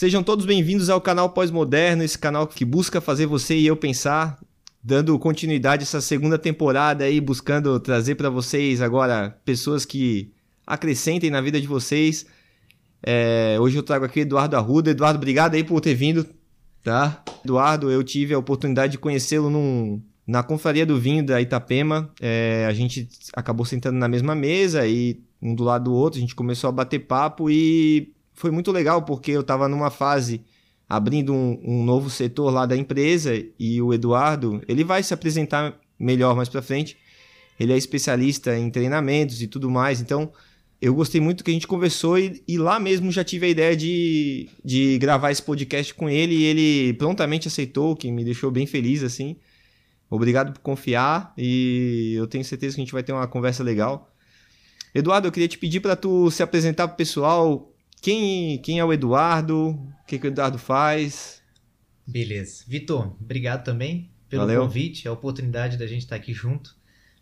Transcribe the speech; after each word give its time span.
Sejam 0.00 0.22
todos 0.22 0.46
bem-vindos 0.46 0.88
ao 0.88 0.98
canal 0.98 1.28
Pós-Moderno, 1.28 2.02
esse 2.02 2.18
canal 2.18 2.46
que 2.46 2.64
busca 2.64 3.02
fazer 3.02 3.26
você 3.26 3.54
e 3.58 3.66
eu 3.66 3.76
pensar, 3.76 4.40
dando 4.82 5.18
continuidade 5.18 5.82
a 5.82 5.84
essa 5.84 6.00
segunda 6.00 6.38
temporada 6.38 7.04
aí, 7.04 7.20
buscando 7.20 7.78
trazer 7.78 8.14
para 8.14 8.30
vocês 8.30 8.80
agora 8.80 9.38
pessoas 9.44 9.84
que 9.84 10.32
acrescentem 10.66 11.28
na 11.28 11.42
vida 11.42 11.60
de 11.60 11.66
vocês. 11.66 12.24
É, 13.02 13.58
hoje 13.60 13.76
eu 13.76 13.82
trago 13.82 14.06
aqui 14.06 14.20
Eduardo 14.20 14.56
Arruda. 14.56 14.90
Eduardo, 14.90 15.18
obrigado 15.18 15.54
aí 15.54 15.62
por 15.62 15.82
ter 15.82 15.94
vindo, 15.94 16.26
tá? 16.82 17.22
Eduardo, 17.44 17.90
eu 17.90 18.02
tive 18.02 18.32
a 18.32 18.38
oportunidade 18.38 18.92
de 18.92 18.98
conhecê-lo 18.98 19.50
num, 19.50 20.00
na 20.26 20.42
confraria 20.42 20.86
do 20.86 20.98
vinho 20.98 21.26
da 21.26 21.42
Itapema. 21.42 22.10
É, 22.18 22.64
a 22.66 22.72
gente 22.72 23.06
acabou 23.34 23.66
sentando 23.66 23.98
na 23.98 24.08
mesma 24.08 24.34
mesa 24.34 24.86
e 24.86 25.20
um 25.42 25.54
do 25.54 25.62
lado 25.62 25.90
do 25.90 25.92
outro, 25.92 26.16
a 26.16 26.22
gente 26.22 26.34
começou 26.34 26.68
a 26.68 26.72
bater 26.72 27.00
papo 27.00 27.50
e 27.50 28.14
foi 28.40 28.50
muito 28.50 28.72
legal 28.72 29.02
porque 29.02 29.32
eu 29.32 29.42
estava 29.42 29.68
numa 29.68 29.90
fase 29.90 30.42
abrindo 30.88 31.34
um, 31.34 31.60
um, 31.62 31.84
novo 31.84 32.08
setor 32.08 32.50
lá 32.50 32.64
da 32.64 32.74
empresa 32.74 33.32
e 33.58 33.82
o 33.82 33.92
Eduardo, 33.92 34.62
ele 34.66 34.82
vai 34.82 35.02
se 35.02 35.12
apresentar 35.12 35.78
melhor 35.98 36.34
mais 36.34 36.48
para 36.48 36.62
frente. 36.62 36.96
Ele 37.60 37.74
é 37.74 37.76
especialista 37.76 38.56
em 38.56 38.70
treinamentos 38.70 39.42
e 39.42 39.46
tudo 39.46 39.70
mais, 39.70 40.00
então 40.00 40.32
eu 40.80 40.94
gostei 40.94 41.20
muito 41.20 41.44
que 41.44 41.50
a 41.50 41.54
gente 41.54 41.66
conversou 41.66 42.18
e, 42.18 42.42
e, 42.48 42.56
lá 42.56 42.80
mesmo 42.80 43.12
já 43.12 43.22
tive 43.22 43.44
a 43.44 43.48
ideia 43.50 43.76
de, 43.76 44.48
de 44.64 44.96
gravar 44.96 45.30
esse 45.30 45.42
podcast 45.42 45.92
com 45.92 46.08
ele 46.08 46.34
e 46.34 46.44
ele 46.44 46.94
prontamente 46.94 47.46
aceitou, 47.46 47.94
que 47.94 48.10
me 48.10 48.24
deixou 48.24 48.50
bem 48.50 48.66
feliz 48.66 49.02
assim. 49.02 49.36
Obrigado 50.08 50.54
por 50.54 50.60
confiar 50.60 51.34
e 51.36 52.14
eu 52.16 52.26
tenho 52.26 52.42
certeza 52.42 52.74
que 52.74 52.80
a 52.80 52.84
gente 52.84 52.92
vai 52.94 53.02
ter 53.02 53.12
uma 53.12 53.28
conversa 53.28 53.62
legal. 53.62 54.10
Eduardo, 54.94 55.28
eu 55.28 55.32
queria 55.32 55.46
te 55.46 55.58
pedir 55.58 55.80
para 55.80 55.94
tu 55.94 56.30
se 56.30 56.42
apresentar 56.42 56.88
para 56.88 56.94
o 56.94 56.96
pessoal, 56.96 57.69
quem, 58.00 58.58
quem 58.58 58.78
é 58.78 58.84
o 58.84 58.92
Eduardo? 58.92 59.70
O 59.70 60.06
que, 60.06 60.18
que 60.18 60.26
o 60.26 60.28
Eduardo 60.28 60.58
faz? 60.58 61.42
Beleza. 62.06 62.64
Vitor, 62.66 63.16
obrigado 63.20 63.64
também 63.64 64.10
pelo 64.28 64.46
Valeu. 64.46 64.62
convite, 64.62 65.06
a 65.06 65.12
oportunidade 65.12 65.76
da 65.76 65.86
gente 65.86 66.02
estar 66.02 66.16
aqui 66.16 66.32
junto, 66.32 66.76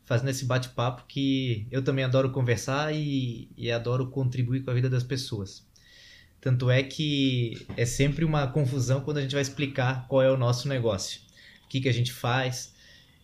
fazendo 0.04 0.28
esse 0.28 0.44
bate-papo 0.44 1.04
que 1.08 1.66
eu 1.70 1.82
também 1.82 2.04
adoro 2.04 2.30
conversar 2.30 2.94
e, 2.94 3.50
e 3.56 3.70
adoro 3.70 4.08
contribuir 4.08 4.62
com 4.62 4.70
a 4.70 4.74
vida 4.74 4.88
das 4.88 5.02
pessoas. 5.02 5.66
Tanto 6.40 6.70
é 6.70 6.82
que 6.82 7.66
é 7.76 7.84
sempre 7.84 8.24
uma 8.24 8.46
confusão 8.46 9.00
quando 9.00 9.18
a 9.18 9.22
gente 9.22 9.32
vai 9.32 9.42
explicar 9.42 10.06
qual 10.06 10.22
é 10.22 10.30
o 10.30 10.36
nosso 10.36 10.68
negócio, 10.68 11.20
o 11.64 11.68
que, 11.68 11.80
que 11.80 11.88
a 11.88 11.92
gente 11.92 12.12
faz. 12.12 12.74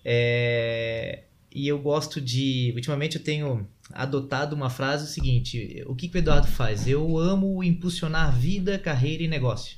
É... 0.05 1.24
E 1.55 1.68
eu 1.68 1.78
gosto 1.78 2.20
de. 2.20 2.72
Ultimamente 2.74 3.16
eu 3.16 3.22
tenho 3.22 3.68
adotado 3.92 4.54
uma 4.56 4.70
frase 4.70 5.12
seguinte: 5.12 5.82
o 5.86 5.94
que, 5.94 6.08
que 6.08 6.16
o 6.16 6.18
Eduardo 6.18 6.46
faz? 6.46 6.86
Eu 6.86 7.18
amo 7.18 7.62
impulsionar 7.62 8.34
vida, 8.36 8.78
carreira 8.78 9.22
e 9.22 9.28
negócio. 9.28 9.77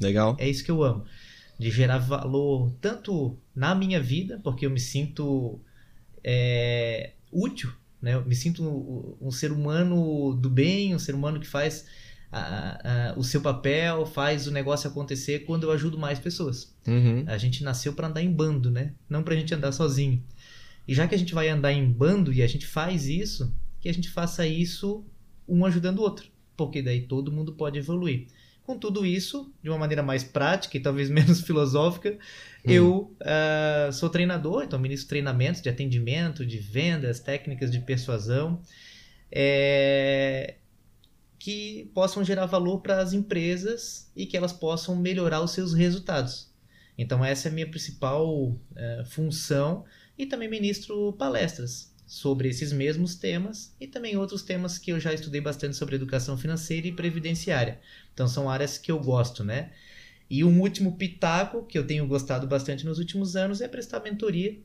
Legal. 0.00 0.36
É 0.38 0.48
isso 0.48 0.64
que 0.64 0.70
eu 0.70 0.82
amo. 0.82 1.04
De 1.58 1.70
gerar 1.70 1.98
valor 1.98 2.72
tanto 2.80 3.38
na 3.54 3.74
minha 3.74 4.00
vida, 4.00 4.40
porque 4.42 4.66
eu 4.66 4.70
me 4.70 4.80
sinto 4.80 5.60
é, 6.24 7.12
útil, 7.30 7.72
né? 8.00 8.14
Eu 8.14 8.24
me 8.24 8.34
sinto 8.34 8.64
um, 8.64 9.28
um, 9.28 9.30
ser 9.30 9.52
humano 9.52 10.34
do 10.34 10.50
bem, 10.50 10.94
um 10.94 10.98
ser 10.98 11.14
humano 11.14 11.38
que 11.38 11.46
faz 11.46 11.86
a, 12.32 13.10
a, 13.10 13.18
o 13.18 13.22
seu 13.22 13.40
papel, 13.40 14.06
faz 14.06 14.46
o 14.46 14.50
negócio 14.50 14.88
acontecer 14.88 15.40
quando 15.40 15.64
eu 15.64 15.70
ajudo 15.70 15.98
mais 15.98 16.18
pessoas. 16.18 16.74
Uhum. 16.86 17.24
A 17.26 17.38
gente 17.38 17.62
nasceu 17.62 17.92
para 17.92 18.08
andar 18.08 18.22
em 18.22 18.32
bando, 18.32 18.70
né? 18.70 18.92
Não 19.08 19.22
para 19.22 19.34
a 19.34 19.36
gente 19.36 19.54
andar 19.54 19.70
sozinho. 19.70 20.22
E 20.86 20.94
já 20.94 21.06
que 21.06 21.14
a 21.14 21.18
gente 21.18 21.34
vai 21.34 21.48
andar 21.48 21.72
em 21.72 21.90
bando 21.90 22.32
e 22.32 22.42
a 22.42 22.46
gente 22.46 22.66
faz 22.66 23.06
isso, 23.06 23.54
que 23.80 23.88
a 23.88 23.94
gente 23.94 24.10
faça 24.10 24.46
isso 24.46 25.04
um 25.48 25.64
ajudando 25.64 25.98
o 25.98 26.02
outro, 26.02 26.28
porque 26.56 26.82
daí 26.82 27.02
todo 27.02 27.32
mundo 27.32 27.52
pode 27.52 27.78
evoluir. 27.78 28.26
Com 28.62 28.78
tudo 28.78 29.04
isso, 29.04 29.52
de 29.60 29.68
uma 29.68 29.78
maneira 29.78 30.02
mais 30.02 30.22
prática 30.22 30.76
e 30.76 30.80
talvez 30.80 31.10
menos 31.10 31.40
filosófica, 31.40 32.12
hum. 32.12 32.70
eu 32.70 33.16
uh, 33.20 33.92
sou 33.92 34.08
treinador, 34.08 34.64
então 34.64 34.78
ministro 34.78 35.08
treinamentos 35.08 35.60
de 35.60 35.68
atendimento, 35.68 36.46
de 36.46 36.58
vendas, 36.58 37.20
técnicas 37.20 37.70
de 37.70 37.80
persuasão, 37.80 38.62
é, 39.30 40.56
que 41.38 41.90
possam 41.94 42.22
gerar 42.24 42.46
valor 42.46 42.80
para 42.80 43.00
as 43.00 43.12
empresas 43.12 44.10
e 44.14 44.26
que 44.26 44.36
elas 44.36 44.52
possam 44.52 44.94
melhorar 44.94 45.40
os 45.40 45.50
seus 45.50 45.72
resultados. 45.74 46.52
Então 46.96 47.24
essa 47.24 47.48
é 47.48 47.50
a 47.50 47.54
minha 47.54 47.68
principal 47.68 48.28
uh, 48.30 48.58
função 49.06 49.84
e 50.18 50.26
também 50.26 50.48
ministro 50.48 51.12
palestras 51.14 51.92
sobre 52.06 52.48
esses 52.48 52.72
mesmos 52.72 53.14
temas 53.14 53.74
e 53.80 53.86
também 53.86 54.16
outros 54.16 54.42
temas 54.42 54.76
que 54.76 54.92
eu 54.92 55.00
já 55.00 55.14
estudei 55.14 55.40
bastante 55.40 55.76
sobre 55.76 55.96
educação 55.96 56.36
financeira 56.36 56.86
e 56.86 56.92
previdenciária. 56.92 57.80
Então 58.12 58.28
são 58.28 58.50
áreas 58.50 58.76
que 58.76 58.92
eu 58.92 58.98
gosto, 58.98 59.42
né? 59.42 59.72
E 60.28 60.44
um 60.44 60.60
último 60.60 60.96
pitaco 60.96 61.64
que 61.64 61.78
eu 61.78 61.86
tenho 61.86 62.06
gostado 62.06 62.46
bastante 62.46 62.84
nos 62.84 62.98
últimos 62.98 63.36
anos 63.36 63.60
é 63.60 63.68
prestar 63.68 64.00
mentoria 64.00 64.58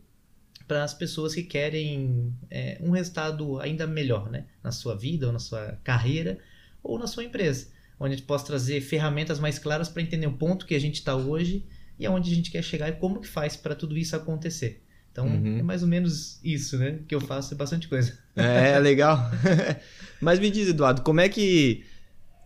para 0.67 0.83
as 0.83 0.93
pessoas 0.93 1.33
que 1.33 1.43
querem 1.43 2.33
é, 2.49 2.77
um 2.81 2.91
resultado 2.91 3.59
ainda 3.59 3.87
melhor, 3.87 4.29
né? 4.29 4.45
Na 4.61 4.71
sua 4.71 4.95
vida 4.95 5.27
ou 5.27 5.33
na 5.33 5.39
sua 5.39 5.79
carreira 5.83 6.39
ou 6.83 6.99
na 6.99 7.07
sua 7.07 7.23
empresa, 7.23 7.67
onde 7.99 8.13
a 8.13 8.17
gente 8.17 8.25
possa 8.25 8.45
trazer 8.45 8.81
ferramentas 8.81 9.39
mais 9.39 9.57
claras 9.57 9.87
para 9.87 10.01
entender 10.01 10.27
o 10.27 10.37
ponto 10.37 10.65
que 10.65 10.75
a 10.75 10.79
gente 10.79 10.95
está 10.95 11.15
hoje 11.15 11.65
e 11.97 12.05
aonde 12.05 12.31
a 12.31 12.35
gente 12.35 12.51
quer 12.51 12.61
chegar 12.61 12.89
e 12.89 12.93
como 12.93 13.21
que 13.21 13.27
faz 13.27 13.55
para 13.55 13.75
tudo 13.75 13.97
isso 13.97 14.15
acontecer. 14.15 14.83
Então 15.17 15.25
uhum. 15.25 15.57
é 15.57 15.63
mais 15.63 15.81
ou 15.81 15.89
menos 15.89 16.39
isso, 16.43 16.77
né? 16.77 16.99
Que 17.07 17.15
eu 17.15 17.19
faço 17.19 17.51
é 17.51 17.57
bastante 17.57 17.87
coisa. 17.87 18.13
É, 18.35 18.77
legal. 18.77 19.19
Mas 20.21 20.39
me 20.39 20.51
diz, 20.51 20.69
Eduardo, 20.69 21.01
como 21.01 21.19
é 21.19 21.27
que. 21.27 21.83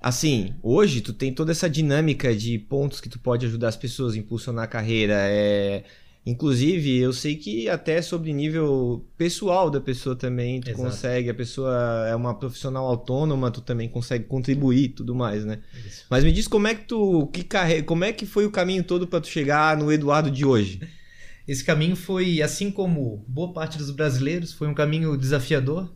Assim, 0.01 0.55
hoje 0.63 1.01
tu 1.01 1.11
tem 1.11 1.33
toda 1.33 1.51
essa 1.51 1.69
dinâmica 1.69 2.33
de 2.33 2.57
pontos 2.57 3.01
que 3.01 3.09
tu 3.09 3.19
pode 3.19 3.45
ajudar 3.45 3.67
as 3.67 3.75
pessoas 3.75 4.13
a 4.13 4.17
impulsionar 4.17 4.63
a 4.63 4.67
carreira. 4.67 5.15
É... 5.17 5.83
Inclusive, 6.25 6.97
eu 6.97 7.11
sei 7.11 7.35
que 7.35 7.67
até 7.67 8.01
sobre 8.01 8.31
nível 8.31 9.05
pessoal 9.17 9.69
da 9.69 9.81
pessoa 9.81 10.15
também 10.15 10.61
tu 10.61 10.69
Exato. 10.69 10.81
consegue. 10.81 11.29
A 11.29 11.33
pessoa 11.33 12.07
é 12.07 12.15
uma 12.15 12.33
profissional 12.33 12.85
autônoma, 12.85 13.51
tu 13.51 13.59
também 13.59 13.89
consegue 13.89 14.23
contribuir 14.25 14.85
e 14.85 14.89
tudo 14.89 15.13
mais, 15.13 15.43
né? 15.43 15.59
Isso. 15.85 16.05
Mas 16.09 16.23
me 16.23 16.31
diz 16.31 16.47
como 16.47 16.67
é 16.67 16.75
que 16.75 16.85
tu. 16.85 17.27
Que 17.33 17.43
carre... 17.43 17.83
Como 17.83 18.05
é 18.05 18.13
que 18.13 18.25
foi 18.25 18.45
o 18.45 18.51
caminho 18.51 18.83
todo 18.83 19.07
para 19.07 19.19
tu 19.19 19.27
chegar 19.27 19.75
no 19.75 19.91
Eduardo 19.91 20.31
de 20.31 20.45
hoje? 20.45 20.79
Esse 21.47 21.63
caminho 21.63 21.95
foi, 21.95 22.41
assim 22.41 22.71
como 22.71 23.25
boa 23.27 23.53
parte 23.53 23.77
dos 23.77 23.91
brasileiros, 23.91 24.53
foi 24.53 24.67
um 24.67 24.73
caminho 24.73 25.17
desafiador. 25.17 25.93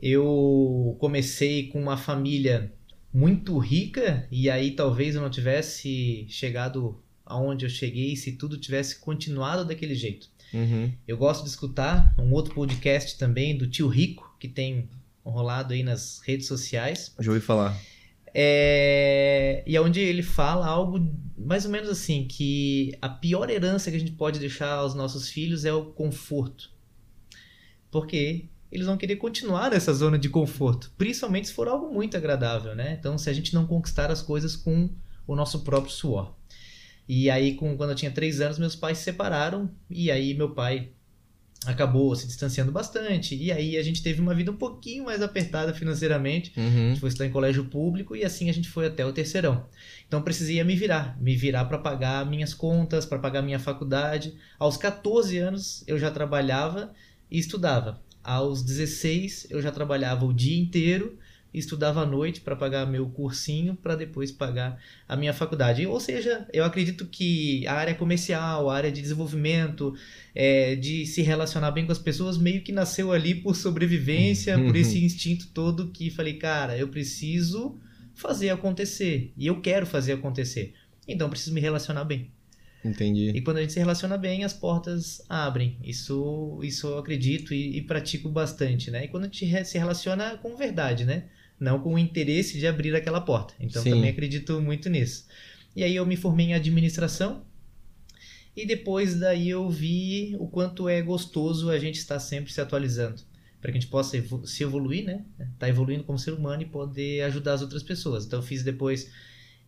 Eu 0.00 0.96
comecei 1.00 1.68
com 1.68 1.80
uma 1.80 1.96
família 1.96 2.72
muito 3.12 3.56
rica 3.58 4.28
e 4.30 4.50
aí 4.50 4.72
talvez 4.72 5.14
eu 5.14 5.22
não 5.22 5.30
tivesse 5.30 6.26
chegado 6.28 7.02
aonde 7.24 7.64
eu 7.66 7.70
cheguei 7.70 8.16
se 8.16 8.32
tudo 8.32 8.58
tivesse 8.58 8.98
continuado 8.98 9.64
daquele 9.64 9.94
jeito. 9.94 10.28
Uhum. 10.52 10.92
Eu 11.06 11.16
gosto 11.16 11.42
de 11.42 11.50
escutar 11.50 12.14
um 12.18 12.32
outro 12.32 12.54
podcast 12.54 13.18
também 13.18 13.56
do 13.56 13.66
Tio 13.66 13.88
Rico, 13.88 14.34
que 14.38 14.48
tem 14.48 14.88
rolado 15.24 15.74
aí 15.74 15.82
nas 15.82 16.20
redes 16.24 16.46
sociais. 16.46 17.14
Já 17.20 17.30
ouvi 17.30 17.42
falar. 17.42 17.78
É... 18.34 19.62
E 19.66 19.76
é 19.76 19.80
onde 19.80 20.00
ele 20.00 20.22
fala 20.22 20.66
algo 20.66 20.98
mais 21.38 21.64
ou 21.64 21.70
menos 21.70 21.88
assim, 21.88 22.26
que 22.26 22.96
a 23.00 23.08
pior 23.08 23.48
herança 23.48 23.90
que 23.90 23.96
a 23.96 24.00
gente 24.00 24.12
pode 24.12 24.38
deixar 24.38 24.72
aos 24.74 24.94
nossos 24.94 25.28
filhos 25.28 25.64
é 25.64 25.72
o 25.72 25.86
conforto. 25.86 26.70
Porque 27.90 28.46
eles 28.70 28.86
vão 28.86 28.96
querer 28.96 29.16
continuar 29.16 29.70
nessa 29.70 29.94
zona 29.94 30.18
de 30.18 30.28
conforto, 30.28 30.92
principalmente 30.98 31.48
se 31.48 31.54
for 31.54 31.68
algo 31.68 31.92
muito 31.92 32.16
agradável, 32.16 32.74
né? 32.74 32.96
Então, 32.98 33.16
se 33.16 33.30
a 33.30 33.32
gente 33.32 33.54
não 33.54 33.66
conquistar 33.66 34.10
as 34.10 34.20
coisas 34.20 34.54
com 34.54 34.90
o 35.26 35.34
nosso 35.34 35.60
próprio 35.60 35.92
suor. 35.92 36.34
E 37.08 37.30
aí, 37.30 37.54
com, 37.54 37.76
quando 37.76 37.90
eu 37.90 37.96
tinha 37.96 38.10
três 38.10 38.40
anos, 38.40 38.58
meus 38.58 38.76
pais 38.76 38.98
se 38.98 39.04
separaram, 39.04 39.70
e 39.88 40.10
aí 40.10 40.34
meu 40.34 40.50
pai 40.50 40.90
acabou 41.68 42.14
se 42.16 42.26
distanciando 42.26 42.72
bastante. 42.72 43.36
E 43.36 43.52
aí 43.52 43.76
a 43.76 43.82
gente 43.82 44.02
teve 44.02 44.20
uma 44.20 44.34
vida 44.34 44.50
um 44.50 44.56
pouquinho 44.56 45.04
mais 45.04 45.20
apertada 45.22 45.74
financeiramente. 45.74 46.52
Uhum. 46.56 46.64
A 46.64 46.88
gente 46.88 47.00
foi 47.00 47.08
estudar 47.10 47.26
em 47.26 47.30
colégio 47.30 47.64
público 47.66 48.16
e 48.16 48.24
assim 48.24 48.48
a 48.48 48.54
gente 48.54 48.68
foi 48.68 48.86
até 48.86 49.04
o 49.04 49.12
terceirão. 49.12 49.66
Então 50.06 50.22
precisei 50.22 50.62
me 50.64 50.74
virar, 50.74 51.20
me 51.20 51.36
virar 51.36 51.66
para 51.66 51.78
pagar 51.78 52.24
minhas 52.26 52.54
contas, 52.54 53.04
para 53.04 53.18
pagar 53.18 53.42
minha 53.42 53.58
faculdade. 53.58 54.34
Aos 54.58 54.76
14 54.76 55.36
anos 55.38 55.84
eu 55.86 55.98
já 55.98 56.10
trabalhava 56.10 56.92
e 57.30 57.38
estudava. 57.38 58.00
Aos 58.24 58.62
16 58.62 59.48
eu 59.50 59.60
já 59.60 59.70
trabalhava 59.70 60.24
o 60.24 60.32
dia 60.32 60.58
inteiro 60.58 61.18
estudava 61.52 62.02
à 62.02 62.06
noite 62.06 62.40
para 62.40 62.54
pagar 62.54 62.86
meu 62.86 63.08
cursinho 63.08 63.74
para 63.74 63.96
depois 63.96 64.30
pagar 64.30 64.78
a 65.08 65.16
minha 65.16 65.32
faculdade. 65.32 65.86
Ou 65.86 65.98
seja, 65.98 66.46
eu 66.52 66.64
acredito 66.64 67.06
que 67.06 67.66
a 67.66 67.74
área 67.74 67.94
comercial, 67.94 68.68
a 68.68 68.76
área 68.76 68.92
de 68.92 69.00
desenvolvimento, 69.00 69.94
é, 70.34 70.76
de 70.76 71.06
se 71.06 71.22
relacionar 71.22 71.70
bem 71.70 71.86
com 71.86 71.92
as 71.92 71.98
pessoas, 71.98 72.36
meio 72.36 72.62
que 72.62 72.72
nasceu 72.72 73.12
ali 73.12 73.34
por 73.34 73.56
sobrevivência, 73.56 74.58
por 74.58 74.74
esse 74.76 75.02
instinto 75.02 75.48
todo 75.48 75.88
que 75.88 76.10
falei, 76.10 76.34
cara, 76.34 76.76
eu 76.76 76.88
preciso 76.88 77.78
fazer 78.14 78.50
acontecer 78.50 79.32
e 79.36 79.46
eu 79.46 79.60
quero 79.60 79.86
fazer 79.86 80.12
acontecer. 80.12 80.74
Então 81.06 81.30
preciso 81.30 81.54
me 81.54 81.60
relacionar 81.60 82.04
bem. 82.04 82.30
Entendi. 82.84 83.30
E 83.30 83.40
quando 83.40 83.56
a 83.56 83.60
gente 83.60 83.72
se 83.72 83.78
relaciona 83.78 84.16
bem, 84.16 84.44
as 84.44 84.52
portas 84.52 85.22
abrem. 85.28 85.76
Isso, 85.82 86.60
isso 86.62 86.86
eu 86.86 86.98
acredito 86.98 87.52
e, 87.52 87.78
e 87.78 87.82
pratico 87.82 88.28
bastante, 88.28 88.90
né? 88.90 89.04
E 89.04 89.08
quando 89.08 89.24
a 89.24 89.26
gente 89.26 89.64
se 89.64 89.78
relaciona 89.78 90.36
com 90.38 90.56
verdade, 90.56 91.04
né? 91.04 91.24
Não 91.58 91.80
com 91.80 91.94
o 91.94 91.98
interesse 91.98 92.58
de 92.58 92.66
abrir 92.66 92.94
aquela 92.94 93.20
porta. 93.20 93.54
Então 93.58 93.82
Sim. 93.82 93.90
também 93.90 94.10
acredito 94.10 94.60
muito 94.60 94.88
nisso. 94.88 95.26
E 95.74 95.82
aí 95.82 95.94
eu 95.94 96.06
me 96.06 96.16
formei 96.16 96.46
em 96.46 96.54
administração 96.54 97.44
e 98.56 98.66
depois 98.66 99.18
daí 99.18 99.50
eu 99.50 99.68
vi 99.68 100.36
o 100.38 100.48
quanto 100.48 100.88
é 100.88 101.00
gostoso 101.00 101.70
a 101.70 101.78
gente 101.78 101.96
estar 101.96 102.18
sempre 102.18 102.52
se 102.52 102.60
atualizando 102.60 103.22
para 103.60 103.72
que 103.72 103.78
a 103.78 103.80
gente 103.80 103.90
possa 103.90 104.16
se 104.44 104.62
evoluir, 104.62 105.04
né? 105.04 105.24
Tá 105.58 105.68
evoluindo 105.68 106.04
como 106.04 106.18
ser 106.18 106.32
humano 106.32 106.62
e 106.62 106.66
poder 106.66 107.22
ajudar 107.22 107.54
as 107.54 107.62
outras 107.62 107.82
pessoas. 107.82 108.24
Então 108.24 108.38
eu 108.38 108.42
fiz 108.42 108.62
depois 108.62 109.10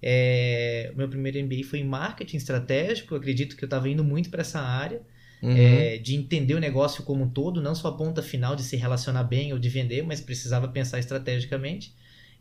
é, 0.02 0.90
o 0.94 0.96
meu 0.96 1.08
primeiro 1.08 1.44
MBA 1.44 1.64
foi 1.64 1.80
em 1.80 1.84
marketing 1.84 2.36
estratégico. 2.36 3.14
Eu 3.14 3.18
acredito 3.18 3.56
que 3.56 3.64
eu 3.64 3.66
estava 3.66 3.88
indo 3.88 4.04
muito 4.04 4.30
para 4.30 4.42
essa 4.42 4.60
área 4.60 5.02
Uhum. 5.42 5.56
é, 5.56 5.96
de 5.96 6.14
entender 6.14 6.54
o 6.54 6.60
negócio 6.60 7.02
como 7.02 7.24
um 7.24 7.30
todo, 7.30 7.62
não 7.62 7.74
só 7.74 7.88
a 7.88 7.96
ponta 7.96 8.22
final 8.22 8.54
de 8.54 8.62
se 8.62 8.76
relacionar 8.76 9.24
bem 9.24 9.52
ou 9.52 9.58
de 9.58 9.68
vender, 9.68 10.02
mas 10.02 10.20
precisava 10.20 10.68
pensar 10.68 10.98
estrategicamente. 10.98 11.94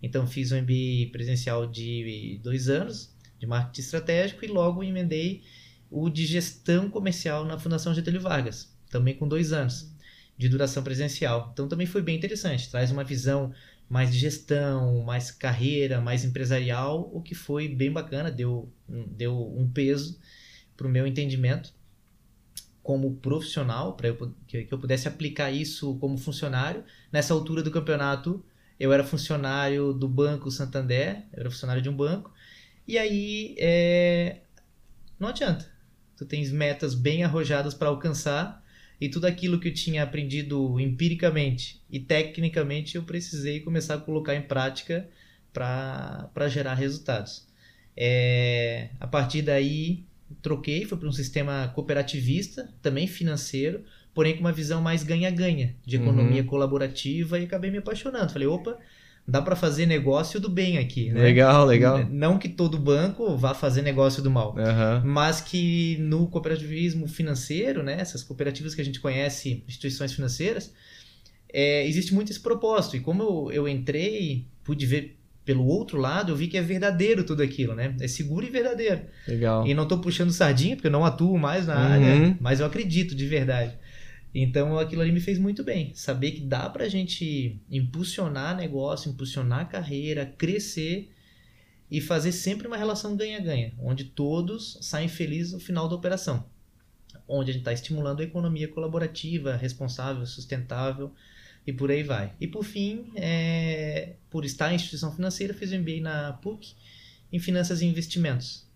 Então 0.03 0.27
fiz 0.27 0.51
um 0.51 0.61
MBA 0.61 1.11
presencial 1.11 1.65
de 1.65 2.39
dois 2.43 2.67
anos 2.69 3.13
de 3.39 3.47
marketing 3.47 3.81
estratégico 3.81 4.43
e 4.43 4.47
logo 4.49 4.83
emendei 4.83 5.43
o 5.89 6.09
de 6.09 6.25
gestão 6.25 6.89
comercial 6.89 7.45
na 7.45 7.57
Fundação 7.57 7.93
Getúlio 7.93 8.21
Vargas, 8.21 8.75
também 8.89 9.15
com 9.15 9.27
dois 9.27 9.53
anos 9.53 9.89
de 10.37 10.49
duração 10.49 10.83
presencial. 10.83 11.49
Então 11.53 11.67
também 11.67 11.87
foi 11.87 12.01
bem 12.01 12.17
interessante, 12.17 12.69
traz 12.69 12.91
uma 12.91 13.03
visão 13.03 13.53
mais 13.89 14.11
de 14.11 14.19
gestão, 14.19 15.01
mais 15.03 15.31
carreira, 15.31 15.99
mais 15.99 16.23
empresarial, 16.23 17.09
o 17.13 17.21
que 17.21 17.33
foi 17.33 17.67
bem 17.67 17.91
bacana, 17.91 18.29
deu, 18.29 18.71
deu 18.87 19.35
um 19.57 19.69
peso 19.69 20.19
para 20.77 20.85
o 20.85 20.89
meu 20.89 21.07
entendimento 21.07 21.73
como 22.89 23.17
profissional, 23.17 23.93
para 23.93 24.11
que, 24.47 24.63
que 24.63 24.73
eu 24.73 24.79
pudesse 24.79 25.07
aplicar 25.07 25.51
isso 25.51 25.95
como 25.99 26.17
funcionário. 26.17 26.83
Nessa 27.11 27.35
altura 27.35 27.61
do 27.61 27.69
campeonato, 27.69 28.43
eu 28.79 28.91
era 28.91 29.03
funcionário 29.03 29.93
do 29.93 30.07
Banco 30.07 30.49
Santander, 30.49 31.23
eu 31.31 31.41
era 31.41 31.51
funcionário 31.51 31.83
de 31.83 31.89
um 31.89 31.95
banco, 31.95 32.33
e 32.87 32.97
aí 32.97 33.55
é, 33.59 34.37
não 35.19 35.27
adianta. 35.29 35.71
Tu 36.17 36.25
tens 36.25 36.51
metas 36.51 36.95
bem 36.95 37.23
arrojadas 37.23 37.75
para 37.75 37.89
alcançar, 37.89 38.65
e 38.99 39.07
tudo 39.07 39.25
aquilo 39.25 39.59
que 39.59 39.67
eu 39.67 39.73
tinha 39.73 40.01
aprendido 40.01 40.79
empiricamente 40.79 41.83
e 41.91 41.99
tecnicamente 41.99 42.95
eu 42.95 43.03
precisei 43.03 43.59
começar 43.59 43.93
a 43.93 43.99
colocar 43.99 44.33
em 44.33 44.41
prática 44.41 45.07
para 45.53 46.47
gerar 46.47 46.73
resultados. 46.73 47.47
É, 47.95 48.89
a 48.99 49.05
partir 49.05 49.43
daí, 49.43 50.08
troquei, 50.41 50.85
fui 50.85 50.97
para 50.97 51.07
um 51.09 51.11
sistema 51.11 51.71
cooperativista, 51.75 52.73
também 52.81 53.07
financeiro, 53.07 53.83
porém 54.13 54.33
com 54.35 54.41
uma 54.41 54.51
visão 54.51 54.81
mais 54.81 55.03
ganha-ganha, 55.03 55.75
de 55.85 55.95
economia 55.97 56.41
Uhum. 56.41 56.47
colaborativa, 56.47 57.39
e 57.39 57.45
acabei 57.45 57.69
me 57.71 57.77
apaixonando. 57.77 58.31
Falei, 58.31 58.47
opa, 58.47 58.77
dá 59.27 59.41
para 59.41 59.55
fazer 59.55 59.85
negócio 59.85 60.39
do 60.39 60.49
bem 60.49 60.77
aqui. 60.77 61.11
Né? 61.11 61.21
Legal, 61.21 61.65
legal. 61.65 62.05
Não 62.09 62.39
que 62.39 62.49
todo 62.49 62.79
banco 62.79 63.37
vá 63.37 63.53
fazer 63.53 63.81
negócio 63.83 64.23
do 64.23 64.31
mal, 64.31 64.57
Aham. 64.57 65.03
mas 65.05 65.39
que 65.41 65.97
no 65.99 66.27
cooperativismo 66.27 67.07
financeiro, 67.07 67.83
né, 67.83 67.97
essas 67.99 68.23
cooperativas 68.23 68.73
que 68.73 68.81
a 68.81 68.85
gente 68.85 68.99
conhece, 68.99 69.63
instituições 69.67 70.13
financeiras, 70.13 70.73
é, 71.51 71.87
existe 71.87 72.13
muito 72.13 72.31
esse 72.31 72.39
propósito. 72.39 72.95
E 72.97 72.99
como 72.99 73.21
eu, 73.23 73.51
eu 73.51 73.67
entrei, 73.67 74.45
pude 74.63 74.85
ver 74.85 75.18
pelo 75.49 75.65
outro 75.65 75.97
lado, 75.97 76.31
eu 76.31 76.35
vi 76.35 76.47
que 76.47 76.55
é 76.59 76.61
verdadeiro 76.61 77.23
tudo 77.23 77.41
aquilo, 77.41 77.73
né? 77.73 77.95
É 77.99 78.07
seguro 78.07 78.45
e 78.45 78.51
verdadeiro. 78.51 79.01
Legal. 79.27 79.65
E 79.65 79.73
não 79.73 79.81
estou 79.81 79.97
puxando 79.97 80.29
sardinha, 80.31 80.75
porque 80.75 80.85
eu 80.85 80.91
não 80.91 81.03
atuo 81.03 81.39
mais 81.39 81.65
na 81.65 81.73
Uhum. 81.73 81.91
área, 81.91 82.37
mas 82.39 82.59
eu 82.59 82.67
acredito 82.67 83.15
de 83.15 83.25
verdade. 83.25 83.75
Então 84.31 84.77
aquilo 84.77 85.01
ali 85.01 85.11
me 85.11 85.19
fez 85.19 85.39
muito 85.39 85.63
bem. 85.63 85.91
Saber 85.95 86.33
que 86.33 86.41
dá 86.41 86.69
pra 86.69 86.87
gente 86.87 87.59
impulsionar 87.67 88.55
negócio, 88.55 89.09
impulsionar 89.09 89.67
carreira, 89.67 90.23
crescer 90.37 91.09
e 91.89 91.99
fazer 91.99 92.31
sempre 92.31 92.67
uma 92.67 92.77
relação 92.77 93.15
ganha-ganha, 93.17 93.73
onde 93.79 94.03
todos 94.03 94.77
saem 94.81 95.07
felizes 95.07 95.53
no 95.53 95.59
final 95.59 95.89
da 95.89 95.95
operação. 95.95 96.45
Onde 97.27 97.49
a 97.49 97.53
gente 97.53 97.61
está 97.61 97.73
estimulando 97.73 98.19
a 98.19 98.23
economia 98.23 98.67
colaborativa, 98.67 99.55
responsável, 99.55 100.23
sustentável 100.27 101.11
e 101.69 101.73
por 101.73 101.91
aí 101.91 102.01
vai. 102.01 102.33
E 102.41 102.47
por 102.47 102.63
fim, 102.63 103.11
é, 103.15 104.15
por 104.29 104.43
estar 104.43 104.71
em 104.71 104.75
instituição 104.75 105.15
financeira, 105.15 105.53
fiz 105.53 105.71
um 105.71 105.79
MBA 105.79 106.01
na 106.01 106.33
PUC 106.33 106.73
em 107.31 107.39
Finanças 107.39 107.81
e 107.81 107.85
Investimentos. 107.85 108.67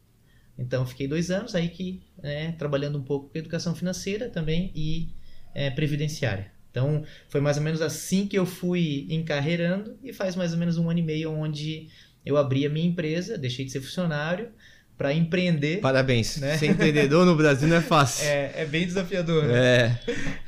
Então, 0.57 0.85
fiquei 0.85 1.07
dois 1.07 1.31
anos 1.31 1.55
aí 1.55 1.69
que 1.69 2.03
né, 2.21 2.51
trabalhando 2.51 2.99
um 2.99 3.03
pouco 3.03 3.29
com 3.29 3.37
educação 3.37 3.73
financeira 3.73 4.29
também 4.29 4.71
e 4.75 5.09
é, 5.55 5.71
previdenciária. 5.71 6.51
Então, 6.69 7.03
foi 7.29 7.41
mais 7.41 7.57
ou 7.57 7.63
menos 7.63 7.81
assim 7.81 8.27
que 8.27 8.37
eu 8.37 8.45
fui 8.45 9.07
encarreirando 9.09 9.97
e 10.03 10.13
faz 10.13 10.35
mais 10.35 10.53
ou 10.53 10.59
menos 10.59 10.77
um 10.77 10.87
ano 10.87 10.99
e 10.99 11.03
meio 11.03 11.31
onde 11.31 11.89
eu 12.23 12.37
abri 12.37 12.63
a 12.63 12.69
minha 12.69 12.87
empresa, 12.87 13.37
deixei 13.39 13.65
de 13.65 13.71
ser 13.71 13.81
funcionário 13.81 14.51
para 14.97 15.13
empreender. 15.13 15.79
Parabéns. 15.79 16.37
Né? 16.37 16.57
Ser 16.57 16.67
empreendedor 16.67 17.25
no 17.25 17.35
Brasil 17.35 17.67
não 17.67 17.77
é 17.77 17.81
fácil. 17.81 18.25
É, 18.25 18.51
é 18.57 18.65
bem 18.65 18.85
desafiador, 18.85 19.43
né? 19.43 19.53
É. 19.57 19.99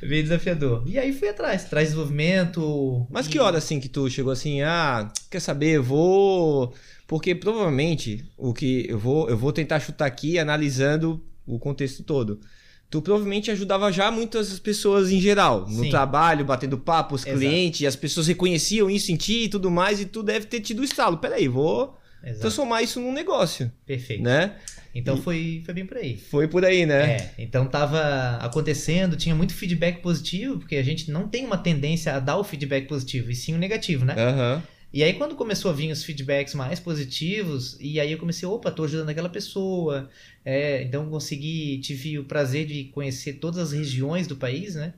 É 0.02 0.06
bem 0.06 0.22
desafiador. 0.22 0.82
E 0.86 0.98
aí 0.98 1.12
fui 1.12 1.28
atrás, 1.28 1.64
traz 1.64 1.88
desenvolvimento. 1.88 3.06
Mas 3.10 3.26
e- 3.26 3.30
que 3.30 3.38
hora 3.38 3.58
assim 3.58 3.80
que 3.80 3.88
tu 3.88 4.08
chegou 4.08 4.32
assim, 4.32 4.62
ah, 4.62 5.10
quer 5.30 5.40
saber, 5.40 5.76
eu 5.76 5.82
vou. 5.82 6.74
Porque 7.06 7.34
provavelmente 7.34 8.24
o 8.36 8.52
que 8.52 8.86
eu 8.88 8.98
vou, 8.98 9.28
eu 9.28 9.36
vou 9.36 9.52
tentar 9.52 9.78
chutar 9.80 10.06
aqui 10.06 10.38
analisando 10.38 11.22
o 11.46 11.58
contexto 11.58 12.02
todo. 12.02 12.40
Tu 12.88 13.02
provavelmente 13.02 13.50
ajudava 13.50 13.90
já 13.90 14.10
muitas 14.12 14.60
pessoas 14.60 15.10
em 15.10 15.20
geral, 15.20 15.66
no 15.68 15.82
Sim. 15.84 15.90
trabalho, 15.90 16.44
batendo 16.44 16.78
papo, 16.78 17.16
os 17.16 17.26
Exato. 17.26 17.38
clientes, 17.38 17.86
as 17.86 17.96
pessoas 17.96 18.28
reconheciam 18.28 18.88
isso 18.88 19.10
em 19.10 19.16
ti 19.16 19.44
e 19.44 19.48
tudo 19.48 19.70
mais, 19.70 20.00
e 20.00 20.06
tu 20.06 20.22
deve 20.22 20.46
ter 20.46 20.60
tido 20.60 20.80
o 20.80 20.84
estalo. 20.84 21.18
Peraí, 21.18 21.48
vou 21.48 21.96
Exato. 22.26 22.40
transformar 22.40 22.82
isso 22.82 23.00
num 23.00 23.12
negócio, 23.12 23.70
Perfeito. 23.86 24.22
né? 24.22 24.56
Então 24.92 25.16
E- 25.16 25.20
foi, 25.22 25.62
foi 25.64 25.74
bem 25.74 25.86
por 25.86 25.96
aí. 25.96 26.16
Foi 26.16 26.48
por 26.48 26.64
aí, 26.64 26.84
né? 26.84 27.16
É, 27.16 27.30
então 27.38 27.66
tava 27.66 28.36
acontecendo, 28.38 29.16
tinha 29.16 29.34
muito 29.34 29.54
feedback 29.54 30.02
positivo, 30.02 30.58
porque 30.58 30.76
a 30.76 30.82
gente 30.82 31.10
não 31.10 31.28
tem 31.28 31.44
uma 31.46 31.58
tendência 31.58 32.14
a 32.14 32.18
dar 32.18 32.36
o 32.36 32.42
feedback 32.44 32.88
positivo, 32.88 33.30
e 33.30 33.34
sim 33.34 33.54
o 33.54 33.58
negativo, 33.58 34.04
né? 34.04 34.14
Aham. 34.18 34.62
E 34.92 35.04
aí 35.04 35.12
quando 35.14 35.34
começou 35.36 35.70
a 35.70 35.74
vir 35.74 35.92
os 35.92 36.02
feedbacks 36.02 36.54
mais 36.54 36.80
positivos, 36.80 37.76
e 37.80 38.00
aí 38.00 38.10
eu 38.12 38.18
comecei, 38.18 38.48
opa, 38.48 38.70
tô 38.70 38.84
ajudando 38.84 39.10
aquela 39.10 39.28
pessoa, 39.28 40.08
é, 40.44 40.82
então 40.82 41.08
consegui, 41.10 41.78
tive 41.80 42.18
o 42.18 42.24
prazer 42.24 42.66
de 42.66 42.84
conhecer 42.84 43.34
todas 43.34 43.58
as 43.58 43.72
regiões 43.72 44.26
do 44.26 44.36
país, 44.36 44.74
né? 44.74 44.94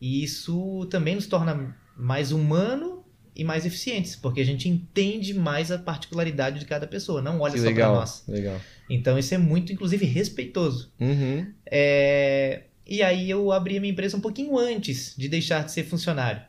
E 0.00 0.22
isso 0.22 0.86
também 0.90 1.14
nos 1.16 1.26
torna 1.26 1.76
mais 1.96 2.32
humano 2.32 2.99
e 3.34 3.44
mais 3.44 3.64
eficientes, 3.64 4.16
porque 4.16 4.40
a 4.40 4.44
gente 4.44 4.68
entende 4.68 5.32
mais 5.34 5.70
a 5.70 5.78
particularidade 5.78 6.58
de 6.58 6.64
cada 6.66 6.86
pessoa, 6.86 7.22
não 7.22 7.40
olha 7.40 7.52
Que 7.52 7.58
só 7.58 7.64
para 7.64 7.72
legal. 7.74 7.94
nós. 7.94 8.24
Legal. 8.28 8.60
Então 8.88 9.18
isso 9.18 9.34
é 9.34 9.38
muito, 9.38 9.72
inclusive, 9.72 10.04
respeitoso. 10.04 10.92
Uhum. 11.00 11.46
É, 11.66 12.62
E 12.86 13.02
aí 13.02 13.30
eu 13.30 13.52
abri 13.52 13.76
a 13.76 13.80
minha 13.80 13.92
empresa 13.92 14.16
um 14.16 14.20
pouquinho 14.20 14.58
antes 14.58 15.14
de 15.16 15.28
deixar 15.28 15.64
de 15.64 15.70
ser 15.72 15.84
funcionário. 15.84 16.42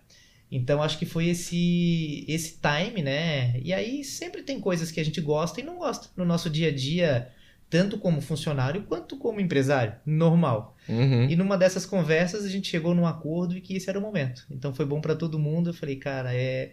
Então 0.52 0.82
acho 0.84 0.98
que 1.00 1.06
foi 1.06 1.28
esse 1.28 2.26
esse 2.28 2.58
time, 2.60 3.02
né? 3.02 3.60
E 3.64 3.72
aí 3.74 4.04
sempre 4.04 4.42
tem 4.42 4.60
coisas 4.60 4.92
que 4.92 5.00
a 5.00 5.06
gente 5.06 5.22
gosta 5.22 5.62
e 5.62 5.64
não 5.64 5.78
gosta 5.78 6.10
no 6.18 6.26
nosso 6.26 6.50
dia 6.50 6.68
a 6.70 6.76
dia, 6.76 7.30
tanto 7.70 7.98
como 7.98 8.20
funcionário 8.20 8.84
quanto 8.84 9.16
como 9.18 9.40
empresário, 9.40 9.94
normal. 10.06 10.76
Uhum. 10.90 11.30
E 11.30 11.36
numa 11.36 11.58
dessas 11.58 11.86
conversas 11.86 12.44
a 12.46 12.50
gente 12.50 12.68
chegou 12.68 12.94
num 12.94 13.06
acordo 13.06 13.56
e 13.58 13.62
que 13.62 13.76
esse 13.76 13.90
era 13.90 13.98
o 14.00 14.02
momento. 14.02 14.46
Então 14.50 14.74
foi 14.74 14.86
bom 14.86 15.00
pra 15.00 15.16
todo 15.16 15.40
mundo. 15.40 15.70
Eu 15.70 15.74
falei, 15.74 15.96
cara, 15.96 16.34
é 16.34 16.72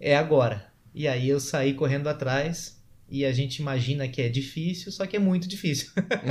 é 0.00 0.16
agora. 0.16 0.66
E 0.94 1.08
aí 1.08 1.28
eu 1.28 1.40
saí 1.40 1.74
correndo 1.74 2.08
atrás 2.08 2.80
e 3.10 3.24
a 3.24 3.32
gente 3.32 3.56
imagina 3.58 4.06
que 4.06 4.20
é 4.22 4.28
difícil, 4.28 4.92
só 4.92 5.06
que 5.06 5.16
é 5.16 5.18
muito 5.18 5.48
difícil 5.48 5.90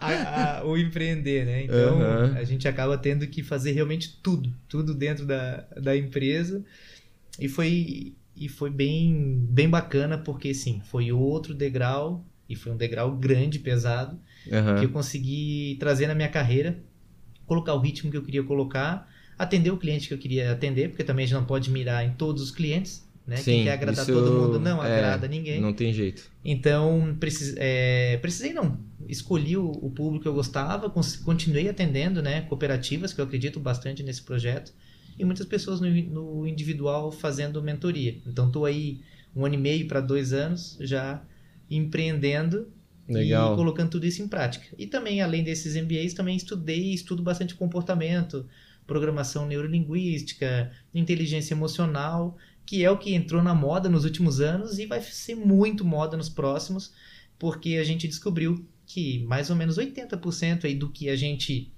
a- 0.00 0.58
a- 0.60 0.64
o 0.64 0.76
empreender, 0.76 1.44
né? 1.44 1.64
Então 1.64 2.00
Aham. 2.00 2.34
a 2.36 2.44
gente 2.44 2.66
acaba 2.66 2.96
tendo 2.98 3.26
que 3.26 3.42
fazer 3.42 3.72
realmente 3.72 4.18
tudo, 4.22 4.52
tudo 4.68 4.94
dentro 4.94 5.26
da, 5.26 5.58
da 5.80 5.96
empresa. 5.96 6.64
E 7.38 7.48
foi, 7.48 8.14
e 8.36 8.48
foi 8.48 8.70
bem, 8.70 9.46
bem 9.50 9.68
bacana, 9.68 10.16
porque 10.18 10.54
sim, 10.54 10.80
foi 10.84 11.12
outro 11.12 11.54
degrau, 11.54 12.24
e 12.48 12.54
foi 12.56 12.72
um 12.72 12.76
degrau 12.76 13.16
grande, 13.16 13.58
pesado, 13.58 14.18
Aham. 14.52 14.78
que 14.78 14.84
eu 14.86 14.90
consegui 14.90 15.76
trazer 15.78 16.06
na 16.06 16.14
minha 16.14 16.28
carreira, 16.28 16.78
colocar 17.46 17.74
o 17.74 17.78
ritmo 17.78 18.10
que 18.10 18.16
eu 18.16 18.22
queria 18.22 18.42
colocar, 18.42 19.08
atender 19.38 19.70
o 19.70 19.76
cliente 19.76 20.08
que 20.08 20.14
eu 20.14 20.18
queria 20.18 20.52
atender, 20.52 20.88
porque 20.88 21.04
também 21.04 21.24
a 21.24 21.26
gente 21.26 21.36
não 21.36 21.44
pode 21.44 21.70
mirar 21.70 22.04
em 22.04 22.12
todos 22.12 22.42
os 22.42 22.50
clientes, 22.50 23.06
né? 23.26 23.36
Sim, 23.36 23.44
Quem 23.52 23.64
quer 23.64 23.72
agradar 23.72 24.06
todo 24.06 24.32
mundo 24.32 24.60
não 24.60 24.84
é, 24.84 24.86
agrada 24.86 25.26
ninguém. 25.26 25.60
Não 25.60 25.72
tem 25.72 25.92
jeito. 25.92 26.30
Então, 26.44 27.16
precis, 27.18 27.54
é, 27.56 28.18
precisei 28.18 28.52
não. 28.52 28.78
Escolhi 29.08 29.56
o, 29.56 29.70
o 29.70 29.90
público 29.90 30.22
que 30.22 30.28
eu 30.28 30.34
gostava, 30.34 30.90
continuei 31.24 31.68
atendendo 31.68 32.22
né, 32.22 32.42
cooperativas, 32.42 33.12
que 33.12 33.20
eu 33.20 33.24
acredito 33.24 33.58
bastante 33.58 34.02
nesse 34.02 34.22
projeto, 34.22 34.72
e 35.18 35.24
muitas 35.24 35.46
pessoas 35.46 35.80
no, 35.80 35.88
no 35.88 36.46
individual 36.46 37.10
fazendo 37.10 37.62
mentoria. 37.62 38.18
Então, 38.26 38.46
estou 38.46 38.66
aí 38.66 39.00
um 39.34 39.44
ano 39.44 39.54
e 39.54 39.58
meio 39.58 39.88
para 39.88 40.00
dois 40.00 40.32
anos 40.32 40.76
já 40.80 41.22
empreendendo 41.70 42.68
Legal. 43.08 43.52
e 43.52 43.56
colocando 43.56 43.90
tudo 43.90 44.06
isso 44.06 44.22
em 44.22 44.28
prática. 44.28 44.66
E 44.78 44.86
também, 44.86 45.20
além 45.20 45.42
desses 45.42 45.76
MBAs, 45.76 46.14
também 46.14 46.36
estudei 46.36 46.92
estudo 46.94 47.22
bastante 47.22 47.54
comportamento, 47.54 48.46
programação 48.86 49.46
neurolinguística, 49.46 50.70
inteligência 50.94 51.54
emocional, 51.54 52.36
que 52.66 52.84
é 52.84 52.90
o 52.90 52.98
que 52.98 53.14
entrou 53.14 53.42
na 53.42 53.54
moda 53.54 53.88
nos 53.88 54.04
últimos 54.04 54.40
anos 54.40 54.78
e 54.78 54.86
vai 54.86 55.00
ser 55.00 55.34
muito 55.34 55.84
moda 55.84 56.16
nos 56.16 56.28
próximos, 56.28 56.92
porque 57.38 57.76
a 57.76 57.84
gente 57.84 58.08
descobriu 58.08 58.66
que 58.86 59.20
mais 59.24 59.50
ou 59.50 59.56
menos 59.56 59.78
80% 59.78 60.64
aí 60.64 60.74
do 60.74 60.90
que 60.90 61.08
a 61.08 61.16
gente 61.16 61.72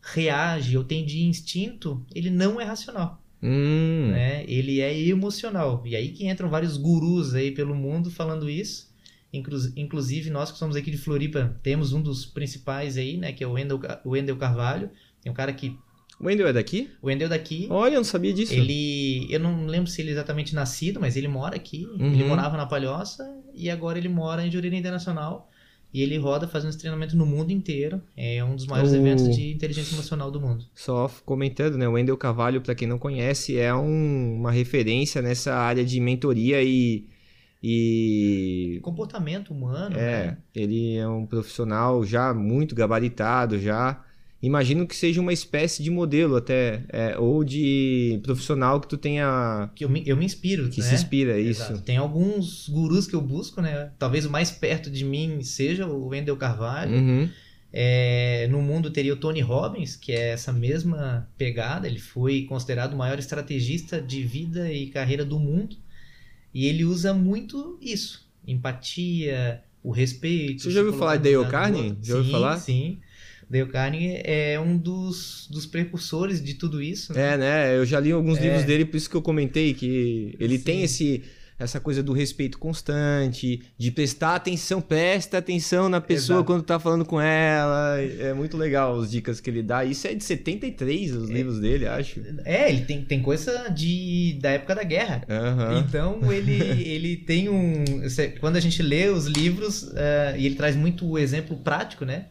reage 0.00 0.76
ou 0.76 0.82
tem 0.82 1.04
de 1.04 1.22
instinto, 1.22 2.04
ele 2.14 2.30
não 2.30 2.60
é 2.60 2.64
racional. 2.64 3.22
Hum. 3.42 4.10
Né? 4.12 4.44
Ele 4.46 4.80
é 4.80 4.96
emocional. 5.08 5.82
E 5.84 5.96
aí 5.96 6.10
que 6.10 6.28
entram 6.28 6.48
vários 6.48 6.76
gurus 6.76 7.34
aí 7.34 7.50
pelo 7.50 7.74
mundo 7.74 8.10
falando 8.10 8.48
isso. 8.48 8.91
Inclu 9.32 9.56
inclusive, 9.76 10.28
nós 10.30 10.52
que 10.52 10.58
somos 10.58 10.76
aqui 10.76 10.90
de 10.90 10.98
Floripa, 10.98 11.58
temos 11.62 11.92
um 11.92 12.02
dos 12.02 12.26
principais 12.26 12.96
aí, 12.96 13.16
né? 13.16 13.32
Que 13.32 13.42
é 13.42 13.46
o 13.46 13.52
Wendel, 13.52 13.80
Wendel 14.04 14.36
Carvalho. 14.36 14.90
É 15.24 15.30
um 15.30 15.34
cara 15.34 15.52
que 15.52 15.76
o 16.22 16.26
Wendel 16.26 16.46
é 16.46 16.52
daqui? 16.52 16.88
O 17.02 17.08
Wendel 17.08 17.26
é 17.26 17.30
daqui. 17.30 17.66
Olha, 17.68 17.94
eu 17.94 17.96
não 17.96 18.04
sabia 18.04 18.32
disso. 18.32 18.54
Ele. 18.54 19.26
Eu 19.28 19.40
não 19.40 19.66
lembro 19.66 19.90
se 19.90 20.00
ele 20.00 20.10
é 20.10 20.12
exatamente 20.12 20.54
nascido, 20.54 21.00
mas 21.00 21.16
ele 21.16 21.26
mora 21.26 21.56
aqui. 21.56 21.84
Uhum. 21.98 22.12
Ele 22.12 22.24
morava 22.24 22.56
na 22.56 22.64
Palhoça 22.64 23.28
e 23.52 23.68
agora 23.68 23.98
ele 23.98 24.08
mora 24.08 24.46
em 24.46 24.50
Jurerê 24.50 24.76
Internacional. 24.76 25.50
E 25.92 26.00
ele 26.00 26.16
roda 26.16 26.48
fazendo 26.48 26.70
esse 26.70 26.78
treinamento 26.78 27.16
no 27.16 27.26
mundo 27.26 27.50
inteiro. 27.50 28.00
É 28.16 28.42
um 28.42 28.54
dos 28.54 28.66
maiores 28.66 28.92
o... 28.92 28.96
eventos 28.96 29.34
de 29.34 29.52
inteligência 29.52 29.94
emocional 29.94 30.30
do 30.30 30.40
mundo. 30.40 30.64
Só 30.74 31.10
comentando, 31.26 31.76
né? 31.76 31.86
O 31.88 31.92
Wendel 31.92 32.16
Carvalho, 32.16 32.62
para 32.62 32.74
quem 32.74 32.86
não 32.86 32.98
conhece, 32.98 33.58
é 33.58 33.74
um, 33.74 34.36
uma 34.36 34.52
referência 34.52 35.20
nessa 35.20 35.54
área 35.54 35.84
de 35.84 35.98
mentoria 36.00 36.62
e. 36.62 37.06
E. 37.62 38.80
Comportamento 38.82 39.52
humano. 39.52 39.96
É, 39.96 40.26
né? 40.26 40.38
ele 40.54 40.96
é 40.96 41.06
um 41.06 41.26
profissional 41.26 42.04
já 42.04 42.34
muito 42.34 42.74
gabaritado, 42.74 43.58
já 43.58 44.02
imagino 44.42 44.86
que 44.86 44.96
seja 44.96 45.20
uma 45.20 45.32
espécie 45.32 45.82
de 45.82 45.90
modelo 45.90 46.34
até, 46.34 46.82
é, 46.88 47.16
ou 47.16 47.44
de 47.44 48.18
profissional 48.24 48.80
que 48.80 48.88
tu 48.88 48.96
tenha... 48.96 49.70
Que 49.74 49.84
eu 49.84 49.88
me, 49.88 50.02
eu 50.04 50.16
me 50.16 50.24
inspiro, 50.24 50.68
Que 50.68 50.80
né? 50.80 50.86
se 50.86 50.94
inspira, 50.96 51.38
isso. 51.38 51.62
Exato. 51.62 51.82
Tem 51.82 51.96
alguns 51.96 52.68
gurus 52.68 53.06
que 53.06 53.14
eu 53.14 53.20
busco, 53.20 53.62
né? 53.62 53.92
Talvez 53.98 54.26
o 54.26 54.30
mais 54.30 54.50
perto 54.50 54.90
de 54.90 55.04
mim 55.04 55.42
seja 55.42 55.86
o 55.86 56.08
Wendel 56.08 56.36
Carvalho. 56.36 56.92
Uhum. 56.92 57.28
É, 57.72 58.48
no 58.50 58.60
mundo 58.60 58.90
teria 58.90 59.14
o 59.14 59.16
Tony 59.16 59.40
Robbins, 59.40 59.96
que 59.96 60.12
é 60.12 60.30
essa 60.30 60.52
mesma 60.52 61.28
pegada. 61.38 61.86
Ele 61.86 62.00
foi 62.00 62.42
considerado 62.42 62.94
o 62.94 62.98
maior 62.98 63.18
estrategista 63.20 64.02
de 64.02 64.24
vida 64.24 64.70
e 64.72 64.88
carreira 64.88 65.24
do 65.24 65.38
mundo. 65.38 65.76
E 66.54 66.66
ele 66.66 66.84
usa 66.84 67.14
muito 67.14 67.78
isso: 67.80 68.28
empatia, 68.46 69.62
o 69.82 69.90
respeito. 69.90 70.62
Você 70.62 70.70
já 70.70 70.80
ouviu 70.80 70.98
falar 70.98 71.16
de 71.16 71.32
Dale 71.32 71.50
Carnegie? 71.50 71.96
Já 72.02 72.16
ouviu 72.16 72.32
falar? 72.32 72.58
Sim. 72.58 72.98
Dale 73.50 73.66
Carnegie 73.66 74.20
é 74.24 74.58
um 74.58 74.78
dos, 74.78 75.48
dos 75.50 75.66
precursores 75.66 76.42
de 76.42 76.54
tudo 76.54 76.82
isso. 76.82 77.12
Né? 77.12 77.34
É, 77.34 77.36
né? 77.36 77.76
Eu 77.76 77.84
já 77.84 78.00
li 78.00 78.12
alguns 78.12 78.38
é. 78.38 78.42
livros 78.42 78.64
dele, 78.64 78.84
por 78.84 78.96
isso 78.96 79.10
que 79.10 79.16
eu 79.16 79.22
comentei 79.22 79.74
que 79.74 80.34
ele 80.38 80.58
Sim. 80.58 80.64
tem 80.64 80.82
esse 80.82 81.22
essa 81.62 81.80
coisa 81.80 82.02
do 82.02 82.12
respeito 82.12 82.58
constante, 82.58 83.62
de 83.78 83.90
prestar 83.90 84.36
atenção, 84.36 84.80
presta 84.80 85.38
atenção 85.38 85.88
na 85.88 86.00
pessoa 86.00 86.38
Exato. 86.38 86.44
quando 86.46 86.62
tá 86.62 86.78
falando 86.78 87.04
com 87.04 87.20
ela. 87.20 87.98
É 88.00 88.32
muito 88.34 88.56
legal 88.56 88.98
as 88.98 89.10
dicas 89.10 89.40
que 89.40 89.48
ele 89.50 89.62
dá. 89.62 89.84
Isso 89.84 90.06
é 90.06 90.14
de 90.14 90.24
73, 90.24 91.14
os 91.14 91.30
é, 91.30 91.32
livros 91.32 91.60
dele, 91.60 91.86
acho. 91.86 92.20
É, 92.44 92.68
ele 92.68 92.84
tem, 92.84 93.02
tem 93.04 93.22
coisa 93.22 93.68
de 93.68 94.38
da 94.40 94.50
época 94.50 94.74
da 94.74 94.82
guerra. 94.82 95.22
Uhum. 95.28 95.78
Então 95.78 96.32
ele, 96.32 96.60
ele 96.88 97.16
tem 97.16 97.48
um. 97.48 97.84
Quando 98.40 98.56
a 98.56 98.60
gente 98.60 98.82
lê 98.82 99.08
os 99.08 99.26
livros, 99.26 99.84
uh, 99.84 100.36
e 100.36 100.46
ele 100.46 100.54
traz 100.54 100.76
muito 100.76 101.06
o 101.06 101.18
exemplo 101.18 101.56
prático, 101.56 102.04
né? 102.04 102.26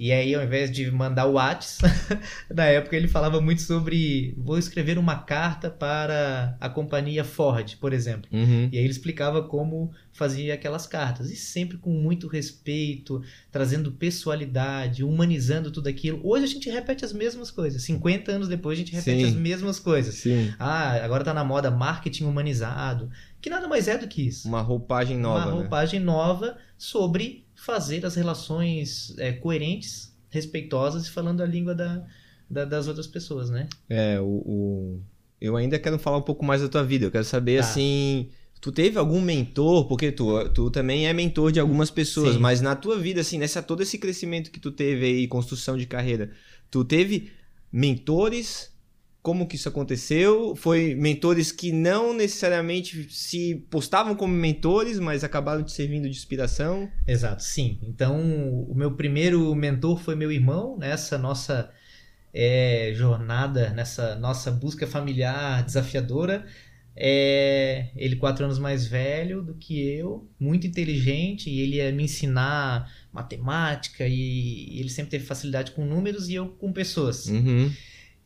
E 0.00 0.12
aí, 0.12 0.34
ao 0.34 0.42
invés 0.42 0.70
de 0.70 0.90
mandar 0.90 1.26
o 1.26 1.34
Whats, 1.34 1.76
na 2.48 2.64
época 2.64 2.96
ele 2.96 3.06
falava 3.06 3.38
muito 3.38 3.60
sobre 3.60 4.34
vou 4.38 4.56
escrever 4.56 4.96
uma 4.96 5.16
carta 5.16 5.70
para 5.70 6.56
a 6.58 6.70
companhia 6.70 7.22
Ford, 7.22 7.76
por 7.76 7.92
exemplo. 7.92 8.26
Uhum. 8.32 8.70
E 8.72 8.78
aí 8.78 8.82
ele 8.82 8.90
explicava 8.90 9.42
como 9.42 9.92
fazia 10.10 10.54
aquelas 10.54 10.86
cartas. 10.86 11.30
E 11.30 11.36
sempre 11.36 11.76
com 11.76 11.90
muito 11.90 12.28
respeito, 12.28 13.22
trazendo 13.52 13.92
pessoalidade, 13.92 15.04
humanizando 15.04 15.70
tudo 15.70 15.90
aquilo. 15.90 16.18
Hoje 16.24 16.44
a 16.44 16.48
gente 16.48 16.70
repete 16.70 17.04
as 17.04 17.12
mesmas 17.12 17.50
coisas. 17.50 17.82
50 17.82 18.32
anos 18.32 18.48
depois 18.48 18.78
a 18.78 18.80
gente 18.80 18.94
repete 18.94 19.20
Sim. 19.20 19.28
as 19.28 19.34
mesmas 19.34 19.78
coisas. 19.78 20.14
Sim. 20.14 20.50
Ah, 20.58 20.92
agora 21.04 21.20
está 21.20 21.34
na 21.34 21.44
moda 21.44 21.70
marketing 21.70 22.24
humanizado. 22.24 23.10
Que 23.38 23.50
nada 23.50 23.68
mais 23.68 23.86
é 23.86 23.98
do 23.98 24.08
que 24.08 24.26
isso. 24.26 24.48
Uma 24.48 24.62
roupagem 24.62 25.18
nova. 25.18 25.44
Uma 25.44 25.50
né? 25.50 25.60
roupagem 25.60 26.00
né? 26.00 26.06
nova 26.06 26.56
sobre 26.78 27.44
fazer 27.70 28.04
as 28.04 28.16
relações 28.16 29.14
é, 29.16 29.32
coerentes, 29.32 30.12
respeitosas 30.28 31.06
e 31.06 31.10
falando 31.10 31.40
a 31.40 31.46
língua 31.46 31.72
da, 31.72 32.04
da, 32.48 32.64
das 32.64 32.88
outras 32.88 33.06
pessoas, 33.06 33.48
né? 33.48 33.68
É, 33.88 34.18
o, 34.20 34.24
o, 34.24 35.00
eu 35.40 35.56
ainda 35.56 35.78
quero 35.78 35.96
falar 35.98 36.16
um 36.16 36.22
pouco 36.22 36.44
mais 36.44 36.60
da 36.60 36.68
tua 36.68 36.82
vida. 36.82 37.06
Eu 37.06 37.10
quero 37.12 37.24
saber, 37.24 37.60
tá. 37.60 37.68
assim, 37.68 38.28
tu 38.60 38.72
teve 38.72 38.98
algum 38.98 39.20
mentor? 39.20 39.86
Porque 39.86 40.10
tu, 40.10 40.48
tu 40.48 40.68
também 40.68 41.06
é 41.06 41.12
mentor 41.12 41.52
de 41.52 41.60
algumas 41.60 41.90
pessoas, 41.90 42.34
Sim. 42.34 42.40
mas 42.40 42.60
na 42.60 42.74
tua 42.74 42.98
vida, 42.98 43.20
assim, 43.20 43.38
nessa 43.38 43.62
todo 43.62 43.82
esse 43.82 43.98
crescimento 43.98 44.50
que 44.50 44.58
tu 44.58 44.72
teve 44.72 45.06
aí, 45.06 45.28
construção 45.28 45.78
de 45.78 45.86
carreira, 45.86 46.32
tu 46.70 46.84
teve 46.84 47.30
mentores 47.72 48.69
como 49.22 49.46
que 49.46 49.56
isso 49.56 49.68
aconteceu? 49.68 50.54
Foi 50.56 50.94
mentores 50.94 51.52
que 51.52 51.72
não 51.72 52.14
necessariamente 52.14 53.06
se 53.10 53.66
postavam 53.70 54.14
como 54.14 54.34
mentores, 54.34 54.98
mas 54.98 55.22
acabaram 55.22 55.62
te 55.62 55.72
servindo 55.72 56.04
de 56.04 56.16
inspiração? 56.16 56.90
Exato, 57.06 57.42
sim. 57.42 57.78
Então, 57.82 58.18
o 58.64 58.74
meu 58.74 58.92
primeiro 58.92 59.54
mentor 59.54 59.98
foi 60.00 60.14
meu 60.14 60.32
irmão 60.32 60.78
nessa 60.78 61.18
nossa 61.18 61.70
é, 62.32 62.92
jornada, 62.94 63.70
nessa 63.70 64.14
nossa 64.14 64.50
busca 64.50 64.86
familiar 64.86 65.64
desafiadora. 65.64 66.46
É, 66.96 67.88
ele 67.96 68.16
quatro 68.16 68.44
anos 68.44 68.58
mais 68.58 68.86
velho 68.86 69.42
do 69.42 69.54
que 69.54 69.80
eu, 69.80 70.28
muito 70.38 70.66
inteligente, 70.66 71.48
e 71.48 71.60
ele 71.60 71.76
ia 71.76 71.92
me 71.92 72.04
ensinar 72.04 72.90
matemática, 73.12 74.06
e, 74.06 74.76
e 74.76 74.80
ele 74.80 74.88
sempre 74.88 75.10
teve 75.10 75.24
facilidade 75.24 75.72
com 75.72 75.84
números 75.84 76.28
e 76.28 76.34
eu 76.34 76.48
com 76.48 76.72
pessoas. 76.72 77.26
Uhum. 77.26 77.70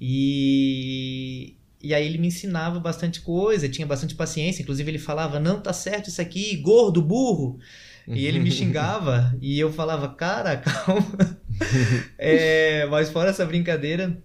E, 0.00 1.56
e 1.82 1.94
aí 1.94 2.06
ele 2.06 2.18
me 2.18 2.28
ensinava 2.28 2.80
bastante 2.80 3.20
coisa, 3.20 3.68
tinha 3.68 3.86
bastante 3.86 4.14
paciência. 4.14 4.62
Inclusive 4.62 4.90
ele 4.90 4.98
falava, 4.98 5.38
não, 5.38 5.60
tá 5.60 5.72
certo 5.72 6.08
isso 6.08 6.20
aqui, 6.20 6.56
gordo, 6.56 7.02
burro. 7.02 7.58
E 8.06 8.26
ele 8.26 8.38
me 8.38 8.50
xingava 8.50 9.34
e 9.40 9.58
eu 9.58 9.72
falava, 9.72 10.08
cara, 10.08 10.56
calma. 10.58 11.38
é, 12.18 12.86
mas 12.86 13.10
fora 13.10 13.30
essa 13.30 13.46
brincadeira, 13.46 14.22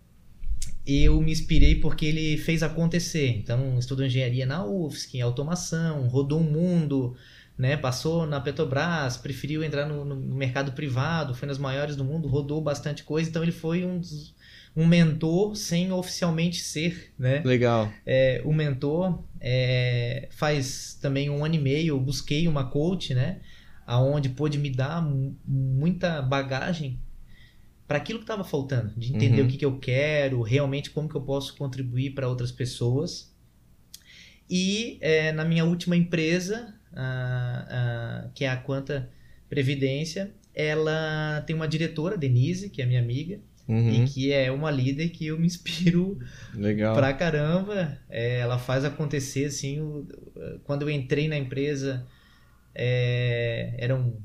eu 0.85 1.21
me 1.21 1.31
inspirei 1.31 1.75
porque 1.75 2.05
ele 2.05 2.37
fez 2.37 2.63
acontecer. 2.63 3.29
Então, 3.37 3.77
estudou 3.77 4.05
engenharia 4.05 4.45
na 4.45 4.65
UFSC, 4.65 5.17
em 5.17 5.21
automação, 5.21 6.07
rodou 6.07 6.41
o 6.41 6.43
mundo, 6.43 7.15
né? 7.57 7.77
Passou 7.77 8.25
na 8.25 8.41
Petrobras, 8.41 9.15
preferiu 9.15 9.63
entrar 9.63 9.85
no, 9.85 10.03
no, 10.03 10.15
mercado 10.15 10.71
privado, 10.73 11.35
foi 11.35 11.47
nas 11.47 11.57
maiores 11.57 11.95
do 11.95 12.03
mundo, 12.03 12.27
rodou 12.27 12.61
bastante 12.61 13.03
coisa. 13.03 13.29
Então, 13.29 13.43
ele 13.43 13.51
foi 13.51 13.85
um 13.85 13.99
dos 13.99 14.33
um 14.75 14.85
mentor 14.85 15.55
sem 15.55 15.91
oficialmente 15.91 16.61
ser, 16.61 17.13
né? 17.17 17.41
Legal. 17.43 17.91
É, 18.05 18.41
o 18.45 18.53
mentor 18.53 19.23
é, 19.39 20.27
faz 20.31 20.97
também 21.01 21.29
um 21.29 21.43
ano 21.43 21.55
e 21.55 21.59
meio 21.59 21.95
eu 21.95 21.99
busquei 21.99 22.47
uma 22.47 22.69
coach, 22.69 23.13
né? 23.13 23.41
Aonde 23.85 24.29
pôde 24.29 24.57
me 24.57 24.69
dar 24.69 25.01
muita 25.45 26.21
bagagem 26.21 26.99
para 27.87 27.97
aquilo 27.97 28.19
que 28.19 28.23
estava 28.23 28.43
faltando, 28.43 28.93
de 28.95 29.11
entender 29.15 29.41
uhum. 29.41 29.47
o 29.47 29.49
que, 29.49 29.57
que 29.57 29.65
eu 29.65 29.79
quero, 29.79 30.43
realmente 30.43 30.91
como 30.91 31.09
que 31.09 31.15
eu 31.15 31.21
posso 31.21 31.55
contribuir 31.57 32.11
para 32.11 32.27
outras 32.27 32.51
pessoas. 32.51 33.35
E 34.47 34.99
é, 35.01 35.31
na 35.31 35.43
minha 35.43 35.65
última 35.65 35.95
empresa, 35.95 36.75
a, 36.93 38.25
a, 38.25 38.29
que 38.35 38.45
é 38.45 38.49
a 38.49 38.57
Quanta 38.57 39.09
Previdência, 39.49 40.31
ela 40.53 41.41
tem 41.47 41.55
uma 41.55 41.67
diretora, 41.67 42.15
Denise, 42.15 42.69
que 42.69 42.81
é 42.81 42.85
minha 42.85 42.99
amiga, 42.99 43.39
uhum. 43.69 44.03
e 44.03 44.07
que 44.07 44.33
é 44.33 44.51
uma 44.51 44.71
líder 44.71 45.09
que 45.09 45.27
eu 45.27 45.39
me 45.39 45.45
inspiro 45.45 46.17
Legal. 46.53 46.95
pra 46.95 47.13
caramba. 47.13 47.97
É, 48.09 48.39
ela 48.39 48.57
faz 48.57 48.83
acontecer, 48.83 49.45
assim, 49.45 49.79
o, 49.79 50.07
quando 50.63 50.81
eu 50.81 50.89
entrei 50.89 51.27
na 51.27 51.37
empresa, 51.37 52.05
é, 52.73 53.75
eram 53.77 54.17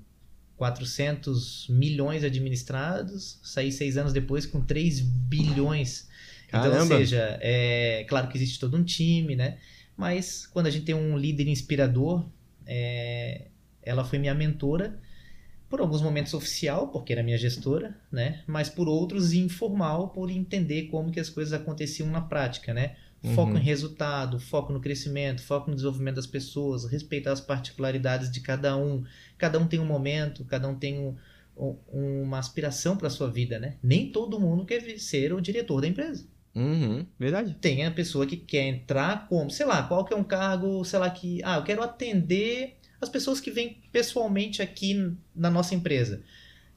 400 0.56 1.66
milhões 1.68 2.24
administrados, 2.24 3.38
saí 3.42 3.70
seis 3.70 3.98
anos 3.98 4.12
depois 4.12 4.46
com 4.46 4.62
3 4.62 5.00
bilhões. 5.00 6.08
Então, 6.48 6.80
ou 6.80 6.86
seja, 6.86 7.38
é 7.40 8.04
claro 8.08 8.28
que 8.28 8.38
existe 8.38 8.58
todo 8.60 8.76
um 8.76 8.84
time, 8.84 9.34
né? 9.34 9.58
Mas 9.96 10.46
quando 10.46 10.66
a 10.66 10.70
gente 10.70 10.84
tem 10.84 10.94
um 10.94 11.18
líder 11.18 11.48
inspirador, 11.48 12.24
é, 12.66 13.48
ela 13.82 14.04
foi 14.04 14.18
minha 14.18 14.34
mentora 14.34 14.98
por 15.74 15.80
alguns 15.80 16.02
momentos 16.02 16.32
oficial, 16.34 16.86
porque 16.86 17.12
era 17.12 17.20
minha 17.20 17.36
gestora, 17.36 17.96
né? 18.12 18.44
Mas 18.46 18.68
por 18.68 18.86
outros 18.86 19.32
informal, 19.32 20.10
por 20.10 20.30
entender 20.30 20.84
como 20.84 21.10
que 21.10 21.18
as 21.18 21.28
coisas 21.28 21.52
aconteciam 21.52 22.08
na 22.08 22.20
prática, 22.20 22.72
né? 22.72 22.94
Foco 23.34 23.50
uhum. 23.50 23.58
em 23.58 23.60
resultado, 23.60 24.38
foco 24.38 24.72
no 24.72 24.80
crescimento, 24.80 25.42
foco 25.42 25.68
no 25.68 25.74
desenvolvimento 25.74 26.14
das 26.14 26.28
pessoas, 26.28 26.84
respeitar 26.84 27.32
as 27.32 27.40
particularidades 27.40 28.30
de 28.30 28.40
cada 28.40 28.76
um. 28.76 29.02
Cada 29.36 29.58
um 29.58 29.66
tem 29.66 29.80
um 29.80 29.84
momento, 29.84 30.44
cada 30.44 30.68
um 30.68 30.76
tem 30.76 30.96
um, 30.96 31.16
um, 31.56 32.22
uma 32.22 32.38
aspiração 32.38 32.96
para 32.96 33.10
sua 33.10 33.28
vida, 33.28 33.58
né? 33.58 33.74
Nem 33.82 34.12
todo 34.12 34.38
mundo 34.38 34.64
quer 34.64 34.80
ser 35.00 35.32
o 35.32 35.40
diretor 35.40 35.80
da 35.80 35.88
empresa. 35.88 36.24
Uhum, 36.54 37.04
verdade. 37.18 37.52
Tem 37.60 37.84
a 37.84 37.90
pessoa 37.90 38.26
que 38.26 38.36
quer 38.36 38.68
entrar 38.68 39.26
como, 39.26 39.50
sei 39.50 39.66
lá, 39.66 39.82
qual 39.82 40.04
que 40.04 40.14
é 40.14 40.16
um 40.16 40.22
cargo, 40.22 40.84
sei 40.84 41.00
lá, 41.00 41.10
que, 41.10 41.40
ah, 41.42 41.56
eu 41.56 41.64
quero 41.64 41.82
atender 41.82 42.76
as 43.04 43.10
pessoas 43.10 43.40
que 43.40 43.50
vêm 43.50 43.82
pessoalmente 43.92 44.60
aqui 44.60 45.16
na 45.34 45.50
nossa 45.50 45.74
empresa. 45.74 46.22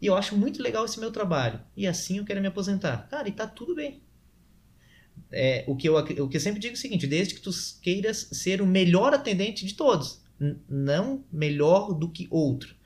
E 0.02 0.06
eu 0.06 0.16
acho 0.16 0.38
muito 0.38 0.62
legal 0.62 0.86
esse 0.86 1.00
meu 1.00 1.12
trabalho. 1.12 1.60
E 1.76 1.88
assim 1.88 2.20
eu 2.20 2.26
quero 2.26 2.40
me 2.40 2.48
aposentar. 2.48 3.08
Cara, 3.10 3.28
e 3.28 3.32
tá 3.32 3.48
tudo 3.48 3.74
bem. 3.74 4.02
É, 5.32 5.64
o, 5.68 5.76
que 5.76 5.90
eu, 5.90 5.96
o 5.98 6.30
que 6.30 6.38
eu 6.38 6.42
sempre 6.42 6.60
digo 6.60 6.74
é 6.74 6.78
o 6.78 6.80
seguinte: 6.80 7.08
desde 7.08 7.34
que 7.34 7.42
tu 7.42 7.50
queiras 7.82 8.30
ser 8.32 8.62
o 8.62 8.68
melhor 8.68 9.14
atendente 9.14 9.66
de 9.66 9.74
todos, 9.74 10.22
não 10.70 11.26
melhor 11.32 11.94
do 11.94 12.10
que 12.10 12.28
outro 12.30 12.77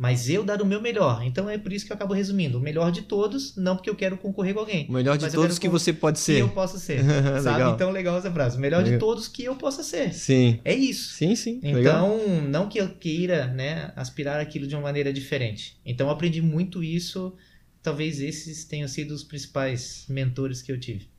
mas 0.00 0.30
eu 0.30 0.42
dar 0.42 0.62
o 0.62 0.64
meu 0.64 0.80
melhor. 0.80 1.22
Então 1.22 1.50
é 1.50 1.58
por 1.58 1.70
isso 1.70 1.84
que 1.84 1.92
eu 1.92 1.94
acabo 1.94 2.14
resumindo. 2.14 2.56
O 2.56 2.60
melhor 2.60 2.90
de 2.90 3.02
todos, 3.02 3.54
não 3.54 3.76
porque 3.76 3.90
eu 3.90 3.94
quero 3.94 4.16
concorrer 4.16 4.54
com 4.54 4.60
alguém. 4.60 4.86
O 4.88 4.92
melhor 4.92 5.18
de 5.18 5.30
todos 5.30 5.58
que 5.58 5.68
você 5.68 5.92
pode 5.92 6.18
ser. 6.18 6.36
Que 6.36 6.40
eu 6.40 6.48
possa 6.48 6.78
ser. 6.78 7.04
sabe? 7.42 7.58
Legal. 7.58 7.74
Então 7.74 7.90
legal 7.90 8.16
essa 8.16 8.30
frase. 8.30 8.56
O 8.56 8.60
melhor 8.60 8.78
legal. 8.78 8.94
de 8.94 8.98
todos 8.98 9.28
que 9.28 9.44
eu 9.44 9.54
possa 9.56 9.82
ser. 9.82 10.14
Sim. 10.14 10.58
É 10.64 10.74
isso. 10.74 11.12
Sim, 11.12 11.36
sim. 11.36 11.60
Então, 11.62 12.16
legal. 12.16 12.18
não 12.48 12.66
que 12.66 12.80
eu 12.80 12.88
queira, 12.94 13.48
né, 13.48 13.92
aspirar 13.94 14.40
aquilo 14.40 14.66
de 14.66 14.74
uma 14.74 14.80
maneira 14.80 15.12
diferente. 15.12 15.78
Então 15.84 16.06
eu 16.06 16.12
aprendi 16.14 16.40
muito 16.40 16.82
isso. 16.82 17.34
Talvez 17.82 18.22
esses 18.22 18.64
tenham 18.64 18.88
sido 18.88 19.10
os 19.10 19.22
principais 19.22 20.06
mentores 20.08 20.62
que 20.62 20.72
eu 20.72 20.80
tive. 20.80 21.10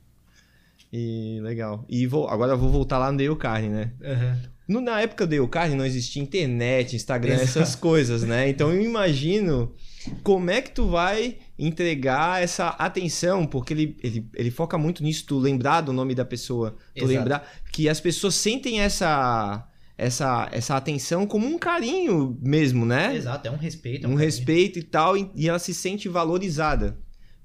E 0.92 1.38
legal. 1.40 1.86
E 1.88 2.04
vou, 2.04 2.26
agora 2.26 2.54
eu 2.54 2.58
vou 2.58 2.68
voltar 2.68 2.98
lá 2.98 3.12
no 3.12 3.16
Dale 3.16 3.36
Carne, 3.36 3.68
né? 3.68 3.92
Uhum. 4.00 4.51
No, 4.66 4.80
na 4.80 5.00
época 5.00 5.26
do 5.26 5.34
Eucarne 5.34 5.74
não 5.74 5.84
existia 5.84 6.22
internet, 6.22 6.94
Instagram, 6.94 7.34
Exato. 7.34 7.58
essas 7.58 7.74
coisas, 7.74 8.22
né? 8.22 8.48
Então 8.48 8.72
eu 8.72 8.80
imagino 8.80 9.74
como 10.22 10.50
é 10.50 10.60
que 10.60 10.70
tu 10.70 10.88
vai 10.88 11.38
entregar 11.58 12.42
essa 12.42 12.68
atenção, 12.68 13.46
porque 13.46 13.72
ele, 13.72 13.96
ele, 14.02 14.28
ele 14.34 14.50
foca 14.50 14.78
muito 14.78 15.02
nisso, 15.02 15.24
tu 15.26 15.38
lembrar 15.38 15.80
do 15.80 15.92
nome 15.92 16.14
da 16.14 16.24
pessoa, 16.24 16.76
tu 16.94 17.04
Exato. 17.04 17.12
lembrar 17.12 17.52
que 17.72 17.88
as 17.88 18.00
pessoas 18.00 18.34
sentem 18.34 18.80
essa 18.80 19.68
essa, 19.96 20.48
essa 20.50 20.76
atenção 20.76 21.26
como 21.26 21.46
um 21.46 21.58
carinho 21.58 22.36
mesmo, 22.42 22.84
né? 22.84 23.14
Exato, 23.14 23.46
é 23.46 23.50
um 23.50 23.56
respeito. 23.56 24.06
É 24.06 24.08
um, 24.08 24.12
um 24.12 24.16
respeito 24.16 24.78
e 24.78 24.82
tal, 24.82 25.16
e 25.16 25.48
ela 25.48 25.58
se 25.58 25.72
sente 25.72 26.08
valorizada. 26.08 26.98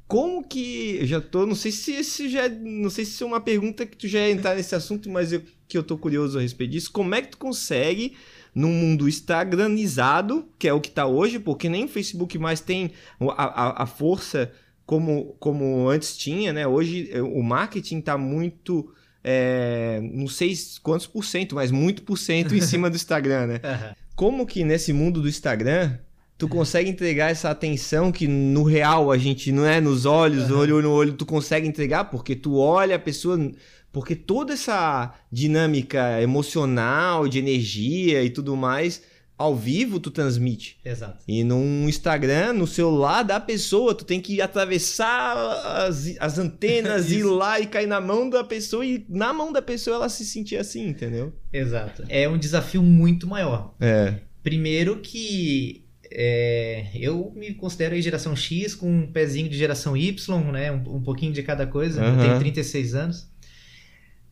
Como 0.07 0.47
que. 0.47 0.97
Eu 1.01 1.05
já 1.05 1.21
tô. 1.21 1.45
Não 1.45 1.55
sei 1.55 1.71
se 1.71 1.91
esse 1.91 2.29
já. 2.29 2.45
É, 2.45 2.49
não 2.49 2.89
sei 2.89 3.03
se 3.03 3.21
é 3.21 3.25
uma 3.25 3.41
pergunta 3.41 3.85
que 3.85 3.97
tu 3.97 4.07
já 4.07 4.19
ia 4.19 4.31
entrar 4.31 4.55
nesse 4.55 4.73
assunto, 4.73 5.09
mas 5.09 5.33
eu, 5.33 5.43
que 5.67 5.77
eu 5.77 5.83
tô 5.83 5.97
curioso 5.97 6.37
a 6.37 6.41
respeito 6.41 6.71
disso. 6.71 6.91
Como 6.91 7.13
é 7.13 7.21
que 7.21 7.29
tu 7.29 7.37
consegue, 7.37 8.15
num 8.53 8.71
mundo 8.71 9.07
instagramizado, 9.07 10.47
que 10.57 10.67
é 10.67 10.73
o 10.73 10.81
que 10.81 10.89
tá 10.89 11.05
hoje, 11.05 11.39
porque 11.39 11.67
nem 11.67 11.85
o 11.85 11.89
Facebook 11.89 12.37
mais 12.37 12.61
tem 12.61 12.91
a, 13.19 13.43
a, 13.43 13.83
a 13.83 13.85
força 13.85 14.51
como, 14.85 15.35
como 15.39 15.89
antes 15.89 16.17
tinha, 16.17 16.53
né? 16.53 16.65
Hoje 16.65 17.09
é, 17.11 17.21
o 17.21 17.43
marketing 17.43 17.99
tá 17.99 18.17
muito. 18.17 18.93
É, 19.23 19.99
não 20.01 20.27
sei 20.27 20.53
quantos 20.81 21.05
por 21.05 21.25
cento, 21.25 21.55
mas 21.55 21.69
muito 21.69 22.03
por 22.03 22.17
cento 22.17 22.55
em 22.55 22.61
cima 22.61 22.89
do 22.89 22.95
Instagram, 22.95 23.47
né? 23.47 23.61
Como 24.15 24.47
que 24.47 24.63
nesse 24.63 24.93
mundo 24.93 25.21
do 25.21 25.27
Instagram 25.27 25.97
tu 26.37 26.47
consegue 26.47 26.89
entregar 26.89 27.31
essa 27.31 27.49
atenção 27.49 28.11
que 28.11 28.27
no 28.27 28.63
real 28.63 29.11
a 29.11 29.17
gente 29.17 29.51
não 29.51 29.65
é 29.65 29.81
nos 29.81 30.05
olhos, 30.05 30.49
uhum. 30.49 30.59
olho 30.59 30.81
no 30.81 30.91
olho, 30.91 31.13
tu 31.13 31.25
consegue 31.25 31.67
entregar 31.67 32.05
porque 32.05 32.35
tu 32.35 32.57
olha 32.57 32.95
a 32.95 32.99
pessoa, 32.99 33.51
porque 33.91 34.15
toda 34.15 34.53
essa 34.53 35.13
dinâmica 35.31 36.21
emocional, 36.21 37.27
de 37.27 37.39
energia 37.39 38.23
e 38.23 38.29
tudo 38.29 38.55
mais, 38.55 39.01
ao 39.37 39.55
vivo 39.55 39.99
tu 39.99 40.09
transmite. 40.09 40.79
Exato. 40.83 41.23
E 41.27 41.43
no 41.43 41.87
Instagram, 41.87 42.53
no 42.53 42.65
celular 42.65 43.23
da 43.23 43.39
pessoa, 43.39 43.93
tu 43.93 44.03
tem 44.03 44.19
que 44.19 44.41
atravessar 44.41 45.37
as, 45.85 46.15
as 46.19 46.39
antenas, 46.39 47.11
ir 47.11 47.23
lá 47.23 47.59
e 47.59 47.67
cair 47.67 47.87
na 47.87 48.01
mão 48.01 48.29
da 48.29 48.43
pessoa 48.43 48.85
e 48.85 49.05
na 49.07 49.31
mão 49.31 49.53
da 49.53 49.61
pessoa 49.61 49.97
ela 49.97 50.09
se 50.09 50.25
sentir 50.25 50.57
assim, 50.57 50.87
entendeu? 50.87 51.33
Exato. 51.53 52.03
É 52.09 52.27
um 52.27 52.37
desafio 52.37 52.81
muito 52.81 53.27
maior. 53.27 53.75
É. 53.79 54.15
Primeiro 54.41 54.99
que 55.01 55.85
é, 56.11 56.87
eu 56.95 57.31
me 57.35 57.53
considero 57.53 57.93
aí 57.93 58.01
geração 58.01 58.35
X 58.35 58.73
com 58.73 58.89
um 58.89 59.11
pezinho 59.11 59.49
de 59.49 59.57
geração 59.57 59.95
Y, 59.95 60.51
né? 60.51 60.71
Um, 60.71 60.95
um 60.95 61.01
pouquinho 61.01 61.31
de 61.31 61.43
cada 61.43 61.67
coisa. 61.67 62.01
Uhum. 62.01 62.13
Eu 62.13 62.25
tenho 62.25 62.39
36 62.39 62.95
anos. 62.95 63.29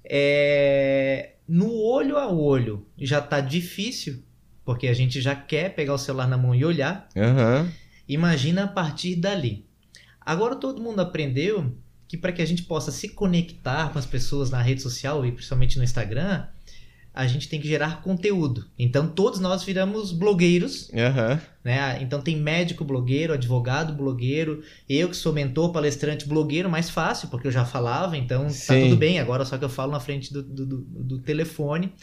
É, 0.10 1.36
no 1.48 1.74
olho 1.74 2.18
a 2.18 2.32
olho 2.32 2.88
já 2.98 3.22
tá 3.22 3.40
difícil, 3.40 4.24
porque 4.64 4.88
a 4.88 4.94
gente 4.94 5.22
já 5.22 5.36
quer 5.36 5.76
pegar 5.76 5.94
o 5.94 5.98
celular 5.98 6.28
na 6.28 6.38
mão 6.38 6.54
e 6.54 6.66
olhar. 6.66 7.08
Uhum. 7.16 7.70
Imagina 8.08 8.66
a 8.66 8.68
partir 8.68 9.16
dali. 9.16 9.66
Agora 10.22 10.56
todo 10.56 10.82
mundo 10.82 11.00
aprendeu 11.00 11.76
que 12.08 12.18
para 12.18 12.32
que 12.32 12.42
a 12.42 12.46
gente 12.46 12.64
possa 12.64 12.92
se 12.92 13.10
conectar 13.10 13.92
com 13.92 14.00
as 14.00 14.06
pessoas 14.06 14.50
na 14.50 14.62
rede 14.62 14.82
social 14.82 15.26
e 15.26 15.32
principalmente 15.32 15.78
no 15.78 15.84
Instagram, 15.84 16.48
a 17.16 17.26
gente 17.26 17.48
tem 17.48 17.62
que 17.62 17.68
gerar 17.68 18.02
conteúdo. 18.02 18.66
Então 18.78 19.08
todos 19.08 19.40
nós 19.40 19.64
viramos 19.64 20.12
blogueiros. 20.12 20.90
Uhum. 20.90 21.40
Né? 21.64 21.98
Então 22.02 22.22
tem 22.22 22.36
médico 22.36 22.84
blogueiro, 22.84 23.34
advogado 23.34 23.94
blogueiro, 23.94 24.62
eu 24.88 25.10
que 25.10 25.16
sou 25.16 25.32
mentor, 25.32 25.72
palestrante 25.72 26.28
blogueiro, 26.28 26.70
mais 26.70 26.90
fácil, 26.90 27.30
porque 27.30 27.48
eu 27.48 27.52
já 27.52 27.64
falava, 27.64 28.18
então 28.18 28.44
tá 28.44 28.50
Sim. 28.50 28.68
tá 28.68 28.80
tudo 28.82 28.98
bem, 28.98 29.20
agora 29.20 29.46
só 29.46 29.58
que 29.58 29.64
eu 29.64 29.70
falo 29.70 29.94
na 29.94 30.00
frente 30.02 30.34
do, 30.34 30.44
do, 30.44 30.66
do, 30.66 30.78
do 30.82 31.20
telefone. 31.20 31.94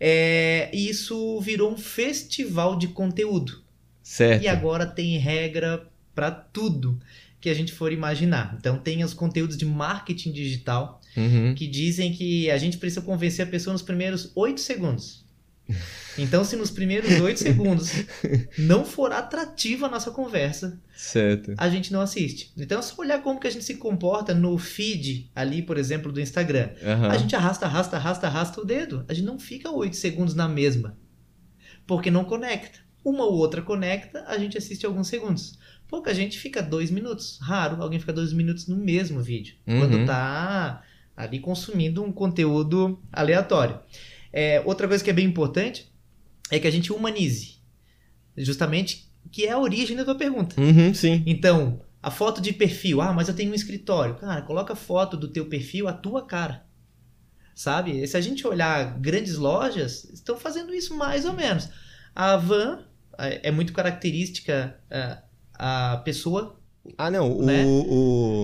É, 0.00 0.68
isso 0.72 1.40
virou 1.40 1.72
um 1.72 1.78
festival 1.78 2.76
de 2.76 2.88
conteúdo. 2.88 3.62
Certo. 4.02 4.42
E 4.42 4.48
agora 4.48 4.84
tem 4.84 5.16
regra 5.16 5.86
para 6.12 6.30
tudo 6.30 6.98
que 7.40 7.48
a 7.48 7.54
gente 7.54 7.72
for 7.72 7.92
imaginar. 7.92 8.56
Então 8.58 8.76
tem 8.76 9.04
os 9.04 9.14
conteúdos 9.14 9.56
de 9.56 9.64
marketing 9.64 10.32
digital 10.32 10.99
uhum. 11.16 11.54
que 11.54 11.66
dizem 11.66 12.12
que 12.12 12.50
a 12.50 12.58
gente 12.58 12.78
precisa 12.78 13.00
convencer 13.00 13.46
a 13.46 13.48
pessoa 13.48 13.72
nos 13.72 13.82
primeiros 13.82 14.32
oito 14.34 14.60
segundos. 14.60 15.24
Então, 16.18 16.44
se 16.44 16.56
nos 16.56 16.70
primeiros 16.70 17.20
oito 17.20 17.38
segundos 17.38 17.92
não 18.58 18.84
for 18.84 19.12
atrativa 19.12 19.86
a 19.86 19.88
nossa 19.88 20.10
conversa, 20.10 20.78
certo. 20.94 21.54
a 21.56 21.68
gente 21.70 21.92
não 21.92 22.00
assiste. 22.00 22.52
Então, 22.58 22.78
é 22.78 22.82
só 22.82 23.00
olhar 23.00 23.22
como 23.22 23.40
que 23.40 23.46
a 23.46 23.50
gente 23.50 23.64
se 23.64 23.76
comporta 23.76 24.34
no 24.34 24.58
feed 24.58 25.30
ali, 25.34 25.62
por 25.62 25.78
exemplo, 25.78 26.12
do 26.12 26.20
Instagram. 26.20 26.70
Uhum. 26.82 27.10
A 27.10 27.16
gente 27.16 27.34
arrasta, 27.34 27.64
arrasta, 27.64 27.96
arrasta, 27.96 28.26
arrasta 28.26 28.60
o 28.60 28.64
dedo. 28.64 29.04
A 29.08 29.14
gente 29.14 29.24
não 29.24 29.38
fica 29.38 29.70
oito 29.70 29.96
segundos 29.96 30.34
na 30.34 30.48
mesma. 30.48 30.98
Porque 31.86 32.10
não 32.10 32.24
conecta. 32.24 32.80
Uma 33.04 33.24
ou 33.24 33.34
outra 33.34 33.62
conecta, 33.62 34.24
a 34.26 34.36
gente 34.36 34.58
assiste 34.58 34.84
alguns 34.84 35.08
segundos. 35.08 35.58
Pouca 35.88 36.14
gente 36.14 36.38
fica 36.38 36.62
dois 36.62 36.90
minutos. 36.90 37.38
Raro 37.40 37.82
alguém 37.82 37.98
fica 37.98 38.12
dois 38.12 38.32
minutos 38.32 38.66
no 38.66 38.76
mesmo 38.76 39.22
vídeo. 39.22 39.54
Uhum. 39.66 39.78
Quando 39.78 40.06
tá 40.06 40.82
ali 41.22 41.38
consumindo 41.38 42.02
um 42.02 42.12
conteúdo 42.12 43.02
aleatório. 43.12 43.80
É, 44.32 44.62
outra 44.64 44.86
coisa 44.86 45.02
que 45.02 45.10
é 45.10 45.12
bem 45.12 45.26
importante 45.26 45.92
é 46.50 46.58
que 46.58 46.66
a 46.66 46.70
gente 46.70 46.92
humanize. 46.92 47.58
Justamente 48.36 49.10
que 49.30 49.46
é 49.46 49.52
a 49.52 49.58
origem 49.58 49.96
da 49.96 50.04
tua 50.04 50.14
pergunta. 50.14 50.60
Uhum, 50.60 50.92
sim. 50.94 51.22
Então, 51.26 51.80
a 52.02 52.10
foto 52.10 52.40
de 52.40 52.52
perfil. 52.52 53.00
Ah, 53.00 53.12
mas 53.12 53.28
eu 53.28 53.34
tenho 53.34 53.52
um 53.52 53.54
escritório. 53.54 54.14
Cara, 54.16 54.42
coloca 54.42 54.72
a 54.72 54.76
foto 54.76 55.16
do 55.16 55.28
teu 55.28 55.46
perfil, 55.46 55.88
a 55.88 55.92
tua 55.92 56.26
cara. 56.26 56.64
Sabe? 57.54 58.06
Se 58.06 58.16
a 58.16 58.20
gente 58.20 58.46
olhar 58.46 58.98
grandes 58.98 59.36
lojas, 59.36 60.04
estão 60.04 60.36
fazendo 60.36 60.72
isso 60.72 60.96
mais 60.96 61.24
ou 61.24 61.32
menos. 61.32 61.68
A 62.14 62.36
Van 62.36 62.84
é, 63.18 63.48
é 63.48 63.50
muito 63.50 63.72
característica 63.72 64.78
é, 64.90 65.18
a 65.54 65.98
pessoa. 65.98 66.58
Ah, 66.96 67.10
não. 67.10 67.38
Né? 67.42 67.64
O, 67.64 67.84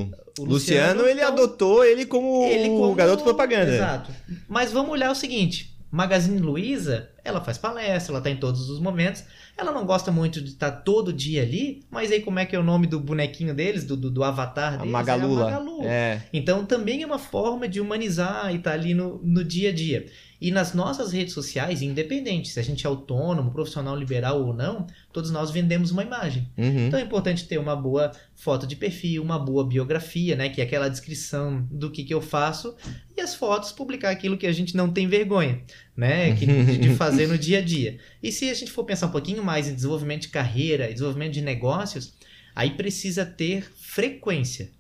o, 0.05 0.11
o, 0.39 0.45
Luciano, 0.45 1.03
ele 1.03 1.21
então, 1.21 1.33
adotou 1.33 1.85
ele 1.85 2.05
como, 2.07 2.45
ele 2.45 2.69
como 2.69 2.95
garoto 2.95 3.25
propaganda. 3.25 3.75
Exato. 3.75 4.13
Mas 4.49 4.73
vamos 4.73 4.93
olhar 4.93 5.11
o 5.11 5.15
seguinte: 5.15 5.77
Magazine 5.91 6.39
Luiza, 6.39 7.09
ela 7.25 7.41
faz 7.41 7.57
palestra, 7.59 8.13
ela 8.13 8.21
tá 8.21 8.31
em 8.31 8.37
todos 8.37 8.69
os 8.69 8.79
momentos. 8.79 9.25
Ela 9.57 9.73
não 9.73 9.87
gosta 9.87 10.13
muito 10.13 10.43
de 10.43 10.51
estar 10.51 10.71
tá 10.71 10.77
todo 10.77 11.11
dia 11.11 11.43
ali, 11.43 11.83
mas 11.91 12.13
aí 12.13 12.21
como 12.21 12.39
é 12.39 12.45
que 12.45 12.55
é 12.55 12.59
o 12.59 12.63
nome 12.63 12.87
do 12.87 13.01
bonequinho 13.01 13.55
deles, 13.55 13.85
do, 13.85 13.97
do, 13.97 14.11
do 14.11 14.23
avatar 14.23 14.73
deles? 14.73 14.83
A 14.83 14.87
Magalula. 14.87 15.41
É 15.41 15.55
a 15.55 15.61
Magalu. 15.61 15.83
É. 15.85 16.23
Então 16.33 16.67
também 16.67 17.03
é 17.03 17.07
uma 17.07 17.19
forma 17.19 17.67
de 17.67 17.81
humanizar 17.81 18.53
e 18.53 18.57
estar 18.57 18.71
tá 18.71 18.77
ali 18.77 18.93
no, 18.93 19.19
no 19.25 19.43
dia 19.43 19.71
a 19.71 19.73
dia. 19.73 20.07
E 20.41 20.51
nas 20.51 20.75
nossas 20.75 21.13
redes 21.13 21.33
sociais, 21.33 21.81
independente 21.81 22.49
se 22.49 22.61
a 22.61 22.63
gente 22.63 22.87
é 22.87 22.89
autônomo, 22.89 23.51
profissional 23.51 23.97
liberal 23.97 24.45
ou 24.45 24.53
não, 24.53 24.87
todos 25.13 25.31
nós 25.31 25.51
vendemos 25.51 25.91
uma 25.91 26.03
imagem. 26.03 26.51
Uhum. 26.57 26.87
Então 26.87 26.99
é 26.99 27.03
importante 27.03 27.47
ter 27.47 27.59
uma 27.59 27.75
boa 27.75 28.13
foto 28.35 28.67
de 28.67 28.77
perfil, 28.77 29.23
uma 29.23 29.39
boa 29.39 29.67
biografia, 29.67 30.37
né? 30.37 30.49
Que 30.49 30.61
é 30.61 30.65
aquela 30.65 30.89
descrição 30.89 31.67
do 31.71 31.91
que, 31.91 32.05
que 32.05 32.13
eu 32.13 32.21
faço. 32.21 32.77
E 33.17 33.21
as 33.21 33.35
fotos, 33.35 33.73
publicar 33.73 34.11
aquilo 34.11 34.37
que 34.37 34.47
a 34.47 34.53
gente 34.53 34.77
não 34.77 34.93
tem 34.93 35.09
vergonha, 35.09 35.63
né? 35.97 36.35
Que, 36.37 36.47
de 36.79 36.95
fazer 36.97 37.27
no 37.27 37.39
dia 37.39 37.59
a 37.59 37.63
dia. 37.63 37.99
E 38.23 38.31
se 38.31 38.51
a 38.51 38.55
gente 38.55 38.71
for 38.71 38.85
pensar 38.85 39.07
um 39.07 39.13
pouquinho 39.13 39.43
mais 39.43 39.69
em 39.69 39.75
desenvolvimento 39.75 40.23
de 40.23 40.29
carreira, 40.29 40.93
desenvolvimento 40.93 41.33
de 41.33 41.41
negócios, 41.41 42.15
aí 42.55 42.71
precisa 42.71 43.25
ter 43.25 43.71
frequência 43.75 44.76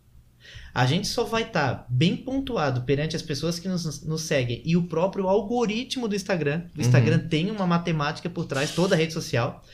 a 0.77 0.85
gente 0.85 1.09
só 1.09 1.25
vai 1.25 1.45
estar 1.45 1.75
tá 1.75 1.87
bem 1.89 2.15
pontuado 2.15 2.83
perante 2.83 3.17
as 3.17 3.23
pessoas 3.23 3.59
que 3.59 3.67
nos, 3.67 4.05
nos, 4.05 4.21
seguem 4.21 4.61
e 4.63 4.77
o 4.77 4.83
próprio 4.83 5.27
algoritmo 5.27 6.07
do 6.07 6.15
Instagram. 6.15 6.65
O 6.77 6.81
Instagram 6.83 7.23
uhum. 7.23 7.29
tem 7.31 7.51
uma 7.51 7.67
matemática 7.67 8.29
por 8.29 8.45
trás, 8.45 8.75
toda 8.75 8.95
a 8.95 8.99
rede 8.99 9.15
social, 9.15 9.65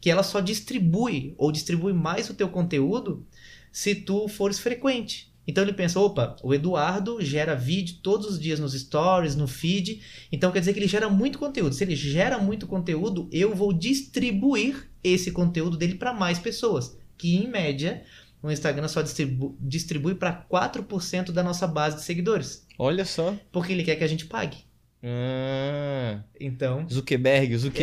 que 0.00 0.08
ela 0.08 0.22
só 0.22 0.38
distribui 0.38 1.34
ou 1.36 1.50
distribui 1.50 1.92
mais 1.92 2.30
o 2.30 2.34
teu 2.34 2.48
conteúdo 2.48 3.26
se 3.72 3.92
tu 3.92 4.28
fores 4.28 4.60
frequente. 4.60 5.32
Então 5.48 5.64
ele 5.64 5.72
pensa, 5.72 5.98
opa, 5.98 6.36
o 6.44 6.54
Eduardo 6.54 7.20
gera 7.20 7.56
vídeo 7.56 7.96
todos 8.00 8.28
os 8.28 8.38
dias 8.38 8.60
nos 8.60 8.72
stories, 8.72 9.34
no 9.34 9.48
feed, 9.48 10.00
então 10.30 10.52
quer 10.52 10.60
dizer 10.60 10.74
que 10.74 10.78
ele 10.78 10.86
gera 10.86 11.08
muito 11.08 11.40
conteúdo. 11.40 11.74
Se 11.74 11.82
ele 11.82 11.96
gera 11.96 12.38
muito 12.38 12.68
conteúdo, 12.68 13.28
eu 13.32 13.52
vou 13.52 13.72
distribuir 13.72 14.88
esse 15.02 15.32
conteúdo 15.32 15.76
dele 15.76 15.96
para 15.96 16.12
mais 16.12 16.38
pessoas, 16.38 16.96
que 17.18 17.34
em 17.34 17.48
média 17.48 18.04
o 18.42 18.50
Instagram 18.50 18.88
só 18.88 19.00
distribu 19.02 19.56
distribui 19.60 20.14
para 20.14 20.32
4% 20.50 21.30
da 21.32 21.42
nossa 21.42 21.66
base 21.66 21.96
de 21.96 22.02
seguidores. 22.02 22.66
Olha 22.78 23.04
só. 23.04 23.34
Porque 23.52 23.72
ele 23.72 23.84
quer 23.84 23.96
que 23.96 24.04
a 24.04 24.08
gente 24.08 24.26
pague. 24.26 24.58
Ah, 25.04 26.20
Então, 26.40 26.86
Zuckerberg. 26.88 27.56
Zuki, 27.56 27.82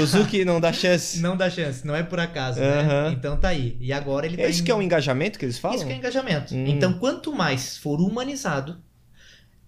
o 0.00 0.06
Zuki 0.06 0.44
não 0.44 0.60
dá 0.60 0.72
chance. 0.72 1.20
não 1.20 1.36
dá 1.36 1.48
chance, 1.48 1.86
não 1.86 1.94
é 1.94 2.02
por 2.02 2.20
acaso, 2.20 2.60
Aham. 2.60 3.08
né? 3.10 3.12
Então 3.12 3.36
tá 3.38 3.48
aí. 3.48 3.76
E 3.80 3.92
agora 3.92 4.26
ele 4.26 4.40
É 4.40 4.44
tá 4.44 4.48
isso 4.50 4.60
em- 4.60 4.64
que 4.64 4.70
é 4.70 4.74
um 4.74 4.82
engajamento 4.82 5.38
que 5.38 5.44
eles 5.44 5.58
falam? 5.58 5.76
Isso 5.78 5.86
que 5.86 5.92
é 5.92 5.96
engajamento. 5.96 6.54
Hum. 6.54 6.66
Então, 6.66 6.94
quanto 6.98 7.32
mais 7.32 7.76
for 7.78 8.00
humanizado, 8.00 8.82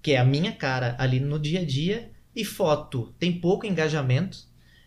que 0.02 0.12
é 0.12 0.18
a 0.18 0.24
minha 0.24 0.52
cara 0.52 0.94
ali 0.98 1.20
no 1.20 1.38
dia 1.38 1.60
a 1.60 1.64
dia, 1.64 2.10
e 2.36 2.44
foto 2.44 3.14
tem 3.18 3.32
pouco 3.40 3.64
engajamento, 3.66 4.38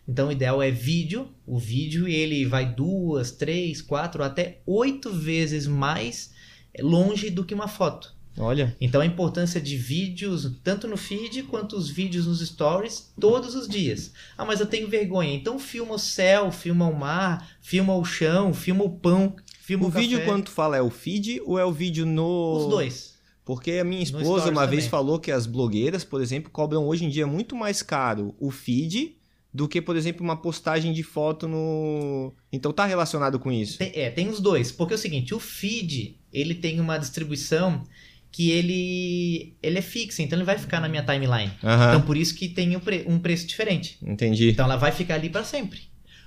então 0.08 0.30
o 0.30 0.32
ideal 0.32 0.62
é 0.62 0.72
vídeo. 0.72 1.28
O 1.46 1.60
vídeo 1.60 2.08
ele 2.08 2.46
vai 2.46 2.74
duas, 2.74 3.32
três, 3.32 3.82
quatro, 3.82 4.24
até 4.24 4.62
oito 4.65 5.12
vezes 5.12 5.67
mais 5.67 6.32
longe 6.80 7.30
do 7.30 7.43
que 7.43 7.54
uma 7.54 7.67
foto. 7.67 8.15
Olha. 8.39 8.76
Então 8.80 9.02
a 9.02 9.06
importância 9.06 9.60
de 9.60 9.76
vídeos, 9.76 10.52
tanto 10.63 10.88
no 10.88 10.96
feed 10.96 11.43
quanto 11.43 11.76
os 11.76 11.89
vídeos 11.89 12.28
nos 12.28 12.39
stories, 12.48 13.12
todos 13.20 13.56
os 13.56 13.67
dias. 13.67 14.13
Ah, 14.38 14.46
mas 14.46 14.60
eu 14.60 14.67
tenho 14.67 14.88
vergonha. 14.88 15.34
Então 15.34 15.58
filma 15.58 15.96
o 15.96 16.00
céu, 16.00 16.52
filma 16.52 16.88
o 16.88 16.98
mar, 16.98 17.50
filma 17.60 17.96
o 17.96 18.06
chão, 18.06 18.54
filma 18.54 18.84
o 18.84 18.91
pão, 18.91 19.36
filma 19.62 19.86
o, 19.86 19.88
O 19.88 19.91
vídeo, 19.91 20.24
quando 20.24 20.46
tu 20.46 20.52
fala, 20.52 20.78
é 20.78 20.82
o 20.82 20.89
feed 20.89 21.41
ou 21.46 21.58
é 21.58 21.65
o 21.65 21.72
vídeo 21.72 22.06
no. 22.06 22.58
Os 22.58 22.70
dois. 22.70 23.17
Porque 23.43 23.72
a 23.72 23.84
minha 23.84 24.04
esposa 24.04 24.52
uma 24.52 24.67
vez 24.67 24.84
também. 24.84 24.89
falou 24.89 25.20
que 25.20 25.32
as 25.32 25.48
blogueiras, 25.48 26.04
por 26.04 26.22
exemplo, 26.22 26.52
cobram 26.52 26.86
hoje 26.86 27.06
em 27.06 27.10
dia 27.10 27.26
muito 27.26 27.56
mais 27.56 27.82
caro 27.82 28.36
o 28.39 28.52
feed 28.52 29.16
do 29.58 29.67
que, 29.67 29.82
por 29.82 29.96
exemplo, 29.96 30.24
uma 30.24 30.38
postagem 30.39 30.93
de 30.93 31.02
foto 31.02 31.48
no. 31.48 32.32
Então 32.52 32.72
tá 32.72 32.86
relacionado 32.86 33.39
com 33.39 33.52
isso. 33.52 33.80
Tem- 33.80 33.91
é, 33.96 34.10
tem 34.12 34.30
os 34.30 34.39
dois. 34.39 34.72
Porque 34.72 34.93
é 34.93 34.96
o 34.96 35.00
seguinte, 35.00 35.34
o 35.34 35.39
feed, 35.39 36.15
ele 36.32 36.54
tem 36.54 36.80
uma 36.80 36.98
distribuição 37.00 37.84
que 38.32 38.52
ele, 38.52 39.56
ele 39.63 39.80
é 39.80 39.82
fixa, 39.82 40.22
então 40.22 40.38
ele 40.38 40.46
vai 40.46 40.60
ficar 40.60 40.80
na 40.80 40.88
minha 40.88 41.02
timeline. 41.02 41.52
Aham. 41.63 41.88
Então 41.89 42.02
por 42.04 42.15
isso 42.15 42.36
que 42.36 42.48
tem 42.50 42.76
um, 42.76 42.80
pre- 42.80 43.04
um 43.08 43.17
preço 43.17 43.48
diferente. 43.48 43.98
Entendi. 44.06 44.50
Então 44.52 44.65
ela 44.65 44.76
vai 44.76 44.91
ficar 44.91 45.15
ali 45.15 45.30
para 45.30 45.43
sempre. 45.43 45.80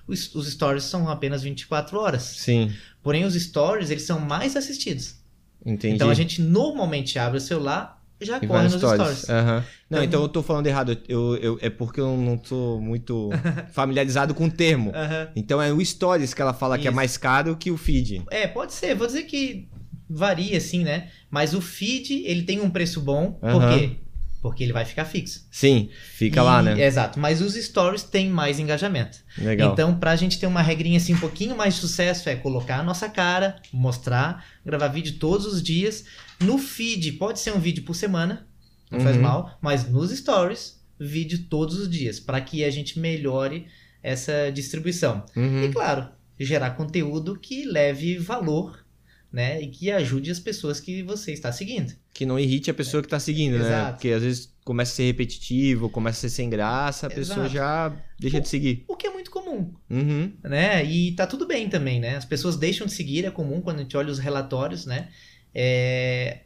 Os, 0.08 0.34
os 0.34 0.50
stories 0.50 0.82
são 0.84 1.08
apenas 1.08 1.42
24 1.42 1.96
horas. 2.00 2.22
Sim, 2.22 2.72
Porém, 3.00 3.24
os 3.24 3.34
stories, 3.34 3.90
eles 3.90 4.02
são 4.02 4.18
mais 4.18 4.56
assistidos. 4.56 5.14
entendi. 5.64 5.94
Então 5.94 6.10
a 6.10 6.14
gente 6.14 6.42
normalmente 6.42 7.16
abre 7.18 7.38
o 7.38 7.40
celular 7.40 7.99
já 8.20 8.38
E 8.38 8.46
corre 8.46 8.64
nos 8.64 8.74
stories. 8.74 9.18
stories. 9.18 9.30
Aham. 9.30 9.64
Não, 9.88 9.98
Então- 9.98 10.04
então 10.04 10.22
eu 10.22 10.28
tô 10.28 10.42
falando 10.42 10.66
errado. 10.66 10.96
Eu, 11.08 11.36
eu- 11.36 11.58
é 11.60 11.68
porque 11.70 12.00
eu 12.00 12.16
não 12.16 12.36
tô 12.36 12.78
muito 12.80 13.30
familiarizado 13.72 14.34
com 14.34 14.46
o 14.46 14.50
termo. 14.50 14.92
Aham. 14.94 15.28
Então 15.34 15.60
é 15.60 15.72
o 15.72 15.84
stories 15.84 16.32
que 16.34 16.42
ela 16.42 16.52
fala 16.54 16.78
que 16.78 16.86
é 16.86 16.90
Isso. 16.90 16.96
mais 16.96 17.16
caro 17.16 17.56
que 17.56 17.70
o 17.70 17.76
feed. 17.76 18.22
É, 18.30 18.46
pode 18.46 18.72
ser. 18.72 18.94
Vou 18.94 19.06
dizer 19.06 19.22
que 19.24 19.68
varia, 20.08 20.58
assim, 20.58 20.82
né? 20.84 21.08
Mas 21.30 21.54
o 21.54 21.60
feed, 21.60 22.24
ele 22.26 22.42
tem 22.42 22.60
um 22.60 22.68
preço 22.70 23.00
bom. 23.00 23.32
Por 23.32 23.60
quê? 23.70 23.96
Porque 24.42 24.64
ele 24.64 24.72
vai 24.72 24.86
ficar 24.86 25.04
fixo. 25.04 25.46
Sim, 25.50 25.90
fica 26.14 26.40
E- 26.40 26.42
lá, 26.42 26.62
né? 26.62 26.80
Exato. 26.82 27.20
Mas 27.20 27.42
os 27.42 27.54
stories 27.54 28.02
têm 28.02 28.30
mais 28.30 28.58
engajamento. 28.58 29.18
Legal. 29.36 29.72
Então, 29.72 29.94
pra 29.98 30.16
gente 30.16 30.38
ter 30.38 30.46
uma 30.46 30.62
regrinha 30.62 30.96
assim 30.96 31.12
um 31.14 31.18
pouquinho 31.20 31.54
mais 31.54 31.74
de 31.74 31.80
sucesso, 31.80 32.26
é 32.28 32.36
colocar 32.36 32.78
a 32.78 32.82
nossa 32.82 33.06
cara, 33.08 33.60
mostrar, 33.70 34.46
gravar 34.64 34.88
vídeo 34.88 35.18
todos 35.18 35.44
os 35.46 35.62
dias. 35.62 36.06
No 36.40 36.56
feed, 36.56 37.12
pode 37.12 37.38
ser 37.38 37.52
um 37.52 37.60
vídeo 37.60 37.82
por 37.84 37.94
semana, 37.94 38.46
não 38.90 39.00
faz 39.00 39.16
Uhum. 39.16 39.22
mal, 39.22 39.58
mas 39.60 39.86
nos 39.88 40.10
stories, 40.10 40.80
vídeo 40.98 41.40
todos 41.50 41.78
os 41.78 41.90
dias, 41.90 42.18
para 42.18 42.40
que 42.40 42.64
a 42.64 42.70
gente 42.70 42.98
melhore 42.98 43.66
essa 44.02 44.50
distribuição. 44.50 45.22
Uhum. 45.36 45.64
E 45.64 45.68
claro, 45.70 46.08
gerar 46.38 46.70
conteúdo 46.70 47.38
que 47.38 47.66
leve 47.66 48.16
valor, 48.16 48.86
né, 49.30 49.60
e 49.62 49.68
que 49.68 49.90
ajude 49.90 50.30
as 50.30 50.40
pessoas 50.40 50.80
que 50.80 51.02
você 51.02 51.32
está 51.32 51.52
seguindo. 51.52 51.92
Que 52.12 52.26
não 52.26 52.38
irrite 52.38 52.70
a 52.70 52.74
pessoa 52.74 53.02
que 53.02 53.08
tá 53.08 53.18
seguindo, 53.20 53.58
né? 53.58 53.66
Exato. 53.66 53.92
Porque 53.92 54.08
às 54.08 54.22
vezes 54.22 54.52
começa 54.64 54.92
a 54.92 54.96
ser 54.96 55.04
repetitivo, 55.04 55.88
começa 55.88 56.18
a 56.18 56.20
ser 56.28 56.34
sem 56.34 56.50
graça, 56.50 57.06
a 57.06 57.10
pessoa 57.10 57.46
Exato. 57.46 57.54
já 57.54 57.96
deixa 58.18 58.40
de 58.40 58.48
seguir. 58.48 58.84
O 58.88 58.96
que 58.96 59.06
é 59.06 59.10
muito 59.10 59.30
comum. 59.30 59.72
Uhum. 59.88 60.32
né? 60.42 60.84
E 60.84 61.12
tá 61.12 61.26
tudo 61.26 61.46
bem 61.46 61.68
também, 61.68 61.98
né? 62.00 62.16
As 62.16 62.24
pessoas 62.24 62.56
deixam 62.56 62.86
de 62.86 62.92
seguir, 62.92 63.24
é 63.24 63.30
comum 63.30 63.60
quando 63.60 63.78
a 63.78 63.82
gente 63.82 63.96
olha 63.96 64.10
os 64.10 64.18
relatórios, 64.18 64.86
né? 64.86 65.08
É, 65.54 66.40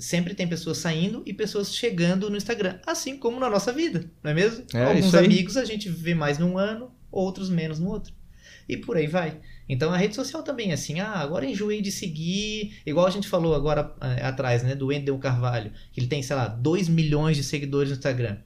Sempre 0.00 0.32
tem 0.34 0.48
pessoas 0.48 0.78
saindo 0.78 1.22
e 1.26 1.32
pessoas 1.32 1.74
chegando 1.74 2.30
no 2.30 2.36
Instagram, 2.36 2.78
assim 2.86 3.18
como 3.18 3.38
na 3.38 3.50
nossa 3.50 3.70
vida, 3.70 4.10
não 4.22 4.30
é 4.30 4.34
mesmo? 4.34 4.64
É, 4.72 4.84
Alguns 4.84 5.14
amigos 5.14 5.58
a 5.58 5.64
gente 5.64 5.90
vê 5.90 6.14
mais 6.14 6.38
num 6.38 6.56
ano, 6.56 6.90
outros 7.12 7.50
menos 7.50 7.78
no 7.78 7.90
outro. 7.90 8.14
E 8.66 8.78
por 8.78 8.96
aí 8.96 9.06
vai. 9.06 9.38
Então 9.72 9.92
a 9.92 9.96
rede 9.96 10.14
social 10.14 10.42
também 10.42 10.70
é 10.70 10.74
assim, 10.74 11.00
ah, 11.00 11.14
agora 11.14 11.46
enjoei 11.46 11.80
de 11.80 11.90
seguir, 11.92 12.80
igual 12.84 13.06
a 13.06 13.10
gente 13.10 13.28
falou 13.28 13.54
agora 13.54 13.94
eh, 14.00 14.22
atrás, 14.24 14.62
né, 14.62 14.74
do 14.74 14.86
Wendel 14.88 15.16
Carvalho, 15.18 15.72
que 15.92 16.00
ele 16.00 16.06
tem, 16.08 16.22
sei 16.22 16.34
lá, 16.36 16.48
2 16.48 16.88
milhões 16.88 17.36
de 17.36 17.44
seguidores 17.44 17.90
no 17.90 17.96
Instagram. 17.96 18.36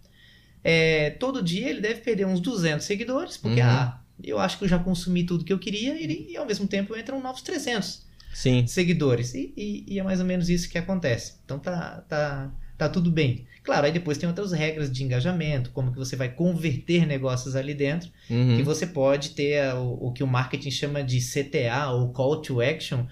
É, 0.63 1.11
todo 1.11 1.43
dia 1.43 1.69
ele 1.69 1.81
deve 1.81 2.01
perder 2.01 2.27
uns 2.27 2.41
200 2.41 2.87
seguidores, 2.87 3.37
porque, 3.37 3.61
Uhum. 3.61 3.67
ah, 3.67 4.01
eu 4.23 4.39
acho 4.39 4.59
que 4.59 4.65
eu 4.65 4.69
já 4.69 4.79
consumi 4.79 5.25
tudo 5.25 5.45
que 5.45 5.53
eu 5.53 5.59
queria 5.59 5.95
e, 6.01 6.33
e 6.33 6.37
ao 6.37 6.47
mesmo 6.47 6.67
tempo 6.67 6.97
entram 6.97 7.21
novos 7.21 7.43
300 7.43 8.03
Sim. 8.33 8.67
seguidores. 8.67 9.35
E, 9.35 9.53
e- 9.57 9.85
e 9.89 9.99
é 9.99 10.03
mais 10.03 10.21
ou 10.21 10.27
menos 10.27 10.49
isso 10.49 10.69
que 10.69 10.79
acontece. 10.79 11.35
Então 11.45 11.59
tá, 11.59 12.05
tá, 12.09 12.51
tá 12.79 12.89
tudo 12.89 13.11
bem. 13.11 13.47
Claro, 13.63 13.87
aí 13.87 13.93
depois 13.93 14.19
tem 14.19 14.29
outras 14.29 14.53
regras 14.53 14.93
de 14.93 15.03
engajamento, 15.03 15.71
como 15.71 15.91
que 15.91 15.97
você 15.99 16.17
vai 16.17 16.29
converter 16.29 17.07
negócios 17.07 17.57
ali 17.57 17.73
dentro, 17.73 18.11
Uhum. 18.29 18.57
que 18.57 18.63
você 18.63 18.87
pode 18.87 19.31
ter 19.31 19.61
a- 19.63 19.77
o, 19.77 20.09
o 20.09 20.13
que 20.13 20.23
o 20.23 20.27
marketing 20.27 20.71
chama 20.71 21.03
de 21.03 21.19
CTA, 21.21 21.91
ou 21.91 22.13
Call 22.13 22.43
to 22.43 22.61
Action, 22.61 23.07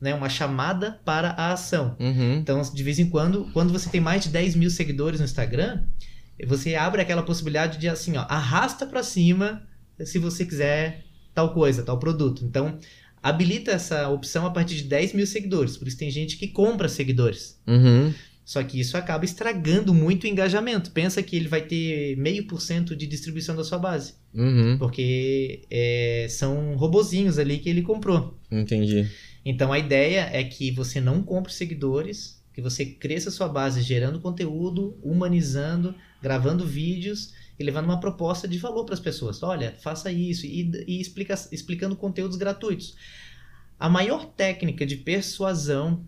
né, 0.00 0.14
uma 0.14 0.28
chamada 0.28 1.00
para 1.04 1.30
a 1.30 1.52
ação. 1.52 1.96
Uhum. 1.98 2.34
Então, 2.36 2.60
de 2.62 2.82
vez 2.84 2.98
em 2.98 3.08
quando, 3.10 3.50
quando 3.52 3.72
você 3.72 3.88
tem 3.90 4.00
mais 4.00 4.22
de 4.22 4.28
10 4.28 4.54
mil 4.54 4.70
seguidores 4.70 5.18
no 5.18 5.24
Instagram, 5.24 5.82
você 6.46 6.74
abre 6.76 7.00
aquela 7.00 7.22
possibilidade 7.22 7.78
de 7.78 7.88
assim, 7.88 8.16
ó, 8.16 8.26
arrasta 8.28 8.86
para 8.86 9.02
cima 9.02 9.62
se 10.04 10.18
você 10.18 10.44
quiser 10.44 11.02
tal 11.34 11.52
coisa, 11.54 11.82
tal 11.82 11.98
produto. 11.98 12.44
Então, 12.44 12.78
habilita 13.22 13.72
essa 13.72 14.08
opção 14.08 14.46
a 14.46 14.50
partir 14.50 14.76
de 14.76 14.84
10 14.84 15.14
mil 15.14 15.26
seguidores. 15.26 15.76
Por 15.76 15.88
isso 15.88 15.96
tem 15.98 16.10
gente 16.10 16.36
que 16.36 16.46
compra 16.48 16.88
seguidores. 16.88 17.58
Uhum. 17.66 18.12
Só 18.46 18.62
que 18.62 18.78
isso 18.78 18.96
acaba 18.96 19.24
estragando 19.24 19.92
muito 19.92 20.22
o 20.22 20.26
engajamento. 20.28 20.92
Pensa 20.92 21.20
que 21.20 21.34
ele 21.34 21.48
vai 21.48 21.62
ter 21.62 22.16
meio 22.16 22.46
por 22.46 22.60
cento 22.60 22.94
de 22.94 23.04
distribuição 23.04 23.56
da 23.56 23.64
sua 23.64 23.76
base. 23.76 24.14
Uhum. 24.32 24.78
Porque 24.78 25.62
é, 25.68 26.28
são 26.30 26.76
robozinhos 26.76 27.40
ali 27.40 27.58
que 27.58 27.68
ele 27.68 27.82
comprou. 27.82 28.38
Entendi. 28.48 29.10
Então 29.44 29.72
a 29.72 29.80
ideia 29.80 30.30
é 30.32 30.44
que 30.44 30.70
você 30.70 31.00
não 31.00 31.24
compre 31.24 31.52
seguidores, 31.52 32.40
que 32.54 32.62
você 32.62 32.86
cresça 32.86 33.32
sua 33.32 33.48
base 33.48 33.82
gerando 33.82 34.20
conteúdo, 34.20 34.96
humanizando, 35.02 35.92
gravando 36.22 36.64
vídeos 36.64 37.32
e 37.58 37.64
levando 37.64 37.86
uma 37.86 37.98
proposta 37.98 38.46
de 38.46 38.58
valor 38.58 38.84
para 38.84 38.94
as 38.94 39.00
pessoas. 39.00 39.42
Olha, 39.42 39.74
faça 39.82 40.12
isso 40.12 40.46
e, 40.46 40.70
e 40.86 41.00
explica, 41.00 41.34
explicando 41.50 41.96
conteúdos 41.96 42.36
gratuitos. 42.36 42.94
A 43.76 43.88
maior 43.88 44.24
técnica 44.24 44.86
de 44.86 44.98
persuasão 44.98 46.04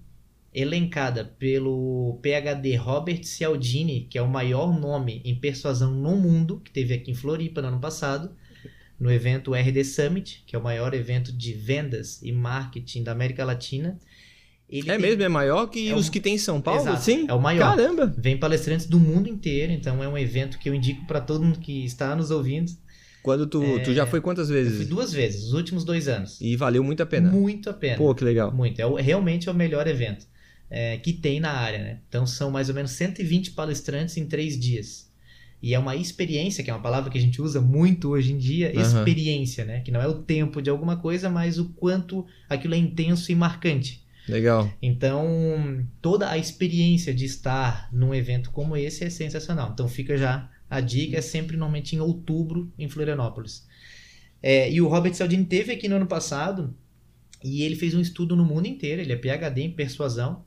elencada 0.54 1.24
pelo 1.38 2.18
PhD 2.22 2.74
Robert 2.76 3.22
Cialdini, 3.24 4.06
que 4.10 4.16
é 4.18 4.22
o 4.22 4.28
maior 4.28 4.78
nome 4.78 5.20
em 5.24 5.34
persuasão 5.34 5.90
no 5.92 6.16
mundo, 6.16 6.60
que 6.64 6.70
teve 6.70 6.94
aqui 6.94 7.10
em 7.10 7.14
Floripa 7.14 7.60
no 7.62 7.68
ano 7.68 7.80
passado, 7.80 8.30
no 8.98 9.10
evento 9.12 9.54
RD 9.54 9.84
Summit, 9.84 10.42
que 10.46 10.56
é 10.56 10.58
o 10.58 10.62
maior 10.62 10.92
evento 10.94 11.32
de 11.32 11.52
vendas 11.52 12.20
e 12.22 12.32
marketing 12.32 13.04
da 13.04 13.12
América 13.12 13.44
Latina. 13.44 13.98
Ele 14.68 14.88
É 14.90 14.92
tem- 14.92 15.00
mesmo? 15.00 15.22
É 15.22 15.28
maior 15.28 15.66
que 15.68 15.88
É 15.88 15.94
os 15.94 16.08
o- 16.08 16.12
que 16.12 16.20
tem 16.20 16.34
em 16.34 16.38
São 16.38 16.60
Paulo? 16.60 16.80
Exato, 16.80 17.02
Sim. 17.02 17.26
é 17.28 17.32
o 17.32 17.40
maior. 17.40 17.76
Caramba. 17.76 18.12
Vem 18.18 18.36
palestrantes 18.36 18.86
do 18.86 18.98
mundo 18.98 19.28
inteiro, 19.28 19.72
então 19.72 20.02
é 20.02 20.08
um 20.08 20.18
evento 20.18 20.58
que 20.58 20.68
eu 20.68 20.74
indico 20.74 21.06
para 21.06 21.20
todo 21.20 21.44
mundo 21.44 21.58
que 21.60 21.84
está 21.84 22.14
nos 22.16 22.30
ouvindo. 22.30 22.70
Quando 23.22 23.46
tu, 23.46 23.62
tu 23.84 23.94
já 23.94 24.06
foi 24.06 24.20
quantas 24.20 24.50
É. 24.50 24.54
Eu 24.54 24.56
fui 24.64 24.70
vezes? 24.70 24.88
duas 24.88 25.12
vezes, 25.12 25.44
os 25.44 25.52
últimos 25.52 25.84
dois 25.84 26.08
anos. 26.08 26.40
E 26.40 26.56
valeu 26.56 26.82
muito 26.82 27.02
a 27.02 27.06
pena. 27.06 27.30
Muito 27.30 27.68
a 27.70 27.72
pena. 27.72 27.96
Pô, 27.96 28.14
que 28.14 28.24
legal. 28.24 28.52
Muito. 28.52 28.80
É 28.80 28.86
o- 28.86 28.94
realmente 28.96 29.48
é 29.48 29.52
o 29.52 29.54
melhor 29.54 29.86
evento 29.86 30.26
é, 30.70 30.96
que 30.98 31.12
tem 31.12 31.40
na 31.40 31.52
área, 31.52 31.78
né? 31.78 32.00
Então 32.08 32.26
são 32.26 32.50
mais 32.50 32.68
ou 32.68 32.74
menos 32.74 32.92
120 32.92 33.52
palestrantes 33.52 34.16
em 34.16 34.26
três 34.26 34.58
dias. 34.58 35.08
E 35.60 35.74
é 35.74 35.78
uma 35.78 35.96
experiência, 35.96 36.62
que 36.62 36.70
é 36.70 36.74
uma 36.74 36.82
palavra 36.82 37.10
que 37.10 37.18
a 37.18 37.20
gente 37.20 37.42
usa 37.42 37.60
muito 37.60 38.10
hoje 38.10 38.32
em 38.32 38.38
dia, 38.38 38.70
Aham. 38.70 38.80
experiência, 38.80 39.64
né? 39.64 39.80
Que 39.80 39.90
não 39.90 40.00
é 40.00 40.06
o 40.06 40.22
tempo 40.22 40.62
de 40.62 40.70
alguma 40.70 40.96
coisa, 40.96 41.28
mas 41.28 41.58
o 41.58 41.70
quanto 41.70 42.24
aquilo 42.48 42.74
é 42.74 42.78
intenso 42.78 43.32
e 43.32 43.34
marcante. 43.34 44.06
Legal. 44.28 44.70
Então, 44.80 45.84
toda 46.00 46.30
a 46.30 46.38
experiência 46.38 47.12
de 47.12 47.24
estar 47.24 47.88
num 47.92 48.14
evento 48.14 48.50
como 48.50 48.76
esse 48.76 49.02
é 49.02 49.10
sensacional. 49.10 49.70
Então, 49.72 49.88
fica 49.88 50.16
já 50.16 50.48
a 50.70 50.80
dica, 50.80 51.16
é 51.16 51.22
sempre 51.22 51.56
normalmente 51.56 51.96
em 51.96 52.00
outubro 52.00 52.70
em 52.78 52.88
Florianópolis. 52.88 53.66
É, 54.40 54.70
e 54.70 54.80
o 54.80 54.86
Robert 54.86 55.14
Cialdini 55.14 55.44
teve 55.44 55.72
aqui 55.72 55.88
no 55.88 55.96
ano 55.96 56.06
passado 56.06 56.74
e 57.42 57.62
ele 57.62 57.74
fez 57.74 57.94
um 57.94 58.00
estudo 58.00 58.36
no 58.36 58.44
mundo 58.44 58.66
inteiro, 58.66 59.00
ele 59.00 59.12
é 59.12 59.16
PhD 59.16 59.62
em 59.62 59.72
persuasão, 59.72 60.44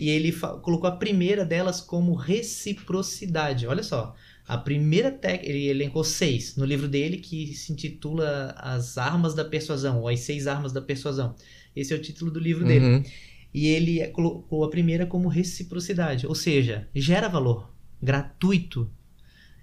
E 0.00 0.08
ele 0.08 0.32
colocou 0.62 0.88
a 0.88 0.96
primeira 0.96 1.44
delas 1.44 1.78
como 1.78 2.14
reciprocidade. 2.14 3.66
Olha 3.66 3.82
só. 3.82 4.16
A 4.48 4.56
primeira 4.56 5.10
técnica, 5.10 5.52
ele 5.52 5.68
elencou 5.68 6.02
seis 6.02 6.56
no 6.56 6.64
livro 6.64 6.88
dele 6.88 7.18
que 7.18 7.52
se 7.52 7.70
intitula 7.70 8.54
As 8.56 8.96
Armas 8.96 9.34
da 9.34 9.44
Persuasão, 9.44 10.00
ou 10.00 10.08
As 10.08 10.20
Seis 10.20 10.46
Armas 10.46 10.72
da 10.72 10.80
Persuasão. 10.80 11.36
Esse 11.76 11.92
é 11.92 11.96
o 11.96 12.00
título 12.00 12.30
do 12.30 12.40
livro 12.40 12.64
dele. 12.64 12.86
Uhum. 12.86 13.04
E 13.52 13.66
ele 13.66 14.06
colocou 14.08 14.64
a 14.64 14.70
primeira 14.70 15.04
como 15.04 15.28
reciprocidade, 15.28 16.26
ou 16.26 16.34
seja, 16.34 16.88
gera 16.94 17.28
valor, 17.28 17.70
gratuito 18.02 18.90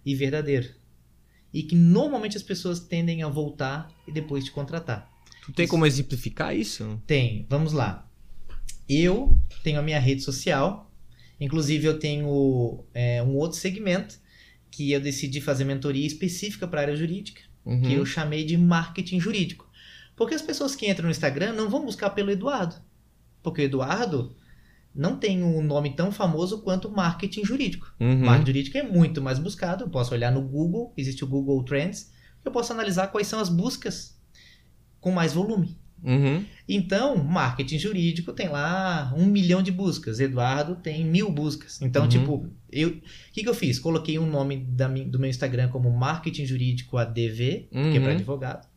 e 0.06 0.14
verdadeiro. 0.14 0.70
E 1.52 1.64
que 1.64 1.76
normalmente 1.76 2.38
as 2.38 2.44
pessoas 2.44 2.80
tendem 2.80 3.24
a 3.24 3.28
voltar 3.28 3.90
e 4.08 4.12
depois 4.12 4.46
te 4.46 4.52
contratar. 4.52 5.12
Tu 5.44 5.52
tem 5.52 5.64
isso. 5.64 5.72
como 5.72 5.86
exemplificar 5.86 6.56
isso? 6.56 7.02
Tem, 7.08 7.48
vamos 7.50 7.74
lá. 7.74 8.07
Eu 8.88 9.38
tenho 9.64 9.80
a 9.80 9.84
minha 9.84 10.00
rede 10.00 10.22
social, 10.22 10.92
inclusive 11.40 11.86
eu 11.86 12.00
tenho 12.00 12.86
é, 12.94 13.22
um 13.22 13.36
outro 13.36 13.58
segmento 13.58 14.20
que 14.72 14.92
eu 14.92 15.02
decidi 15.02 15.42
fazer 15.42 15.66
mentoria 15.66 16.06
específica 16.06 16.68
para 16.68 16.82
a 16.82 16.84
área 16.84 16.96
jurídica, 16.96 17.42
uhum. 17.66 17.82
que 17.82 17.94
eu 17.94 18.06
chamei 18.06 18.44
de 18.44 18.58
marketing 18.58 19.20
jurídico. 19.20 19.68
Porque 20.16 20.34
as 20.34 20.42
pessoas 20.42 20.76
que 20.76 20.90
entram 20.90 21.06
no 21.06 21.12
Instagram 21.12 21.54
não 21.54 21.70
vão 21.70 21.86
buscar 21.86 22.10
pelo 22.12 22.32
Eduardo. 22.32 22.76
Porque 23.44 23.62
o 23.62 23.66
Eduardo 23.66 24.36
não 24.94 25.18
tem 25.18 25.44
um 25.44 25.62
nome 25.62 25.96
tão 25.96 26.12
famoso 26.12 26.62
quanto 26.64 26.90
marketing 26.90 27.46
jurídico. 27.46 27.94
Uhum. 28.00 28.26
Marketing 28.26 28.48
jurídico 28.48 28.78
é 28.78 28.84
muito 28.84 29.22
mais 29.22 29.38
buscado. 29.38 29.84
Eu 29.84 29.90
posso 29.90 30.14
olhar 30.14 30.32
no 30.32 30.42
Google, 30.42 30.92
existe 30.98 31.24
o 31.24 31.28
Google 31.28 31.64
Trends, 31.64 32.12
eu 32.44 32.52
posso 32.52 32.74
analisar 32.74 33.08
quais 33.08 33.28
são 33.28 33.40
as 33.40 33.50
buscas 33.50 34.20
com 35.00 35.12
mais 35.12 35.34
volume. 35.34 35.78
Uhum. 36.04 36.46
Então, 36.70 37.18
marketing 37.18 37.80
jurídico 37.80 38.32
tem 38.34 38.50
lá 38.50 39.14
um 39.18 39.26
milhão 39.26 39.62
de 39.64 39.72
buscas. 39.72 40.20
Eduardo 40.20 40.76
tem 40.76 41.04
mil 41.06 41.32
buscas. 41.32 41.82
Então, 41.82 42.04
Uhum. 42.04 42.10
tipo, 42.10 42.50
eu, 42.72 42.90
o 42.90 43.02
que, 43.34 43.44
que 43.44 43.50
eu 43.50 43.54
fiz? 43.54 43.80
Coloquei 43.80 44.20
um 44.20 44.30
nome 44.30 44.58
da, 44.58 44.88
do 44.88 45.18
meu 45.20 45.30
Instagram 45.30 45.70
como 45.70 45.90
marketing 45.92 46.46
jurídico 46.46 46.98
ADV, 46.98 47.68
que 47.72 47.98
é 47.98 48.00
para 48.00 48.10
Uhum. 48.12 48.16
advogado. 48.16 48.68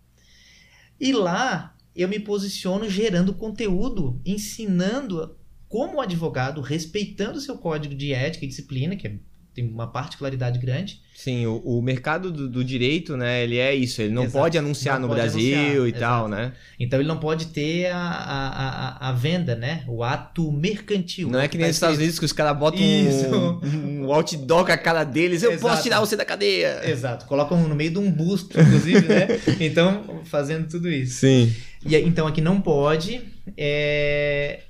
E 0.98 1.12
lá 1.12 1.76
eu 1.94 2.08
me 2.08 2.18
posiciono 2.20 2.88
gerando 2.88 3.34
conteúdo, 3.34 4.20
ensinando 4.24 5.36
como 5.68 6.00
advogado, 6.00 6.60
respeitando 6.60 7.38
o 7.38 7.40
seu 7.40 7.56
código 7.58 7.94
de 7.94 8.12
ética 8.12 8.44
e 8.44 8.48
disciplina, 8.48 8.96
que 8.96 9.06
é- 9.06 9.18
tem 9.54 9.68
uma 9.68 9.86
particularidade 9.86 10.58
grande. 10.58 11.00
Sim, 11.14 11.44
o, 11.46 11.56
o 11.58 11.82
mercado 11.82 12.30
do, 12.32 12.48
do 12.48 12.64
direito, 12.64 13.14
né, 13.16 13.42
ele 13.42 13.58
é 13.58 13.74
isso, 13.74 14.00
ele 14.00 14.12
não 14.14 14.22
Exato. 14.22 14.38
pode 14.38 14.56
anunciar 14.56 14.94
Não 14.94 15.02
no 15.02 15.08
pode 15.08 15.20
Brasil 15.20 15.58
anunciar, 15.58 15.88
e 15.88 15.92
tal, 15.92 16.26
exato. 16.26 16.28
né? 16.42 16.52
Então 16.78 16.98
ele 16.98 17.08
não 17.08 17.18
pode 17.18 17.46
ter 17.46 17.86
a, 17.92 17.98
a, 17.98 19.08
a, 19.08 19.12
venda, 19.12 19.54
né? 19.54 19.84
O 19.86 20.02
ato 20.02 20.50
mercantil. 20.50 21.28
Não 21.28 21.38
é 21.40 21.46
que 21.46 21.58
nem 21.58 21.66
nos 21.66 21.76
Estados 21.76 21.98
Unidos 21.98 22.18
que 22.18 22.24
os 22.24 22.32
caras 22.32 22.58
botam 22.58 22.80
um, 22.80 24.04
um 24.06 24.12
outdoor 24.12 24.64
com 24.64 24.72
a 24.72 24.78
cara 24.78 25.04
deles, 25.04 25.42
eu 25.42 25.52
Exato. 25.52 25.68
posso 25.68 25.82
tirar 25.82 26.00
você 26.00 26.16
da 26.16 26.24
cadeia. 26.24 26.80
Exato, 26.88 27.26
colocam 27.26 27.60
no 27.68 27.74
meio 27.74 27.90
de 27.90 27.98
um 27.98 28.10
busto, 28.10 28.58
inclusive, 28.58 29.06
né? 29.06 29.26
Então, 29.60 30.20
fazendo 30.24 30.68
tudo 30.68 30.88
isso. 30.90 31.18
Sim. 31.20 31.54
E 31.84 31.94
então 31.96 32.26
aqui 32.26 32.40
não 32.40 32.60
pode. 32.60 33.20
é, 33.56 34.60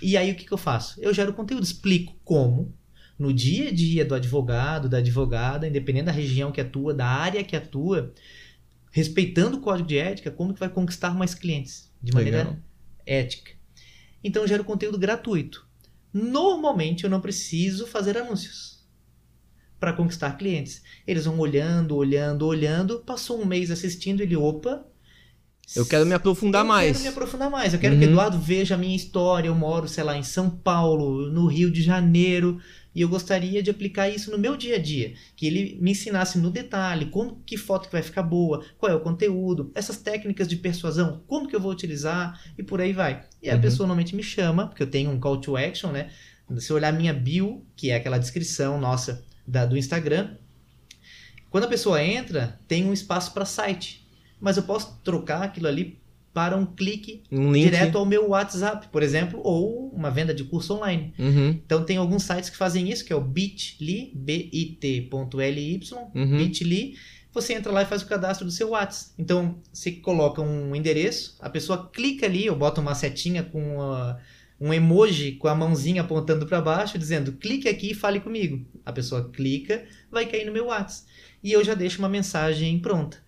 E 0.00 0.16
aí 0.16 0.30
o 0.30 0.34
que, 0.34 0.44
que 0.46 0.52
eu 0.52 0.58
faço? 0.58 0.98
Eu 1.02 1.12
gero 1.12 1.32
conteúdo, 1.32 1.64
explico 1.64 2.14
como, 2.24 2.72
no 3.18 3.32
dia 3.32 3.68
a 3.68 3.72
dia 3.72 4.04
do 4.04 4.14
advogado, 4.14 4.88
da 4.88 4.98
advogada, 4.98 5.66
independente 5.66 6.04
da 6.06 6.12
região 6.12 6.52
que 6.52 6.60
atua, 6.60 6.94
da 6.94 7.06
área 7.06 7.42
que 7.42 7.56
atua, 7.56 8.12
respeitando 8.92 9.56
o 9.56 9.60
código 9.60 9.88
de 9.88 9.98
ética, 9.98 10.30
como 10.30 10.54
que 10.54 10.60
vai 10.60 10.68
conquistar 10.68 11.14
mais 11.14 11.34
clientes 11.34 11.90
de 12.02 12.12
maneira 12.12 12.38
Legal. 12.38 12.56
ética. 13.04 13.52
Então 14.22 14.42
eu 14.42 14.48
gero 14.48 14.64
conteúdo 14.64 14.98
gratuito. 14.98 15.66
Normalmente 16.12 17.04
eu 17.04 17.10
não 17.10 17.20
preciso 17.20 17.86
fazer 17.86 18.16
anúncios 18.16 18.78
para 19.78 19.92
conquistar 19.92 20.32
clientes. 20.36 20.82
Eles 21.06 21.24
vão 21.26 21.38
olhando, 21.38 21.94
olhando, 21.96 22.46
olhando, 22.46 23.00
passou 23.00 23.40
um 23.40 23.44
mês 23.44 23.70
assistindo, 23.70 24.20
ele, 24.20 24.36
opa, 24.36 24.84
Eu 25.76 25.84
quero 25.86 26.06
me 26.06 26.14
aprofundar 26.14 26.62
eu 26.64 26.68
mais. 26.68 26.92
quero 26.92 27.02
me 27.02 27.08
aprofundar 27.08 27.50
mais. 27.50 27.74
Eu 27.74 27.78
quero 27.78 27.94
Uhum. 27.94 28.00
que 28.00 28.06
Eduardo 28.06 28.38
veja 28.38 28.74
a 28.74 28.78
minha 28.78 28.96
história. 28.96 29.48
Eu 29.48 29.54
moro, 29.54 29.86
sei 29.86 30.02
lá, 30.02 30.16
em 30.16 30.22
São 30.22 30.48
Paulo, 30.50 31.30
no 31.30 31.46
Rio 31.46 31.70
de 31.70 31.82
Janeiro, 31.82 32.58
e 32.98 33.00
eu 33.00 33.08
gostaria 33.08 33.62
de 33.62 33.70
aplicar 33.70 34.08
isso 34.08 34.28
no 34.28 34.36
meu 34.36 34.56
dia 34.56 34.74
a 34.74 34.78
dia. 34.82 35.14
Que 35.36 35.46
ele 35.46 35.78
me 35.80 35.92
ensinasse 35.92 36.36
no 36.36 36.50
detalhe 36.50 37.06
como 37.06 37.40
que 37.46 37.56
foto 37.56 37.86
que 37.86 37.92
vai 37.92 38.02
ficar 38.02 38.24
boa, 38.24 38.64
qual 38.76 38.90
é 38.90 38.94
o 38.96 38.98
conteúdo, 39.00 39.70
essas 39.72 39.98
técnicas 39.98 40.48
de 40.48 40.56
persuasão, 40.56 41.22
como 41.28 41.46
que 41.46 41.54
eu 41.54 41.60
vou 41.60 41.70
utilizar 41.70 42.42
e 42.58 42.62
por 42.64 42.80
aí 42.80 42.92
vai. 42.92 43.24
E 43.40 43.48
Uhum. 43.48 43.54
a 43.56 43.58
pessoa 43.60 43.86
normalmente 43.86 44.16
me 44.16 44.22
chama, 44.24 44.66
porque 44.66 44.82
eu 44.82 44.90
tenho 44.90 45.12
um 45.12 45.20
call 45.20 45.40
to 45.40 45.56
action, 45.56 45.92
né? 45.92 46.10
Se 46.56 46.72
eu 46.72 46.76
olhar 46.76 46.92
minha 46.92 47.14
bio, 47.14 47.64
que 47.76 47.90
é 47.90 47.94
aquela 47.94 48.18
descrição 48.18 48.80
nossa 48.80 49.24
da- 49.46 49.64
do 49.64 49.76
Instagram, 49.78 50.34
quando 51.50 51.64
a 51.64 51.68
pessoa 51.68 52.02
entra, 52.02 52.58
tem 52.66 52.84
um 52.84 52.92
espaço 52.92 53.32
para 53.32 53.44
site. 53.44 54.04
Mas 54.40 54.56
eu 54.56 54.64
posso 54.64 54.98
trocar 55.04 55.42
aquilo 55.42 55.68
ali 55.68 56.00
para 56.38 56.56
um 56.56 56.64
clique 56.64 57.24
Um 57.32 57.50
direto 57.50 57.98
ao 57.98 58.06
meu 58.06 58.28
WhatsApp, 58.28 58.86
por 58.92 59.02
exemplo, 59.02 59.40
ou 59.42 59.88
uma 59.88 60.08
venda 60.08 60.32
de 60.32 60.44
curso 60.44 60.74
online. 60.74 61.12
Uhum. 61.18 61.48
Então 61.66 61.82
tem 61.84 61.96
alguns 61.96 62.22
sites 62.22 62.48
que 62.48 62.56
fazem 62.56 62.88
isso, 62.88 63.04
que 63.04 63.12
é 63.12 63.16
o 63.16 63.20
bit.ly, 63.20 64.12
bit.ly, 64.14 65.80
Uhum. 66.14 66.36
bit.ly. 66.36 66.94
Você 67.32 67.54
entra 67.54 67.72
lá 67.72 67.82
e 67.82 67.86
faz 67.86 68.02
o 68.02 68.06
cadastro 68.06 68.44
do 68.46 68.52
seu 68.52 68.68
WhatsApp. 68.70 69.12
Então 69.18 69.58
você 69.72 69.90
coloca 69.90 70.40
um 70.40 70.76
endereço, 70.76 71.36
a 71.40 71.50
pessoa 71.50 71.90
clica 71.92 72.26
ali, 72.26 72.46
eu 72.46 72.54
boto 72.54 72.80
uma 72.80 72.94
setinha 72.94 73.42
com 73.42 73.74
uma- 73.74 74.18
um 74.60 74.72
emoji 74.72 75.32
com 75.32 75.48
a 75.48 75.54
mãozinha 75.56 76.02
apontando 76.02 76.46
para 76.46 76.60
baixo, 76.60 76.96
dizendo 76.98 77.32
clique 77.32 77.68
aqui 77.68 77.90
e 77.90 77.94
fale 77.94 78.20
comigo. 78.20 78.64
A 78.86 78.92
pessoa 78.92 79.28
clica, 79.32 79.84
vai 80.10 80.26
cair 80.26 80.44
no 80.46 80.52
meu 80.52 80.66
WhatsApp. 80.66 81.08
E 81.42 81.52
eu 81.52 81.62
já 81.64 81.74
deixo 81.74 81.98
uma 81.98 82.08
mensagem 82.08 82.78
pronta. 82.78 83.18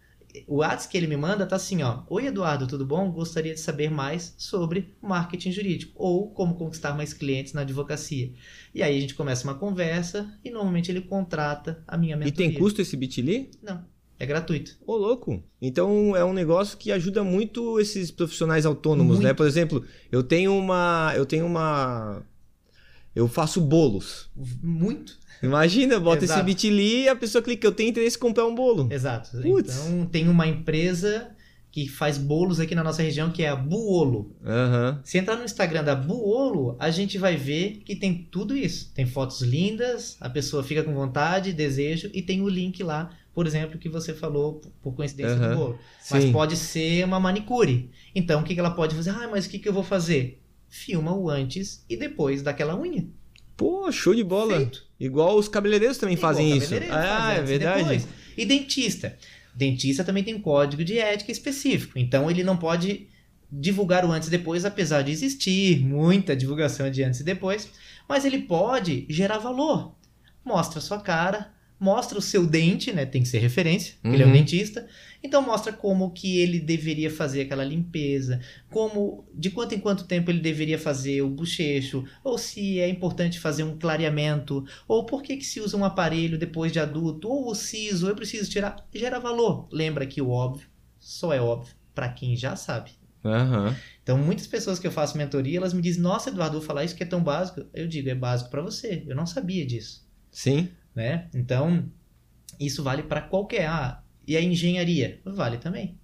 O 0.47 0.57
WhatsApp 0.57 0.89
que 0.93 0.97
ele 0.97 1.07
me 1.07 1.17
manda 1.17 1.47
tá 1.47 1.57
assim, 1.57 1.83
ó. 1.83 2.03
Oi 2.09 2.27
Eduardo, 2.27 2.67
tudo 2.67 2.85
bom? 2.87 3.11
Gostaria 3.11 3.55
de 3.55 3.61
saber 3.61 3.91
mais 3.91 4.35
sobre 4.39 4.95
marketing 5.03 5.51
jurídico 5.53 5.93
ou 5.97 6.31
como 6.31 6.55
conquistar 6.55 6.95
mais 6.97 7.13
clientes 7.13 7.53
na 7.53 7.63
advocacia. 7.63 8.33
E 8.75 8.83
aí 8.83 8.97
a 8.97 9.01
gente 9.01 9.15
começa 9.15 9.45
uma 9.45 9.55
conversa 9.55 10.33
e 10.45 10.51
normalmente 10.51 10.91
ele 10.91 11.01
contrata 11.01 11.83
a 11.87 11.97
minha 11.97 12.15
E 12.15 12.19
mentoria. 12.19 12.37
tem 12.51 12.55
custo 12.55 12.81
esse 12.81 12.97
Bitly? 12.97 13.51
Não, 13.63 13.85
é 14.19 14.27
gratuito. 14.27 14.77
Ô, 14.87 14.97
louco. 14.97 15.43
Então 15.61 16.17
é 16.17 16.25
um 16.25 16.33
negócio 16.33 16.77
que 16.79 16.93
ajuda 16.93 17.25
muito 17.25 17.81
esses 17.81 18.11
profissionais 18.11 18.65
autônomos, 18.67 19.17
Muito. 19.17 19.27
né? 19.27 19.35
Por 19.35 19.47
exemplo, 19.47 19.85
eu 20.13 20.23
tenho 20.23 20.55
uma. 20.57 21.13
Eu 21.17 21.27
tenho 21.27 21.47
uma. 21.47 22.23
Eu 23.15 23.27
faço 23.27 23.61
bolos. 23.61 24.31
Muito. 24.63 25.19
Imagina, 25.43 25.99
bota 25.99 26.25
esse 26.25 26.33
Exato. 26.33 26.45
Bitly 26.45 27.03
e 27.05 27.09
a 27.09 27.17
pessoa 27.17 27.43
clica, 27.43 27.67
eu 27.67 27.73
tenho 27.73 27.91
interesse 27.91 28.17
em 28.17 28.21
comprar 28.21 28.47
um 28.47 28.55
bolo. 28.55 28.89
Exato. 28.91 29.31
Putz. 29.43 29.77
Então 29.77 30.07
tem 30.07 30.29
uma 30.29 30.47
empresa 30.47 31.31
que 31.71 31.89
faz 31.89 32.19
bolos 32.19 32.59
aqui 32.59 32.75
na 32.75 32.83
nossa 32.83 33.03
região 33.03 33.31
que 33.31 33.43
é 33.43 33.49
a 33.49 33.57
Buolo. 33.57 34.35
Aham. 34.45 35.01
Se 35.05 35.19
entrar 35.19 35.37
no 35.37 35.45
Instagram 35.45 35.85
da 35.85 35.95
Buolo, 35.95 36.77
a 36.79 36.91
gente 36.91 37.17
vai 37.17 37.37
ver 37.37 37.83
que 37.85 37.95
tem 37.95 38.27
tudo 38.31 38.57
isso. 38.57 38.91
Tem 38.93 39.07
fotos 39.07 39.41
lindas, 39.41 40.17
a 40.21 40.29
pessoa 40.29 40.65
fica 40.65 40.83
com 40.83 40.93
vontade, 40.93 41.53
desejo, 41.53 42.11
e 42.13 42.23
tem 42.23 42.43
o 42.43 42.49
link 42.49 42.83
lá, 42.83 43.11
por 43.33 43.47
exemplo, 43.47 43.79
que 43.79 43.89
você 43.89 44.13
falou 44.13 44.61
por 44.83 44.95
coincidência 44.95 45.37
Aham. 45.37 45.51
do 45.51 45.57
bolo. 45.57 45.79
Mas 46.11 46.25
Sim. 46.25 46.33
pode 46.33 46.57
ser 46.57 47.05
uma 47.05 47.21
manicure. 47.21 47.91
Então 48.15 48.41
o 48.41 48.45
que 48.45 48.59
ela 48.59 48.71
pode 48.71 48.97
fazer? 48.97 49.11
Ah, 49.11 49.29
mas 49.31 49.47
o 49.47 49.49
que 49.49 49.67
eu 49.69 49.73
vou 49.73 49.85
fazer? 49.85 50.43
Filma 50.69 51.15
o 51.17 51.31
antes 51.31 51.85
e 51.89 51.97
depois 51.97 52.43
daquela 52.43 52.77
unha. 52.79 53.09
Pô, 53.61 53.93
show 53.93 54.15
de 54.15 54.25
bola. 54.25 54.57
Feito. 54.57 54.87
Igual 54.99 55.37
os 55.37 55.47
cabeleireiros 55.47 55.99
também 55.99 56.17
Igual 56.17 56.33
fazem 56.33 56.57
isso. 56.57 56.73
Ah, 56.91 57.35
é 57.35 57.43
verdade. 57.43 57.81
depois. 57.81 58.09
E 58.35 58.47
dentista. 58.47 59.19
Dentista 59.55 60.03
também 60.03 60.25
tem 60.25 60.33
um 60.33 60.41
código 60.41 60.83
de 60.83 60.99
ética 60.99 61.31
específico. 61.31 61.99
Então 61.99 62.31
ele 62.31 62.43
não 62.43 62.57
pode 62.57 63.07
divulgar 63.53 64.03
o 64.03 64.13
antes 64.13 64.29
e 64.29 64.31
depois, 64.31 64.65
apesar 64.65 65.03
de 65.03 65.13
existir 65.13 65.79
muita 65.85 66.35
divulgação 66.35 66.91
de 66.91 67.03
antes 67.03 67.21
e 67.21 67.25
depois. 67.25 67.69
Mas 68.09 68.25
ele 68.25 68.39
pode 68.39 69.05
gerar 69.11 69.37
valor. 69.37 69.95
Mostra 70.43 70.79
a 70.79 70.83
sua 70.83 70.99
cara, 70.99 71.53
mostra 71.81 72.19
o 72.19 72.23
seu 72.23 72.47
dente, 72.47 72.93
né? 72.93 73.07
Tem 73.07 73.23
que 73.23 73.29
ser 73.29 73.39
referência, 73.39 73.95
porque 74.03 74.15
ele 74.15 74.23
é 74.23 74.27
um 74.27 74.29
Uhum. 74.29 74.37
dentista. 74.37 74.87
Então 75.23 75.41
mostra 75.41 75.73
como 75.73 76.11
que 76.13 76.39
ele 76.39 76.61
deveria 76.61 77.11
fazer 77.11 77.41
aquela 77.43 77.65
limpeza, 77.65 78.41
como 78.71 79.25
de 79.35 79.51
quanto 79.51 79.75
em 79.75 79.81
quanto 79.81 80.05
tempo 80.05 80.31
ele 80.31 80.41
deveria 80.41 80.79
fazer 80.79 81.23
o 81.23 81.31
bochecho, 81.31 82.05
ou 82.23 82.37
se 82.37 82.79
é 82.79 82.89
importante 82.89 83.41
fazer 83.41 83.63
um 83.65 83.79
clareamento, 83.79 84.65
ou 84.87 85.07
por 85.07 85.23
que, 85.23 85.37
que 85.39 85.45
se 85.45 85.59
usa 85.61 85.77
um 85.77 85.85
aparelho 85.85 86.39
depois 86.39 86.71
de 86.71 86.79
adulto, 86.79 87.29
ou 87.29 87.51
o 87.51 87.55
siso, 87.55 88.07
eu 88.09 88.15
preciso 88.15 88.51
tirar, 88.51 88.77
gera 88.95 89.19
valor. 89.19 89.67
Lembra 89.73 90.07
que 90.07 90.21
o 90.21 90.29
óbvio 90.31 90.69
só 90.99 91.33
é 91.33 91.41
óbvio 91.41 91.75
para 91.95 92.09
quem 92.11 92.37
já 92.37 92.55
sabe. 92.57 92.91
Aham. 93.25 93.75
Então, 94.03 94.17
muitas 94.19 94.47
pessoas 94.47 94.79
que 94.79 94.87
eu 94.87 94.93
faço 94.93 95.17
mentoria, 95.17 95.59
elas 95.59 95.73
me 95.75 95.83
dizem: 95.83 96.03
"Nossa, 96.03 96.31
Eduardo, 96.31 96.59
vou 96.59 96.67
falar 96.67 96.85
isso 96.85 96.95
que 96.97 97.03
é 97.03 97.07
tão 97.07 97.23
básico". 97.23 97.65
Eu 97.73 97.87
digo: 97.87 98.09
"É 98.09 98.15
básico 98.15 98.51
para 98.51 98.63
você. 98.63 99.05
Eu 99.07 99.15
não 99.17 99.27
sabia 99.27 99.65
disso", 99.67 100.07
Sim. 100.31 100.69
Né? 100.95 101.29
Então, 101.35 101.91
isso 102.59 102.83
vale 102.83 103.03
para 103.03 103.23
qualquer 103.23 103.67
ah, 103.67 104.03
e 104.27 104.37
a 104.37 104.41
engenharia 104.43 105.21
vale 105.25 105.59
também. 105.59 105.99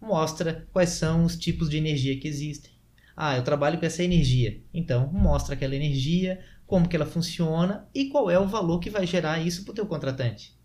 Mostra 0.00 0.66
quais 0.72 0.90
são 0.90 1.24
os 1.24 1.36
tipos 1.36 1.68
de 1.68 1.76
energia 1.76 2.18
que 2.18 2.28
existem. 2.28 2.72
Ah, 3.16 3.36
eu 3.36 3.42
trabalho 3.42 3.78
com 3.78 3.86
essa 3.86 4.04
energia. 4.04 4.60
Então, 4.72 5.10
mostra 5.12 5.54
aquela 5.54 5.74
energia, 5.74 6.40
como 6.66 6.88
que 6.88 6.94
ela 6.94 7.06
funciona 7.06 7.88
e 7.94 8.10
qual 8.10 8.30
é 8.30 8.38
o 8.38 8.46
valor 8.46 8.78
que 8.78 8.90
vai 8.90 9.06
gerar 9.06 9.44
isso 9.44 9.64
para 9.64 9.72
o 9.72 9.74
teu 9.74 9.86
contratante. 9.86 10.56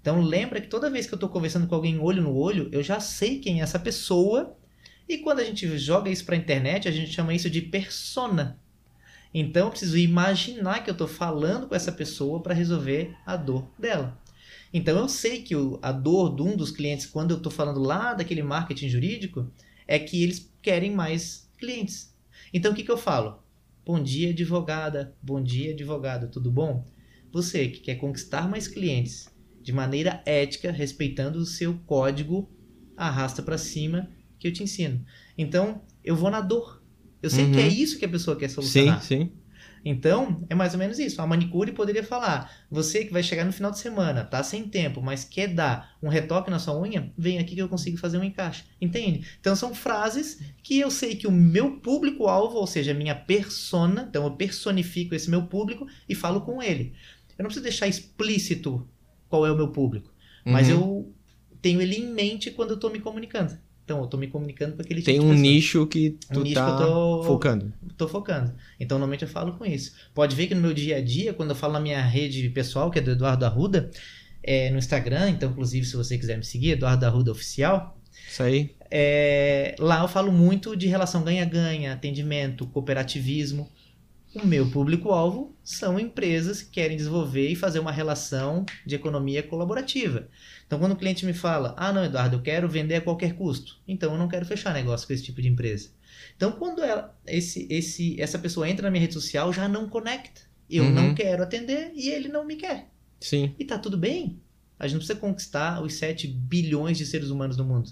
Então, 0.00 0.20
lembra 0.20 0.60
que 0.60 0.68
toda 0.68 0.90
vez 0.90 1.06
que 1.06 1.14
eu 1.14 1.16
estou 1.16 1.28
conversando 1.28 1.66
com 1.66 1.74
alguém 1.74 1.98
olho 1.98 2.22
no 2.22 2.36
olho, 2.36 2.68
eu 2.70 2.80
já 2.80 3.00
sei 3.00 3.40
quem 3.40 3.60
é 3.60 3.62
essa 3.64 3.78
pessoa. 3.78 4.56
E 5.08 5.18
quando 5.18 5.40
a 5.40 5.44
gente 5.44 5.76
joga 5.78 6.08
isso 6.08 6.24
para 6.24 6.36
a 6.36 6.38
internet, 6.38 6.86
a 6.86 6.92
gente 6.92 7.10
chama 7.10 7.34
isso 7.34 7.50
de 7.50 7.60
persona. 7.60 8.60
Então, 9.32 9.66
eu 9.66 9.70
preciso 9.70 9.98
imaginar 9.98 10.82
que 10.82 10.90
eu 10.90 10.92
estou 10.92 11.08
falando 11.08 11.66
com 11.66 11.74
essa 11.74 11.92
pessoa 11.92 12.42
para 12.42 12.54
resolver 12.54 13.14
a 13.24 13.36
dor 13.36 13.70
dela. 13.78 14.18
Então, 14.72 14.98
eu 14.98 15.08
sei 15.08 15.42
que 15.42 15.54
a 15.82 15.92
dor 15.92 16.34
de 16.34 16.42
um 16.42 16.56
dos 16.56 16.70
clientes, 16.70 17.06
quando 17.06 17.32
eu 17.32 17.36
estou 17.36 17.52
falando 17.52 17.80
lá 17.80 18.14
daquele 18.14 18.42
marketing 18.42 18.88
jurídico, 18.88 19.50
é 19.86 19.98
que 19.98 20.22
eles 20.22 20.52
querem 20.60 20.92
mais 20.92 21.50
clientes. 21.58 22.14
Então, 22.52 22.72
o 22.72 22.74
que, 22.74 22.82
que 22.82 22.90
eu 22.90 22.98
falo? 22.98 23.42
Bom 23.84 24.02
dia, 24.02 24.30
advogada. 24.30 25.14
Bom 25.22 25.42
dia, 25.42 25.72
advogado. 25.72 26.30
Tudo 26.30 26.50
bom? 26.50 26.84
Você 27.32 27.68
que 27.68 27.80
quer 27.80 27.96
conquistar 27.96 28.48
mais 28.48 28.66
clientes 28.66 29.28
de 29.62 29.72
maneira 29.72 30.22
ética, 30.24 30.70
respeitando 30.70 31.38
o 31.38 31.46
seu 31.46 31.78
código, 31.86 32.50
arrasta 32.96 33.42
para 33.42 33.58
cima 33.58 34.10
que 34.38 34.48
eu 34.48 34.52
te 34.52 34.62
ensino. 34.62 35.04
Então, 35.36 35.82
eu 36.04 36.16
vou 36.16 36.30
na 36.30 36.40
dor. 36.40 36.82
Eu 37.26 37.30
sei 37.30 37.44
uhum. 37.44 37.52
que 37.52 37.60
é 37.60 37.68
isso 37.68 37.98
que 37.98 38.04
a 38.04 38.08
pessoa 38.08 38.36
quer 38.36 38.48
solucionar. 38.48 39.02
Sim, 39.02 39.18
sim. 39.18 39.32
Então, 39.88 40.44
é 40.50 40.54
mais 40.54 40.72
ou 40.72 40.80
menos 40.80 40.98
isso. 40.98 41.22
A 41.22 41.26
manicure 41.28 41.70
poderia 41.70 42.02
falar: 42.02 42.52
você 42.68 43.04
que 43.04 43.12
vai 43.12 43.22
chegar 43.22 43.44
no 43.44 43.52
final 43.52 43.70
de 43.70 43.78
semana, 43.78 44.24
tá 44.24 44.42
sem 44.42 44.68
tempo, 44.68 45.00
mas 45.00 45.24
quer 45.24 45.46
dar 45.46 45.96
um 46.02 46.08
retoque 46.08 46.50
na 46.50 46.58
sua 46.58 46.76
unha, 46.76 47.12
vem 47.16 47.38
aqui 47.38 47.54
que 47.54 47.62
eu 47.62 47.68
consigo 47.68 47.96
fazer 47.96 48.18
um 48.18 48.24
encaixe. 48.24 48.64
Entende? 48.80 49.24
Então, 49.40 49.54
são 49.54 49.72
frases 49.72 50.40
que 50.60 50.80
eu 50.80 50.90
sei 50.90 51.14
que 51.14 51.28
o 51.28 51.32
meu 51.32 51.78
público-alvo, 51.78 52.56
ou 52.56 52.66
seja, 52.66 52.90
a 52.90 52.94
minha 52.94 53.14
persona, 53.14 54.06
então 54.10 54.24
eu 54.24 54.32
personifico 54.32 55.14
esse 55.14 55.30
meu 55.30 55.46
público 55.46 55.86
e 56.08 56.16
falo 56.16 56.40
com 56.40 56.60
ele. 56.60 56.92
Eu 57.38 57.44
não 57.44 57.46
preciso 57.46 57.62
deixar 57.62 57.86
explícito 57.86 58.88
qual 59.28 59.46
é 59.46 59.52
o 59.52 59.56
meu 59.56 59.68
público, 59.68 60.12
uhum. 60.44 60.52
mas 60.52 60.68
eu 60.68 61.14
tenho 61.62 61.80
ele 61.80 61.96
em 61.96 62.12
mente 62.12 62.50
quando 62.50 62.70
eu 62.70 62.76
estou 62.76 62.90
me 62.90 62.98
comunicando. 62.98 63.56
Então, 63.86 64.00
eu 64.00 64.08
tô 64.08 64.16
me 64.16 64.26
comunicando 64.26 64.74
com 64.74 64.82
aquele 64.82 65.00
Tem 65.00 65.20
tipo 65.20 65.26
um 65.28 65.32
nicho 65.32 65.86
que 65.86 66.18
tu 66.32 66.40
um 66.40 66.42
nicho 66.42 66.56
tá 66.56 66.76
que 66.76 66.82
eu 66.82 66.88
tô, 66.88 67.22
focando. 67.22 67.72
Tô 67.96 68.08
focando. 68.08 68.52
Então, 68.80 68.98
normalmente 68.98 69.22
eu 69.22 69.28
falo 69.28 69.52
com 69.52 69.64
isso. 69.64 69.92
Pode 70.12 70.34
ver 70.34 70.48
que 70.48 70.56
no 70.56 70.60
meu 70.60 70.74
dia 70.74 70.96
a 70.96 71.00
dia, 71.00 71.32
quando 71.32 71.50
eu 71.50 71.54
falo 71.54 71.74
na 71.74 71.80
minha 71.80 72.02
rede 72.02 72.50
pessoal, 72.50 72.90
que 72.90 72.98
é 72.98 73.02
do 73.02 73.12
Eduardo 73.12 73.46
Arruda, 73.46 73.88
é, 74.42 74.70
no 74.70 74.78
Instagram, 74.78 75.30
então, 75.30 75.52
inclusive, 75.52 75.86
se 75.86 75.94
você 75.94 76.18
quiser 76.18 76.36
me 76.36 76.44
seguir, 76.44 76.70
Eduardo 76.70 77.06
Arruda 77.06 77.30
Oficial. 77.30 77.96
Isso 78.28 78.42
aí. 78.42 78.74
É, 78.90 79.76
lá 79.78 80.02
eu 80.02 80.08
falo 80.08 80.32
muito 80.32 80.76
de 80.76 80.88
relação 80.88 81.22
ganha-ganha, 81.22 81.92
atendimento, 81.92 82.66
cooperativismo. 82.66 83.70
O 84.34 84.44
meu 84.44 84.68
público-alvo 84.68 85.56
são 85.62 85.98
empresas 85.98 86.60
que 86.60 86.70
querem 86.70 86.96
desenvolver 86.96 87.48
e 87.48 87.54
fazer 87.54 87.78
uma 87.78 87.92
relação 87.92 88.66
de 88.84 88.96
economia 88.96 89.44
colaborativa. 89.44 90.28
Então, 90.66 90.78
quando 90.78 90.92
o 90.92 90.96
cliente 90.96 91.24
me 91.24 91.32
fala, 91.32 91.74
ah, 91.76 91.92
não, 91.92 92.04
Eduardo, 92.04 92.36
eu 92.36 92.42
quero 92.42 92.68
vender 92.68 92.96
a 92.96 93.00
qualquer 93.00 93.34
custo, 93.34 93.80
então 93.86 94.12
eu 94.12 94.18
não 94.18 94.26
quero 94.26 94.44
fechar 94.44 94.74
negócio 94.74 95.06
com 95.06 95.12
esse 95.12 95.22
tipo 95.22 95.40
de 95.40 95.48
empresa. 95.48 95.90
Então, 96.36 96.52
quando 96.52 96.82
ela, 96.82 97.16
esse, 97.26 97.66
esse, 97.70 98.20
essa 98.20 98.38
pessoa 98.38 98.68
entra 98.68 98.82
na 98.82 98.90
minha 98.90 99.02
rede 99.02 99.14
social, 99.14 99.52
já 99.52 99.68
não 99.68 99.88
conecta. 99.88 100.42
Eu 100.68 100.84
uhum. 100.84 100.92
não 100.92 101.14
quero 101.14 101.42
atender 101.42 101.92
e 101.94 102.10
ele 102.10 102.28
não 102.28 102.44
me 102.44 102.56
quer. 102.56 102.90
Sim. 103.20 103.54
E 103.58 103.64
tá 103.64 103.78
tudo 103.78 103.96
bem. 103.96 104.40
A 104.78 104.86
gente 104.86 104.94
não 104.94 104.98
precisa 105.00 105.18
conquistar 105.18 105.80
os 105.82 105.94
7 105.94 106.26
bilhões 106.26 106.98
de 106.98 107.06
seres 107.06 107.30
humanos 107.30 107.56
no 107.56 107.64
mundo. 107.64 107.90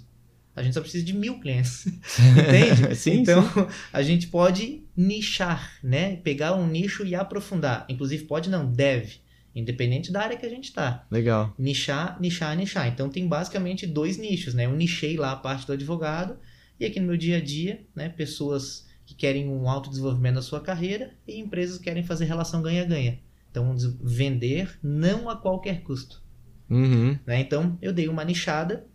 A 0.56 0.62
gente 0.62 0.74
só 0.74 0.80
precisa 0.80 1.04
de 1.04 1.12
mil 1.12 1.40
clientes. 1.40 1.86
Entende? 2.18 2.94
sim, 2.94 3.20
então, 3.20 3.42
sim. 3.42 3.66
a 3.92 4.02
gente 4.02 4.28
pode 4.28 4.82
nichar, 4.96 5.78
né? 5.82 6.16
Pegar 6.16 6.54
um 6.54 6.66
nicho 6.66 7.04
e 7.04 7.14
aprofundar. 7.14 7.86
Inclusive, 7.88 8.24
pode 8.24 8.50
não, 8.50 8.70
deve. 8.70 9.23
Independente 9.54 10.10
da 10.10 10.22
área 10.22 10.36
que 10.36 10.44
a 10.44 10.48
gente 10.48 10.64
está. 10.64 11.06
Legal. 11.10 11.54
Nichar, 11.58 12.20
nichar, 12.20 12.56
nichar. 12.56 12.88
Então 12.88 13.08
tem 13.08 13.26
basicamente 13.28 13.86
dois 13.86 14.16
nichos, 14.16 14.52
né? 14.52 14.66
Eu 14.66 14.72
nichei 14.72 15.16
lá 15.16 15.32
a 15.32 15.36
parte 15.36 15.66
do 15.66 15.72
advogado 15.72 16.36
e 16.78 16.84
aqui 16.84 16.98
no 16.98 17.06
meu 17.06 17.16
dia 17.16 17.36
a 17.36 17.40
dia, 17.40 17.86
né? 17.94 18.08
Pessoas 18.08 18.86
que 19.06 19.14
querem 19.14 19.48
um 19.48 19.68
autodesenvolvimento 19.68 20.36
na 20.36 20.42
sua 20.42 20.60
carreira 20.60 21.12
e 21.26 21.38
empresas 21.38 21.78
que 21.78 21.84
querem 21.84 22.02
fazer 22.02 22.24
relação 22.24 22.62
ganha-ganha. 22.62 23.20
Então 23.50 23.76
vender 24.02 24.76
não 24.82 25.30
a 25.30 25.36
qualquer 25.36 25.82
custo. 25.82 26.22
Uhum. 26.68 27.16
Né? 27.24 27.40
Então 27.40 27.78
eu 27.80 27.92
dei 27.92 28.08
uma 28.08 28.24
nichada 28.24 28.86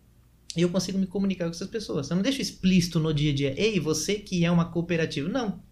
e 0.56 0.62
eu 0.62 0.68
consigo 0.68 0.98
me 0.98 1.06
comunicar 1.06 1.44
com 1.44 1.52
essas 1.52 1.68
pessoas. 1.68 2.10
Eu 2.10 2.16
não 2.16 2.22
deixo 2.22 2.42
explícito 2.42 2.98
no 2.98 3.14
dia 3.14 3.32
a 3.32 3.34
dia. 3.34 3.54
Ei, 3.60 3.78
você 3.78 4.16
que 4.16 4.44
é 4.44 4.50
uma 4.50 4.66
cooperativa. 4.66 5.28
Não. 5.28 5.62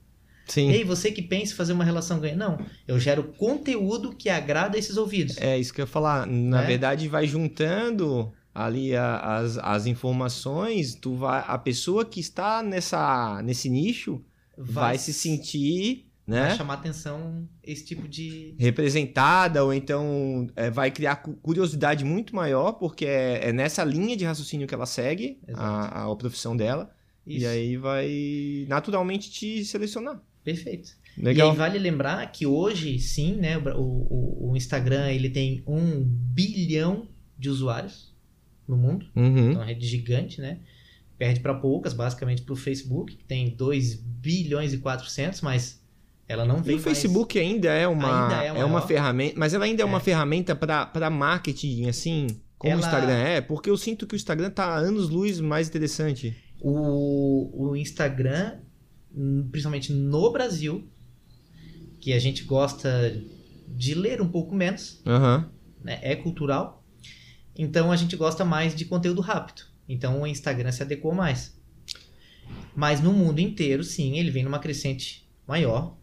Sim. 0.48 0.70
Ei, 0.70 0.82
você 0.82 1.12
que 1.12 1.22
pensa 1.22 1.52
em 1.52 1.56
fazer 1.56 1.72
uma 1.72 1.84
relação 1.84 2.18
ganha. 2.18 2.34
Não, 2.34 2.58
eu 2.87 2.98
gero 2.98 3.22
conteúdo 3.37 4.14
que 4.14 4.28
agrada 4.28 4.76
esses 4.76 4.96
ouvidos. 4.96 5.37
É 5.38 5.58
isso 5.58 5.72
que 5.72 5.80
eu 5.80 5.84
ia 5.84 5.87
falar. 5.87 6.26
Na 6.26 6.62
é? 6.62 6.66
verdade, 6.66 7.06
vai 7.06 7.26
juntando 7.26 8.32
ali 8.54 8.96
a, 8.96 9.18
as, 9.37 9.58
as 9.58 9.87
informações, 9.87 10.94
tu 10.94 11.14
vai, 11.14 11.44
a 11.46 11.56
pessoa 11.56 12.04
que 12.04 12.18
está 12.18 12.62
nessa, 12.62 13.40
nesse 13.42 13.70
nicho 13.70 14.20
vai, 14.56 14.74
vai 14.74 14.98
se 14.98 15.12
sentir 15.12 16.08
né? 16.28 16.48
Vai 16.48 16.56
chamar 16.58 16.74
atenção 16.74 17.48
esse 17.64 17.87
tipo 17.87 18.06
de. 18.06 18.54
Representada, 18.58 19.64
ou 19.64 19.72
então 19.72 20.46
é, 20.54 20.70
vai 20.70 20.90
criar 20.90 21.16
curiosidade 21.16 22.04
muito 22.04 22.37
maior, 22.37 22.72
porque 22.72 23.06
é, 23.06 23.48
é, 23.48 23.52
nessa 23.52 23.82
linha 23.82 24.14
de 24.14 24.26
raciocínio 24.26 24.66
que 24.66 24.74
ela 24.74 24.84
segue, 24.84 25.40
a, 25.54 26.04
a, 26.04 26.16
profissão 26.16 26.54
dela. 26.54 26.94
Isso. 27.26 27.44
E 27.44 27.46
aí 27.46 27.76
vai 27.78 28.66
naturalmente 28.68 29.30
te 29.30 29.64
selecionar. 29.64 30.20
Perfeito. 30.48 30.96
Legal. 31.18 31.48
E 31.48 31.50
aí 31.50 31.56
vale 31.56 31.78
lembrar 31.78 32.32
que 32.32 32.46
hoje, 32.46 32.98
sim, 32.98 33.34
né, 33.34 33.58
o, 33.58 33.80
o, 33.80 34.50
o 34.50 34.56
Instagram 34.56 35.11
ele 35.11 35.28
tem 35.28 35.62
um 35.66 36.02
bilhão 36.02 37.06
de 37.38 37.50
usuários 37.50 38.14
no 38.66 38.78
mundo. 38.78 39.04
Uhum. 39.14 39.50
Então, 39.50 39.52
é 39.52 39.56
uma 39.56 39.64
rede 39.66 39.87
gigante, 39.87 40.40
né? 40.40 40.61
Perde 41.18 41.40
para 41.40 41.52
poucas, 41.52 41.92
basicamente 41.92 42.40
para 42.40 42.54
o 42.54 42.56
Facebook, 42.56 43.14
que 43.14 43.24
tem 43.24 43.50
2 43.50 43.96
bilhões 43.96 44.72
e 44.72 44.78
400, 44.78 45.42
mas 45.42 45.82
ela 46.26 46.46
não 46.46 46.62
vem 46.62 46.76
E 46.76 46.78
o 46.78 46.82
Facebook 46.82 47.38
mais... 47.38 47.50
ainda 47.50 47.68
é 47.74 47.87
uma, 47.87 48.22
ainda 48.22 48.44
é, 48.44 48.61
é, 48.61 48.64
uma 48.64 48.80
ferramenta, 48.80 49.34
mas 49.38 49.52
ela 49.52 49.66
ainda 49.66 49.82
é, 49.82 49.84
é. 49.84 49.87
uma 49.87 50.00
ferramenta 50.00 50.56
para 50.56 51.11
marketing, 51.11 51.88
assim, 51.88 52.26
como 52.56 52.72
ela... 52.72 52.80
o 52.80 52.84
Instagram 52.84 53.18
é, 53.18 53.40
porque 53.42 53.68
eu 53.68 53.76
sinto 53.76 54.06
que 54.06 54.14
o 54.14 54.16
Instagram 54.16 54.48
tá 54.48 54.74
anos 54.74 55.11
luz 55.11 55.40
mais 55.40 55.68
interessante. 55.68 56.34
O, 56.58 57.68
o 57.68 57.76
Instagram 57.76 58.61
principalmente 59.50 59.92
no 59.92 60.33
Brasil, 60.33 60.88
que 62.00 62.12
a 62.12 62.18
gente 62.18 62.44
gosta 62.44 63.20
de 63.66 63.94
ler 63.94 64.20
um 64.20 64.28
pouco 64.28 64.54
menos, 64.54 65.02
uhum. 65.04 65.44
né? 65.83 65.98
é 66.02 66.16
cultural, 66.16 66.85
então 67.57 67.90
a 67.90 67.96
gente 67.96 68.16
gosta 68.16 68.44
mais 68.44 68.74
de 68.74 68.85
conteúdo 68.85 69.20
rápido. 69.20 69.62
Então 69.88 70.22
o 70.22 70.26
Instagram 70.26 70.70
se 70.70 70.83
adequou 70.83 71.12
mais. 71.12 71.59
Mas 72.74 73.00
no 73.00 73.12
mundo 73.12 73.40
inteiro, 73.40 73.83
sim, 73.83 74.18
ele 74.18 74.31
vem 74.31 74.44
numa 74.44 74.59
crescente 74.59 75.28
maior. 75.46 75.96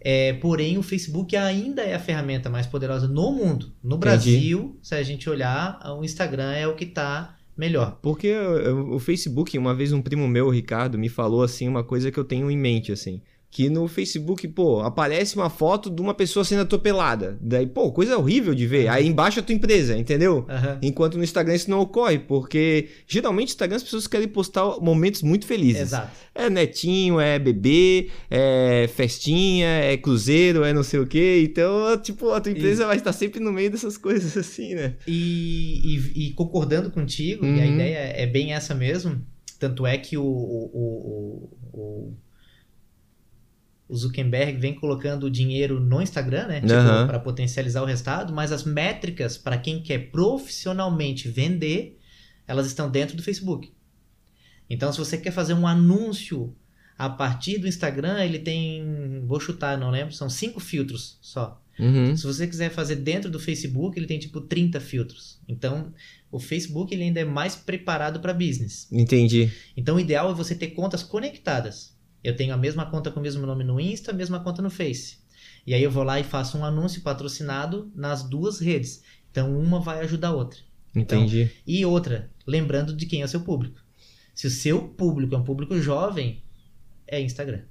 É, 0.00 0.34
porém, 0.34 0.78
o 0.78 0.82
Facebook 0.82 1.36
ainda 1.36 1.82
é 1.82 1.94
a 1.94 1.98
ferramenta 1.98 2.48
mais 2.48 2.66
poderosa 2.66 3.08
no 3.08 3.32
mundo. 3.32 3.74
No 3.82 3.96
Entendi. 3.96 3.98
Brasil, 3.98 4.78
se 4.80 4.94
a 4.94 5.02
gente 5.02 5.28
olhar, 5.28 5.80
o 5.98 6.04
Instagram 6.04 6.52
é 6.52 6.68
o 6.68 6.76
que 6.76 6.84
está 6.84 7.37
melhor. 7.58 7.98
Porque 8.00 8.32
o 8.34 8.98
Facebook, 8.98 9.58
uma 9.58 9.74
vez 9.74 9.92
um 9.92 10.00
primo 10.00 10.26
meu, 10.28 10.46
o 10.46 10.50
Ricardo, 10.50 10.96
me 10.96 11.08
falou 11.08 11.42
assim 11.42 11.68
uma 11.68 11.82
coisa 11.82 12.10
que 12.10 12.18
eu 12.18 12.24
tenho 12.24 12.50
em 12.50 12.56
mente 12.56 12.92
assim 12.92 13.20
que 13.50 13.70
no 13.70 13.88
Facebook, 13.88 14.46
pô, 14.48 14.80
aparece 14.80 15.34
uma 15.34 15.48
foto 15.48 15.90
de 15.90 16.02
uma 16.02 16.12
pessoa 16.12 16.44
sendo 16.44 16.62
atropelada. 16.62 17.38
Daí, 17.40 17.66
pô, 17.66 17.90
coisa 17.90 18.18
horrível 18.18 18.54
de 18.54 18.66
ver. 18.66 18.86
Uhum. 18.86 18.92
Aí 18.92 19.06
embaixo 19.06 19.38
é 19.38 19.42
a 19.42 19.44
tua 19.44 19.54
empresa, 19.54 19.96
entendeu? 19.96 20.46
Uhum. 20.48 20.78
Enquanto 20.82 21.16
no 21.16 21.24
Instagram 21.24 21.54
isso 21.54 21.70
não 21.70 21.80
ocorre, 21.80 22.18
porque 22.18 22.88
geralmente 23.06 23.48
no 23.48 23.52
Instagram 23.52 23.76
as 23.76 23.82
pessoas 23.82 24.06
querem 24.06 24.28
postar 24.28 24.78
momentos 24.80 25.22
muito 25.22 25.46
felizes. 25.46 25.82
Exato. 25.82 26.10
É 26.34 26.50
netinho, 26.50 27.18
é 27.18 27.38
bebê, 27.38 28.10
é 28.30 28.88
festinha, 28.94 29.66
é 29.66 29.96
cruzeiro, 29.96 30.62
é 30.62 30.72
não 30.72 30.82
sei 30.82 31.00
o 31.00 31.06
quê. 31.06 31.42
Então, 31.42 31.98
tipo, 32.02 32.30
a 32.30 32.40
tua 32.40 32.52
empresa 32.52 32.82
e... 32.82 32.86
vai 32.86 32.96
estar 32.96 33.12
sempre 33.12 33.40
no 33.40 33.50
meio 33.50 33.70
dessas 33.70 33.96
coisas 33.96 34.36
assim, 34.38 34.74
né? 34.74 34.94
E, 35.06 35.80
e, 36.14 36.26
e 36.26 36.30
concordando 36.32 36.90
contigo, 36.90 37.46
uhum. 37.46 37.56
e 37.56 37.60
a 37.62 37.66
ideia 37.66 37.98
é 38.14 38.26
bem 38.26 38.52
essa 38.52 38.74
mesmo. 38.74 39.20
Tanto 39.58 39.86
é 39.86 39.98
que 39.98 40.16
o, 40.16 40.22
o, 40.22 41.50
o, 41.72 41.78
o 41.80 42.16
o 43.88 43.96
Zuckerberg 43.96 44.58
vem 44.58 44.74
colocando 44.74 45.30
dinheiro 45.30 45.80
no 45.80 46.02
Instagram, 46.02 46.46
né? 46.46 46.60
Tipo, 46.60 46.74
uhum. 46.74 47.06
para 47.06 47.18
potencializar 47.18 47.82
o 47.82 47.86
resultado, 47.86 48.32
mas 48.34 48.52
as 48.52 48.64
métricas 48.64 49.38
para 49.38 49.56
quem 49.56 49.82
quer 49.82 50.10
profissionalmente 50.10 51.28
vender, 51.28 51.98
elas 52.46 52.66
estão 52.66 52.90
dentro 52.90 53.16
do 53.16 53.22
Facebook. 53.22 53.72
Então, 54.68 54.92
se 54.92 54.98
você 54.98 55.16
quer 55.16 55.30
fazer 55.30 55.54
um 55.54 55.66
anúncio 55.66 56.54
a 56.98 57.08
partir 57.08 57.58
do 57.58 57.66
Instagram, 57.66 58.22
ele 58.22 58.38
tem, 58.38 59.22
vou 59.24 59.40
chutar, 59.40 59.78
não 59.78 59.90
lembro, 59.90 60.12
são 60.12 60.28
cinco 60.28 60.60
filtros 60.60 61.18
só. 61.22 61.62
Uhum. 61.78 62.14
Se 62.16 62.26
você 62.26 62.46
quiser 62.46 62.70
fazer 62.70 62.96
dentro 62.96 63.30
do 63.30 63.38
Facebook, 63.38 63.98
ele 63.98 64.06
tem 64.06 64.18
tipo 64.18 64.40
30 64.40 64.80
filtros. 64.80 65.38
Então, 65.48 65.94
o 66.30 66.38
Facebook 66.38 66.92
ele 66.92 67.04
ainda 67.04 67.20
é 67.20 67.24
mais 67.24 67.54
preparado 67.54 68.20
para 68.20 68.34
business. 68.34 68.88
Entendi. 68.90 69.50
Então, 69.76 69.96
o 69.96 70.00
ideal 70.00 70.30
é 70.30 70.34
você 70.34 70.54
ter 70.54 70.68
contas 70.68 71.02
conectadas. 71.02 71.96
Eu 72.28 72.36
tenho 72.36 72.52
a 72.52 72.58
mesma 72.58 72.84
conta 72.84 73.10
com 73.10 73.20
o 73.20 73.22
mesmo 73.22 73.46
nome 73.46 73.64
no 73.64 73.80
Insta, 73.80 74.10
a 74.10 74.14
mesma 74.14 74.38
conta 74.40 74.60
no 74.60 74.68
Face. 74.68 75.16
E 75.66 75.72
aí 75.72 75.82
eu 75.82 75.90
vou 75.90 76.02
lá 76.02 76.20
e 76.20 76.22
faço 76.22 76.58
um 76.58 76.64
anúncio 76.64 77.00
patrocinado 77.00 77.90
nas 77.94 78.22
duas 78.22 78.60
redes. 78.60 79.02
Então 79.30 79.58
uma 79.58 79.80
vai 79.80 80.00
ajudar 80.00 80.28
a 80.28 80.34
outra. 80.34 80.60
Entendi. 80.94 81.44
Então, 81.44 81.56
e 81.66 81.86
outra, 81.86 82.30
lembrando 82.46 82.94
de 82.94 83.06
quem 83.06 83.22
é 83.22 83.24
o 83.24 83.28
seu 83.28 83.40
público. 83.40 83.82
Se 84.34 84.46
o 84.46 84.50
seu 84.50 84.88
público 84.88 85.34
é 85.34 85.38
um 85.38 85.42
público 85.42 85.80
jovem, 85.80 86.42
é 87.06 87.18
Instagram. 87.18 87.62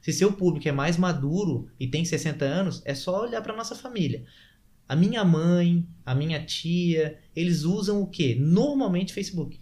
Se 0.00 0.10
seu 0.10 0.32
público 0.32 0.66
é 0.66 0.72
mais 0.72 0.96
maduro 0.96 1.68
e 1.78 1.86
tem 1.86 2.02
60 2.02 2.46
anos, 2.46 2.80
é 2.82 2.94
só 2.94 3.24
olhar 3.24 3.42
para 3.42 3.54
nossa 3.54 3.74
família. 3.74 4.24
A 4.88 4.96
minha 4.96 5.22
mãe, 5.22 5.86
a 6.02 6.14
minha 6.14 6.42
tia, 6.42 7.18
eles 7.36 7.64
usam 7.64 8.00
o 8.00 8.06
quê? 8.06 8.38
Normalmente 8.40 9.12
Facebook. 9.12 9.60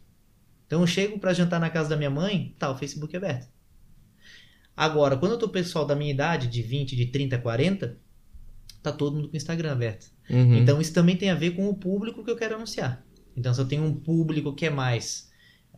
Então 0.68 0.82
eu 0.82 0.86
chego 0.86 1.18
para 1.18 1.34
jantar 1.34 1.58
na 1.58 1.68
casa 1.68 1.88
da 1.88 1.96
minha 1.96 2.10
mãe, 2.10 2.54
tá 2.60 2.70
o 2.70 2.78
Facebook 2.78 3.16
aberto. 3.16 3.52
Agora, 4.76 5.16
quando 5.16 5.32
eu 5.32 5.38
tô 5.38 5.48
pessoal 5.48 5.84
da 5.86 5.94
minha 5.94 6.10
idade, 6.10 6.48
de 6.48 6.62
20, 6.62 6.96
de 6.96 7.06
30, 7.06 7.38
40, 7.38 7.96
tá 8.82 8.90
todo 8.92 9.14
mundo 9.16 9.28
com 9.28 9.34
o 9.34 9.36
Instagram 9.36 9.72
aberto. 9.72 10.06
Uhum. 10.28 10.56
Então 10.56 10.80
isso 10.80 10.92
também 10.92 11.16
tem 11.16 11.30
a 11.30 11.34
ver 11.34 11.52
com 11.52 11.68
o 11.68 11.74
público 11.74 12.24
que 12.24 12.30
eu 12.30 12.36
quero 12.36 12.56
anunciar. 12.56 13.04
Então 13.36 13.52
se 13.54 13.60
eu 13.60 13.66
tenho 13.66 13.84
um 13.84 13.94
público 13.94 14.52
que 14.54 14.66
é 14.66 14.70
mais 14.70 15.32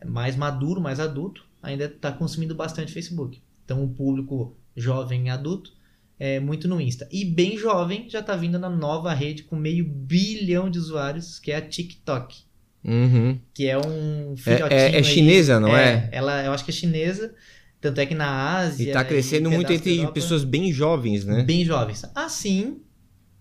mais 0.05 0.35
maduro, 0.35 0.79
mais 0.79 0.99
adulto, 0.99 1.43
ainda 1.61 1.85
está 1.85 2.11
consumindo 2.11 2.53
bastante 2.53 2.91
Facebook. 2.91 3.41
Então 3.65 3.83
o 3.83 3.89
público 3.89 4.55
jovem 4.75 5.25
e 5.25 5.29
adulto 5.29 5.71
é 6.19 6.39
muito 6.39 6.67
no 6.67 6.79
Insta. 6.81 7.07
E 7.11 7.23
bem 7.25 7.57
jovem 7.57 8.09
já 8.09 8.19
está 8.19 8.35
vindo 8.35 8.57
na 8.59 8.69
nova 8.69 9.13
rede 9.13 9.43
com 9.43 9.55
meio 9.55 9.85
bilhão 9.85 10.69
de 10.69 10.77
usuários, 10.79 11.39
que 11.39 11.51
é 11.51 11.55
a 11.57 11.61
TikTok. 11.61 12.35
Uhum. 12.83 13.39
Que 13.53 13.67
é 13.67 13.77
um 13.77 14.33
É, 14.33 14.37
filhotinho 14.37 14.79
é- 14.79 14.91
é 14.93 14.97
aí. 14.97 15.03
chinesa, 15.03 15.59
não 15.59 15.75
é? 15.75 16.09
Ela, 16.11 16.43
eu 16.45 16.51
acho 16.51 16.63
que 16.63 16.71
é 16.71 16.73
chinesa. 16.73 17.33
Tanto 17.79 17.99
é 17.99 18.05
que 18.05 18.15
na 18.15 18.57
Ásia. 18.57 18.89
E 18.89 18.93
tá 18.93 19.03
crescendo 19.03 19.51
e 19.51 19.55
muito 19.55 19.71
entre 19.71 19.97
Europa, 19.97 20.13
pessoas 20.13 20.43
bem 20.43 20.71
jovens, 20.71 21.25
né? 21.25 21.43
bem 21.43 21.63
jovens. 21.63 22.03
Assim 22.15 22.81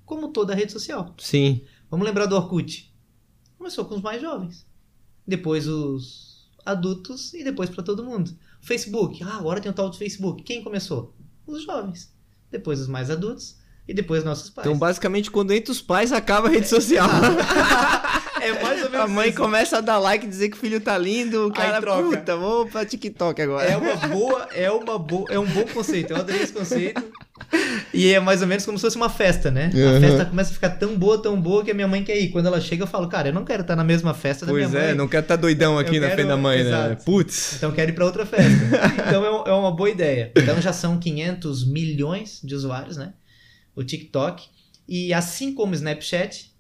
como 0.05 0.29
toda 0.29 0.55
rede 0.55 0.73
social. 0.73 1.15
Sim. 1.19 1.63
Vamos 1.91 2.07
lembrar 2.07 2.27
do 2.27 2.37
Orkut. 2.37 2.93
Começou 3.59 3.85
com 3.87 3.97
os 3.97 4.03
mais 4.03 4.21
jovens. 4.21 4.67
Depois 5.27 5.67
os 5.67 6.51
adultos 6.65 7.33
e 7.33 7.43
depois 7.43 7.71
para 7.71 7.83
todo 7.83 8.05
mundo. 8.05 8.37
Facebook. 8.61 9.23
Ah, 9.23 9.37
agora 9.37 9.61
tem 9.61 9.71
o 9.71 9.75
tal 9.75 9.89
do 9.89 9.97
Facebook. 9.97 10.43
Quem 10.43 10.63
começou? 10.63 11.15
Os 11.47 11.65
jovens. 11.65 12.15
Depois 12.51 12.81
os 12.81 12.89
mais 12.89 13.11
adultos 13.11 13.57
e 13.89 13.95
depois 13.95 14.25
nossos 14.25 14.51
pais. 14.51 14.67
Então, 14.67 14.79
basicamente, 14.79 15.31
quando 15.31 15.53
entra 15.53 15.73
os 15.73 15.81
pais, 15.81 16.13
acaba 16.13 16.49
a 16.49 16.51
rede 16.51 16.69
social. 16.69 17.09
é 18.49 18.63
mais 18.63 18.83
ou 18.85 18.91
menos 18.91 19.05
a 19.07 19.09
mãe 19.09 19.29
isso. 19.29 19.39
começa 19.39 19.79
a 19.79 19.81
dar 19.81 19.99
like, 19.99 20.27
dizer 20.27 20.49
que 20.49 20.57
o 20.57 20.61
filho 20.61 20.81
tá 20.81 20.97
lindo, 20.99 21.47
o 21.49 21.53
cara, 21.53 21.81
troca. 21.81 22.03
puta, 22.17 22.37
vou 22.37 22.67
pra 22.67 22.85
TikTok 22.85 23.41
agora. 23.43 23.69
É 23.69 23.77
uma 23.77 23.97
boa, 23.97 24.49
é 24.55 24.71
uma 24.71 24.99
boa, 24.99 25.25
é 25.31 25.39
um 25.39 25.47
bom 25.47 25.65
conceito. 25.65 26.13
Eu 26.13 26.17
adorei 26.17 26.43
esse 26.43 26.53
conceito. 26.53 27.03
E 27.93 28.13
é 28.13 28.19
mais 28.19 28.41
ou 28.43 28.49
menos 28.49 28.65
como 28.65 28.79
se 28.79 28.83
fosse 28.83 28.97
uma 28.97 29.09
festa, 29.11 29.51
né? 29.51 29.71
Uhum. 29.75 29.97
A 29.97 30.01
festa 30.01 30.25
começa 30.25 30.51
a 30.51 30.55
ficar 30.55 30.71
tão 30.71 30.97
boa, 30.97 31.21
tão 31.21 31.41
boa 31.41 31.65
que 31.65 31.71
a 31.71 31.75
minha 31.75 31.87
mãe 31.87 32.03
quer 32.03 32.19
ir. 32.19 32.29
Quando 32.31 32.47
ela 32.47 32.61
chega, 32.61 32.83
eu 32.83 32.87
falo, 32.87 33.09
cara, 33.09 33.29
eu 33.29 33.33
não 33.33 33.45
quero 33.45 33.63
estar 33.63 33.77
na 33.77 33.85
mesma 33.85 34.15
festa 34.15 34.45
da 34.47 34.53
Pois 34.53 34.69
minha 34.71 34.83
é, 34.83 34.87
mãe. 34.89 34.95
não 34.95 35.07
quero 35.07 35.23
estar 35.23 35.37
doidão 35.37 35.79
aqui 35.79 35.97
Eu 35.97 36.01
na 36.01 36.07
quero- 36.09 36.15
frente 36.19 36.29
da 36.29 36.37
mãe, 36.37 36.63
né? 36.65 36.69
exato. 36.69 37.05
Putz. 37.05 37.55
Então 37.57 37.69
eu 37.71 37.75
quero 37.75 37.91
ir 37.91 37.95
para 37.95 38.05
outra 38.05 38.25
festa. 38.27 38.51
então 39.07 39.45
é 39.47 39.51
é 39.51 39.53
uma 39.53 39.71
boa 39.71 39.91
ideia. 39.91 40.33
Então 40.37 40.61
já 40.61 40.73
são 40.73 40.99
500 40.99 41.67
milhões 41.67 42.41
de 42.43 42.55
usuários, 42.55 42.97
né? 42.97 43.13
O 43.75 43.85
TikTok. 43.85 44.45
E 44.89 45.13
assim 45.13 45.53
como 45.55 45.73
o 45.73 45.75
Snapchat, 45.75 46.51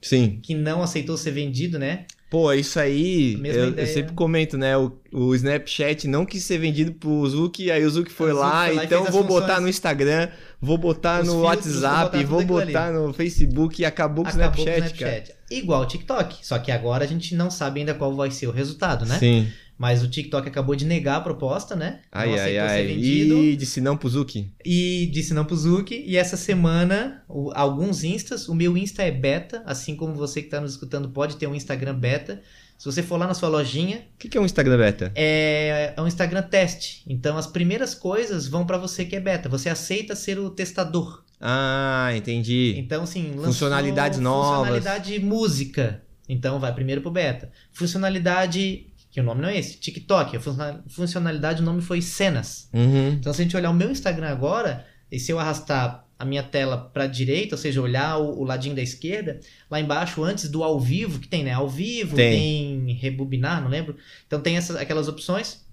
Sim. 0.00 0.38
que 0.42 0.54
não 0.54 0.82
aceitou 0.82 1.16
ser 1.16 1.32
vendido, 1.32 1.78
né? 1.78 2.04
Pô, 2.30 2.52
isso 2.52 2.78
aí, 2.78 3.40
eu, 3.42 3.74
eu 3.74 3.86
sempre 3.86 4.12
comento, 4.12 4.58
né? 4.58 4.76
O, 4.76 4.92
o 5.10 5.34
Snapchat 5.34 6.06
não 6.06 6.26
quis 6.26 6.44
ser 6.44 6.58
vendido 6.58 6.92
pro 6.92 7.26
Zuki, 7.26 7.70
aí 7.70 7.82
o 7.82 7.90
Zuki 7.90 8.12
foi 8.12 8.32
O 8.32 8.34
Zuki 8.34 8.46
lá, 8.46 8.66
foi 8.66 8.74
lá 8.74 8.84
então 8.84 9.04
vou 9.06 9.24
botar 9.24 9.46
funções. 9.46 9.62
no 9.62 9.68
Instagram, 9.70 10.28
vou 10.60 10.76
botar 10.76 11.22
Os 11.22 11.28
no 11.28 11.40
filtros, 11.40 11.74
vou 11.74 11.82
WhatsApp, 11.82 12.16
botar 12.18 12.28
vou 12.28 12.40
tudo 12.42 12.58
aquilo 12.58 12.72
botar 12.72 12.92
no 12.92 13.12
Facebook 13.14 13.80
e 13.80 13.84
acabou 13.86 14.24
com 14.24 14.30
o 14.30 14.34
o 14.34 14.36
Snapchat, 14.36 14.66
cara. 14.66 14.84
Snapchat. 14.84 15.34
Igual 15.50 15.82
o 15.82 15.86
TikTok. 15.86 16.46
Só 16.46 16.58
que 16.58 16.70
agora 16.70 17.04
a 17.04 17.08
gente 17.08 17.34
não 17.34 17.50
sabe 17.50 17.80
ainda 17.80 17.94
qual 17.94 18.14
vai 18.14 18.30
ser 18.30 18.46
o 18.46 18.52
resultado, 18.52 19.06
né? 19.06 19.18
Sim. 19.18 19.48
Mas 19.78 20.02
o 20.02 20.08
TikTok 20.08 20.48
acabou 20.48 20.74
de 20.74 20.84
negar 20.84 21.18
a 21.18 21.20
proposta, 21.20 21.76
né? 21.76 22.00
Ai, 22.10 22.26
não 22.26 22.34
ai, 22.34 22.40
aceitou 22.58 22.66
ai. 22.68 22.76
ser 22.78 22.86
vendido. 22.88 23.34
E 23.44 23.56
disse 23.56 23.80
não 23.80 23.96
pro 23.96 24.08
Zuki. 24.08 24.52
E 24.64 25.08
disse 25.12 25.32
não 25.32 25.44
pro 25.44 25.56
Zuki. 25.56 26.02
E 26.04 26.16
essa 26.16 26.36
semana, 26.36 27.22
o- 27.28 27.52
alguns 27.54 28.02
instas, 28.02 28.48
o 28.48 28.54
meu 28.56 28.76
Insta 28.76 29.04
é 29.04 29.10
beta, 29.12 29.62
assim 29.64 29.94
como 29.94 30.14
você 30.14 30.40
que 30.40 30.48
está 30.48 30.60
nos 30.60 30.72
escutando 30.72 31.10
pode 31.10 31.36
ter 31.36 31.46
um 31.46 31.54
Instagram 31.54 31.94
beta. 31.94 32.42
Se 32.76 32.84
você 32.84 33.02
for 33.02 33.16
lá 33.18 33.26
na 33.28 33.34
sua 33.34 33.48
lojinha, 33.48 33.98
O 34.14 34.18
que, 34.18 34.28
que 34.28 34.36
é 34.36 34.40
um 34.40 34.44
Instagram 34.44 34.78
beta? 34.78 35.12
é, 35.14 35.94
é 35.96 36.00
um 36.02 36.06
Instagram 36.08 36.42
teste. 36.42 37.02
Então 37.08 37.36
as 37.38 37.46
primeiras 37.46 37.94
coisas 37.94 38.48
vão 38.48 38.66
para 38.66 38.78
você 38.78 39.04
que 39.04 39.14
é 39.16 39.20
beta. 39.20 39.48
Você 39.48 39.68
aceita 39.68 40.14
ser 40.16 40.38
o 40.40 40.50
testador. 40.50 41.22
Ah, 41.40 42.10
entendi. 42.16 42.74
Então, 42.76 43.04
assim, 43.04 43.28
lançou 43.30 43.44
Funcionalidades 43.44 44.18
novas. 44.18 44.58
Funcionalidade 44.82 45.18
música. 45.20 46.02
Então 46.28 46.58
vai 46.58 46.74
primeiro 46.74 47.00
pro 47.00 47.10
beta. 47.12 47.50
Funcionalidade. 47.72 48.86
Que 49.18 49.22
o 49.22 49.24
nome 49.24 49.42
não 49.42 49.48
é 49.48 49.58
esse, 49.58 49.80
TikTok. 49.80 50.36
A 50.36 50.40
funcional- 50.40 50.80
funcionalidade, 50.86 51.60
o 51.60 51.64
nome 51.64 51.82
foi 51.82 52.00
cenas. 52.00 52.68
Uhum. 52.72 53.14
Então, 53.14 53.32
se 53.32 53.40
a 53.40 53.44
gente 53.44 53.56
olhar 53.56 53.68
o 53.70 53.74
meu 53.74 53.90
Instagram 53.90 54.28
agora, 54.28 54.86
e 55.10 55.18
se 55.18 55.32
eu 55.32 55.40
arrastar 55.40 56.06
a 56.16 56.24
minha 56.24 56.42
tela 56.44 56.76
para 56.78 57.08
direita, 57.08 57.56
ou 57.56 57.58
seja, 57.60 57.82
olhar 57.82 58.16
o, 58.18 58.38
o 58.40 58.44
ladinho 58.44 58.76
da 58.76 58.82
esquerda, 58.82 59.40
lá 59.68 59.80
embaixo, 59.80 60.22
antes 60.22 60.48
do 60.48 60.62
ao 60.62 60.78
vivo, 60.78 61.18
que 61.18 61.26
tem, 61.26 61.42
né? 61.42 61.52
Ao 61.52 61.68
vivo, 61.68 62.14
Tem. 62.14 62.84
tem, 62.86 62.94
rebobinar, 62.94 63.60
não 63.60 63.68
lembro. 63.68 63.96
Então 64.24 64.40
tem 64.40 64.56
essas, 64.56 64.76
aquelas 64.76 65.08
opções. 65.08 65.66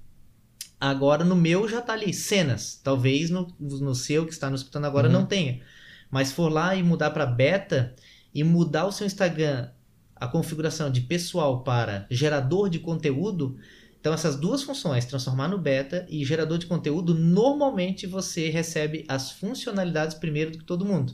Agora 0.79 1.23
no 1.23 1.35
meu 1.35 1.67
já 1.69 1.81
tá 1.81 1.93
ali, 1.93 2.13
cenas. 2.13 2.79
Talvez 2.83 3.29
no, 3.29 3.53
no 3.59 3.93
seu 3.93 4.25
que 4.25 4.33
está 4.33 4.49
nos 4.49 4.61
escutando 4.61 4.85
agora 4.85 5.07
Uhum. 5.07 5.13
não 5.13 5.25
tenha. 5.27 5.61
Mas 6.09 6.31
for 6.31 6.51
lá 6.51 6.75
e 6.75 6.81
mudar 6.81 7.11
para 7.11 7.25
beta 7.27 7.93
e 8.33 8.43
mudar 8.43 8.85
o 8.87 8.91
seu 8.91 9.05
Instagram, 9.05 9.69
a 10.15 10.27
configuração 10.27 10.89
de 10.91 11.01
pessoal 11.01 11.63
para 11.63 12.05
gerador 12.09 12.69
de 12.69 12.79
conteúdo, 12.79 13.57
então 13.99 14.13
essas 14.13 14.35
duas 14.35 14.63
funções, 14.63 15.05
transformar 15.05 15.47
no 15.47 15.57
beta 15.57 16.05
e 16.09 16.23
gerador 16.23 16.57
de 16.57 16.65
conteúdo, 16.67 17.13
normalmente 17.13 18.05
você 18.07 18.49
recebe 18.49 19.03
as 19.07 19.31
funcionalidades 19.31 20.15
primeiro 20.15 20.51
do 20.51 20.57
que 20.59 20.63
todo 20.63 20.85
mundo. 20.85 21.13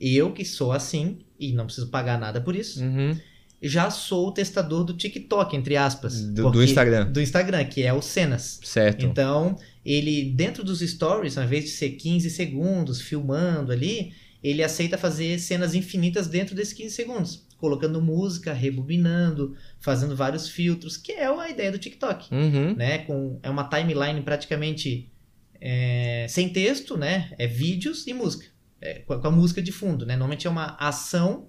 Eu 0.00 0.32
que 0.32 0.44
sou 0.44 0.72
assim 0.72 1.18
e 1.38 1.52
não 1.52 1.66
preciso 1.66 1.88
pagar 1.88 2.18
nada 2.18 2.40
por 2.40 2.56
isso, 2.56 2.82
Uhum. 2.82 3.16
já 3.62 3.90
sou 3.90 4.28
o 4.28 4.32
testador 4.32 4.84
do 4.84 4.94
TikTok, 4.94 5.56
entre 5.56 5.76
aspas, 5.76 6.20
Do- 6.20 6.34
do 6.34 6.42
porque- 6.44 6.64
Instagram. 6.64 7.10
do 7.12 7.20
Instagram, 7.20 7.64
que 7.64 7.82
é 7.82 7.92
o 7.92 8.02
cenas. 8.02 8.58
Certo. 8.64 9.04
Então, 9.06 9.56
ele, 9.84 10.30
dentro 10.30 10.64
dos 10.64 10.80
stories, 10.80 11.38
ao 11.38 11.44
invés 11.44 11.64
de 11.64 11.70
ser 11.70 11.90
15 11.90 12.28
segundos 12.30 13.00
filmando 13.00 13.70
ali, 13.72 14.12
ele 14.42 14.62
aceita 14.62 14.98
fazer 14.98 15.38
cenas 15.38 15.74
infinitas 15.74 16.26
dentro 16.26 16.54
desses 16.54 16.74
15 16.74 16.94
segundos. 16.94 17.42
Colocando 17.64 17.98
música, 17.98 18.52
rebobinando, 18.52 19.56
fazendo 19.80 20.14
vários 20.14 20.50
filtros, 20.50 20.98
que 20.98 21.12
é 21.12 21.26
a 21.26 21.48
ideia 21.48 21.72
do 21.72 21.78
TikTok. 21.78 22.28
Uhum. 22.30 22.74
Né? 22.74 22.98
Com, 22.98 23.40
é 23.42 23.48
uma 23.48 23.64
timeline 23.64 24.20
praticamente 24.20 25.10
é, 25.58 26.26
sem 26.28 26.50
texto, 26.50 26.94
né? 26.94 27.32
É 27.38 27.46
vídeos 27.46 28.06
e 28.06 28.12
música. 28.12 28.44
É, 28.82 28.98
com, 28.98 29.14
a, 29.14 29.18
com 29.18 29.28
a 29.28 29.30
música 29.30 29.62
de 29.62 29.72
fundo, 29.72 30.04
né? 30.04 30.12
Normalmente 30.12 30.46
é 30.46 30.50
uma 30.50 30.76
ação 30.78 31.46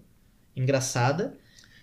engraçada. 0.56 1.34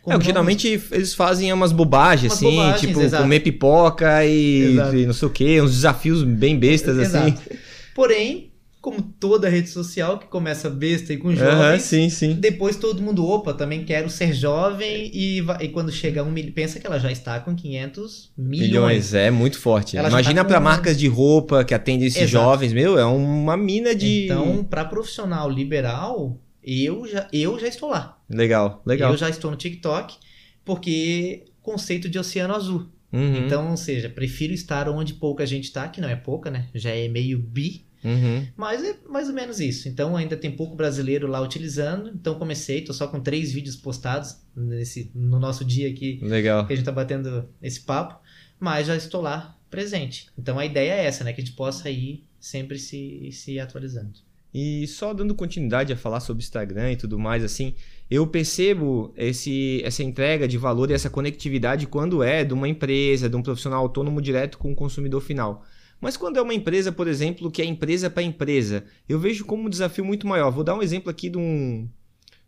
É, 0.07 0.19
geralmente 0.19 0.67
eles 0.91 1.15
fazem 1.15 1.53
umas 1.53 1.73
bobagens, 1.73 2.33
Umas 2.33 2.39
assim, 2.39 2.57
bobagens, 2.57 2.81
tipo, 2.81 3.01
exato. 3.03 3.23
comer 3.23 3.41
pipoca 3.41 4.25
e, 4.25 4.77
e 4.95 5.05
não 5.05 5.13
sei 5.13 5.29
o 5.29 5.31
que, 5.31 5.61
uns 5.61 5.73
desafios 5.73 6.23
bem 6.23 6.59
bestas, 6.59 6.99
assim. 6.99 7.35
Exato. 7.35 7.51
Porém, 7.95 8.52
como 8.83 9.01
toda 9.01 9.49
rede 9.49 9.69
social 9.71 10.19
que 10.19 10.27
começa 10.27 10.69
besta 10.69 11.13
e 11.13 11.17
com 11.17 11.33
jovens, 11.35 11.83
sim, 11.83 12.11
sim. 12.11 12.35
depois 12.35 12.75
todo 12.77 13.01
mundo, 13.01 13.25
opa, 13.25 13.55
também 13.55 13.85
quero 13.85 14.11
ser 14.11 14.35
jovem 14.35 15.09
e, 15.15 15.41
vai- 15.41 15.65
e 15.65 15.69
quando 15.69 15.91
chega 15.93 16.23
um 16.25 16.31
milhão, 16.33 16.53
pensa 16.53 16.81
que 16.81 16.87
ela 16.87 16.99
já 16.99 17.11
está 17.13 17.39
com 17.39 17.55
500 17.55 18.33
milhões. 18.37 18.69
Milhões, 18.69 19.15
é 19.15 19.31
muito 19.31 19.59
forte. 19.59 19.97
Ela 19.97 20.09
Imagina 20.09 20.43
tá 20.43 20.49
pra 20.49 20.59
com- 20.59 20.65
marcas 20.65 20.99
de 20.99 21.07
roupa 21.07 21.65
que 21.65 21.73
atendem 21.73 22.09
esses 22.09 22.23
Exato. 22.23 22.45
jovens, 22.45 22.73
meu, 22.73 22.99
é 22.99 23.05
uma 23.05 23.57
mina 23.57 23.95
de... 23.95 24.25
Então, 24.25 24.65
para 24.65 24.85
profissional 24.85 25.49
liberal, 25.49 26.39
eu 26.63 27.07
já, 27.07 27.29
eu 27.33 27.59
já 27.61 27.69
estou 27.69 27.89
lá. 27.89 28.19
Legal, 28.29 28.83
legal. 28.85 29.13
Eu 29.13 29.17
já 29.17 29.31
estou 29.31 29.51
no 29.51 29.57
TikTok, 29.57 30.17
porque 30.65 31.45
conceito 31.61 32.09
de 32.09 32.19
oceano 32.19 32.55
azul. 32.55 32.87
Uhum, 33.13 33.45
Então, 33.47 33.71
ou 33.71 33.77
seja, 33.77 34.09
prefiro 34.09 34.53
estar 34.55 34.89
onde 34.89 35.15
pouca 35.15 35.45
gente 35.45 35.65
está, 35.65 35.87
que 35.89 36.01
não 36.01 36.09
é 36.09 36.17
pouca, 36.17 36.51
né? 36.51 36.67
Já 36.75 36.91
é 36.91 37.09
meio 37.09 37.39
bi. 37.39 37.85
Uhum. 38.05 38.47
Mas 38.57 38.83
é 38.83 38.97
mais 39.09 39.29
ou 39.29 39.35
menos 39.35 39.61
isso. 39.61 39.89
Então 39.89 40.17
ainda 40.17 40.37
tem 40.37 40.51
pouco 40.51 40.77
brasileiro 40.77 41.27
lá 41.27 41.41
utilizando. 41.41 42.11
Então 42.11 42.39
comecei, 42.39 42.83
tô 42.83 42.93
só 42.93 43.07
com 43.07 43.21
três 43.21 43.53
vídeos 43.53 43.77
postados 43.77 44.37
nesse, 44.55 45.11
no 45.15 45.39
nosso 45.39 45.65
dia 45.65 45.89
aqui 45.89 46.21
Legal. 46.23 46.67
que 46.67 46.73
a 46.73 46.77
gente 46.77 46.85
tá 46.85 46.93
batendo 46.93 47.49
esse 47.63 47.81
papo. 47.81 48.21
Mas 48.59 48.87
já 48.87 48.97
estou 48.97 49.21
lá 49.21 49.59
presente. 49.71 50.29
Então 50.39 50.59
a 50.59 50.67
ideia 50.67 50.93
é 50.93 51.05
essa, 51.07 51.25
né? 51.25 51.33
Que 51.33 51.41
a 51.41 51.45
gente 51.45 51.57
possa 51.57 51.91
ir 51.91 52.25
sempre 52.39 52.79
se, 52.79 53.31
se 53.33 53.59
atualizando. 53.59 54.13
E 54.55 54.87
só 54.87 55.15
dando 55.15 55.35
continuidade 55.35 55.93
a 55.93 55.97
falar 55.97 56.21
sobre 56.21 56.43
Instagram 56.43 56.93
e 56.93 56.97
tudo 56.97 57.19
mais, 57.19 57.43
assim, 57.43 57.75
eu 58.11 58.27
percebo 58.27 59.15
esse, 59.17 59.81
essa 59.83 60.03
entrega 60.03 60.47
de 60.47 60.59
valor 60.59 60.91
e 60.91 60.93
essa 60.93 61.09
conectividade 61.09 61.87
quando 61.87 62.23
é 62.23 62.45
de 62.45 62.53
uma 62.53 62.69
empresa, 62.69 63.31
de 63.31 63.37
um 63.37 63.43
profissional 63.43 63.81
autônomo 63.81 64.21
direto 64.21 64.59
com 64.59 64.71
o 64.71 64.75
consumidor 64.75 65.23
final. 65.23 65.65
Mas 66.03 66.17
quando 66.17 66.37
é 66.37 66.43
uma 66.43 66.53
empresa, 66.53 66.91
por 66.91 67.07
exemplo, 67.07 67.49
que 67.49 67.63
é 67.63 67.65
empresa 67.65 68.11
para 68.11 68.25
empresa, 68.25 68.85
eu 69.09 69.21
vejo 69.21 69.45
como 69.45 69.67
um 69.67 69.71
desafio 69.71 70.05
muito 70.05 70.27
maior. 70.27 70.51
Vou 70.51 70.65
dar 70.65 70.75
um 70.75 70.83
exemplo 70.83 71.09
aqui 71.09 71.31
de, 71.31 71.39
um, 71.39 71.89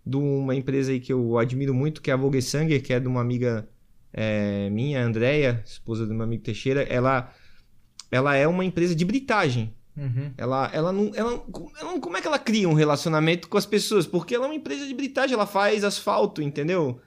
de 0.05 0.17
uma 0.17 0.57
empresa 0.57 0.91
aí 0.91 0.99
que 0.99 1.13
eu 1.13 1.39
admiro 1.39 1.73
muito, 1.73 2.03
que 2.03 2.11
é 2.11 2.15
a 2.15 2.17
Volgesanger, 2.17 2.83
que 2.83 2.93
é 2.93 2.99
de 2.99 3.07
uma 3.07 3.21
amiga 3.21 3.69
é, 4.13 4.69
minha, 4.71 5.07
Andréia, 5.07 5.63
esposa 5.65 6.05
do 6.05 6.13
meu 6.13 6.25
amigo 6.25 6.43
Teixeira. 6.43 6.83
Ela, 6.83 7.33
ela 8.11 8.35
é 8.35 8.49
uma 8.49 8.65
empresa 8.65 8.93
de 8.93 9.05
britagem. 9.05 9.73
Uhum. 9.97 10.33
Ela, 10.37 10.69
ela, 10.73 10.93
não, 10.93 11.13
ela, 11.15 11.45
ela, 11.79 12.01
como 12.01 12.17
é 12.17 12.21
que 12.21 12.27
ela 12.27 12.41
cria 12.41 12.69
um 12.69 12.75
relacionamento 12.75 13.49
com 13.49 13.57
as 13.57 13.65
pessoas? 13.65 14.05
Porque 14.05 14.35
ela 14.35 14.47
é 14.47 14.49
uma 14.49 14.57
empresa 14.57 14.85
de 14.85 14.95
britagem, 14.95 15.35
ela 15.35 15.47
faz 15.47 15.85
asfalto, 15.85 16.43
entendeu? 16.43 17.01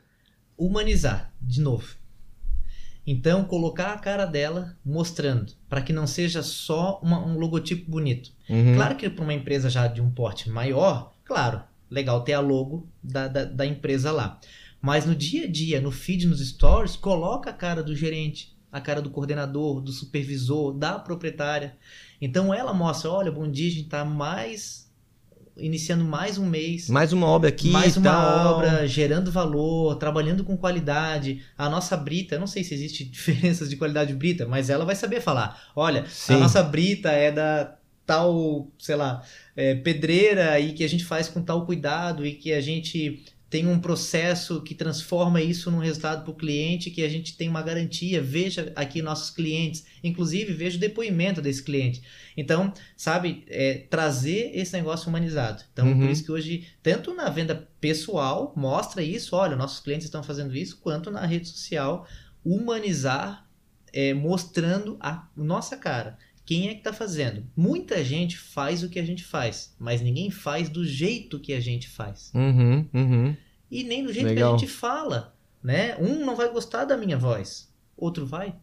Humanizar, 0.57 1.33
de 1.41 1.59
novo. 1.59 1.93
Então, 3.09 3.45
colocar 3.45 3.93
a 3.93 3.97
cara 3.97 4.25
dela 4.25 4.75
mostrando, 4.83 5.53
para 5.69 5.81
que 5.81 5.93
não 5.93 6.05
seja 6.05 6.43
só 6.43 6.99
uma, 7.01 7.25
um 7.25 7.39
logotipo 7.39 7.89
bonito. 7.89 8.33
Uhum. 8.49 8.75
Claro 8.75 8.97
que 8.97 9.09
para 9.09 9.23
uma 9.23 9.33
empresa 9.33 9.69
já 9.69 9.87
de 9.87 10.01
um 10.01 10.11
porte 10.11 10.49
maior, 10.49 11.13
claro, 11.23 11.63
legal 11.89 12.21
ter 12.25 12.33
a 12.33 12.41
logo 12.41 12.85
da, 13.01 13.29
da, 13.29 13.45
da, 13.45 13.65
empresa 13.65 14.11
lá. 14.11 14.41
Mas 14.81 15.05
no 15.05 15.15
dia 15.15 15.45
a 15.45 15.49
dia, 15.49 15.79
no 15.79 15.89
feed, 15.89 16.27
nos 16.27 16.45
stories, 16.45 16.97
coloca 16.97 17.49
a 17.49 17.53
cara 17.53 17.81
do 17.81 17.95
gerente, 17.95 18.57
a 18.69 18.81
cara 18.81 19.01
do 19.01 19.09
coordenador, 19.09 19.79
do 19.79 19.93
supervisor, 19.93 20.73
da 20.73 20.99
proprietária. 20.99 21.77
Então 22.21 22.53
ela 22.53 22.73
mostra, 22.73 23.09
olha, 23.09 23.31
bom 23.31 23.49
dia, 23.49 23.67
a 23.67 23.71
gente 23.71 23.85
está 23.85 24.03
mais 24.03 24.86
iniciando 25.59 26.03
mais 26.03 26.37
um 26.37 26.45
mês. 26.45 26.89
Mais 26.89 27.13
uma 27.13 27.27
obra 27.27 27.49
aqui. 27.49 27.69
Mais 27.69 27.97
uma 27.97 28.11
tal. 28.11 28.55
obra, 28.55 28.87
gerando 28.87 29.31
valor, 29.31 29.95
trabalhando 29.95 30.43
com 30.43 30.55
qualidade. 30.57 31.41
A 31.57 31.69
nossa 31.69 31.95
brita, 31.95 32.37
não 32.37 32.47
sei 32.47 32.63
se 32.63 32.73
existe 32.73 33.03
diferenças 33.09 33.69
de 33.69 33.75
qualidade 33.75 34.11
de 34.11 34.17
brita, 34.17 34.45
mas 34.45 34.69
ela 34.69 34.85
vai 34.85 34.95
saber 34.95 35.21
falar. 35.21 35.71
Olha, 35.75 36.05
Sim. 36.07 36.35
a 36.35 36.37
nossa 36.37 36.63
brita 36.63 37.11
é 37.11 37.31
da 37.31 37.73
tal, 38.05 38.71
sei 38.79 38.95
lá, 38.95 39.21
é, 39.53 39.75
pedreira 39.75 40.57
e 40.59 40.71
que 40.71 40.83
a 40.83 40.87
gente 40.87 41.03
faz 41.03 41.27
com 41.27 41.41
tal 41.41 41.65
cuidado 41.65 42.25
e 42.25 42.33
que 42.33 42.53
a 42.53 42.61
gente 42.61 43.21
tem 43.49 43.65
um 43.65 43.79
processo 43.79 44.61
que 44.61 44.75
transforma 44.75 45.41
isso 45.41 45.71
num 45.71 45.79
resultado 45.79 46.23
para 46.23 46.31
o 46.31 46.35
cliente, 46.35 46.91
que 46.91 47.01
a 47.01 47.09
gente 47.09 47.37
tem 47.37 47.47
uma 47.47 47.61
garantia. 47.61 48.21
Veja 48.21 48.73
aqui 48.75 49.01
nossos 49.01 49.29
clientes, 49.29 49.85
inclusive 50.03 50.51
veja 50.53 50.75
o 50.77 50.79
depoimento 50.81 51.41
desse 51.41 51.63
cliente. 51.63 52.01
Então, 52.35 52.73
sabe, 52.95 53.45
é, 53.47 53.85
trazer 53.89 54.51
esse 54.53 54.73
negócio 54.73 55.07
humanizado. 55.07 55.63
Então, 55.71 55.87
Uhum. 55.87 55.99
por 55.99 56.09
isso 56.09 56.25
que 56.25 56.31
hoje, 56.31 56.67
tanto 56.83 57.13
na 57.13 57.29
venda 57.29 57.67
pessoal, 57.79 58.53
mostra 58.55 59.01
isso, 59.01 59.35
olha, 59.35 59.55
nossos 59.55 59.79
clientes 59.79 60.05
estão 60.05 60.21
fazendo 60.21 60.55
isso, 60.55 60.79
quanto 60.81 61.09
na 61.09 61.25
rede 61.25 61.47
social, 61.47 62.05
humanizar, 62.43 63.47
é, 63.93 64.13
mostrando 64.13 64.97
a 64.99 65.27
nossa 65.35 65.77
cara. 65.77 66.17
Quem 66.47 66.69
é 66.69 66.73
que 66.73 66.77
está 66.79 66.93
fazendo? 66.93 67.45
Muita 67.55 68.01
gente 68.05 68.37
faz 68.37 68.81
o 68.81 68.87
que 68.89 68.97
a 68.97 69.03
gente 69.05 69.21
faz, 69.23 69.75
mas 69.77 70.01
ninguém 70.01 70.31
faz 70.31 70.69
do 70.69 70.85
jeito 70.85 71.41
que 71.41 71.51
a 71.51 71.59
gente 71.59 71.89
faz. 71.89 72.31
Uhum, 72.33 72.87
uhum. 72.93 73.35
E 73.69 73.83
nem 73.83 74.01
do 74.01 74.13
jeito 74.13 74.27
Legal. 74.29 74.51
que 74.51 74.55
a 74.55 74.57
gente 74.65 74.71
fala, 74.71 75.35
né? 75.61 75.97
Um 75.97 76.25
não 76.25 76.37
vai 76.37 76.49
gostar 76.49 76.85
da 76.85 76.95
minha 76.95 77.17
voz, 77.17 77.69
outro 77.97 78.25
vai. 78.25 78.55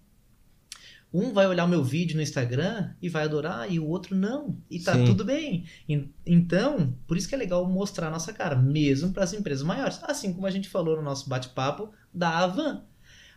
Um 1.13 1.33
vai 1.35 1.47
olhar 1.47 1.67
o 1.67 1.69
meu 1.69 1.85
vídeo 1.85 2.17
no 2.17 2.23
Instagram 2.23 2.91
e 3.03 3.09
vai 3.11 3.25
adorar, 3.25 3.71
e 3.71 3.79
o 3.79 3.87
outro 3.87 4.17
não. 4.17 4.57
E 4.71 4.81
tá 4.81 4.95
Sim. 4.95 5.05
tudo 5.05 5.23
bem. 5.23 5.65
En- 5.87 6.11
Então, 6.27 6.97
por 7.07 7.19
isso 7.19 7.29
que 7.29 7.35
é 7.35 7.39
legal 7.39 7.69
mostrar 7.69 8.09
a 8.09 8.11
nossa 8.11 8.33
cara, 8.33 8.57
mesmo 8.57 9.13
para 9.13 9.23
as 9.25 9.35
empresas 9.35 9.63
maiores. 9.63 10.01
Assim 10.05 10.33
como 10.33 10.47
a 10.47 10.51
gente 10.51 10.71
falou 10.71 10.97
no 10.97 11.03
nosso 11.03 11.29
bate-papo 11.29 11.91
da 12.13 12.31
Avan. 12.39 12.83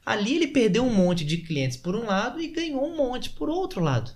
Ali 0.05 0.37
ele 0.37 0.47
perdeu 0.47 0.85
um 0.85 0.93
monte 0.93 1.25
de 1.25 1.37
clientes 1.39 1.75
por 1.77 1.95
um 1.95 2.05
lado 2.05 2.39
e 2.41 2.47
ganhou 2.47 2.83
um 2.87 2.95
monte 2.95 3.29
por 3.31 3.49
outro 3.49 3.81
lado. 3.81 4.09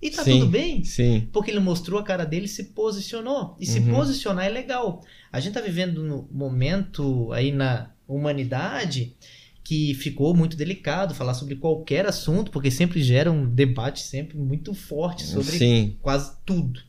E 0.00 0.10
tá 0.10 0.22
Sim. 0.22 0.40
tudo 0.40 0.50
bem. 0.50 0.84
Sim. 0.84 1.28
Porque 1.32 1.50
ele 1.50 1.58
mostrou 1.60 1.98
a 1.98 2.02
cara 2.02 2.24
dele 2.24 2.44
e 2.44 2.48
se 2.48 2.64
posicionou. 2.64 3.56
E 3.58 3.64
se 3.66 3.78
Uhum. 3.80 3.94
posicionar 3.94 4.44
é 4.44 4.48
legal. 4.50 5.02
A 5.32 5.40
gente 5.40 5.54
tá 5.54 5.60
vivendo 5.60 6.02
no 6.04 6.28
momento 6.30 7.32
aí 7.32 7.50
na 7.50 7.90
humanidade 8.06 9.16
que 9.64 9.94
ficou 9.94 10.34
muito 10.34 10.56
delicado 10.56 11.14
falar 11.14 11.34
sobre 11.34 11.56
qualquer 11.56 12.06
assunto, 12.06 12.50
porque 12.52 12.70
sempre 12.70 13.02
gera 13.02 13.32
um 13.32 13.48
debate 13.52 14.00
sempre 14.00 14.36
muito 14.36 14.72
forte 14.74 15.24
sobre 15.24 15.58
Sim. 15.58 15.96
quase 16.00 16.36
tudo. 16.44 16.80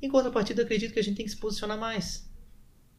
Em 0.00 0.08
contrapartida, 0.08 0.60
eu 0.62 0.64
acredito 0.64 0.92
que 0.92 0.98
a 0.98 1.02
gente 1.02 1.16
tem 1.16 1.24
que 1.24 1.30
se 1.30 1.36
posicionar 1.36 1.78
mais. 1.78 2.28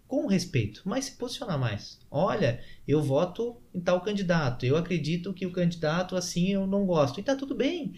Com 0.08 0.28
respeito, 0.28 0.82
mas 0.86 1.06
se 1.06 1.12
posicionar 1.14 1.58
mais. 1.60 2.00
Olha, 2.10 2.62
eu 2.88 3.02
voto 3.02 3.58
em 3.74 3.82
tal 3.82 4.00
candidato. 4.02 4.66
Eu 4.66 4.78
acredito 4.78 5.34
que 5.34 5.46
o 5.46 5.52
candidato 5.52 6.16
assim 6.16 6.50
eu 6.50 6.68
não 6.68 6.86
gosto. 6.86 7.20
E 7.20 7.24
tá 7.24 7.36
tudo 7.36 7.56
bem, 7.56 7.94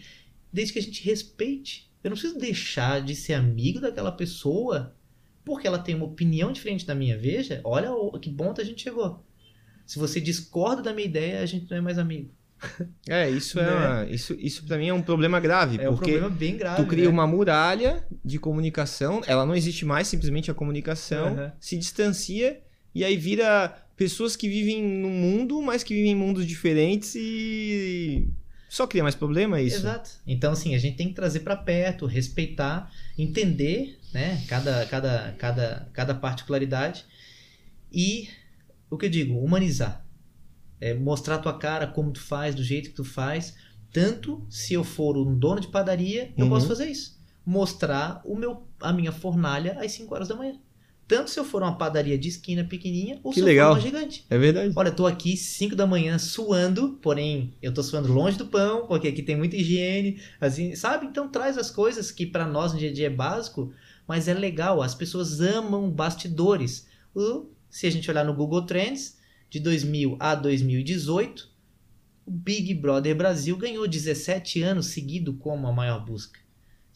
desde 0.52 0.72
que 0.72 0.78
a 0.78 0.82
gente 0.82 1.02
respeite. 1.04 1.90
Eu 2.02 2.10
não 2.10 2.16
preciso 2.16 2.38
deixar 2.38 3.00
de 3.02 3.14
ser 3.16 3.34
amigo 3.34 3.80
daquela 3.80 4.12
pessoa 4.12 4.94
porque 5.44 5.66
ela 5.66 5.78
tem 5.78 5.94
uma 5.94 6.06
opinião 6.06 6.50
diferente 6.52 6.84
da 6.86 6.94
minha. 6.94 7.16
Veja, 7.16 7.60
olha 7.64 7.92
o- 7.92 8.18
que 8.18 8.30
ponto 8.30 8.60
a 8.60 8.64
gente 8.64 8.82
chegou. 8.82 9.24
Se 9.84 9.98
você 9.98 10.20
discorda 10.20 10.82
da 10.82 10.92
minha 10.92 11.06
ideia, 11.06 11.40
a 11.40 11.46
gente 11.46 11.70
não 11.70 11.76
é 11.76 11.80
mais 11.80 11.98
amigo. 11.98 12.30
É, 13.08 13.30
isso 13.30 13.60
é 13.60 13.64
Né? 13.66 13.72
uma- 13.72 14.06
isso, 14.10 14.34
isso 14.34 14.64
para 14.66 14.76
mim 14.78 14.88
é 14.88 14.94
um 14.94 15.02
problema 15.02 15.38
grave, 15.38 15.76
É 15.80 15.88
um 15.88 15.92
porque 15.94 16.12
problema 16.12 16.28
bem 16.34 16.56
grave. 16.56 16.82
tu 16.82 16.88
cria 16.88 17.04
né? 17.04 17.08
uma 17.10 17.26
muralha 17.26 18.04
de 18.24 18.38
comunicação, 18.38 19.22
ela 19.26 19.46
não 19.46 19.54
existe 19.54 19.84
mais, 19.84 20.08
simplesmente 20.08 20.50
a 20.50 20.54
comunicação 20.54 21.28
Aham. 21.34 21.52
se 21.60 21.76
distancia 21.78 22.60
e 22.94 23.04
aí 23.04 23.16
vira 23.16 23.68
pessoas 23.96 24.34
que 24.34 24.48
vivem 24.48 24.82
num 24.82 25.10
mundo, 25.10 25.62
mas 25.62 25.84
que 25.84 25.94
vivem 25.94 26.12
em 26.12 26.16
mundos 26.16 26.44
diferentes 26.46 27.14
e 27.14 28.28
só 28.68 28.86
cria 28.86 29.02
mais 29.02 29.14
problema 29.14 29.58
é 29.58 29.62
isso. 29.62 29.76
Exato. 29.76 30.10
Então, 30.26 30.52
assim, 30.52 30.74
a 30.74 30.78
gente 30.78 30.96
tem 30.96 31.08
que 31.08 31.14
trazer 31.14 31.40
para 31.40 31.56
perto, 31.56 32.06
respeitar, 32.06 32.90
entender, 33.16 33.98
né, 34.12 34.44
cada, 34.48 34.84
cada, 34.86 35.34
cada, 35.38 35.88
cada 35.92 36.14
particularidade 36.14 37.04
e, 37.92 38.28
o 38.90 38.96
que 38.96 39.06
eu 39.06 39.10
digo, 39.10 39.38
humanizar. 39.38 40.04
É, 40.80 40.92
mostrar 40.94 41.36
a 41.36 41.38
tua 41.38 41.58
cara, 41.58 41.86
como 41.86 42.12
tu 42.12 42.20
faz, 42.20 42.54
do 42.54 42.62
jeito 42.62 42.90
que 42.90 42.96
tu 42.96 43.04
faz. 43.04 43.54
Tanto 43.92 44.44
se 44.50 44.74
eu 44.74 44.84
for 44.84 45.16
um 45.16 45.38
dono 45.38 45.60
de 45.60 45.68
padaria, 45.68 46.32
eu 46.36 46.44
Uhum. 46.44 46.50
posso 46.50 46.66
fazer 46.68 46.86
isso. 46.86 47.18
Mostrar 47.46 48.20
o 48.24 48.36
meu, 48.36 48.66
a 48.80 48.92
minha 48.92 49.12
fornalha 49.12 49.78
às 49.80 49.92
5 49.92 50.14
horas 50.14 50.28
da 50.28 50.34
manhã. 50.34 50.54
Tanto 51.08 51.30
se 51.30 51.38
eu 51.38 51.44
for 51.44 51.62
uma 51.62 51.76
padaria 51.78 52.18
de 52.18 52.28
esquina 52.28 52.64
pequenininha, 52.64 53.20
ou 53.22 53.30
Que 53.30 53.36
se 53.36 53.40
eu 53.42 53.46
legal. 53.46 53.72
for 53.74 53.78
uma 53.78 53.80
gigante. 53.84 54.24
É 54.28 54.36
verdade. 54.36 54.72
Olha, 54.74 54.88
eu 54.88 54.96
tô 54.96 55.06
aqui 55.06 55.36
5 55.36 55.76
da 55.76 55.86
manhã 55.86 56.18
suando, 56.18 56.98
porém 57.00 57.54
eu 57.62 57.72
tô 57.72 57.82
suando 57.82 58.12
longe 58.12 58.36
do 58.36 58.46
pão, 58.46 58.86
porque 58.88 59.06
aqui 59.08 59.22
tem 59.22 59.36
muita 59.36 59.54
higiene, 59.56 60.20
assim, 60.40 60.74
sabe? 60.74 61.06
Então 61.06 61.28
traz 61.28 61.56
as 61.56 61.70
coisas 61.70 62.10
que 62.10 62.26
pra 62.26 62.46
nós 62.46 62.72
no 62.72 62.78
dia 62.78 62.90
a 62.90 62.92
dia 62.92 63.06
é 63.06 63.10
básico, 63.10 63.72
mas 64.06 64.26
é 64.26 64.34
legal, 64.34 64.82
as 64.82 64.94
pessoas 64.96 65.40
amam 65.40 65.88
bastidores. 65.90 66.88
O- 67.14 67.46
se 67.70 67.86
a 67.86 67.90
gente 67.90 68.10
olhar 68.10 68.24
no 68.24 68.34
Google 68.34 68.62
Trends, 68.66 69.16
de 69.48 69.60
2000 69.60 70.16
a 70.18 70.34
2018, 70.34 71.48
o 72.26 72.30
Big 72.32 72.74
Brother 72.74 73.14
Brasil 73.14 73.56
ganhou 73.56 73.86
17 73.86 74.60
anos 74.62 74.86
seguido 74.86 75.34
como 75.34 75.68
a 75.68 75.72
maior 75.72 76.04
busca. 76.04 76.40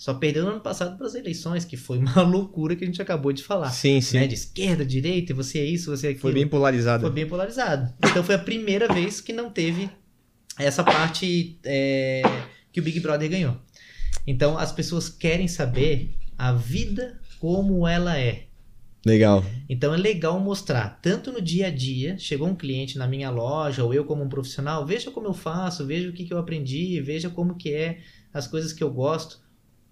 Só 0.01 0.15
perdeu 0.15 0.45
no 0.45 0.53
ano 0.53 0.61
passado 0.61 0.97
para 0.97 1.07
as 1.07 1.15
eleições, 1.15 1.63
que 1.63 1.77
foi 1.77 1.99
uma 2.01 2.23
loucura 2.23 2.75
que 2.75 2.83
a 2.83 2.87
gente 2.87 3.03
acabou 3.03 3.35
de 3.35 3.43
falar. 3.43 3.69
Sim, 3.69 4.01
sim. 4.01 4.17
Né? 4.17 4.27
De 4.27 4.35
esquerda, 4.35 4.83
direita, 4.83 5.35
você 5.35 5.59
é 5.59 5.65
isso, 5.67 5.95
você 5.95 6.07
é 6.07 6.11
aquilo. 6.13 6.23
Foi 6.23 6.33
bem 6.33 6.49
polarizado. 6.49 7.03
Foi 7.03 7.11
bem 7.11 7.27
polarizado. 7.27 7.93
Então 7.99 8.25
foi 8.25 8.35
a 8.35 8.39
primeira 8.39 8.91
vez 8.91 9.21
que 9.21 9.31
não 9.31 9.51
teve 9.51 9.91
essa 10.59 10.83
parte 10.83 11.59
é, 11.63 12.23
que 12.73 12.81
o 12.81 12.83
Big 12.83 12.99
Brother 12.99 13.29
ganhou. 13.29 13.59
Então 14.27 14.57
as 14.57 14.73
pessoas 14.73 15.11
querem 15.11 15.47
saber 15.47 16.15
a 16.39 16.51
vida 16.51 17.21
como 17.39 17.87
ela 17.87 18.19
é. 18.19 18.45
Legal. 19.05 19.45
Então 19.69 19.93
é 19.93 19.99
legal 19.99 20.41
mostrar, 20.41 20.99
tanto 21.03 21.31
no 21.31 21.43
dia 21.43 21.67
a 21.67 21.71
dia, 21.71 22.17
chegou 22.17 22.49
um 22.49 22.57
cliente 22.57 22.97
na 22.97 23.07
minha 23.07 23.29
loja, 23.29 23.85
ou 23.85 23.93
eu 23.93 24.07
como 24.07 24.25
um 24.25 24.31
profissional, 24.31 24.87
veja 24.87 25.11
como 25.11 25.27
eu 25.27 25.35
faço, 25.35 25.85
veja 25.85 26.09
o 26.09 26.13
que, 26.15 26.25
que 26.25 26.33
eu 26.33 26.39
aprendi, 26.39 26.99
veja 27.03 27.29
como 27.29 27.55
que 27.55 27.75
é 27.75 27.99
as 28.33 28.47
coisas 28.47 28.73
que 28.73 28.83
eu 28.83 28.91
gosto. 28.91 29.50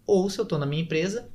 Ou 0.08 0.28
se 0.30 0.38
eu 0.38 0.42
estou 0.44 0.58
na 0.58 0.64
minha 0.66 0.82
empresa, 0.82 1.28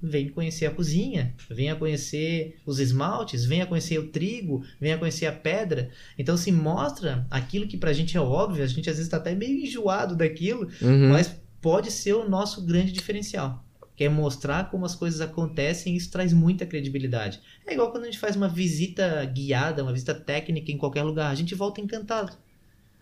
vem 0.00 0.28
conhecer 0.28 0.66
a 0.66 0.70
cozinha, 0.70 1.34
venha 1.50 1.74
conhecer 1.74 2.56
os 2.64 2.78
esmaltes, 2.78 3.44
venha 3.44 3.66
conhecer 3.66 3.98
o 3.98 4.08
trigo, 4.08 4.62
venha 4.80 4.96
conhecer 4.98 5.26
a 5.26 5.32
pedra. 5.32 5.90
Então 6.16 6.36
se 6.36 6.52
mostra 6.52 7.26
aquilo 7.30 7.66
que 7.66 7.76
pra 7.76 7.92
gente 7.92 8.16
é 8.16 8.20
óbvio, 8.20 8.62
a 8.62 8.66
gente 8.66 8.88
às 8.88 8.96
vezes 8.96 9.06
está 9.06 9.16
até 9.16 9.34
meio 9.34 9.64
enjoado 9.64 10.14
daquilo, 10.14 10.68
Uhum. 10.80 11.08
mas 11.08 11.34
pode 11.60 11.90
ser 11.90 12.12
o 12.12 12.28
nosso 12.28 12.64
grande 12.64 12.92
diferencial. 12.92 13.64
Que 13.96 14.04
é 14.04 14.08
mostrar 14.08 14.70
como 14.70 14.84
as 14.86 14.94
coisas 14.94 15.20
acontecem 15.20 15.94
e 15.94 15.96
isso 15.96 16.12
traz 16.12 16.32
muita 16.32 16.64
credibilidade. 16.64 17.40
É 17.66 17.72
igual 17.72 17.90
quando 17.90 18.04
a 18.04 18.06
gente 18.06 18.18
faz 18.20 18.36
uma 18.36 18.46
visita 18.48 19.24
guiada, 19.24 19.82
uma 19.82 19.92
visita 19.92 20.14
técnica 20.14 20.70
em 20.70 20.76
qualquer 20.78 21.02
lugar. 21.02 21.32
A 21.32 21.34
gente 21.34 21.56
volta 21.56 21.80
encantado. 21.80 22.32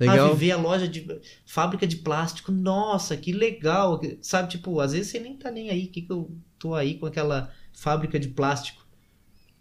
Ah, 0.00 0.12
Legal. 0.12 0.34
viver 0.34 0.52
a 0.52 0.56
loja 0.56 0.86
de 0.86 1.06
fábrica 1.46 1.86
de 1.86 1.96
plástico. 1.96 2.52
Nossa, 2.52 3.16
que 3.16 3.32
legal. 3.32 4.00
Sabe, 4.20 4.50
tipo, 4.50 4.78
às 4.80 4.92
vezes 4.92 5.10
você 5.10 5.18
nem 5.18 5.36
tá 5.36 5.50
nem 5.50 5.70
aí. 5.70 5.86
que, 5.86 6.02
que 6.02 6.12
eu 6.12 6.30
tô 6.58 6.74
aí 6.74 6.98
com 6.98 7.06
aquela 7.06 7.50
fábrica 7.72 8.18
de 8.20 8.28
plástico? 8.28 8.86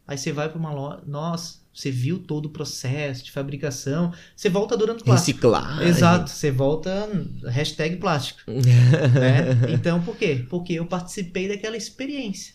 Aí 0.07 0.17
você 0.17 0.31
vai 0.31 0.49
para 0.49 0.59
uma 0.59 0.71
loja, 0.71 1.01
nossa, 1.07 1.59
você 1.73 1.89
viu 1.89 2.19
todo 2.19 2.45
o 2.45 2.49
processo 2.49 3.23
de 3.23 3.31
fabricação, 3.31 4.13
você 4.35 4.49
volta 4.49 4.75
adorando 4.75 5.03
plástico. 5.03 5.37
Reciclagem. 5.37 5.87
Exato, 5.87 6.29
você 6.29 6.51
volta 6.51 7.09
hashtag 7.47 7.97
plástico. 7.97 8.39
né? 8.47 9.73
Então, 9.73 10.01
por 10.03 10.15
quê? 10.15 10.45
Porque 10.47 10.73
eu 10.73 10.85
participei 10.85 11.47
daquela 11.47 11.75
experiência. 11.75 12.53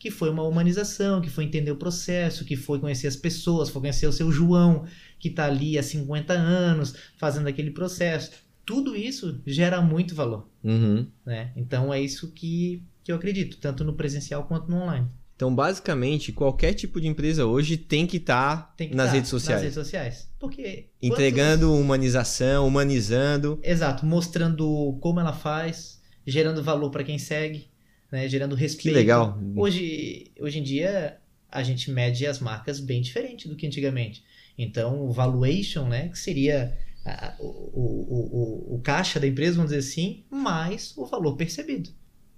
Que 0.00 0.10
foi 0.10 0.30
uma 0.30 0.42
humanização, 0.42 1.20
que 1.20 1.30
foi 1.30 1.44
entender 1.44 1.70
o 1.70 1.76
processo, 1.76 2.44
que 2.44 2.56
foi 2.56 2.80
conhecer 2.80 3.06
as 3.06 3.16
pessoas, 3.16 3.68
foi 3.68 3.82
conhecer 3.82 4.06
o 4.06 4.12
seu 4.12 4.32
João, 4.32 4.84
que 5.18 5.28
está 5.28 5.44
ali 5.44 5.78
há 5.78 5.82
50 5.82 6.32
anos 6.32 6.94
fazendo 7.18 7.46
aquele 7.46 7.70
processo. 7.70 8.32
Tudo 8.64 8.96
isso 8.96 9.40
gera 9.46 9.80
muito 9.82 10.14
valor. 10.14 10.48
Uhum. 10.64 11.06
Né? 11.24 11.52
Então 11.54 11.92
é 11.92 12.00
isso 12.00 12.32
que, 12.32 12.82
que 13.04 13.12
eu 13.12 13.16
acredito, 13.16 13.58
tanto 13.58 13.84
no 13.84 13.92
presencial 13.92 14.44
quanto 14.44 14.68
no 14.70 14.78
online. 14.78 15.06
Então, 15.36 15.54
basicamente, 15.54 16.32
qualquer 16.32 16.74
tipo 16.74 17.00
de 17.00 17.08
empresa 17.08 17.46
hoje 17.46 17.78
tem 17.78 18.06
que 18.06 18.18
estar 18.18 18.74
Tem 18.76 18.90
que 18.90 18.94
nas 18.94 19.06
tá 19.06 19.12
redes 19.14 19.30
sociais. 19.30 19.62
Nas 19.62 19.74
redes 19.74 19.86
sociais. 19.86 20.28
Porque. 20.38 20.88
Entregando 21.00 21.72
humanização, 21.74 22.66
humanizando. 22.66 23.56
quantos- 23.56 23.70
Exato, 23.70 24.04
mostrando 24.04 24.98
como 25.00 25.18
ela 25.18 25.32
faz, 25.32 25.98
gerando 26.26 26.62
valor 26.62 26.90
para 26.90 27.02
quem 27.04 27.18
segue, 27.18 27.69
né? 28.10 28.28
gerando 28.28 28.54
respeito. 28.54 28.94
Que 28.94 29.00
legal. 29.00 29.38
Hoje, 29.56 30.30
hoje 30.40 30.58
em 30.58 30.62
dia, 30.62 31.18
a 31.50 31.62
gente 31.62 31.90
mede 31.90 32.26
as 32.26 32.38
marcas 32.40 32.80
bem 32.80 33.00
diferente 33.00 33.48
do 33.48 33.56
que 33.56 33.66
antigamente. 33.66 34.22
Então, 34.58 35.00
o 35.02 35.10
valuation, 35.12 35.88
né, 35.88 36.08
que 36.08 36.18
seria 36.18 36.76
a- 37.04 37.34
o, 37.40 37.46
o, 37.46 38.72
o, 38.72 38.74
o 38.76 38.80
caixa 38.80 39.18
da 39.18 39.26
empresa, 39.26 39.56
vamos 39.56 39.70
dizer 39.72 39.80
assim, 39.80 40.24
mais 40.30 40.92
o 40.96 41.06
valor 41.06 41.36
percebido. 41.36 41.90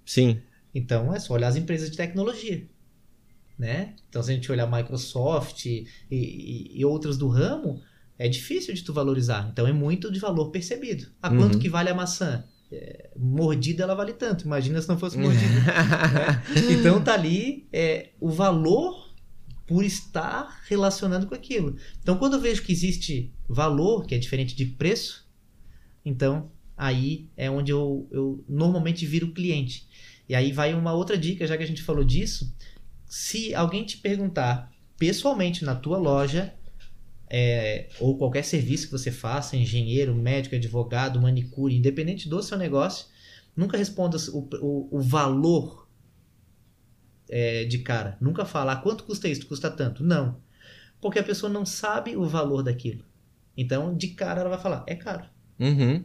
Sim. 0.05 0.39
Então, 0.73 1.13
é 1.13 1.19
só 1.19 1.33
olhar 1.33 1.47
as 1.49 1.55
empresas 1.55 1.91
de 1.91 1.97
tecnologia. 1.97 2.65
Né? 3.57 3.95
Então, 4.09 4.21
se 4.23 4.31
a 4.31 4.33
gente 4.33 4.51
olhar 4.51 4.69
Microsoft 4.69 5.65
e, 5.65 5.85
e, 6.09 6.71
e 6.79 6.83
outras 6.85 7.17
do 7.17 7.27
ramo, 7.27 7.81
é 8.17 8.27
difícil 8.27 8.73
de 8.73 8.83
tu 8.83 8.91
valorizar. 8.93 9.47
Então, 9.51 9.67
é 9.67 9.71
muito 9.73 10.11
de 10.11 10.19
valor 10.19 10.49
percebido. 10.49 11.07
A 11.21 11.29
Uhum. 11.29 11.37
quanto 11.37 11.59
que 11.59 11.69
vale 11.69 11.89
a 11.89 11.93
maçã? 11.93 12.43
É, 12.75 13.11
mordida, 13.15 13.83
ela 13.83 13.93
vale 13.93 14.13
tanto. 14.13 14.45
Imagina 14.45 14.81
se 14.81 14.89
não 14.89 14.97
fosse 14.97 15.17
mordida. 15.19 15.45
Então 16.71 17.03
tá 17.03 17.13
ali 17.13 17.67
é, 17.71 18.09
o 18.19 18.29
valor 18.29 19.13
por 19.67 19.83
estar 19.83 20.61
relacionando 20.67 21.27
com 21.27 21.35
aquilo. 21.35 21.75
Então 22.01 22.17
quando 22.17 22.33
eu 22.33 22.41
vejo 22.41 22.63
que 22.63 22.71
existe 22.71 23.31
valor, 23.47 24.05
que 24.05 24.15
é 24.15 24.17
diferente 24.17 24.55
de 24.55 24.65
preço, 24.65 25.27
então 26.03 26.51
aí 26.75 27.29
é 27.37 27.49
onde 27.49 27.71
eu, 27.71 28.07
eu 28.11 28.43
normalmente 28.49 29.05
viro 29.05 29.31
cliente. 29.31 29.87
E 30.27 30.33
aí 30.33 30.51
vai 30.51 30.73
uma 30.73 30.93
outra 30.93 31.17
dica, 31.17 31.45
já 31.45 31.55
que 31.55 31.63
a 31.63 31.67
gente 31.67 31.83
falou 31.83 32.03
disso. 32.03 32.55
Se 33.05 33.53
alguém 33.53 33.85
te 33.85 33.97
perguntar 33.97 34.71
pessoalmente 34.97 35.63
na 35.63 35.75
tua 35.75 35.97
loja, 35.97 36.53
é, 37.29 37.89
ou 37.99 38.17
qualquer 38.17 38.43
serviço 38.43 38.85
que 38.85 38.91
você 38.91 39.11
faça, 39.11 39.57
engenheiro, 39.57 40.15
médico, 40.15 40.55
advogado, 40.55 41.21
manicure, 41.21 41.75
independente 41.75 42.29
do 42.29 42.41
seu 42.43 42.57
negócio, 42.57 43.07
nunca 43.55 43.77
responda 43.77 44.17
o, 44.31 44.49
o, 44.61 44.97
o 44.97 45.01
valor 45.01 45.87
é, 47.29 47.65
de 47.65 47.79
cara. 47.79 48.17
Nunca 48.21 48.45
fala, 48.45 48.73
ah, 48.73 48.75
quanto 48.75 49.03
custa 49.03 49.27
isso? 49.27 49.47
Custa 49.47 49.69
tanto. 49.69 50.03
Não. 50.03 50.41
Porque 51.01 51.19
a 51.19 51.23
pessoa 51.23 51.51
não 51.51 51.65
sabe 51.65 52.15
o 52.15 52.25
valor 52.25 52.63
daquilo. 52.63 53.03
Então, 53.55 53.95
de 53.95 54.09
cara, 54.09 54.41
ela 54.41 54.49
vai 54.49 54.59
falar, 54.59 54.83
é 54.87 54.95
caro. 54.95 55.25
Uhum. 55.59 56.03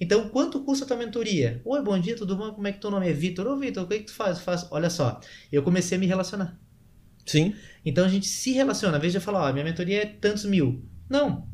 Então, 0.00 0.28
quanto 0.28 0.64
custa 0.64 0.84
a 0.84 0.88
tua 0.88 0.96
mentoria? 0.96 1.60
Oi, 1.64 1.82
bom 1.82 1.98
dia, 1.98 2.16
tudo 2.16 2.36
bom? 2.36 2.52
Como 2.52 2.66
é 2.66 2.72
que 2.72 2.80
teu 2.80 2.90
nome 2.90 3.08
é 3.08 3.12
Vitor? 3.12 3.46
Ô, 3.46 3.56
Vitor, 3.56 3.84
o 3.84 3.86
que, 3.86 3.94
é 3.94 3.98
que 3.98 4.04
tu 4.04 4.14
faz? 4.14 4.40
faz? 4.40 4.66
Olha 4.70 4.90
só, 4.90 5.20
eu 5.52 5.62
comecei 5.62 5.96
a 5.96 6.00
me 6.00 6.06
relacionar. 6.06 6.58
Sim. 7.26 7.54
Então 7.84 8.04
a 8.04 8.08
gente 8.08 8.26
se 8.26 8.52
relaciona. 8.52 8.96
Às 8.96 9.02
vezes 9.02 9.14
eu 9.14 9.20
falo, 9.20 9.38
ó, 9.38 9.52
minha 9.52 9.64
mentoria 9.64 10.02
é 10.02 10.06
tantos 10.06 10.44
mil. 10.44 10.82
Não. 11.08 11.48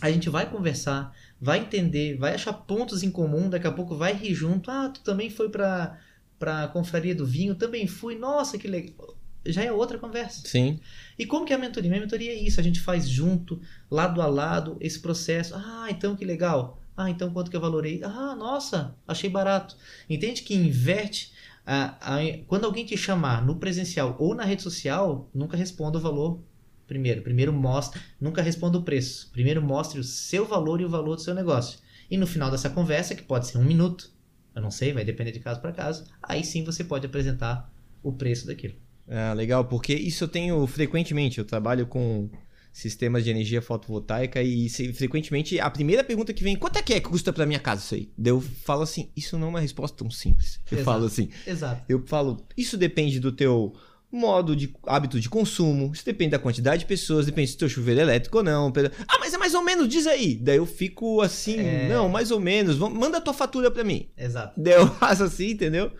A 0.00 0.10
gente 0.10 0.28
vai 0.28 0.50
conversar, 0.50 1.14
vai 1.40 1.60
entender, 1.60 2.18
vai 2.18 2.34
achar 2.34 2.52
pontos 2.52 3.02
em 3.02 3.10
comum, 3.10 3.48
daqui 3.48 3.66
a 3.66 3.72
pouco 3.72 3.96
vai 3.96 4.12
rir 4.12 4.34
junto. 4.34 4.70
Ah, 4.70 4.90
tu 4.90 5.00
também 5.00 5.30
foi 5.30 5.48
pra, 5.48 5.98
pra 6.38 6.68
confraria 6.68 7.14
do 7.14 7.24
vinho, 7.24 7.54
também 7.54 7.86
fui. 7.86 8.14
Nossa, 8.14 8.58
que 8.58 8.68
legal. 8.68 9.16
Já 9.44 9.62
é 9.62 9.72
outra 9.72 9.96
conversa. 9.96 10.42
Sim. 10.46 10.80
E 11.18 11.24
como 11.24 11.46
que 11.46 11.52
é 11.52 11.56
a 11.56 11.58
mentoria? 11.58 11.88
Minha 11.88 12.02
mentoria 12.02 12.32
é 12.32 12.34
isso, 12.34 12.60
a 12.60 12.62
gente 12.62 12.80
faz 12.80 13.08
junto, 13.08 13.60
lado 13.90 14.20
a 14.20 14.26
lado, 14.26 14.76
esse 14.80 14.98
processo. 14.98 15.54
Ah, 15.54 15.86
então 15.88 16.16
que 16.16 16.24
legal. 16.24 16.80
Ah, 16.96 17.08
então 17.08 17.30
quanto 17.30 17.50
que 17.50 17.56
eu 17.56 17.60
valorei? 17.60 18.02
Ah, 18.02 18.34
nossa, 18.34 18.94
achei 19.06 19.30
barato. 19.30 19.76
Entende 20.10 20.42
que 20.42 20.54
inverte. 20.54 21.32
A- 21.66 22.18
quando 22.46 22.64
alguém 22.64 22.84
te 22.86 22.96
chamar 22.96 23.44
no 23.44 23.56
presencial 23.56 24.16
ou 24.18 24.34
na 24.34 24.44
rede 24.44 24.62
social, 24.62 25.28
nunca 25.34 25.56
responda 25.56 25.98
o 25.98 26.00
valor 26.00 26.40
primeiro. 26.86 27.22
Primeiro 27.22 27.52
mostra, 27.52 28.00
nunca 28.20 28.40
responda 28.40 28.78
o 28.78 28.82
preço. 28.82 29.30
Primeiro 29.32 29.60
mostre 29.60 29.98
o 29.98 30.04
seu 30.04 30.46
valor 30.46 30.80
e 30.80 30.84
o 30.84 30.88
valor 30.88 31.16
do 31.16 31.22
seu 31.22 31.34
negócio. 31.34 31.78
E 32.10 32.16
no 32.16 32.26
final 32.26 32.50
dessa 32.50 32.70
conversa, 32.70 33.14
que 33.14 33.22
pode 33.22 33.48
ser 33.48 33.58
um 33.58 33.64
minuto, 33.64 34.10
eu 34.54 34.62
não 34.62 34.70
sei, 34.70 34.92
vai 34.92 35.04
depender 35.04 35.32
de 35.32 35.40
caso 35.40 35.60
para 35.60 35.72
caso, 35.72 36.04
aí 36.22 36.44
sim 36.44 36.62
você 36.64 36.84
pode 36.84 37.04
apresentar 37.04 37.68
o 38.02 38.12
preço 38.12 38.46
daquilo. 38.46 38.74
Ah, 39.08 39.32
legal, 39.32 39.64
porque 39.64 39.92
isso 39.94 40.24
eu 40.24 40.28
tenho 40.28 40.64
frequentemente. 40.66 41.38
Eu 41.38 41.44
trabalho 41.44 41.86
com 41.86 42.30
sistemas 42.76 43.24
de 43.24 43.30
energia 43.30 43.62
fotovoltaica 43.62 44.42
e 44.42 44.68
se- 44.68 44.92
frequentemente 44.92 45.58
a 45.58 45.70
primeira 45.70 46.04
pergunta 46.04 46.32
que 46.34 46.44
vem, 46.44 46.54
quanto 46.56 46.76
é 46.78 46.82
que 46.82 46.92
é 46.92 47.00
que 47.00 47.08
custa 47.08 47.32
pra 47.32 47.46
minha 47.46 47.58
casa 47.58 47.82
isso 47.82 47.94
aí? 47.94 48.10
Daí 48.18 48.32
eu 48.32 48.40
falo 48.40 48.82
assim, 48.82 49.08
isso 49.16 49.38
não 49.38 49.46
é 49.46 49.50
uma 49.50 49.60
resposta 49.60 49.96
tão 49.96 50.10
simples. 50.10 50.60
Eu 50.70 50.76
Exato. 50.78 50.84
falo 50.84 51.06
assim, 51.06 51.28
Exato. 51.46 51.82
eu 51.88 52.02
falo, 52.06 52.46
isso 52.56 52.76
depende 52.76 53.18
do 53.18 53.32
teu 53.32 53.72
modo 54.12 54.54
de 54.54 54.72
hábito 54.86 55.18
de 55.18 55.28
consumo, 55.28 55.90
isso 55.92 56.04
depende 56.04 56.30
da 56.30 56.38
quantidade 56.38 56.80
de 56.80 56.86
pessoas, 56.86 57.26
depende 57.26 57.50
se 57.50 57.56
teu 57.56 57.68
chuveiro 57.68 58.00
é 58.00 58.02
elétrico 58.04 58.38
ou 58.38 58.44
não. 58.44 58.72
Ah, 59.08 59.18
mas 59.18 59.32
é 59.34 59.38
mais 59.38 59.52
ou 59.54 59.62
menos, 59.62 59.88
diz 59.88 60.06
aí. 60.06 60.36
Daí 60.36 60.56
eu 60.58 60.66
fico 60.66 61.20
assim, 61.22 61.58
É. 61.58 61.88
não, 61.88 62.08
mais 62.08 62.30
ou 62.30 62.38
menos, 62.40 62.78
manda 62.78 63.18
a 63.18 63.20
tua 63.20 63.34
fatura 63.34 63.70
pra 63.70 63.82
mim. 63.84 64.08
Exato. 64.16 64.58
Daí 64.60 64.74
eu 64.74 64.86
faço 64.96 65.24
assim, 65.24 65.50
entendeu? 65.50 65.90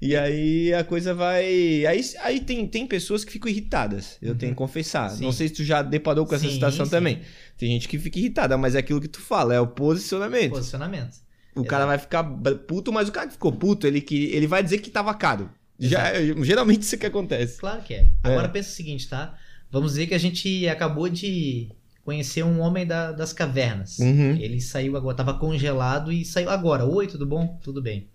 E 0.00 0.14
aí 0.16 0.72
a 0.74 0.84
coisa 0.84 1.12
vai. 1.12 1.44
Aí, 1.86 2.00
aí 2.22 2.40
tem, 2.40 2.66
tem 2.66 2.86
pessoas 2.86 3.24
que 3.24 3.32
ficam 3.32 3.50
irritadas. 3.50 4.16
Eu 4.22 4.34
tenho 4.36 4.52
que 4.52 4.58
confessar. 4.58 5.10
Uhum. 5.10 5.16
Sim. 5.16 5.24
Não 5.24 5.32
sei 5.32 5.48
se 5.48 5.54
tu 5.54 5.64
já 5.64 5.82
deparou 5.82 6.24
com 6.24 6.34
essa 6.34 6.46
Sim, 6.46 6.52
situação 6.54 6.84
sim. 6.84 6.90
também. 6.90 7.20
Tem 7.56 7.68
gente 7.70 7.88
que 7.88 7.98
fica 7.98 8.18
irritada, 8.18 8.56
mas 8.56 8.74
é 8.74 8.78
aquilo 8.78 9.00
que 9.00 9.08
tu 9.08 9.20
fala, 9.20 9.54
é 9.54 9.60
o 9.60 9.66
posicionamento. 9.66 10.50
Posicionamento. 10.50 11.16
O 11.54 11.64
cara 11.64 11.86
vai 11.86 11.98
ficar 11.98 12.22
puto, 12.68 12.92
mas 12.92 13.08
o 13.08 13.12
cara 13.12 13.26
que 13.26 13.32
ficou 13.32 13.50
puto, 13.50 13.86
ele, 13.86 14.00
que, 14.00 14.26
ele 14.26 14.46
vai 14.46 14.62
dizer 14.62 14.78
que 14.78 14.90
tava 14.90 15.12
caro. 15.14 15.50
Já, 15.80 16.12
geralmente 16.44 16.82
isso 16.82 16.96
que 16.96 17.06
acontece. 17.06 17.58
Claro 17.58 17.82
que 17.82 17.94
é. 17.94 18.08
Agora 18.22 18.48
pensa 18.48 18.68
o 18.68 18.72
seguinte, 18.72 19.08
tá? 19.08 19.36
Vamos 19.70 19.92
dizer 19.92 20.06
que 20.06 20.14
a 20.14 20.18
gente 20.18 20.68
acabou 20.68 21.08
de 21.08 21.68
conhecer 22.04 22.44
um 22.44 22.60
homem 22.60 22.86
da- 22.86 23.12
das 23.12 23.32
cavernas. 23.32 23.98
Uhum. 23.98 24.36
Ele 24.36 24.60
saiu 24.60 24.96
agora, 24.96 25.16
tava 25.16 25.34
congelado 25.34 26.10
e 26.12 26.24
saiu 26.24 26.48
agora. 26.50 26.84
Oi, 26.84 27.06
tudo 27.08 27.26
bom? 27.26 27.58
Tudo 27.62 27.82
bem. 27.82 28.08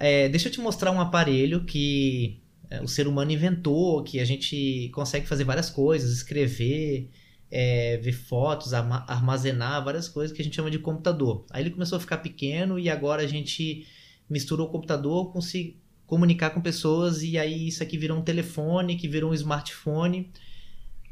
É, 0.00 0.30
deixa 0.30 0.48
eu 0.48 0.52
te 0.52 0.60
mostrar 0.60 0.90
um 0.92 1.00
aparelho 1.00 1.64
que 1.66 2.40
é, 2.70 2.80
o 2.82 2.88
ser 2.88 3.06
humano 3.06 3.32
inventou, 3.32 4.02
que 4.02 4.18
a 4.18 4.24
gente 4.24 4.88
consegue 4.94 5.26
fazer 5.26 5.44
várias 5.44 5.68
coisas, 5.68 6.10
escrever, 6.10 7.10
é, 7.50 7.98
ver 7.98 8.12
fotos, 8.12 8.72
arma- 8.72 9.04
armazenar 9.06 9.84
várias 9.84 10.08
coisas 10.08 10.34
que 10.34 10.40
a 10.40 10.44
gente 10.44 10.56
chama 10.56 10.70
de 10.70 10.78
computador. 10.78 11.44
Aí 11.50 11.62
ele 11.62 11.70
começou 11.70 11.96
a 11.98 12.00
ficar 12.00 12.16
pequeno 12.18 12.78
e 12.78 12.88
agora 12.88 13.22
a 13.22 13.26
gente 13.26 13.86
misturou 14.28 14.68
o 14.68 14.70
computador 14.70 15.30
com 15.32 15.40
se 15.42 15.76
comunicar 16.06 16.50
com 16.50 16.62
pessoas 16.62 17.22
e 17.22 17.36
aí 17.38 17.68
isso 17.68 17.82
aqui 17.82 17.98
virou 17.98 18.16
um 18.18 18.22
telefone, 18.22 18.96
que 18.96 19.06
virou 19.06 19.32
um 19.32 19.34
smartphone. 19.34 20.30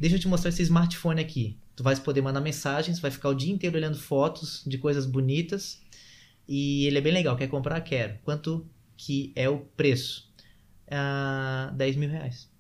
Deixa 0.01 0.16
eu 0.16 0.20
te 0.20 0.28
mostrar 0.28 0.49
esse 0.49 0.62
smartphone 0.62 1.20
aqui. 1.20 1.59
Tu 1.76 1.82
vai 1.82 1.95
poder 1.97 2.22
mandar 2.22 2.41
mensagens, 2.41 3.01
vai 3.01 3.11
ficar 3.11 3.28
o 3.28 3.34
dia 3.34 3.53
inteiro 3.53 3.76
olhando 3.76 3.99
fotos 3.99 4.62
de 4.66 4.78
coisas 4.78 5.05
bonitas. 5.07 5.80
E 6.49 6.86
ele 6.86 6.99
é 6.99 7.01
bem 7.01 7.12
legal. 7.12 7.36
Quer 7.36 7.49
comprar? 7.49 7.80
Quero. 7.82 8.18
Quanto 8.24 8.66
que 8.99 9.33
é 9.35 9.49
o 9.49 9.61
preço? 9.61 10.31
Ah, 10.91 11.73
10 11.77 11.97
mil 11.97 12.11
reais. 12.11 12.51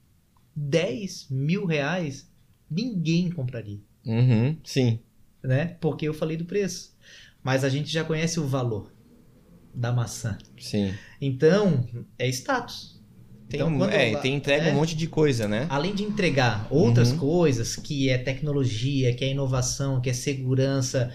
10 0.56 1.26
mil 1.30 1.66
reais? 1.66 2.30
Ninguém 2.70 3.30
compraria, 3.30 3.80
Uhum, 4.06 4.56
sim. 4.64 5.00
né? 5.42 5.76
Porque 5.80 6.06
eu 6.08 6.14
falei 6.14 6.36
do 6.36 6.44
preço. 6.44 6.96
Mas 7.42 7.64
a 7.64 7.68
gente 7.68 7.90
já 7.90 8.04
conhece 8.04 8.38
o 8.40 8.46
valor 8.46 8.92
da 9.74 9.92
maçã. 9.92 10.36
Sim. 10.58 10.94
Então, 11.20 11.86
é 12.18 12.28
status. 12.28 12.98
Tem, 13.48 13.60
Então, 13.60 13.78
quando 13.78 13.90
é, 13.92 14.14
tem 14.20 14.34
entrega 14.34 14.66
é. 14.66 14.72
um 14.72 14.74
monte 14.76 14.94
de 14.94 15.06
coisa, 15.06 15.48
né? 15.48 15.66
Além 15.70 15.94
de 15.94 16.02
entregar 16.02 16.66
outras 16.70 17.12
Uhum. 17.12 17.18
coisas, 17.18 17.76
que 17.76 18.10
é 18.10 18.18
tecnologia, 18.18 19.14
que 19.14 19.24
é 19.24 19.30
inovação, 19.30 20.00
que 20.02 20.10
é 20.10 20.12
segurança, 20.12 21.10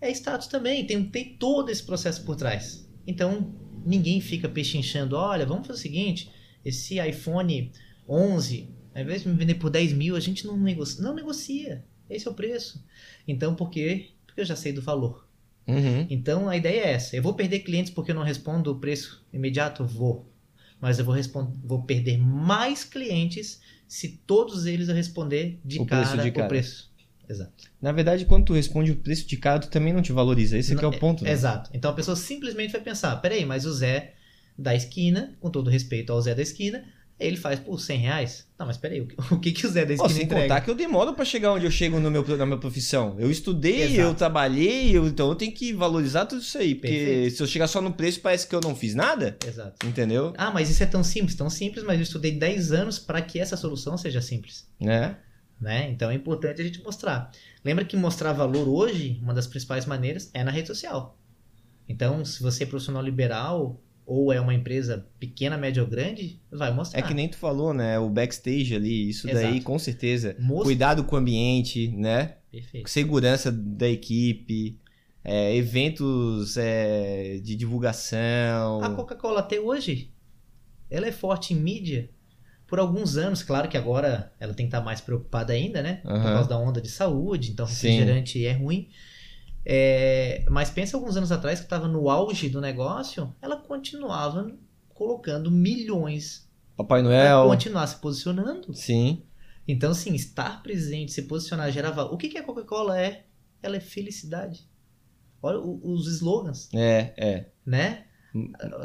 é 0.00 0.10
status 0.10 0.46
também. 0.48 0.86
Tem, 0.86 1.02
tem 1.04 1.36
todo 1.38 1.70
esse 1.70 1.82
processo 1.82 2.22
por 2.24 2.36
trás. 2.36 2.86
Então, 3.06 3.54
ninguém 3.84 4.20
fica 4.20 4.48
pechinchando. 4.48 5.16
Olha, 5.16 5.46
vamos 5.46 5.66
fazer 5.66 5.78
o 5.78 5.82
seguinte: 5.82 6.30
esse 6.64 6.98
iPhone 7.00 7.72
11, 8.08 8.68
ao 8.94 9.02
invés 9.02 9.22
de 9.22 9.28
me 9.28 9.34
vender 9.34 9.54
por 9.54 9.70
10 9.70 9.92
mil, 9.92 10.16
a 10.16 10.20
gente 10.20 10.46
não 10.46 10.56
negocia. 10.56 11.02
Não 11.02 11.14
negocia. 11.14 11.84
Esse 12.08 12.26
é 12.26 12.30
o 12.30 12.34
preço. 12.34 12.84
Então, 13.26 13.54
por 13.54 13.70
quê? 13.70 14.10
Porque 14.26 14.40
eu 14.40 14.44
já 14.44 14.56
sei 14.56 14.72
do 14.72 14.82
valor. 14.82 15.26
Uhum. 15.66 16.06
Então, 16.10 16.48
a 16.48 16.56
ideia 16.56 16.80
é 16.80 16.92
essa. 16.92 17.16
Eu 17.16 17.22
vou 17.22 17.34
perder 17.34 17.60
clientes 17.60 17.92
porque 17.92 18.10
eu 18.10 18.14
não 18.14 18.24
respondo 18.24 18.72
o 18.72 18.80
preço 18.80 19.24
imediato? 19.32 19.84
Vou. 19.84 20.28
mas 20.80 20.98
eu 20.98 21.04
vou, 21.04 21.14
vou 21.62 21.82
perder 21.84 22.18
mais 22.18 22.82
clientes 22.84 23.60
se 23.86 24.08
todos 24.26 24.66
eles 24.66 24.88
eu 24.88 24.94
responder 24.94 25.60
de 25.64 25.78
O 25.80 25.86
cara 25.86 26.06
preço 26.06 26.22
de 26.24 26.30
cara. 26.32 26.46
o 26.46 26.48
preço. 26.48 26.89
Exato. 27.30 27.52
Na 27.80 27.92
verdade, 27.92 28.24
quando 28.24 28.46
tu 28.46 28.52
responde 28.52 28.90
o 28.90 28.96
preço 28.96 29.26
de 29.26 29.36
cara, 29.36 29.60
tu 29.60 29.68
também 29.68 29.92
não 29.92 30.02
te 30.02 30.12
valoriza. 30.12 30.58
Esse 30.58 30.74
aqui 30.74 30.84
é 30.84 30.88
o 30.88 30.98
ponto. 30.98 31.22
né? 31.24 31.30
Exato. 31.30 31.70
Então 31.72 31.90
a 31.90 31.94
pessoa 31.94 32.16
simplesmente 32.16 32.72
vai 32.72 32.80
pensar: 32.80 33.14
peraí, 33.16 33.44
mas 33.46 33.64
o 33.64 33.72
Zé 33.72 34.14
da 34.58 34.74
esquina, 34.74 35.34
com 35.40 35.48
todo 35.48 35.70
respeito 35.70 36.12
ao 36.12 36.20
Zé 36.20 36.34
da 36.34 36.42
esquina, 36.42 36.84
ele 37.18 37.36
faz 37.36 37.60
por 37.60 37.78
100 37.80 37.98
reais. 37.98 38.46
Não, 38.58 38.66
mas 38.66 38.76
peraí, 38.76 39.00
o 39.00 39.06
que, 39.06 39.14
o 39.34 39.38
que, 39.38 39.66
o 39.66 39.70
Zé 39.70 39.84
da 39.86 39.92
esquina 39.94 40.12
sem 40.14 40.24
entrega? 40.24 40.42
contar 40.42 40.60
que 40.62 40.70
eu 40.70 40.74
demoro 40.74 41.14
pra 41.14 41.24
chegar 41.24 41.52
onde 41.52 41.64
eu 41.66 41.70
chego 41.70 42.00
no 42.00 42.10
meu, 42.10 42.26
na 42.36 42.44
minha 42.46 42.58
profissão. 42.58 43.14
Eu 43.18 43.30
estudei, 43.30 43.82
Exato. 43.82 44.00
eu 44.00 44.14
trabalhei, 44.14 44.90
eu- 44.96 45.06
então 45.06 45.28
eu 45.28 45.34
tenho 45.34 45.52
que 45.52 45.72
valorizar 45.72 46.26
tudo 46.26 46.40
isso 46.42 46.58
aí. 46.58 46.74
Porque 46.74 46.88
Perfeito. 46.88 47.36
se 47.36 47.42
eu 47.42 47.46
chegar 47.46 47.68
só 47.68 47.80
no 47.80 47.92
preço, 47.92 48.20
parece 48.20 48.46
que 48.46 48.54
eu 48.54 48.60
não 48.60 48.74
fiz 48.74 48.94
nada. 48.94 49.38
Exato. 49.46 49.86
Entendeu? 49.86 50.32
Ah, 50.36 50.50
mas 50.50 50.68
isso 50.68 50.82
é 50.82 50.86
tão 50.86 51.04
simples, 51.04 51.34
tão 51.36 51.48
simples, 51.48 51.84
mas 51.84 51.96
eu 51.96 52.02
estudei 52.02 52.32
10 52.32 52.72
anos 52.72 52.98
para 52.98 53.22
que 53.22 53.38
essa 53.38 53.56
solução 53.56 53.96
seja 53.96 54.20
simples. 54.20 54.66
Né? 54.80 55.16
Né? 55.60 55.90
Então 55.90 56.10
é 56.10 56.14
importante 56.14 56.60
a 56.62 56.64
gente 56.64 56.82
mostrar. 56.82 57.30
Lembra 57.62 57.84
que 57.84 57.96
mostrar 57.96 58.32
valor 58.32 58.66
hoje, 58.66 59.18
uma 59.22 59.34
das 59.34 59.46
principais 59.46 59.84
maneiras, 59.84 60.30
é 60.32 60.42
na 60.42 60.50
rede 60.50 60.68
social. 60.68 61.18
Então, 61.86 62.24
se 62.24 62.42
você 62.42 62.62
é 62.62 62.66
profissional 62.66 63.02
liberal 63.02 63.82
ou 64.06 64.32
é 64.32 64.40
uma 64.40 64.54
empresa 64.54 65.06
pequena, 65.18 65.58
média 65.58 65.82
ou 65.82 65.88
grande, 65.88 66.40
vai 66.50 66.72
mostrar. 66.72 66.98
É 66.98 67.02
que 67.02 67.12
nem 67.12 67.28
tu 67.28 67.36
falou, 67.36 67.74
né? 67.74 67.98
O 67.98 68.08
backstage 68.08 68.74
ali, 68.74 69.10
isso 69.10 69.26
daí, 69.26 69.50
Exato. 69.56 69.64
com 69.64 69.78
certeza. 69.78 70.34
Mostra- 70.38 70.64
Cuidado 70.64 71.04
com 71.04 71.14
o 71.14 71.18
ambiente, 71.18 71.88
né? 71.88 72.36
Perfeito. 72.50 72.88
Segurança 72.88 73.52
da 73.52 73.88
equipe, 73.88 74.78
é, 75.22 75.54
eventos 75.54 76.56
é, 76.56 77.38
de 77.42 77.54
divulgação. 77.54 78.82
A 78.82 78.90
Coca-Cola 78.90 79.40
até 79.40 79.60
hoje, 79.60 80.10
ela 80.88 81.06
é 81.06 81.12
forte 81.12 81.52
em 81.52 81.56
mídia 81.56 82.10
por 82.70 82.78
alguns 82.78 83.16
anos. 83.16 83.42
Claro 83.42 83.68
que 83.68 83.76
agora 83.76 84.32
ela 84.40 84.54
tem 84.54 84.66
que 84.66 84.74
estar 84.74 84.80
mais 84.82 85.00
preocupada 85.00 85.52
ainda, 85.52 85.82
né? 85.82 85.96
Por 85.96 86.12
Aham. 86.12 86.32
causa 86.34 86.48
da 86.48 86.58
onda 86.58 86.80
de 86.80 86.88
saúde, 86.88 87.50
então 87.50 87.66
Sim. 87.66 87.88
refrigerante 87.88 88.46
é 88.46 88.52
ruim. 88.52 88.88
É, 89.66 90.44
mas 90.48 90.70
pensa 90.70 90.96
alguns 90.96 91.16
anos 91.16 91.30
atrás 91.30 91.58
que 91.58 91.66
estava 91.66 91.86
no 91.86 92.08
auge 92.08 92.48
do 92.48 92.60
negócio, 92.60 93.34
ela 93.42 93.56
continuava 93.56 94.50
colocando 94.94 95.50
milhões 95.50 96.48
Papai 96.76 97.02
Noel. 97.02 97.46
continuar 97.46 97.86
se 97.86 97.96
posicionando. 97.96 98.72
Sim. 98.74 99.22
Então, 99.68 99.92
sim, 99.92 100.14
estar 100.14 100.62
presente, 100.62 101.12
se 101.12 101.22
posicionar, 101.22 101.70
gerar 101.70 101.90
valor. 101.90 102.14
O 102.14 102.16
que, 102.16 102.28
que 102.28 102.38
a 102.38 102.42
Coca-Cola 102.42 102.98
é? 103.00 103.26
Ela 103.62 103.76
é 103.76 103.80
felicidade. 103.80 104.66
Olha 105.42 105.58
os 105.58 106.06
slogans 106.06 106.68
É, 106.74 107.12
é. 107.16 107.46
né? 107.64 108.04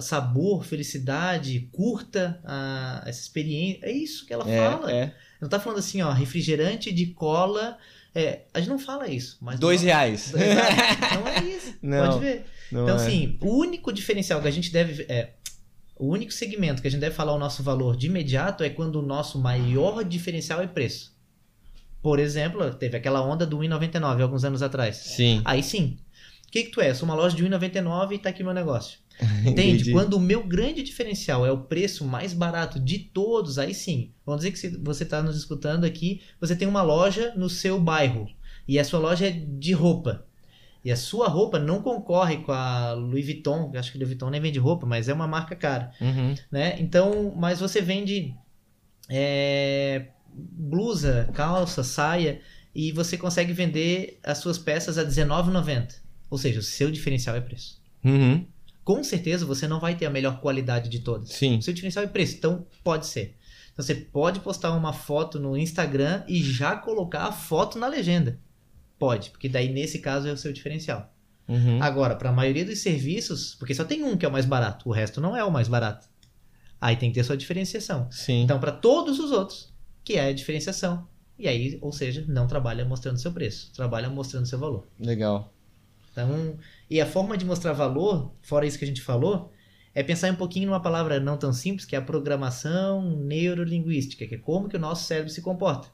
Sabor, 0.02 0.64
felicidade, 0.66 1.70
curta 1.72 2.40
a, 2.44 3.04
essa 3.06 3.22
experiência. 3.22 3.80
É 3.86 3.92
isso 3.92 4.26
que 4.26 4.34
ela 4.34 4.50
É, 4.50 4.70
fala. 4.70 4.92
é. 4.92 5.16
Não 5.42 5.50
tá 5.50 5.60
falando 5.60 5.80
assim, 5.80 6.02
ó, 6.02 6.12
refrigerante 6.12 6.92
de 6.92 7.08
cola. 7.08 7.78
é, 8.14 8.44
a 8.54 8.60
gente 8.60 8.70
não 8.70 8.80
fala 8.80 9.08
isso. 9.08 9.38
Mas 9.42 9.60
Dois 9.60 9.82
não, 9.82 9.88
reais. 9.88 10.34
Exato. 10.34 11.16
Não 11.20 11.28
é 11.28 11.44
isso. 11.44 11.74
Não, 11.82 12.08
Pode 12.08 12.20
ver. 12.26 12.46
Então, 12.72 12.90
é. 12.90 12.94
assim, 12.94 13.38
o 13.42 13.50
único 13.58 13.92
diferencial 13.94 14.42
que 14.42 14.48
a 14.48 14.52
gente 14.52 14.72
deve. 14.72 15.04
É, 15.10 15.34
o 15.98 16.08
único 16.08 16.32
segmento 16.32 16.82
que 16.82 16.88
a 16.88 16.92
gente 16.92 17.00
deve 17.02 17.16
falar 17.16 17.34
o 17.34 17.40
nosso 17.40 17.62
valor 17.64 17.96
de 17.96 18.08
imediato 18.08 18.64
é 18.64 18.70
quando 18.70 18.98
o 18.98 19.02
nosso 19.02 19.38
maior 19.40 20.04
diferencial 20.04 20.62
é 20.62 20.68
preço. 20.68 21.14
Por 22.02 22.20
exemplo, 22.20 22.74
teve 22.74 22.98
aquela 22.98 23.22
onda 23.22 23.46
do 23.46 23.58
1,99 23.60 24.22
alguns 24.22 24.44
anos 24.44 24.62
atrás. 24.62 24.96
Sim. 24.98 25.42
Aí 25.46 25.62
sim. 25.64 25.98
O 26.48 26.52
que, 26.52 26.64
que 26.64 26.72
tu 26.72 26.80
é? 26.82 26.90
Eu 26.92 26.96
sou 26.96 27.08
uma 27.08 27.16
loja 27.16 27.36
de 27.36 27.44
1,99 27.44 28.14
e 28.14 28.18
tá 28.20 28.30
aqui 28.30 28.44
meu 28.44 28.54
negócio. 28.54 29.00
Entende? 29.46 29.50
Entendi. 29.50 29.92
Quando 29.92 30.16
o 30.16 30.20
meu 30.20 30.44
grande 30.44 30.84
diferencial 30.84 31.46
é 31.46 31.52
o 31.52 31.64
preço 31.64 32.06
mais 32.06 32.34
barato 32.34 32.80
de 32.80 33.00
todos, 33.00 33.58
aí 33.58 33.74
sim. 33.74 34.12
Vamos 34.26 34.44
dizer 34.44 34.52
que 34.52 34.78
você 34.84 35.04
está 35.04 35.22
nos 35.22 35.38
escutando 35.38 35.86
aqui, 35.86 36.22
você 36.40 36.56
tem 36.56 36.68
uma 36.68 36.82
loja 36.82 37.34
no 37.36 37.50
seu 37.50 37.80
bairro 37.80 38.28
e 38.68 38.80
a 38.80 38.84
sua 38.84 39.00
loja 39.00 39.28
é 39.28 39.32
de 39.32 39.74
roupa. 39.74 40.26
E 40.84 40.92
a 40.92 40.96
sua 40.96 41.28
roupa 41.28 41.58
não 41.58 41.82
concorre 41.82 42.38
com 42.38 42.52
a 42.52 42.94
Louis 42.94 43.26
Vuitton, 43.26 43.72
acho 43.76 43.92
que 43.92 43.98
Louis 43.98 44.10
Vuitton 44.10 44.30
nem 44.30 44.40
vende 44.40 44.60
roupa, 44.60 44.86
mas 44.86 45.10
é 45.10 45.14
uma 45.14 45.28
marca 45.28 45.56
cara, 45.56 45.92
Uhum. 46.00 46.36
né? 46.52 46.76
Então, 46.80 47.34
mas 47.36 47.60
você 47.60 47.82
vende 47.82 48.36
é, 49.10 50.08
blusa, 50.32 51.30
calça, 51.34 51.84
saia 51.84 52.40
e 52.74 52.92
você 52.92 53.18
consegue 53.18 53.54
vender 53.54 54.20
as 54.24 54.38
suas 54.40 54.58
peças 54.60 54.98
a 54.98 55.02
R$19,90. 55.04 56.02
Ou 56.30 56.38
seja, 56.38 56.60
o 56.60 56.64
seu 56.64 56.92
diferencial 56.92 57.36
é 57.36 57.42
preço 57.42 57.82
Uhum. 58.04 58.46
Com 58.86 59.04
certeza 59.04 59.46
você 59.46 59.68
não 59.68 59.80
vai 59.80 59.96
ter 59.96 60.06
a 60.06 60.12
melhor 60.12 60.40
qualidade 60.40 60.90
de 60.90 61.00
todas. 61.00 61.30
Sim. 61.30 61.58
O 61.58 61.62
seu 61.62 61.74
diferencial 61.74 62.06
é 62.06 62.08
preço, 62.08 62.38
então 62.38 62.66
pode 62.84 63.08
ser. 63.08 63.36
Então 63.74 63.84
você 63.84 63.96
pode 63.96 64.40
postar 64.40 64.72
uma 64.72 64.94
foto 64.94 65.40
no 65.40 65.58
Instagram 65.58 66.24
e 66.28 66.42
já 66.42 66.78
colocar 66.78 67.24
a 67.24 67.32
foto 67.32 67.80
na 67.80 67.88
legenda. 67.88 68.40
Pode, 68.98 69.32
porque 69.32 69.50
daí 69.50 69.74
nesse 69.74 70.00
caso 70.00 70.28
é 70.28 70.32
o 70.32 70.38
seu 70.38 70.54
diferencial. 70.54 71.12
Uhum. 71.48 71.82
Agora, 71.82 72.16
para 72.16 72.30
a 72.30 72.34
maioria 72.34 72.64
dos 72.64 72.80
serviços, 72.80 73.56
porque 73.56 73.74
só 73.74 73.84
tem 73.84 74.04
um 74.04 74.16
que 74.16 74.26
é 74.26 74.30
o 74.30 74.32
mais 74.32 74.46
barato, 74.46 74.88
o 74.88 74.92
resto 74.92 75.20
não 75.20 75.36
é 75.36 75.44
o 75.44 75.52
mais 75.52 75.68
barato. 75.68 76.08
Aí 76.80 76.96
tem 76.96 77.10
que 77.10 77.16
ter 77.16 77.24
sua 77.24 77.36
diferenciação. 77.36 78.08
Sim. 78.12 78.44
Então, 78.44 78.60
para 78.60 78.72
todos 78.72 79.20
os 79.20 79.32
outros, 79.32 79.74
que 80.04 80.14
é 80.14 80.28
a 80.28 80.34
diferenciação. 80.34 81.08
E 81.38 81.48
aí, 81.48 81.78
ou 81.82 81.92
seja, 81.92 82.24
não 82.28 82.48
trabalha 82.48 82.86
mostrando 82.86 83.18
seu 83.18 83.32
preço, 83.32 83.72
trabalha 83.74 84.10
mostrando 84.10 84.46
seu 84.46 84.60
valor. 84.60 84.88
Legal. 85.00 85.52
Então, 86.12 86.58
e 86.90 87.02
a 87.02 87.06
forma 87.06 87.38
de 87.38 87.46
mostrar 87.46 87.74
valor, 87.74 88.34
fora 88.42 88.66
isso 88.66 88.78
que 88.78 88.86
a 88.86 88.88
gente 88.88 89.02
falou, 89.02 89.52
é 89.94 90.04
pensar 90.04 90.32
um 90.32 90.36
pouquinho 90.36 90.68
numa 90.68 90.82
palavra 90.82 91.20
não 91.20 91.38
tão 91.38 91.54
simples, 91.54 91.86
que 91.86 91.96
é 91.96 92.00
a 92.00 92.02
programação 92.02 93.18
neurolinguística, 93.18 94.28
que 94.28 94.36
é 94.36 94.38
como 94.38 94.68
que 94.68 94.76
o 94.76 94.80
nosso 94.80 95.06
cérebro 95.06 95.32
se 95.32 95.42
comporta. 95.42 95.88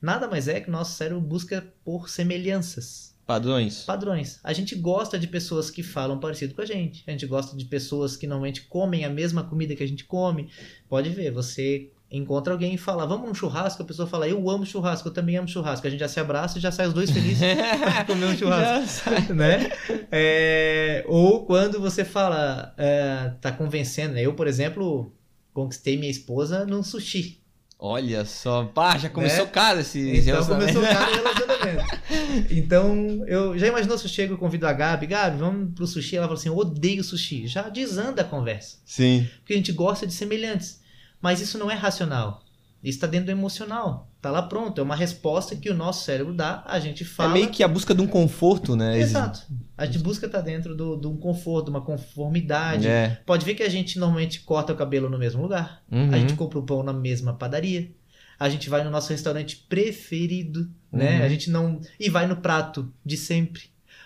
Nada 0.00 0.26
mais 0.26 0.48
é 0.48 0.60
que 0.60 0.68
o 0.68 0.72
nosso 0.72 0.96
cérebro 0.96 1.20
busca 1.20 1.64
por 1.84 2.08
semelhanças, 2.08 3.12
Padrões. 3.24 3.84
padrões. 3.84 4.40
A 4.42 4.52
gente 4.52 4.74
gosta 4.74 5.18
de 5.18 5.28
pessoas 5.28 5.70
que 5.70 5.82
falam 5.82 6.18
parecido 6.18 6.54
com 6.54 6.62
a 6.62 6.66
gente. 6.66 7.04
A 7.06 7.12
gente 7.12 7.26
gosta 7.26 7.56
de 7.56 7.64
pessoas 7.66 8.16
que 8.16 8.26
normalmente 8.26 8.62
comem 8.62 9.04
a 9.04 9.10
mesma 9.10 9.44
comida 9.44 9.76
que 9.76 9.82
a 9.82 9.86
gente 9.86 10.04
come. 10.04 10.50
Pode 10.88 11.08
ver, 11.10 11.30
você 11.30 11.90
encontra 12.12 12.52
alguém 12.52 12.74
e 12.74 12.78
fala, 12.78 13.06
vamos 13.06 13.26
num 13.26 13.34
churrasco, 13.34 13.82
a 13.82 13.86
pessoa 13.86 14.06
fala, 14.06 14.28
eu 14.28 14.50
amo 14.50 14.66
churrasco, 14.66 15.08
eu 15.08 15.12
também 15.12 15.36
amo 15.38 15.48
churrasco. 15.48 15.86
A 15.86 15.90
gente 15.90 16.00
já 16.00 16.08
se 16.08 16.20
abraça 16.20 16.58
e 16.58 16.60
já 16.60 16.70
sai 16.70 16.86
os 16.86 16.92
dois 16.92 17.10
felizes 17.10 17.40
pra 17.80 18.04
comer 18.04 18.26
um 18.26 18.36
churrasco 18.36 19.10
né? 19.34 19.70
É, 20.10 21.04
ou 21.08 21.46
quando 21.46 21.80
você 21.80 22.04
fala, 22.04 22.74
é, 22.76 23.32
tá 23.40 23.50
convencendo. 23.50 24.14
né? 24.14 24.20
Eu, 24.22 24.34
por 24.34 24.46
exemplo, 24.46 25.12
conquistei 25.54 25.96
minha 25.96 26.10
esposa 26.10 26.66
num 26.66 26.82
sushi. 26.82 27.40
Olha 27.84 28.24
só. 28.24 28.64
Pá, 28.66 28.96
já 28.96 29.08
começou 29.08 29.44
Né? 29.46 29.50
caro 29.50 29.80
esse 29.80 29.98
Então 29.98 30.22
relacionamento. 30.24 30.74
começou 30.74 30.82
o 30.92 30.94
cara 30.94 31.16
relacionamento. 31.16 32.54
Então, 32.54 33.24
eu 33.26 33.58
já 33.58 33.66
imaginou 33.66 33.98
se 33.98 34.04
eu 34.04 34.10
chego 34.10 34.34
e 34.34 34.36
convido 34.36 34.66
a 34.68 34.72
Gabi, 34.72 35.06
Gabi, 35.06 35.38
vamos 35.38 35.74
pro 35.74 35.86
sushi? 35.86 36.16
Ela 36.16 36.26
fala 36.28 36.38
assim, 36.38 36.48
eu 36.48 36.56
odeio 36.56 37.02
sushi. 37.02 37.46
Já 37.48 37.68
desanda 37.68 38.22
a 38.22 38.24
conversa. 38.24 38.76
Sim. 38.84 39.26
Porque 39.38 39.54
a 39.54 39.56
gente 39.56 39.72
gosta 39.72 40.06
de 40.06 40.12
semelhantes. 40.12 40.81
Mas 41.22 41.40
isso 41.40 41.56
não 41.56 41.70
é 41.70 41.74
racional. 41.74 42.42
Isso 42.82 42.96
está 42.96 43.06
dentro 43.06 43.26
do 43.26 43.30
emocional. 43.32 44.10
Tá 44.20 44.28
lá 44.30 44.42
pronto. 44.42 44.80
É 44.80 44.82
uma 44.84 44.96
resposta 44.96 45.54
que 45.54 45.70
o 45.70 45.74
nosso 45.74 46.04
cérebro 46.04 46.34
dá, 46.34 46.64
a 46.66 46.80
gente 46.80 47.04
É 47.04 47.06
fala. 47.06 47.32
meio 47.32 47.48
que 47.48 47.62
a 47.62 47.68
busca 47.68 47.94
de 47.94 48.02
um 48.02 48.08
conforto, 48.08 48.74
né? 48.74 48.98
Exato. 48.98 49.40
A 49.78 49.86
gente 49.86 50.00
busca 50.00 50.26
estar 50.26 50.40
dentro 50.40 50.74
do- 50.74 50.96
de 50.96 51.06
um 51.06 51.16
conforto, 51.16 51.66
de 51.66 51.70
uma 51.70 51.80
conformidade. 51.80 52.88
É. 52.88 53.20
Pode 53.24 53.44
ver 53.44 53.54
que 53.54 53.62
a 53.62 53.68
gente 53.68 54.00
normalmente 54.00 54.40
corta 54.40 54.72
o 54.72 54.76
cabelo 54.76 55.08
no 55.08 55.16
mesmo 55.16 55.40
lugar. 55.40 55.82
Uhum. 55.90 56.10
A 56.12 56.18
gente 56.18 56.34
compra 56.34 56.58
o 56.58 56.62
pão 56.64 56.82
na 56.82 56.92
mesma 56.92 57.32
padaria. 57.34 57.90
A 58.38 58.48
gente 58.48 58.68
vai 58.68 58.82
no 58.82 58.90
nosso 58.90 59.10
restaurante 59.10 59.56
preferido, 59.68 60.68
né? 60.90 61.18
Uhum. 61.20 61.24
A 61.24 61.28
gente 61.28 61.50
não. 61.50 61.80
E 62.00 62.10
vai 62.10 62.26
no 62.26 62.36
prato 62.36 62.92
de 63.06 63.16
sempre. 63.16 63.64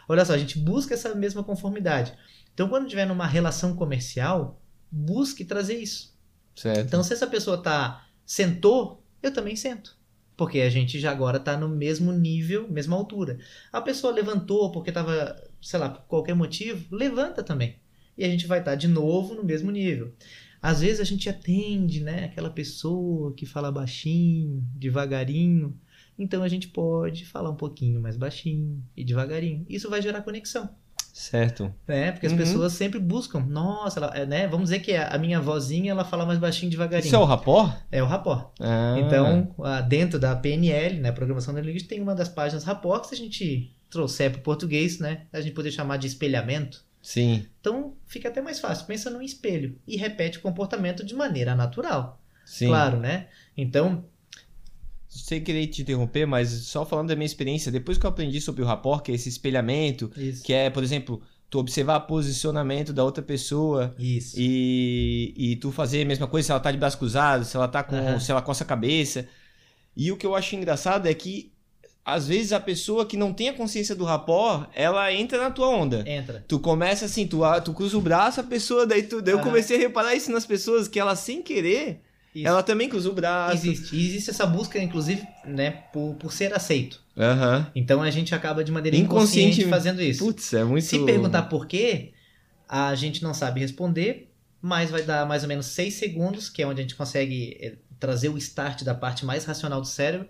Olha 0.09 0.23
só, 0.25 0.35
a 0.35 0.39
gente 0.39 0.59
busca 0.59 0.93
essa 0.93 1.15
mesma 1.15 1.43
conformidade. 1.43 2.13
Então, 2.53 2.69
quando 2.69 2.89
tiver 2.89 3.07
numa 3.07 3.27
relação 3.27 3.75
comercial, 3.75 4.61
busque 4.91 5.45
trazer 5.45 5.79
isso. 5.79 6.15
Certo. 6.57 6.87
Então, 6.87 7.03
se 7.03 7.13
essa 7.13 7.27
pessoa 7.27 7.63
tá 7.63 8.09
sentou, 8.25 9.05
eu 9.23 9.33
também 9.33 9.55
sento. 9.55 9.97
Porque 10.37 10.61
a 10.61 10.71
gente 10.71 10.99
já 10.99 11.11
agora 11.11 11.39
tá 11.39 11.57
no 11.57 11.69
mesmo 11.69 12.13
nível, 12.13 12.69
mesma 12.69 12.97
altura. 12.97 13.39
A 13.73 13.81
pessoa 13.81 14.13
levantou 14.13 14.73
porque 14.73 14.91
tava, 14.91 15.37
sei 15.63 15.79
lá, 15.79 15.91
por 15.91 16.03
qualquer 16.07 16.35
motivo, 16.35 16.95
levanta 16.95 17.43
também. 17.43 17.77
E 18.19 18.25
a 18.25 18.29
gente 18.29 18.47
vai 18.47 18.59
estar 18.59 18.75
de 18.75 18.89
novo 18.89 19.35
no 19.35 19.45
mesmo 19.45 19.71
nível. 19.71 20.15
Às 20.61 20.81
vezes 20.81 21.01
a 21.01 21.05
gente 21.05 21.29
atende, 21.29 22.01
né, 22.01 22.25
aquela 22.25 22.51
pessoa 22.51 23.33
que 23.35 23.47
fala 23.47 23.71
baixinho, 23.71 24.67
devagarinho. 24.75 25.79
Então 26.19 26.43
a 26.43 26.49
gente 26.49 26.69
pode 26.69 27.25
falar 27.27 27.51
um 27.51 27.57
pouquinho 27.57 28.01
mais 28.01 28.17
baixinho 28.17 28.83
e 28.97 29.05
devagarinho. 29.05 29.65
Isso 29.69 29.89
vai 29.89 30.03
gerar 30.03 30.23
conexão 30.23 30.75
Certo. 31.19 31.73
né? 31.89 32.13
Porque 32.13 32.27
as 32.27 32.33
Uhum. 32.33 32.39
pessoas 32.39 32.75
sempre 32.75 33.01
buscam. 33.01 33.41
Nossa, 33.41 33.99
ela, 33.99 34.13
é, 34.15 34.27
né? 34.27 34.47
Vamos 34.47 34.65
dizer 34.69 34.81
que 34.81 34.95
a 34.95 35.17
minha 35.17 35.41
vozinha 35.41 35.91
ela 35.93 36.05
fala 36.05 36.27
mais 36.27 36.39
baixinho 36.39 36.71
devagarinho. 36.71 37.07
Isso 37.07 37.17
é 37.17 37.19
o 37.19 37.25
rapport? 37.25 37.75
É 37.91 38.03
o 38.03 38.07
rapport. 38.07 38.51
Ah. 38.61 38.97
Então, 38.99 39.55
dentro 39.89 40.19
da 40.19 40.37
PNL, 40.37 41.01
né, 41.01 41.11
Programação 41.13 41.55
Neurolinguística, 41.55 41.95
tem 41.95 42.03
uma 42.03 42.15
das 42.15 42.29
páginas 42.29 42.65
rapport 42.65 43.01
que 43.03 43.09
se 43.09 43.15
a 43.15 43.19
gente 43.19 43.75
trouxer 43.89 44.31
para 44.31 44.41
o 44.41 44.43
português, 44.43 44.99
né, 44.99 45.23
a 45.33 45.41
gente 45.41 45.55
poderia 45.55 45.75
chamar 45.75 45.97
de 45.97 46.07
espelhamento. 46.07 46.85
Sim. 47.01 47.47
Então 47.61 47.95
fica 48.05 48.29
até 48.29 48.43
mais 48.43 48.61
fácil. 48.61 48.85
Pensa 48.85 49.09
num 49.09 49.23
espelho 49.23 49.79
e 49.89 49.97
repete 49.97 50.37
o 50.37 50.43
comportamento 50.43 51.03
de 51.03 51.15
maneira 51.15 51.55
natural. 51.55 52.21
Sim. 52.45 52.67
Claro, 52.67 52.99
né? 52.99 53.29
Então, 53.57 54.05
Sem 55.25 55.41
querer 55.43 55.67
te 55.69 55.83
interromper, 55.83 56.27
mas 56.27 56.49
só 56.49 56.85
falando 56.85 57.09
da 57.09 57.17
minha 57.17 57.27
experiência, 57.27 57.73
depois 57.73 57.99
que 57.99 58.07
eu 58.07 58.11
aprendi 58.11 58.41
sobre 58.41 58.63
o 58.63 58.67
rapport, 58.67 59.03
que 59.03 59.11
é 59.11 59.15
esse 59.15 59.29
espelhamento, 59.29 60.11
isso. 60.17 60.43
que 60.43 60.53
é, 60.53 60.71
por 60.71 60.83
exemplo, 60.83 61.23
tu 61.49 61.59
observar 61.59 61.97
o 61.99 62.01
posicionamento 62.03 62.93
da 62.93 63.05
outra 63.05 63.23
pessoa 63.23 63.95
Isso. 63.99 64.37
e, 64.39 65.35
e 65.37 65.57
tu 65.57 65.71
fazer 65.71 66.03
a 66.03 66.05
mesma 66.05 66.27
coisa 66.27 66.47
se 66.47 66.53
ela 66.53 66.61
tá 66.61 66.71
de 66.71 66.79
braço 66.79 66.99
cruzado, 66.99 67.45
se 67.45 67.57
ela 67.57 67.69
tá 67.69 67.83
com. 67.83 67.97
Aham. 67.97 68.21
se 68.21 68.31
ela 68.31 68.43
coça 68.43 68.65
a 68.65 68.67
cabeça. 68.67 69.29
E 69.97 70.13
o 70.13 70.17
que 70.17 70.27
eu 70.27 70.35
acho 70.35 70.55
engraçado 70.55 71.07
é 71.07 71.15
que, 71.15 71.53
às 72.05 72.29
vezes, 72.29 72.53
a 72.53 72.61
pessoa 72.61 73.07
que 73.07 73.17
não 73.17 73.33
tem 73.33 73.49
a 73.49 73.55
consciência 73.55 73.95
do 73.95 74.05
rapport, 74.05 74.69
ela 74.75 75.11
entra 75.13 75.39
na 75.39 75.51
tua 75.51 75.69
onda. 75.69 76.05
Entra. 76.07 76.45
Tu 76.47 76.59
começa 76.59 77.07
assim, 77.07 77.27
tu, 77.27 77.41
tu 77.65 77.73
cruza 77.73 77.97
o 77.97 78.01
braço, 78.01 78.41
a 78.41 78.45
pessoa, 78.45 78.87
daí 78.87 79.05
tu, 79.05 79.23
daí 79.23 79.33
eu 79.33 79.41
comecei 79.41 79.79
a 79.79 79.81
reparar 79.81 80.15
isso 80.15 80.31
nas 80.31 80.45
pessoas, 80.45 80.87
que 80.87 81.01
ela 81.01 81.17
sem 81.17 81.43
querer, 81.43 82.03
Isso. 82.41 82.47
ela 82.49 82.63
também 82.63 82.89
cruza 82.89 83.09
o 83.09 83.13
braço. 83.15 83.55
Existe. 83.57 83.97
E 83.97 84.07
existe 84.07 84.31
essa 84.31 84.45
busca, 84.47 84.79
inclusive, 84.83 85.27
né, 85.45 85.71
por, 85.93 86.15
por 86.17 86.33
ser 86.33 86.53
aceito. 86.55 87.01
Aham. 87.17 87.71
Então 87.75 88.03
a 88.03 88.11
gente 88.11 88.35
acaba 88.35 88.63
de 88.63 88.71
maneira 88.71 88.97
Inconsciente- 88.97 89.61
inconsciente 89.63 89.71
fazendo 89.71 90.03
isso. 90.03 90.25
Putz, 90.25 90.53
é 90.53 90.65
muito. 90.65 90.85
Se 90.85 90.99
perguntar 91.05 91.43
por 91.45 91.67
quê, 91.67 92.13
a 92.69 92.95
gente 92.95 93.23
não 93.23 93.33
sabe 93.33 93.61
responder, 93.61 94.31
mas 94.61 94.91
vai 94.91 95.03
dar 95.03 95.25
mais 95.27 95.43
ou 95.43 95.49
menos 95.49 95.67
6 95.67 95.95
segundos, 95.95 96.49
que 96.51 96.63
é 96.63 96.67
onde 96.67 96.81
a 96.81 96.83
gente 96.83 96.95
consegue 96.97 97.57
eh, 97.61 97.77
trazer 97.99 98.29
o 98.29 98.37
start 98.37 98.83
da 98.83 98.95
parte 98.95 99.25
mais 99.25 99.45
racional 99.45 99.81
do 99.81 99.87
cérebro. 99.87 100.29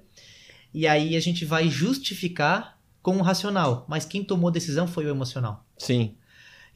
E 0.73 0.87
aí 0.87 1.17
a 1.17 1.21
gente 1.21 1.45
vai 1.45 1.69
justificar 1.69 2.79
com 3.03 3.17
o 3.17 3.23
racional, 3.23 3.85
mas 3.89 4.05
quem 4.05 4.23
tomou 4.23 4.49
a 4.49 4.53
decisão 4.53 4.87
foi 4.87 5.07
o 5.07 5.09
emocional. 5.09 5.65
Sim. 5.79 6.15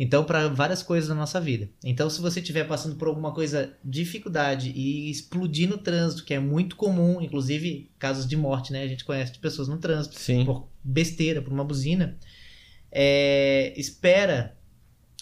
Então, 0.03 0.25
para 0.25 0.49
várias 0.49 0.83
coisas 0.83 1.11
na 1.11 1.15
nossa 1.15 1.39
vida. 1.39 1.69
Então, 1.85 2.09
se 2.09 2.23
você 2.23 2.41
estiver 2.41 2.65
passando 2.65 2.97
por 2.97 3.07
alguma 3.07 3.35
coisa, 3.35 3.77
dificuldade 3.85 4.73
e 4.75 5.11
explodir 5.11 5.69
no 5.69 5.77
trânsito, 5.77 6.25
que 6.25 6.33
é 6.33 6.41
muito 6.41 6.75
comum, 6.75 7.21
inclusive 7.21 7.91
casos 7.99 8.27
de 8.27 8.35
morte, 8.35 8.73
né? 8.73 8.83
A 8.83 8.89
gente 8.89 9.05
conhece 9.05 9.31
de 9.31 9.39
pessoas 9.39 9.69
no 9.69 9.77
trânsito 9.77 10.19
Sim. 10.19 10.47
por 10.47 10.71
besteira, 10.83 11.43
por 11.43 11.53
uma 11.53 11.63
buzina, 11.63 12.17
é, 12.91 13.75
espera 13.77 14.57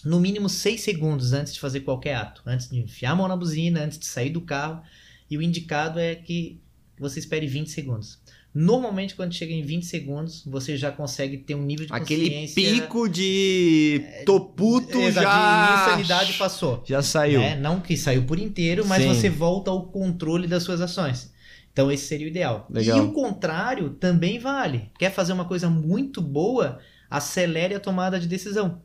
no 0.05 0.17
mínimo 0.17 0.47
seis 0.47 0.79
segundos 0.79 1.33
antes 1.33 1.53
de 1.53 1.59
fazer 1.59 1.81
qualquer 1.81 2.15
ato, 2.15 2.41
antes 2.45 2.69
de 2.69 2.79
enfiar 2.79 3.11
a 3.11 3.15
mão 3.15 3.27
na 3.27 3.35
buzina, 3.35 3.83
antes 3.83 3.99
de 3.99 4.05
sair 4.05 4.29
do 4.29 4.39
carro. 4.39 4.81
E 5.29 5.37
o 5.37 5.41
indicado 5.41 5.99
é 5.99 6.15
que 6.15 6.61
você 6.99 7.19
espere 7.19 7.47
20 7.47 7.69
segundos. 7.69 8.19
Normalmente, 8.53 9.15
quando 9.15 9.33
chega 9.33 9.53
em 9.53 9.61
20 9.61 9.85
segundos, 9.85 10.43
você 10.45 10.75
já 10.75 10.91
consegue 10.91 11.37
ter 11.37 11.53
um 11.53 11.61
nível 11.61 11.85
de 11.85 11.93
Aquele 11.93 12.47
pico 12.47 13.07
de 13.07 14.01
toputo 14.25 14.97
Exato, 14.99 15.25
já. 15.25 15.67
de 15.67 15.81
insanidade 15.83 16.33
passou. 16.33 16.83
Já 16.85 17.01
saiu. 17.03 17.39
né? 17.39 17.55
Não 17.55 17.79
que 17.79 17.95
saiu 17.95 18.23
por 18.23 18.39
inteiro, 18.39 18.85
mas 18.87 19.03
Sim. 19.03 19.09
você 19.13 19.29
volta 19.29 19.69
ao 19.69 19.87
controle 19.87 20.47
das 20.47 20.63
suas 20.63 20.81
ações. 20.81 21.31
Então 21.71 21.91
esse 21.91 22.07
seria 22.07 22.25
o 22.25 22.29
ideal. 22.29 22.65
Legal. 22.69 22.97
E 22.97 23.01
o 23.01 23.11
contrário 23.11 23.91
também 23.91 24.39
vale. 24.39 24.89
Quer 24.97 25.11
fazer 25.11 25.31
uma 25.31 25.45
coisa 25.45 25.69
muito 25.69 26.19
boa, 26.21 26.79
acelere 27.09 27.75
a 27.75 27.79
tomada 27.79 28.19
de 28.19 28.27
decisão. 28.27 28.81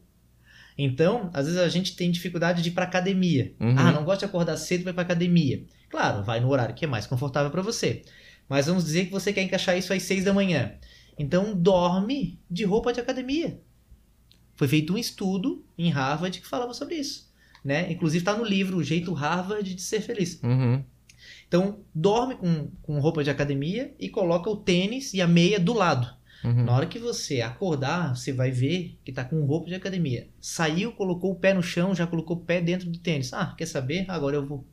Então, 0.77 1.31
às 1.33 1.47
vezes 1.47 1.61
a 1.61 1.69
gente 1.69 1.95
tem 1.95 2.11
dificuldade 2.11 2.63
de 2.63 2.69
ir 2.69 2.73
para 2.73 2.85
academia. 2.85 3.55
Uhum. 3.61 3.75
Ah, 3.79 3.93
não 3.93 4.05
gosta 4.05 4.21
de 4.21 4.25
acordar 4.25 4.57
cedo 4.57 4.81
e 4.81 4.85
vai 4.85 4.93
para 4.93 5.03
academia. 5.03 5.65
Claro, 5.89 6.25
vai 6.25 6.41
no 6.41 6.49
horário 6.49 6.75
que 6.75 6.85
é 6.85 6.89
mais 6.89 7.07
confortável 7.07 7.51
para 7.51 7.63
você. 7.63 8.03
Mas 8.49 8.67
vamos 8.67 8.85
dizer 8.85 9.07
que 9.07 9.13
você 9.13 9.33
quer 9.33 9.43
encaixar 9.43 9.79
isso 9.79 9.93
às 9.93 10.03
seis 10.03 10.25
da 10.25 10.33
manhã. 10.33 10.75
Então 11.19 11.55
dorme 11.55 12.41
de 12.51 12.65
roupa 12.65 12.93
de 12.93 13.01
academia. 13.01 13.61
Foi 14.57 14.69
feito 14.69 14.93
um 14.93 14.99
estudo 14.99 15.65
em 15.79 15.91
Harvard 15.91 16.41
que 16.41 16.47
falava 16.47 16.75
sobre 16.75 16.97
isso. 16.97 17.33
Né? 17.65 17.91
Inclusive 17.91 18.23
está 18.23 18.37
no 18.37 18.45
livro 18.45 18.77
O 18.77 18.85
Jeito 18.85 19.13
Harvard 19.13 19.75
de 19.75 19.81
Ser 19.81 20.01
Feliz. 20.01 20.41
Uhum. 20.43 20.83
Então 21.49 21.81
dorme 21.95 22.35
com, 22.35 22.71
com 22.83 22.99
roupa 22.99 23.25
de 23.25 23.31
academia 23.31 23.95
e 23.99 24.09
coloca 24.09 24.51
o 24.51 24.57
tênis 24.57 25.15
e 25.15 25.23
a 25.23 25.27
meia 25.27 25.59
do 25.59 25.73
lado. 25.73 26.13
Uhum. 26.45 26.65
Na 26.65 26.73
hora 26.73 26.87
que 26.87 26.99
você 26.99 27.41
acordar, 27.41 28.15
você 28.15 28.33
vai 28.33 28.51
ver 28.51 28.99
que 29.03 29.11
tá 29.11 29.25
com 29.25 29.45
roupa 29.45 29.69
de 29.69 29.75
academia. 29.75 30.29
Saiu, 30.41 30.93
colocou 30.93 31.33
o 31.33 31.37
pé 31.37 31.55
no 31.55 31.63
chão, 31.63 31.95
já 31.95 32.07
colocou 32.07 32.37
o 32.37 32.41
pé 32.41 32.61
dentro 32.61 32.91
do 32.91 32.99
tênis. 32.99 33.33
Ah, 33.33 33.55
quer 33.57 33.67
saber? 33.67 34.05
Agora 34.09 34.37
eu 34.37 34.47
vou. 34.47 34.67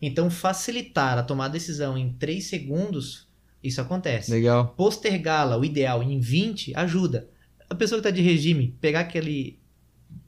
Então, 0.00 0.30
facilitar 0.30 1.16
a 1.16 1.22
tomar 1.22 1.46
a 1.46 1.48
decisão 1.48 1.96
em 1.96 2.12
3 2.12 2.44
segundos, 2.44 3.26
isso 3.64 3.80
acontece. 3.80 4.30
Legal. 4.30 4.68
Postergá-la, 4.76 5.56
o 5.56 5.64
ideal, 5.64 6.02
em 6.02 6.20
20, 6.20 6.76
ajuda. 6.76 7.28
A 7.70 7.74
pessoa 7.74 8.00
que 8.00 8.06
está 8.06 8.14
de 8.14 8.22
regime, 8.22 8.76
pegar 8.78 9.00
aquele 9.00 9.58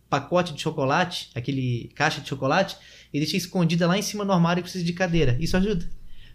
pacote 0.08 0.54
de 0.54 0.62
chocolate, 0.62 1.30
aquele 1.34 1.90
caixa 1.94 2.22
de 2.22 2.28
chocolate, 2.28 2.78
e 3.12 3.18
deixar 3.18 3.36
escondida 3.36 3.86
lá 3.86 3.98
em 3.98 4.02
cima 4.02 4.24
no 4.24 4.32
armário 4.32 4.60
e 4.60 4.62
precisa 4.62 4.82
de 4.82 4.94
cadeira. 4.94 5.36
Isso 5.38 5.56
ajuda. 5.56 5.86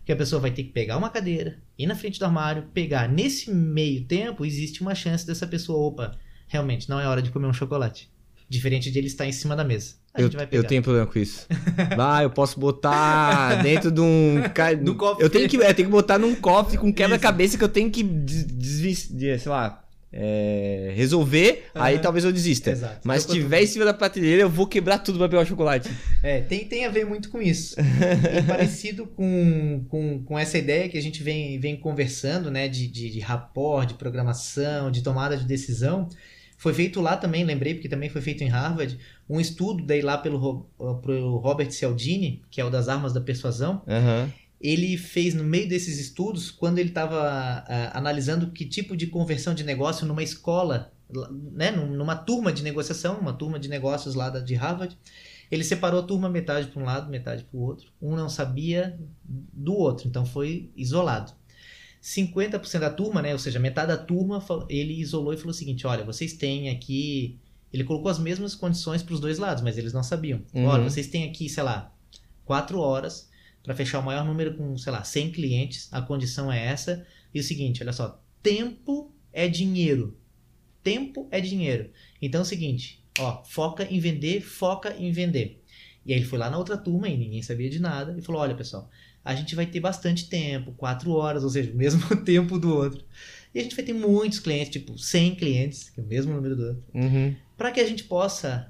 Porque 0.04 0.12
a 0.12 0.18
pessoa 0.18 0.41
vai 0.41 0.51
ter 0.51 0.64
que 0.64 0.70
pegar 0.72 0.97
uma 0.97 1.10
cadeira, 1.10 1.60
ir 1.80 1.88
na 1.88 1.95
frente 1.95 2.20
do 2.20 2.26
armário, 2.26 2.64
pegar. 2.74 3.08
Nesse 3.08 3.49
meio 3.49 4.04
tempo, 4.04 4.45
existe 4.45 4.82
uma 4.82 4.93
chance 4.93 5.26
dessa 5.26 5.47
pessoa, 5.47 5.80
opa, 5.88 6.12
realmente 6.47 6.89
não 6.89 6.99
é 6.99 7.08
hora 7.08 7.22
de 7.22 7.32
comer 7.32 7.47
um 7.47 7.54
chocolate. 7.54 8.12
Diferente 8.49 8.91
de 8.91 8.99
ele 8.99 9.08
estar 9.08 9.26
em 9.26 9.32
cima 9.32 9.56
da 9.56 9.64
mesa. 9.64 9.95
A 10.14 10.20
Eu, 10.20 10.26
gente 10.26 10.36
vai 10.36 10.45
pegar. 10.45 10.62
eu 10.62 10.68
tenho 10.68 10.84
problema 10.84 11.08
com 11.08 11.18
isso. 11.18 11.47
Ah, 11.97 12.22
eu 12.22 12.30
posso 12.30 12.60
botar 12.60 13.64
dentro 13.64 13.89
de 13.89 14.01
um. 14.01 14.36
Do 14.84 14.95
cofre. 14.95 15.24
Eu 15.24 15.30
tenho 15.30 15.47
que, 15.49 15.56
eu 15.56 15.74
tenho 15.74 15.88
que 15.88 15.91
botar 15.91 16.20
num 16.20 16.36
cofre 16.36 16.78
com 16.78 16.93
quebra-cabeça 16.93 17.58
que 17.58 17.64
eu 17.64 17.70
tenho 17.70 17.89
que 17.89 18.04
des, 18.04 18.43
desvis- 18.43 19.10
de- 19.10 19.39
sei 19.39 19.51
lá, 19.51 19.82
é, 20.14 20.93
resolver. 20.95 21.66
Aí 21.74 21.95
Aham. 21.95 22.01
talvez 22.03 22.24
eu 22.24 22.32
desista. 22.32 22.72
Exato. 22.72 23.01
Mas 23.03 23.24
se 23.24 23.30
Eu- 23.30 23.36
tiver 23.36 23.64
em 23.64 23.68
cima 23.68 23.84
da 23.86 23.93
prateleira, 23.93 24.43
eu 24.43 24.49
vou 24.49 24.68
quebrar 24.68 24.99
tudo 24.99 25.18
pra 25.18 25.28
pegar 25.28 25.41
o 25.41 25.45
chocolate. 25.45 25.89
É, 26.24 26.39
tem, 26.39 26.64
tem 26.66 26.86
a 26.86 26.89
ver 26.89 27.05
muito 27.05 27.30
com 27.30 27.41
isso. 27.41 27.76
E 27.80 28.41
parecido 28.43 29.05
com, 29.07 29.84
com, 29.89 30.24
com 30.24 30.39
essa 30.39 30.57
ideia 30.57 30.88
que 30.88 30.97
a 30.97 31.01
gente 31.01 31.22
vem, 31.22 31.59
vem 31.59 31.76
conversando, 31.76 32.49
né? 32.49 32.70
De, 32.70 32.88
de, 32.88 33.09
de 33.09 33.20
rapport, 33.20 33.86
de 33.86 33.95
programação, 33.95 34.89
de 34.89 35.01
tomada 35.01 35.36
de 35.36 35.43
decisão. 35.43 36.07
Foi 36.57 36.74
feito 36.74 37.01
lá 37.01 37.18
também, 37.18 37.43
lembrei, 37.43 37.74
porque 37.74 37.89
também 37.89 38.07
foi 38.09 38.22
feito 38.22 38.41
em 38.41 38.47
Harvard, 38.47 38.97
um 39.30 39.38
estudo 39.38 39.84
daí 39.86 40.01
lá 40.01 40.18
pelo, 40.18 40.66
pelo 41.03 41.36
Robert 41.39 41.70
Cialdini, 41.72 42.41
que 42.49 42.61
é 42.61 42.64
o 42.64 42.70
das 42.70 42.88
armas 42.88 43.11
da 43.11 43.20
persuasão. 43.20 43.82
Aham. 43.86 44.32
Ele 44.64 44.97
fez 44.97 45.34
no 45.34 45.43
meio 45.43 45.68
desses 45.68 45.99
estudos, 45.99 46.49
quando 46.49 46.80
ele 46.80 46.88
estava 46.89 47.66
analisando 47.93 48.49
que 48.51 48.66
tipo 48.66 48.95
de 48.95 49.07
conversão 49.07 49.53
de 49.53 49.64
negócio 49.64 50.05
numa 50.07 50.24
escola, 50.24 50.93
né, 51.51 51.70
num- 51.70 51.91
numa 51.97 52.16
turma 52.16 52.51
de 52.53 52.64
negociação, 52.64 53.20
uma 53.20 53.34
turma 53.34 53.59
de 53.59 53.68
negócios 53.68 54.16
lá 54.16 54.30
da, 54.30 54.39
de 54.39 54.55
Harvard, 54.55 54.97
ele 55.51 55.66
separou 55.66 55.99
a 55.99 56.03
turma 56.03 56.30
metade 56.30 56.68
para 56.68 56.82
um 56.82 56.86
lado, 56.86 57.11
metade 57.11 57.43
para 57.43 57.57
o 57.59 57.61
outro. 57.61 57.91
Um 58.01 58.16
não 58.16 58.30
sabia 58.30 58.97
do 59.26 59.74
outro, 59.76 60.07
então 60.07 60.26
foi 60.26 60.72
isolado. 60.78 61.34
50% 62.01 62.80
da 62.80 62.89
turma, 62.89 63.22
né, 63.22 63.34
ou 63.34 63.39
seja, 63.39 63.59
metade 63.59 63.88
da 63.89 63.97
turma, 63.97 64.43
ele 64.70 64.93
isolou 64.99 65.34
e 65.34 65.38
falou 65.38 65.51
o 65.51 65.53
seguinte: 65.53 65.86
olha, 65.88 66.03
vocês 66.03 66.34
têm 66.34 66.70
aqui. 66.70 67.38
Ele 67.72 67.84
colocou 67.84 68.09
as 68.11 68.20
mesmas 68.20 68.53
condições 68.53 69.01
para 69.01 69.14
os 69.16 69.20
dois 69.20 69.39
lados, 69.39 69.64
mas 69.64 69.78
eles 69.78 69.93
não 69.93 70.03
sabiam. 70.03 70.41
Uhum. 70.53 70.66
Olha, 70.66 70.84
vocês 70.84 71.07
têm 71.07 71.24
aqui, 71.30 71.49
sei 71.49 71.64
lá, 71.64 71.91
quatro 72.45 72.80
horas 72.80 73.30
para 73.64 73.74
fechar 73.76 73.99
o 73.99 74.03
maior 74.03 74.26
número 74.26 74.55
com, 74.55 74.78
sei 74.78 74.91
lá, 74.91 75.03
100 75.03 75.32
clientes. 75.32 75.88
A 75.91 76.01
condição 76.01 76.51
é 76.51 76.66
essa. 76.66 77.05
E 77.34 77.39
o 77.39 77.43
seguinte, 77.43 77.82
olha 77.82 77.93
só, 77.93 78.22
tempo 78.41 79.11
é 79.32 79.47
dinheiro. 79.47 80.18
Tempo 80.84 81.28
é 81.32 81.39
dinheiro. 81.39 81.89
Então 82.22 82.39
é 82.39 82.43
o 82.43 82.45
seguinte, 82.45 83.03
ó, 83.18 83.43
foca 83.43 83.86
em 83.89 83.99
vender, 83.99 84.41
foca 84.41 84.95
em 84.97 85.11
vender. 85.11 85.64
E 86.05 86.11
aí 86.11 86.20
ele 86.20 86.26
foi 86.26 86.38
lá 86.38 86.49
na 86.49 86.57
outra 86.57 86.76
turma 86.78 87.07
e 87.07 87.16
ninguém 87.18 87.41
sabia 87.41 87.70
de 87.70 87.80
nada 87.80 88.14
e 88.18 88.22
falou: 88.22 88.41
olha, 88.41 88.53
pessoal, 88.53 88.89
a 89.24 89.34
gente 89.34 89.55
vai 89.55 89.66
ter 89.66 89.80
bastante 89.80 90.28
tempo, 90.28 90.74
quatro 90.74 91.11
horas, 91.14 91.43
ou 91.45 91.49
seja, 91.49 91.72
o 91.72 91.76
mesmo 91.76 92.01
tempo 92.26 92.59
do 92.59 92.76
outro. 92.76 93.05
E 93.55 93.59
a 93.59 93.64
gente 93.64 93.76
vai 93.76 93.86
ter 93.86 93.93
muitos 93.93 94.39
clientes, 94.39 94.70
tipo 94.74 94.97
100 94.97 95.36
clientes, 95.36 95.89
que 95.89 96.01
é 96.01 96.03
o 96.03 96.05
mesmo 96.07 96.34
número 96.34 96.55
do 96.55 96.68
outro 96.68 96.84
Uhum. 96.93 97.34
para 97.55 97.72
que 97.72 97.80
a 97.80 97.88
gente 97.88 98.03
possa 98.03 98.70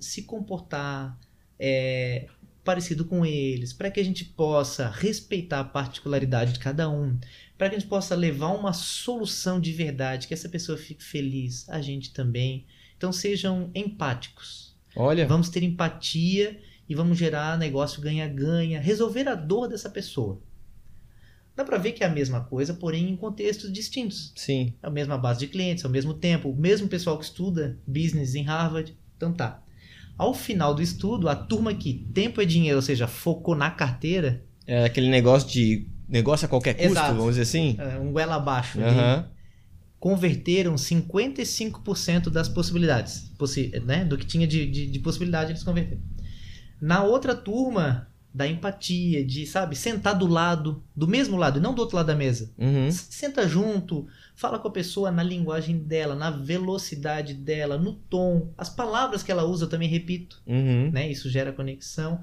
se 0.00 0.22
comportar 0.22 1.16
é, 1.58 2.26
parecido 2.66 3.04
com 3.04 3.24
eles, 3.24 3.72
para 3.72 3.90
que 3.90 4.00
a 4.00 4.04
gente 4.04 4.24
possa 4.24 4.90
respeitar 4.90 5.60
a 5.60 5.64
particularidade 5.64 6.52
de 6.52 6.58
cada 6.58 6.90
um, 6.90 7.16
para 7.56 7.70
que 7.70 7.76
a 7.76 7.78
gente 7.78 7.88
possa 7.88 8.16
levar 8.16 8.48
uma 8.48 8.72
solução 8.72 9.60
de 9.60 9.72
verdade, 9.72 10.26
que 10.26 10.34
essa 10.34 10.48
pessoa 10.48 10.76
fique 10.76 11.02
feliz, 11.02 11.66
a 11.68 11.80
gente 11.80 12.12
também. 12.12 12.66
Então 12.96 13.12
sejam 13.12 13.70
empáticos. 13.72 14.76
Olha. 14.96 15.28
Vamos 15.28 15.48
ter 15.48 15.62
empatia 15.62 16.60
e 16.88 16.94
vamos 16.94 17.16
gerar 17.16 17.56
negócio 17.56 18.02
ganha-ganha, 18.02 18.80
resolver 18.80 19.28
a 19.28 19.34
dor 19.36 19.68
dessa 19.68 19.88
pessoa. 19.88 20.42
Dá 21.54 21.64
para 21.64 21.78
ver 21.78 21.92
que 21.92 22.02
é 22.02 22.06
a 22.06 22.10
mesma 22.10 22.40
coisa, 22.44 22.74
porém 22.74 23.08
em 23.08 23.16
contextos 23.16 23.72
distintos. 23.72 24.32
Sim. 24.34 24.74
É 24.82 24.88
a 24.88 24.90
mesma 24.90 25.16
base 25.16 25.40
de 25.40 25.46
clientes, 25.46 25.84
é 25.84 25.88
o 25.88 25.90
mesmo 25.90 26.12
tempo, 26.12 26.50
o 26.50 26.56
mesmo 26.56 26.88
pessoal 26.88 27.16
que 27.16 27.24
estuda 27.24 27.78
business 27.86 28.34
em 28.34 28.42
Harvard. 28.42 28.94
Então 29.16 29.32
tá. 29.32 29.62
Ao 30.18 30.32
final 30.32 30.74
do 30.74 30.80
estudo, 30.82 31.28
a 31.28 31.34
turma 31.36 31.74
que 31.74 31.92
tempo 32.14 32.40
é 32.40 32.44
dinheiro, 32.44 32.76
ou 32.76 32.82
seja, 32.82 33.06
focou 33.06 33.54
na 33.54 33.70
carteira, 33.70 34.42
É 34.66 34.84
aquele 34.84 35.08
negócio 35.08 35.48
de 35.50 35.86
negócio 36.08 36.46
a 36.46 36.48
qualquer 36.48 36.74
custo, 36.74 36.90
Exato. 36.92 37.14
vamos 37.14 37.36
dizer 37.36 37.42
assim. 37.42 37.76
é, 37.78 37.98
um 37.98 38.12
goela 38.12 38.36
abaixo, 38.36 38.80
Aham. 38.80 39.28
converteram 39.98 40.74
55% 40.74 42.30
das 42.30 42.48
possibilidades, 42.48 43.32
possi 43.38 43.70
né? 43.84 44.04
do 44.04 44.16
que 44.16 44.26
tinha 44.26 44.46
de, 44.46 44.66
de, 44.70 44.86
de 44.86 44.98
possibilidade 45.00 45.52
eles 45.52 45.62
converteram. 45.62 46.00
Na 46.80 47.02
outra 47.04 47.34
turma, 47.34 48.08
da 48.36 48.46
empatia, 48.46 49.24
de, 49.24 49.46
sabe, 49.46 49.74
sentar 49.74 50.14
do 50.14 50.26
lado, 50.26 50.82
do 50.94 51.08
mesmo 51.08 51.38
lado, 51.38 51.58
e 51.58 51.62
não 51.62 51.74
do 51.74 51.80
outro 51.80 51.96
lado 51.96 52.08
da 52.08 52.14
mesa. 52.14 52.52
Uhum. 52.58 52.90
Senta 52.92 53.48
junto, 53.48 54.06
fala 54.34 54.58
com 54.58 54.68
a 54.68 54.70
pessoa 54.70 55.10
na 55.10 55.22
linguagem 55.22 55.78
dela, 55.78 56.14
na 56.14 56.30
velocidade 56.30 57.32
dela, 57.32 57.78
no 57.78 57.94
tom. 57.94 58.52
As 58.58 58.68
palavras 58.68 59.22
que 59.22 59.32
ela 59.32 59.44
usa 59.44 59.64
eu 59.64 59.70
também 59.70 59.88
repito, 59.88 60.42
Uhum. 60.46 60.90
né? 60.90 61.10
Isso 61.10 61.30
gera 61.30 61.50
conexão. 61.50 62.20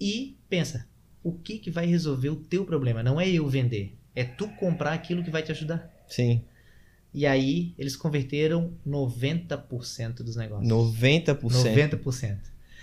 E 0.00 0.38
pensa, 0.48 0.88
o 1.22 1.32
que, 1.32 1.58
que 1.58 1.70
vai 1.70 1.84
resolver 1.84 2.30
o 2.30 2.36
teu 2.36 2.64
problema? 2.64 3.02
Não 3.02 3.20
é 3.20 3.28
eu 3.28 3.46
vender, 3.46 3.98
é 4.16 4.24
tu 4.24 4.48
comprar 4.58 4.94
aquilo 4.94 5.22
que 5.22 5.30
vai 5.30 5.42
te 5.42 5.52
ajudar. 5.52 5.86
Sim. 6.08 6.42
E 7.12 7.26
aí 7.26 7.74
eles 7.76 7.94
converteram 7.94 8.72
90% 8.86 10.22
dos 10.22 10.34
negócios. 10.34 10.66
90%. 10.66 11.40
90%. 11.42 12.38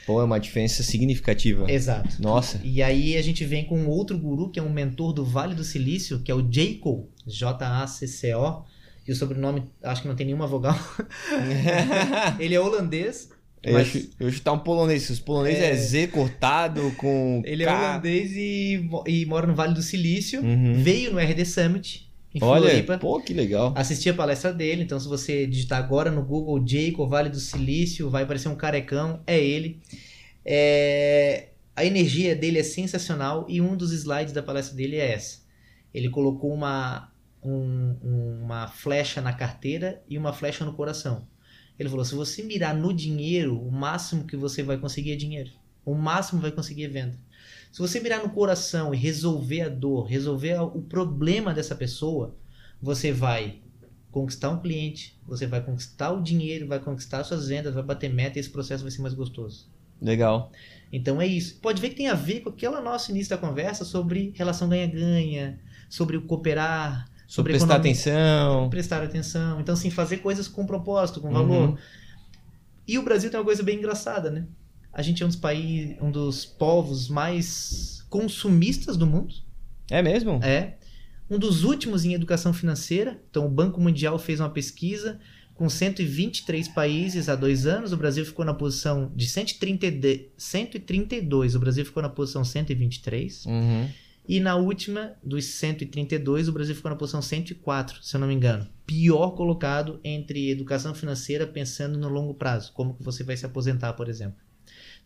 Pô, 0.10 0.20
é 0.20 0.24
uma 0.24 0.39
diferença 0.39 0.82
significativa. 0.82 1.72
Exato. 1.72 2.20
Nossa. 2.20 2.60
E 2.64 2.82
aí 2.82 3.16
a 3.16 3.22
gente 3.22 3.45
vem 3.45 3.64
com 3.64 3.86
outro 3.86 4.18
guru, 4.18 4.49
que 4.49 4.60
é 4.60 4.64
um 4.64 4.74
mentor 4.74 5.14
do 5.14 5.24
Vale 5.24 5.53
do 5.53 5.64
Silício, 5.64 6.20
que 6.22 6.32
é 6.32 6.34
o 6.34 6.51
Jayco, 6.51 7.07
J-A-C-C-O. 7.28 8.64
E 9.07 9.12
o 9.12 9.16
sobrenome, 9.16 9.66
acho 9.84 10.01
que 10.01 10.07
não 10.07 10.16
tem 10.16 10.26
nenhuma 10.26 10.47
vogal. 10.47 10.76
Ele 12.39 12.55
é 12.55 12.60
holandês. 12.60 13.30
Eu 13.62 13.74
mas 13.74 13.88
acho, 13.88 14.10
eu 14.20 14.28
acho 14.30 14.38
que 14.38 14.41
tá 14.41 14.51
um 14.51 14.57
polonês. 14.57 15.07
Os 15.12 15.20
polonês 15.20 15.60
é, 15.60 15.70
É. 15.70 15.76
Z 15.76 16.07
cortado 16.07 16.91
com. 16.97 17.43
ele 17.45 17.62
é 17.62 17.66
K. 17.68 17.78
holandês 17.78 18.32
e, 18.32 18.89
e 19.05 19.26
mora 19.28 19.45
no 19.45 19.53
Vale 19.53 19.76
do 19.76 19.84
Silício. 19.84 20.41
Uhum. 20.41 20.82
Veio 20.82 21.14
no 21.14 21.20
RD 21.20 21.45
Summit, 21.45 22.09
em 22.34 22.41
Olha, 22.41 22.69
Floripa. 22.69 22.97
pô, 22.99 23.21
que 23.21 23.34
legal. 23.34 23.73
Assisti 23.75 24.09
a 24.09 24.13
palestra 24.13 24.53
dele, 24.53 24.84
então 24.84 24.99
se 24.99 25.07
você 25.07 25.45
digitar 25.47 25.80
agora 25.80 26.11
no 26.11 26.23
Google 26.23 26.65
Jayco, 26.65 27.07
Vale 27.07 27.30
do 27.30 27.39
Silício, 27.39 28.09
vai 28.09 28.23
aparecer 28.23 28.49
um 28.49 28.55
carecão, 28.55 29.21
é 29.27 29.39
ele. 29.39 29.82
É, 30.45 31.49
A 31.75 31.86
energia 31.86 32.36
dele 32.36 32.59
é 32.59 32.63
sensacional 32.63 33.45
e 33.49 33.61
um 33.61 33.75
dos 33.77 33.91
slides 33.93 34.34
da 34.34 34.43
palestra 34.43 34.75
dele 34.75 34.97
é 34.97 35.13
essa. 35.13 35.39
Ele 35.93 36.09
colocou 36.09 36.53
uma, 36.53 37.11
um- 37.43 37.95
uma 38.43 38.67
flecha 38.67 39.21
na 39.21 39.34
carteira 39.34 40.03
e 40.09 40.17
uma 40.17 40.34
flecha 40.34 40.65
no 40.65 40.73
coração. 40.73 41.27
Ele 41.80 41.89
falou: 41.89 42.03
se 42.05 42.15
você 42.15 42.43
mirar 42.43 42.75
no 42.75 42.93
dinheiro, 42.93 43.57
o 43.61 43.71
máximo 43.71 44.25
que 44.25 44.36
você 44.36 44.61
vai 44.63 44.77
conseguir 44.77 45.13
é 45.13 45.15
dinheiro. 45.15 45.51
O 45.86 45.95
máximo 45.95 46.41
vai 46.41 46.51
conseguir 46.51 46.86
é 46.86 46.88
venda. 46.89 47.17
Se 47.72 47.80
você 47.80 47.99
mirar 47.99 48.24
no 48.24 48.30
coração 48.30 48.93
e 48.93 48.97
resolver 48.97 49.61
a 49.61 49.70
dor, 49.70 50.05
resolver 50.05 50.59
o 50.59 50.82
problema 50.82 51.53
dessa 51.53 51.76
pessoa, 51.76 52.36
você 52.82 53.11
vai 53.11 53.59
conquistar 54.11 54.49
um 54.49 54.59
cliente, 54.59 55.20
você 55.28 55.45
vai 55.45 55.61
conquistar 55.61 56.11
o 56.11 56.22
dinheiro, 56.22 56.67
vai 56.67 56.80
conquistar 56.80 57.24
suas 57.24 57.47
vendas, 57.47 57.74
vai 57.74 57.84
bater 57.84 58.11
meta 58.11 58.38
e 58.38 58.39
esse 58.39 58.49
processo 58.49 58.84
vai 58.84 58.91
ser 58.91 59.01
mais 59.01 59.13
gostoso. 59.13 59.67
Legal. 60.01 60.51
Então 60.91 61.22
é 61.22 61.28
isso. 61.28 61.59
Pode 61.61 61.82
ver 61.82 61.89
que 61.89 61.95
tem 61.95 62.07
a 62.07 62.15
ver 62.15 62.41
com 62.41 62.49
aquele 62.49 62.80
nosso 62.82 63.11
início 63.11 63.30
da 63.30 63.38
conversa 63.38 63.86
sobre 63.86 64.34
relação 64.36 64.67
ganha-ganha, 64.67 65.59
sobre 65.89 66.17
o 66.17 66.24
cooperar, 66.24 67.05
Sobre 67.30 67.53
sobre 67.53 67.53
prestar 67.53 67.76
atenção. 67.76 68.70
prestar 68.72 69.03
atenção. 69.03 69.59
Então, 69.61 69.74
assim, 69.74 69.91
fazer 69.91 70.17
coisas 70.17 70.47
com 70.47 70.65
propósito, 70.65 71.22
com 71.22 71.32
valor. 71.32 71.70
Uhum. 71.70 71.78
E 72.88 72.97
o 72.97 73.03
Brasil 73.03 73.30
tem 73.30 73.39
uma 73.39 73.45
coisa 73.45 73.61
bem 73.61 73.78
engraçada, 73.78 74.32
né? 74.32 74.47
A 74.91 75.01
gente 75.01 75.21
é 75.21 75.25
um 75.25 75.29
dos 75.29 75.37
países, 75.37 75.97
um 76.01 76.11
dos 76.11 76.45
povos 76.45 77.09
mais 77.09 78.03
consumistas 78.09 78.97
do 78.97 79.05
mundo. 79.05 79.33
É 79.89 80.01
mesmo? 80.01 80.39
É. 80.43 80.77
Um 81.29 81.37
dos 81.37 81.63
últimos 81.63 82.05
em 82.05 82.13
educação 82.13 82.53
financeira. 82.53 83.21
Então, 83.29 83.45
o 83.45 83.49
Banco 83.49 83.79
Mundial 83.79 84.17
fez 84.17 84.39
uma 84.39 84.49
pesquisa 84.49 85.19
com 85.53 85.69
123 85.69 86.67
países 86.69 87.29
há 87.29 87.35
dois 87.35 87.65
anos. 87.67 87.93
O 87.93 87.97
Brasil 87.97 88.25
ficou 88.25 88.43
na 88.43 88.53
posição 88.53 89.11
de 89.15 89.27
130 89.27 89.91
de- 89.91 90.29
132. 90.37 91.53
O 91.55 91.59
Brasil 91.59 91.85
ficou 91.85 92.01
na 92.01 92.09
posição 92.09 92.43
123. 92.43 93.45
Uhum. 93.45 93.87
E 94.27 94.39
na 94.39 94.55
última, 94.55 95.13
dos 95.23 95.45
132, 95.45 96.47
o 96.47 96.51
Brasil 96.51 96.75
ficou 96.75 96.89
na 96.91 96.95
posição 96.97 97.21
104, 97.21 98.03
se 98.03 98.15
eu 98.15 98.19
não 98.19 98.27
me 98.27 98.33
engano. 98.33 98.67
Pior 98.85 99.31
colocado 99.31 99.99
entre 100.03 100.49
educação 100.49 100.93
financeira 100.93 101.45
pensando 101.47 101.97
no 101.97 102.07
longo 102.09 102.33
prazo. 102.33 102.71
Como 102.73 102.93
que 102.93 103.03
você 103.03 103.23
vai 103.23 103.35
se 103.37 103.45
aposentar, 103.45 103.93
por 103.93 104.07
exemplo. 104.07 104.37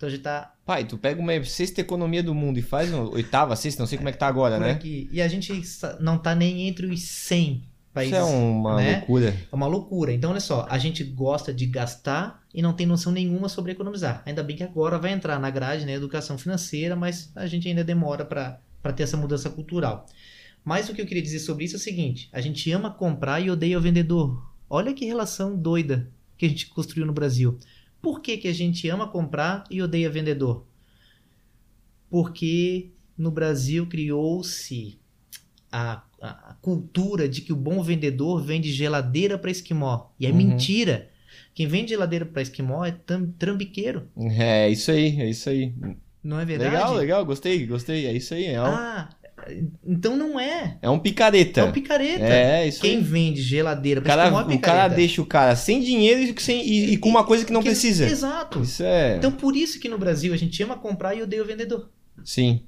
Então 0.04 0.08
a 0.08 0.12
gente 0.12 0.22
tá 0.22 0.54
Pai, 0.66 0.86
tu 0.86 0.98
pega 0.98 1.22
uma 1.22 1.44
sexta 1.44 1.82
economia 1.82 2.22
do 2.22 2.34
mundo 2.34 2.58
e 2.58 2.62
faz 2.62 2.92
uma 2.92 3.10
oitava, 3.10 3.56
sexta, 3.56 3.82
não 3.82 3.88
sei 3.88 3.98
como 3.98 4.10
é 4.10 4.12
que 4.12 4.18
tá 4.18 4.28
agora, 4.28 4.56
por 4.56 4.66
né? 4.66 4.72
aqui. 4.72 5.10
E 5.12 5.22
a 5.22 5.28
gente 5.28 5.62
não 6.00 6.18
tá 6.18 6.34
nem 6.34 6.68
entre 6.68 6.88
os 6.88 7.02
100 7.02 7.64
países. 7.94 8.18
Isso 8.18 8.22
é 8.22 8.30
uma 8.30 8.78
né? 8.78 8.98
loucura. 8.98 9.30
É 9.30 9.56
uma 9.56 9.68
loucura. 9.68 10.14
Então, 10.14 10.32
olha 10.32 10.40
só, 10.40 10.66
a 10.70 10.78
gente 10.78 11.04
gosta 11.04 11.54
de 11.54 11.66
gastar 11.66 12.42
e 12.54 12.62
não 12.62 12.72
tem 12.72 12.86
noção 12.86 13.12
nenhuma 13.12 13.50
sobre 13.50 13.74
economizar. 13.74 14.24
Ainda 14.26 14.42
bem 14.42 14.56
que 14.56 14.64
agora 14.64 14.98
vai 14.98 15.12
entrar 15.12 15.38
na 15.38 15.50
grade, 15.50 15.86
né, 15.86 15.94
educação 15.94 16.38
financeira, 16.38 16.96
mas 16.96 17.30
a 17.36 17.46
gente 17.46 17.68
ainda 17.68 17.84
demora 17.84 18.24
para 18.24 18.94
ter 18.94 19.04
essa 19.04 19.18
mudança 19.18 19.50
cultural. 19.50 20.06
Mas 20.64 20.88
o 20.88 20.94
que 20.94 21.02
eu 21.02 21.06
queria 21.06 21.22
dizer 21.22 21.40
sobre 21.40 21.66
isso 21.66 21.76
é 21.76 21.80
o 21.80 21.82
seguinte: 21.82 22.30
a 22.32 22.40
gente 22.40 22.72
ama 22.72 22.90
comprar 22.90 23.42
e 23.42 23.50
odeia 23.50 23.78
o 23.78 23.82
vendedor. 23.82 24.42
Olha 24.70 24.94
que 24.94 25.06
relação 25.06 25.58
doida 25.58 26.10
que 26.38 26.46
a 26.46 26.50
gente 26.50 26.68
construiu 26.68 27.06
no 27.06 27.14
Brasil. 27.14 27.60
Por 28.04 28.22
que, 28.22 28.38
que 28.38 28.48
a 28.50 28.54
gente 28.54 28.88
ama 28.90 29.08
comprar 29.10 29.64
e 29.72 29.82
odeia 29.82 30.12
vendedor? 30.12 30.68
Porque 32.10 32.92
no 33.18 33.32
Brasil 33.32 33.88
criou-se 33.88 35.00
a, 35.72 36.04
a- 36.22 36.58
cultura 36.62 37.30
de 37.30 37.42
que 37.42 37.54
o 37.54 37.56
bom 37.58 37.84
vendedor 37.84 38.44
vende 38.44 38.72
geladeira 38.72 39.38
para 39.38 39.52
esquimó. 39.52 40.08
E 40.20 40.28
é 40.28 40.32
Uhum. 40.32 40.38
mentira. 40.38 41.12
Quem 41.54 41.68
vende 41.68 41.90
geladeira 41.92 42.26
para 42.26 42.42
esquimó 42.42 42.86
é 42.86 42.92
trambiqueiro. 43.40 44.10
É 44.40 44.70
isso 44.70 44.92
aí, 44.92 45.20
é 45.22 45.30
isso 45.30 45.50
aí. 45.50 45.74
Não 46.24 46.40
é 46.40 46.46
verdade? 46.46 46.70
Legal, 46.70 46.94
legal, 46.96 47.26
gostei, 47.26 47.66
gostei. 47.68 48.06
É 48.08 48.14
isso 48.14 48.34
aí. 48.34 48.46
É 48.46 48.62
um, 48.64 48.66
Ah, 48.66 49.10
então 49.86 50.16
não 50.16 50.40
é. 50.40 50.78
é 50.82 50.90
um 50.90 51.00
picareta. 51.00 51.62
É 51.62 51.64
um 51.64 51.72
picareta. 51.72 52.24
É, 52.26 52.68
isso 52.68 52.82
Quem 52.82 52.98
aí. 52.98 53.04
vende 53.04 53.42
geladeira 53.42 54.00
é 54.02 54.04
cara, 54.04 54.46
o 54.48 54.60
cara 54.60 54.88
deixa 54.88 55.22
o 55.22 55.26
cara 55.26 55.56
sem 55.56 55.82
dinheiro 55.82 56.22
e, 56.22 56.42
sem, 56.42 56.66
e, 56.68 56.94
e 56.94 56.98
com 56.98 57.10
uma 57.10 57.24
coisa 57.24 57.46
que 57.46 57.52
não 57.54 57.62
Que- 57.62 57.70
precisa. 57.70 58.06
Exato. 58.06 58.62
Isso 58.62 58.84
é. 58.84 59.18
Então 59.18 59.32
por 59.32 59.56
isso 59.56 59.80
que 59.80 59.90
no 59.90 59.98
Brasil 59.98 60.34
a 60.34 60.38
gente 60.38 60.62
ama 60.64 60.78
comprar 60.78 61.16
e 61.16 61.22
odeia 61.22 61.42
o 61.42 61.46
vendedor. 61.46 61.90
Sim. 62.24 62.62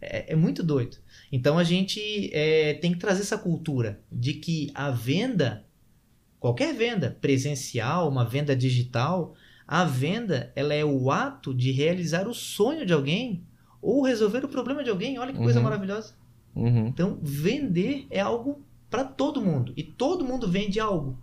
É, 0.00 0.32
é 0.32 0.36
muito 0.36 0.62
doido. 0.62 0.96
Então 1.32 1.58
a 1.58 1.64
gente 1.64 2.30
é, 2.32 2.74
tem 2.74 2.92
que 2.92 2.98
trazer 2.98 3.22
essa 3.22 3.38
cultura 3.38 4.00
de 4.10 4.34
que 4.34 4.70
a 4.74 4.90
venda, 4.90 5.64
qualquer 6.38 6.74
venda, 6.74 7.16
presencial, 7.20 8.08
uma 8.08 8.24
venda 8.24 8.54
digital, 8.54 9.34
a 9.66 9.84
venda 9.84 10.52
ela 10.54 10.74
é 10.74 10.84
o 10.84 11.10
ato 11.10 11.54
de 11.54 11.72
realizar 11.72 12.28
o 12.28 12.34
sonho 12.34 12.84
de 12.84 12.92
alguém 12.92 13.42
ou 13.84 14.02
resolver 14.02 14.44
o 14.44 14.48
problema 14.48 14.82
de 14.82 14.90
alguém. 14.90 15.18
Olha 15.18 15.32
que 15.32 15.38
coisa 15.38 15.58
Uhum. 15.58 15.64
maravilhosa. 15.64 16.14
Uhum. 16.54 16.86
Então 16.86 17.18
vender 17.22 18.06
é 18.10 18.20
algo 18.20 18.62
para 18.90 19.04
todo 19.04 19.42
mundo 19.42 19.72
e 19.76 19.82
todo 19.82 20.24
mundo 20.24 20.48
vende 20.48 20.78
algo. 20.80 21.18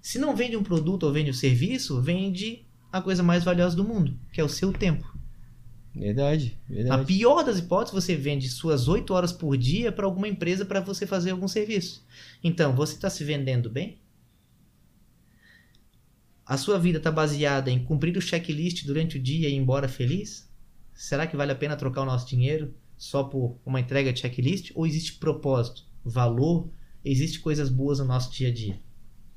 Se 0.00 0.18
não 0.18 0.36
vende 0.36 0.56
um 0.56 0.62
produto 0.62 1.02
ou 1.04 1.12
vende 1.12 1.30
um 1.30 1.34
serviço, 1.34 2.00
vende 2.00 2.64
a 2.92 3.00
coisa 3.02 3.22
mais 3.22 3.42
valiosa 3.42 3.74
do 3.76 3.84
mundo, 3.84 4.18
que 4.32 4.40
é 4.40 4.44
o 4.44 4.48
seu 4.48 4.72
tempo. 4.72 5.14
Verdade, 5.94 6.58
Na 6.68 6.74
verdade. 6.76 7.04
pior 7.06 7.42
das 7.42 7.58
hipóteses, 7.58 7.94
você 7.94 8.14
vende 8.14 8.48
suas 8.50 8.86
8 8.86 9.14
horas 9.14 9.32
por 9.32 9.56
dia 9.56 9.90
para 9.90 10.04
alguma 10.04 10.28
empresa 10.28 10.64
para 10.66 10.78
você 10.80 11.06
fazer 11.06 11.30
algum 11.30 11.48
serviço. 11.48 12.04
Então, 12.44 12.76
você 12.76 12.94
está 12.94 13.08
se 13.08 13.24
vendendo 13.24 13.70
bem? 13.70 13.98
A 16.44 16.56
sua 16.56 16.78
vida 16.78 16.98
está 16.98 17.10
baseada 17.10 17.70
em 17.70 17.82
cumprir 17.82 18.16
o 18.16 18.20
checklist 18.20 18.84
durante 18.84 19.16
o 19.16 19.22
dia 19.22 19.48
e 19.48 19.52
ir 19.52 19.56
embora 19.56 19.88
feliz? 19.88 20.48
Será 20.96 21.26
que 21.26 21.36
vale 21.36 21.52
a 21.52 21.56
pena 21.56 21.76
trocar 21.76 22.02
o 22.02 22.06
nosso 22.06 22.26
dinheiro 22.28 22.74
só 22.96 23.22
por 23.22 23.58
uma 23.64 23.78
entrega 23.78 24.12
de 24.12 24.20
checklist? 24.20 24.72
Ou 24.74 24.86
existe 24.86 25.14
propósito, 25.14 25.82
valor, 26.04 26.70
existe 27.04 27.38
coisas 27.40 27.68
boas 27.68 27.98
no 27.98 28.06
nosso 28.06 28.32
dia 28.32 28.48
a 28.48 28.52
dia? 28.52 28.80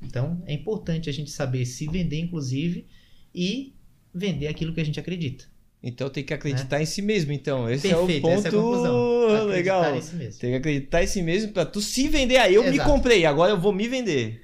Então, 0.02 0.42
é 0.46 0.54
importante 0.54 1.10
a 1.10 1.14
gente 1.14 1.30
saber 1.30 1.66
se 1.66 1.86
vender, 1.88 2.20
inclusive, 2.20 2.88
e 3.36 3.76
vender 4.16 4.48
aquilo 4.48 4.74
que 4.74 4.80
a 4.80 4.84
gente 4.86 5.00
acredita. 5.00 5.46
Então 5.82 6.10
tem 6.10 6.24
que 6.26 6.34
acreditar 6.34 6.82
em 6.82 6.86
si 6.86 7.02
mesmo, 7.02 7.32
então. 7.32 7.70
Esse 7.70 7.90
é 7.90 7.96
o 7.96 8.00
Perfeito, 8.06 8.22
ponto 8.22 8.34
essa 8.34 8.48
é 8.48 8.50
a 8.50 8.54
conclusão. 8.54 9.46
Legal. 9.48 9.96
em 9.96 10.02
si 10.02 10.16
mesmo. 10.16 10.40
Tem 10.42 10.52
que 10.52 10.58
acreditar 10.58 11.04
em 11.04 11.08
si 11.08 11.22
mesmo 11.22 11.54
pra 11.54 11.66
tu 11.66 11.80
se 11.82 12.08
vender. 12.10 12.38
Aí 12.38 12.56
eu 12.56 12.64
me 12.64 12.72
Exato. 12.76 12.90
comprei, 12.90 13.26
agora 13.26 13.52
eu 13.52 13.60
vou 13.60 13.72
me 13.74 13.88
vender. 13.88 14.42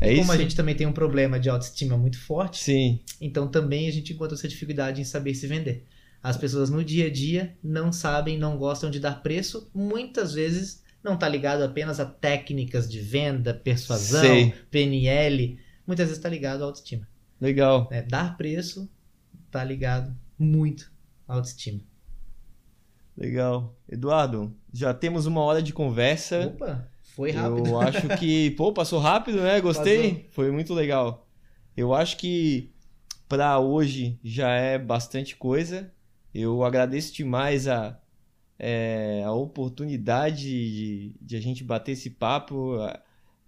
É 0.00 0.10
E 0.10 0.14
isso? 0.14 0.20
como 0.20 0.32
a 0.32 0.36
gente 0.36 0.54
também 0.54 0.74
tem 0.74 0.86
um 0.86 0.92
problema 0.92 1.38
de 1.38 1.48
autoestima 1.48 1.96
muito 1.96 2.18
forte, 2.18 2.58
Sim. 2.62 3.00
então 3.20 3.48
também 3.48 3.88
a 3.88 3.92
gente 3.92 4.12
encontra 4.12 4.36
essa 4.36 4.46
dificuldade 4.48 5.00
em 5.00 5.04
saber 5.04 5.34
se 5.34 5.46
vender. 5.48 5.84
As 6.22 6.36
pessoas 6.36 6.70
no 6.70 6.84
dia 6.84 7.06
a 7.06 7.10
dia 7.10 7.56
não 7.62 7.92
sabem, 7.92 8.38
não 8.38 8.56
gostam 8.56 8.90
de 8.90 9.00
dar 9.00 9.22
preço, 9.22 9.68
muitas 9.74 10.32
vezes 10.32 10.82
não 11.02 11.14
está 11.14 11.28
ligado 11.28 11.62
apenas 11.62 11.98
a 11.98 12.04
técnicas 12.06 12.88
de 12.88 13.00
venda, 13.00 13.52
persuasão, 13.52 14.22
Sei. 14.22 14.54
PNL, 14.70 15.58
muitas 15.86 16.06
vezes 16.06 16.18
está 16.18 16.28
ligado 16.28 16.62
à 16.62 16.66
autoestima. 16.66 17.08
Legal. 17.40 17.88
né? 17.90 18.02
Dar 18.02 18.36
preço 18.36 18.88
está 19.46 19.64
ligado 19.64 20.16
muito 20.38 20.92
à 21.26 21.34
autoestima. 21.34 21.80
Legal. 23.16 23.76
Eduardo, 23.88 24.54
já 24.72 24.94
temos 24.94 25.26
uma 25.26 25.40
hora 25.42 25.60
de 25.60 25.72
conversa. 25.72 26.46
Opa, 26.46 26.88
Foi 27.02 27.32
rápido. 27.32 27.68
Eu 27.68 27.80
acho 27.80 28.08
que, 28.18 28.52
pô, 28.56 28.72
passou 28.72 29.00
rápido, 29.00 29.40
né? 29.40 29.60
Gostei. 29.60 30.14
Passou. 30.14 30.30
Foi 30.30 30.50
muito 30.52 30.72
legal. 30.72 31.28
Eu 31.76 31.92
acho 31.92 32.16
que 32.16 32.70
para 33.28 33.58
hoje 33.58 34.18
já 34.22 34.50
é 34.50 34.78
bastante 34.78 35.36
coisa. 35.36 35.92
Eu 36.34 36.62
agradeço 36.64 37.12
demais 37.14 37.66
a, 37.68 37.98
é, 38.58 39.22
a 39.24 39.32
oportunidade 39.32 40.42
de, 40.42 41.12
de 41.20 41.36
a 41.36 41.40
gente 41.40 41.62
bater 41.64 41.92
esse 41.92 42.10
papo. 42.10 42.76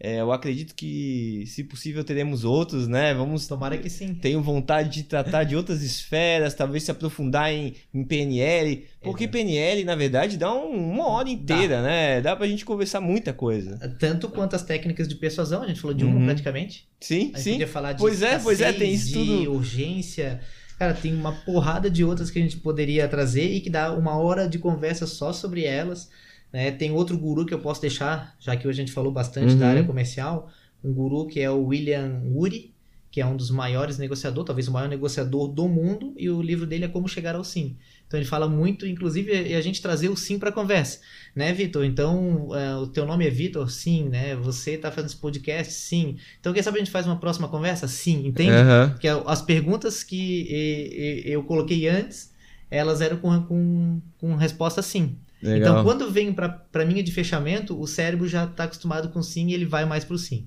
É, 0.01 0.21
eu 0.21 0.33
acredito 0.33 0.75
que, 0.75 1.45
se 1.47 1.63
possível, 1.65 2.03
teremos 2.05 2.45
outros, 2.45 2.89
né? 2.89 3.15
Vamos. 3.15 3.47
Tomara 3.47 3.79
que 3.79 3.89
sim. 3.89 4.13
Tenho 4.13 4.43
vontade 4.43 4.91
de 4.91 5.05
tratar 5.05 5.45
de 5.45 5.57
outras 5.57 5.83
esferas, 5.83 6.53
talvez 6.53 6.83
se 6.83 6.91
aprofundar 6.91 7.51
em, 7.53 7.75
em 7.95 8.05
PNL. 8.05 8.85
Porque 9.01 9.25
Exato. 9.25 9.39
PNL, 9.39 9.85
na 9.85 9.95
verdade, 9.95 10.37
dá 10.37 10.53
um- 10.53 10.91
uma 10.93 11.07
hora 11.09 11.31
inteira, 11.31 11.81
né? 11.81 12.21
Dá 12.21 12.35
pra 12.37 12.47
gente 12.47 12.65
conversar 12.65 13.01
muita 13.01 13.33
coisa. 13.33 13.79
Tanto 13.99 14.29
quanto 14.29 14.57
as 14.57 14.63
técnicas 14.65 15.07
de 15.09 15.15
persuasão, 15.15 15.63
a 15.63 15.67
gente 15.69 15.81
falou 15.81 15.97
de 15.97 16.05
uma 16.05 16.19
Uhum. 16.19 16.25
praticamente. 16.27 16.87
Sim, 17.01 17.31
A 17.33 17.39
gente 17.39 17.41
sim. 17.41 17.51
podia 17.53 17.69
falar 17.69 17.93
de 17.93 18.01
Pois 18.01 18.21
é, 18.21 18.39
pois 18.41 18.61
é, 18.61 18.73
tem 18.73 18.93
isso 18.93 19.07
de 19.07 19.13
tudo. 19.15 19.53
urgência. 19.55 20.41
Cara, 20.79 20.93
tem 20.95 21.15
uma 21.15 21.33
porrada 21.33 21.89
de 21.91 22.05
outras 22.05 22.31
que 22.31 22.39
a 22.39 22.43
gente 22.43 22.57
poderia 22.59 23.07
trazer 23.09 23.45
e 23.53 23.61
que 23.61 23.71
dá 23.71 23.93
uma 23.93 24.17
hora 24.17 24.49
de 24.49 24.59
conversa 24.59 25.07
só 25.07 25.33
sobre 25.33 25.65
elas. 25.65 26.11
né? 26.53 26.71
Tem 26.71 26.93
outro 26.93 27.19
guru 27.19 27.45
que 27.45 27.53
eu 27.55 27.59
posso 27.61 27.81
deixar, 27.81 28.35
já 28.39 28.57
que 28.57 28.67
hoje 28.69 28.81
a 28.81 28.85
gente 28.85 28.93
falou 28.95 29.11
bastante 29.13 29.55
da 29.57 29.65
Uhum. 29.67 29.71
área 29.73 29.85
comercial, 29.85 30.51
um 30.85 30.93
guru 30.93 31.27
que 31.27 31.41
é 31.41 31.51
o 31.51 31.65
William 31.67 32.23
Ury, 32.33 32.73
que 33.11 33.21
é 33.21 33.27
um 33.27 33.37
dos 33.37 33.51
maiores 33.51 33.99
negociadores, 33.99 34.47
talvez 34.47 34.69
o 34.69 34.73
maior 34.73 34.89
negociador 34.89 35.49
do 35.49 35.69
mundo, 35.69 36.15
e 36.17 36.29
o 36.31 36.41
livro 36.43 36.67
dele 36.67 36.85
é 36.85 36.89
Como 36.89 37.09
Chegar 37.09 37.35
ao 37.35 37.43
Sim. 37.45 37.77
Então 38.15 38.21
ele 38.21 38.29
fala 38.29 38.49
muito, 38.49 38.87
inclusive, 38.87 39.33
e 39.49 39.55
a 39.57 39.61
gente 39.61 39.83
trazer 39.83 40.09
o 40.09 40.17
sim 40.17 40.39
para 40.39 40.51
a 40.51 40.53
conversa, 40.53 41.01
né, 41.35 41.53
Vitor? 41.53 41.85
Então, 41.85 42.49
é, 42.55 42.77
o 42.77 42.87
teu 42.87 43.05
nome 43.05 43.27
é 43.27 43.31
Vitor? 43.31 43.69
Sim, 43.69 44.09
né? 44.09 44.37
Você 44.37 44.79
tá 44.79 44.89
fazendo 44.93 45.11
esse 45.11 45.17
podcast? 45.17 45.73
Sim. 45.73 46.17
Então, 46.39 46.53
quem 46.53 46.63
sabe 46.63 46.77
a 46.77 46.79
gente 46.79 46.93
faz 46.93 47.07
uma 47.07 47.17
próxima 47.19 47.49
conversa? 47.49 47.89
Sim, 47.89 48.29
entende? 48.29 48.53
Aham. 48.53 48.91
Porque 48.91 49.09
as 49.09 49.43
perguntas 49.43 50.05
que 50.05 50.47
e- 50.49 51.25
e- 51.27 51.33
eu 51.33 51.43
coloquei 51.43 51.89
antes, 51.89 52.33
elas 52.71 53.01
eram 53.01 53.17
com, 53.17 53.43
com, 53.43 54.01
com 54.19 54.37
resposta 54.37 54.81
sim. 54.81 55.17
Legal. 55.43 55.59
Então, 55.59 55.83
quando 55.85 56.09
vem 56.09 56.33
para 56.33 56.65
a 56.73 56.85
linha 56.85 57.03
de 57.03 57.11
fechamento, 57.11 57.77
o 57.81 57.85
cérebro 57.89 58.29
já 58.29 58.45
está 58.45 58.63
acostumado 58.65 59.09
com 59.09 59.21
sim 59.25 59.49
e 59.49 59.55
ele 59.55 59.65
vai 59.67 59.85
mais 59.85 60.05
para 60.05 60.15
o 60.15 60.19
sim. 60.19 60.47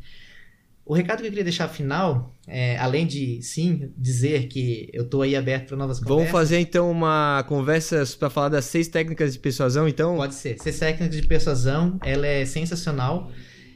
O 0.89 0.93
recado 0.93 1.19
que 1.19 1.25
eu 1.25 1.29
queria 1.29 1.43
deixar 1.43 1.67
final, 1.67 2.33
é, 2.47 2.77
além 2.77 3.05
de 3.05 3.41
sim 3.41 3.91
dizer 3.97 4.47
que 4.47 4.89
eu 4.93 5.03
estou 5.03 5.21
aí 5.21 5.35
aberto 5.35 5.67
para 5.67 5.77
novas 5.77 5.97
Vamos 5.99 6.09
conversas, 6.09 6.31
fazer 6.31 6.59
então 6.59 6.89
uma 6.89 7.43
conversa 7.47 8.03
para 8.17 8.29
falar 8.29 8.49
das 8.49 8.65
seis 8.65 8.87
técnicas 8.87 9.33
de 9.33 9.39
persuasão, 9.39 9.85
então? 9.87 10.15
pode 10.15 10.33
ser. 10.35 10.57
Ser 10.59 10.71
técnica 10.73 11.09
de 11.09 11.27
persuasão, 11.27 11.99
ela 12.03 12.25
é 12.25 12.45
sensacional. 12.45 13.29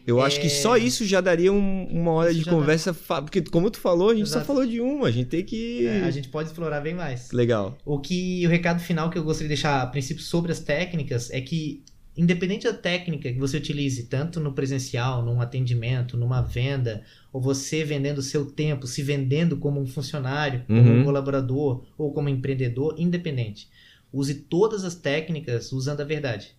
Eu 0.07 0.19
acho 0.19 0.39
que 0.39 0.47
É. 0.47 0.49
só 0.49 0.77
isso 0.77 1.05
já 1.05 1.21
daria 1.21 1.53
um- 1.53 1.85
uma 1.91 2.11
hora 2.13 2.31
Isso 2.31 2.39
de 2.39 2.45
dá. 2.45 2.51
conversa, 2.51 2.91
fa- 2.93 3.21
porque 3.21 3.41
como 3.41 3.69
tu 3.69 3.77
falou, 3.77 4.09
a 4.09 4.15
gente 4.15 4.27
só 4.29 4.37
Exato. 4.37 4.47
falou 4.47 4.65
de 4.65 4.81
uma, 4.81 5.07
a 5.07 5.11
gente 5.11 5.27
tem 5.27 5.43
que 5.43 5.85
É, 5.85 6.03
a 6.05 6.11
gente 6.11 6.27
pode 6.29 6.49
explorar 6.49 6.79
bem 6.81 6.95
mais. 6.95 7.29
Legal. 7.31 7.77
O 7.85 7.99
que 7.99 8.43
o 8.47 8.49
recado 8.49 8.79
final 8.79 9.09
que 9.11 9.17
eu 9.17 9.23
gostaria 9.23 9.47
de 9.49 9.53
deixar 9.55 9.81
a 9.81 9.85
princípio 9.85 10.23
sobre 10.23 10.51
as 10.51 10.59
técnicas 10.59 11.29
é 11.29 11.39
que 11.39 11.83
independente 12.15 12.65
da 12.65 12.73
técnica 12.73 13.31
que 13.31 13.39
você 13.39 13.57
utilize, 13.57 14.03
tanto 14.07 14.39
no 14.39 14.53
presencial, 14.53 15.23
num 15.23 15.39
atendimento, 15.41 16.17
numa 16.17 16.41
venda, 16.41 17.03
ou 17.31 17.41
você 17.41 17.83
vendendo 17.83 18.17
o 18.17 18.23
seu 18.23 18.45
tempo, 18.45 18.85
se 18.85 19.01
vendendo 19.01 19.57
como 19.57 19.79
um 19.79 19.87
funcionário, 19.87 20.63
como 20.67 20.79
Uhum. 20.81 21.01
um 21.01 21.03
colaborador 21.05 21.85
ou 21.97 22.13
como 22.13 22.27
empreendedor, 22.29 22.95
independente. 22.97 23.69
Use 24.11 24.33
todas 24.35 24.83
as 24.83 24.95
técnicas 24.95 25.71
usando 25.71 26.01
a 26.01 26.05
verdade. 26.05 26.55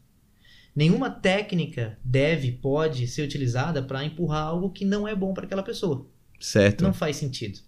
Nenhuma 0.75 1.11
técnica 1.11 1.99
deve, 2.03 2.53
pode 2.53 3.07
ser 3.07 3.23
utilizada 3.23 3.83
para 3.83 4.03
empurrar 4.05 4.47
algo 4.47 4.71
que 4.71 4.87
não 4.87 5.07
é 5.07 5.15
bom 5.15 5.35
para 5.35 5.45
aquela 5.45 5.63
pessoa 5.63 6.07
Certo. 6.41 6.83
não 6.83 6.95
faz 6.95 7.17
sentido. 7.17 7.61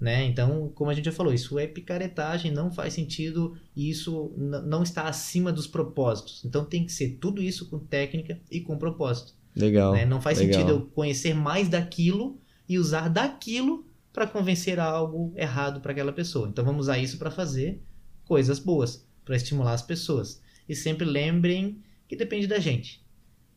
Né? 0.00 0.24
Então, 0.24 0.72
como 0.74 0.90
a 0.90 0.94
gente 0.94 1.04
já 1.04 1.12
falou, 1.12 1.32
isso 1.32 1.58
é 1.58 1.66
picaretagem, 1.66 2.50
não 2.50 2.70
faz 2.70 2.94
sentido 2.94 3.54
e 3.76 3.90
isso 3.90 4.32
não 4.36 4.82
está 4.82 5.02
acima 5.02 5.52
dos 5.52 5.66
propósitos. 5.66 6.42
Então 6.42 6.64
tem 6.64 6.86
que 6.86 6.92
ser 6.92 7.18
tudo 7.20 7.42
isso 7.42 7.68
com 7.68 7.78
técnica 7.78 8.40
e 8.50 8.62
com 8.62 8.78
propósito. 8.78 9.34
Legal. 9.54 9.92
né? 9.92 10.06
Não 10.06 10.20
faz 10.20 10.38
legal. 10.38 10.54
sentido 10.54 10.72
eu 10.72 10.86
conhecer 10.86 11.34
mais 11.34 11.68
daquilo 11.68 12.40
e 12.66 12.78
usar 12.78 13.08
daquilo 13.08 13.84
para 14.10 14.26
convencer 14.26 14.80
algo 14.80 15.34
errado 15.36 15.80
para 15.82 15.92
aquela 15.92 16.12
pessoa. 16.12 16.48
Então 16.48 16.64
vamos 16.64 16.86
usar 16.86 16.98
isso 16.98 17.18
para 17.18 17.30
fazer 17.30 17.82
coisas 18.24 18.58
boas, 18.58 19.06
para 19.24 19.36
estimular 19.36 19.74
as 19.74 19.82
pessoas. 19.82 20.40
E 20.66 20.74
sempre 20.74 21.04
lembrem 21.04 21.82
que 22.08 22.16
depende 22.16 22.46
da 22.46 22.58
gente. 22.58 23.04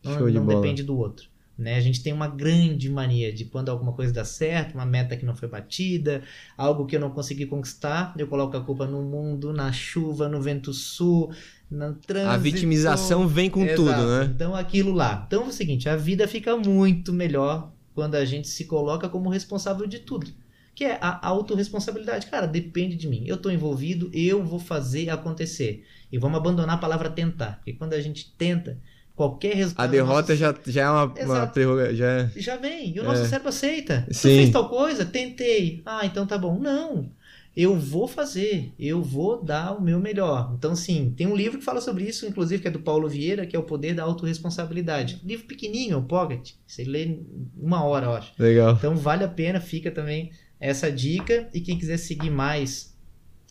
Não, 0.04 0.26
de 0.26 0.32
não 0.32 0.46
depende 0.46 0.82
do 0.82 0.98
outro. 0.98 1.30
Né? 1.56 1.76
A 1.76 1.80
gente 1.80 2.02
tem 2.02 2.12
uma 2.12 2.26
grande 2.26 2.90
mania 2.90 3.32
de 3.32 3.44
quando 3.44 3.68
alguma 3.68 3.92
coisa 3.92 4.12
dá 4.12 4.24
certo, 4.24 4.74
uma 4.74 4.84
meta 4.84 5.16
que 5.16 5.24
não 5.24 5.36
foi 5.36 5.48
batida, 5.48 6.22
algo 6.56 6.84
que 6.84 6.96
eu 6.96 7.00
não 7.00 7.10
consegui 7.10 7.46
conquistar, 7.46 8.12
eu 8.18 8.26
coloco 8.26 8.56
a 8.56 8.60
culpa 8.60 8.86
no 8.86 9.02
mundo, 9.02 9.52
na 9.52 9.70
chuva, 9.70 10.28
no 10.28 10.42
vento 10.42 10.72
sul, 10.72 11.32
no 11.70 11.94
trânsito. 11.94 12.30
A 12.30 12.36
vitimização 12.36 13.28
vem 13.28 13.48
com 13.48 13.64
Exato. 13.64 13.76
tudo, 13.76 14.06
né? 14.06 14.30
Então 14.34 14.54
aquilo 14.54 14.92
lá. 14.92 15.24
Então 15.26 15.44
é 15.44 15.46
o 15.46 15.52
seguinte, 15.52 15.88
a 15.88 15.96
vida 15.96 16.26
fica 16.26 16.56
muito 16.56 17.12
melhor 17.12 17.72
quando 17.94 18.16
a 18.16 18.24
gente 18.24 18.48
se 18.48 18.64
coloca 18.64 19.08
como 19.08 19.30
responsável 19.30 19.86
de 19.86 20.00
tudo. 20.00 20.26
Que 20.74 20.84
é 20.84 20.98
a 21.00 21.24
autorresponsabilidade. 21.28 22.26
Cara, 22.26 22.46
depende 22.46 22.96
de 22.96 23.06
mim. 23.06 23.22
Eu 23.26 23.36
tô 23.36 23.48
envolvido, 23.48 24.10
eu 24.12 24.42
vou 24.42 24.58
fazer 24.58 25.08
acontecer. 25.08 25.86
E 26.10 26.18
vamos 26.18 26.36
abandonar 26.36 26.74
a 26.74 26.78
palavra 26.78 27.08
tentar. 27.08 27.58
Porque 27.58 27.74
quando 27.74 27.92
a 27.92 28.00
gente 28.00 28.34
tenta, 28.36 28.76
qualquer 29.14 29.54
resultado. 29.54 29.86
A 29.86 29.90
derrota 29.90 30.32
nosso- 30.32 30.36
já, 30.36 30.54
já 30.66 30.82
é 30.82 30.90
uma, 30.90 31.04
uma 31.04 31.18
Exato. 31.20 31.52
prerroga- 31.54 31.94
já 31.94 32.06
é- 32.06 32.30
já 32.36 32.56
vem. 32.56 32.94
E 32.94 33.00
o 33.00 33.04
nosso 33.04 33.22
É. 33.22 33.26
cérebro 33.28 33.48
aceita. 33.48 34.04
Tu 34.08 34.14
Sim. 34.14 34.28
fez 34.36 34.50
tal 34.50 34.68
coisa? 34.68 35.04
Tentei. 35.04 35.82
Ah, 35.86 36.04
então 36.04 36.26
tá 36.26 36.36
bom. 36.38 36.58
Não. 36.58 37.10
Eu 37.56 37.78
vou 37.78 38.08
fazer. 38.08 38.72
Eu 38.76 39.00
vou 39.00 39.40
dar 39.40 39.78
o 39.78 39.80
meu 39.80 40.00
melhor. 40.00 40.52
Então, 40.58 40.74
sim, 40.74 41.14
tem 41.16 41.24
um 41.28 41.36
livro 41.36 41.58
que 41.58 41.64
fala 41.64 41.80
sobre 41.80 42.02
isso, 42.02 42.26
inclusive, 42.26 42.60
que 42.60 42.66
é 42.66 42.70
do 42.70 42.80
Paulo 42.80 43.08
Vieira, 43.08 43.46
que 43.46 43.54
é 43.54 43.58
o 43.58 43.62
Poder 43.62 43.94
da 43.94 44.02
Autoresponsabilidade. 44.02 45.20
Um 45.24 45.28
livro 45.28 45.46
pequenininho, 45.46 45.98
um 45.98 46.02
pocket. 46.04 46.52
Você 46.66 46.82
lê 46.82 47.18
uma 47.56 47.84
hora, 47.84 48.06
eu 48.06 48.12
acho. 48.14 48.32
Legal. 48.38 48.72
Então, 48.74 48.96
vale 48.96 49.22
a 49.22 49.28
pena. 49.28 49.60
Fica 49.60 49.90
também 49.90 50.32
essa 50.58 50.90
dica. 50.90 51.48
E 51.54 51.60
quem 51.60 51.78
quiser 51.78 51.96
seguir 51.96 52.30
mais 52.30 52.93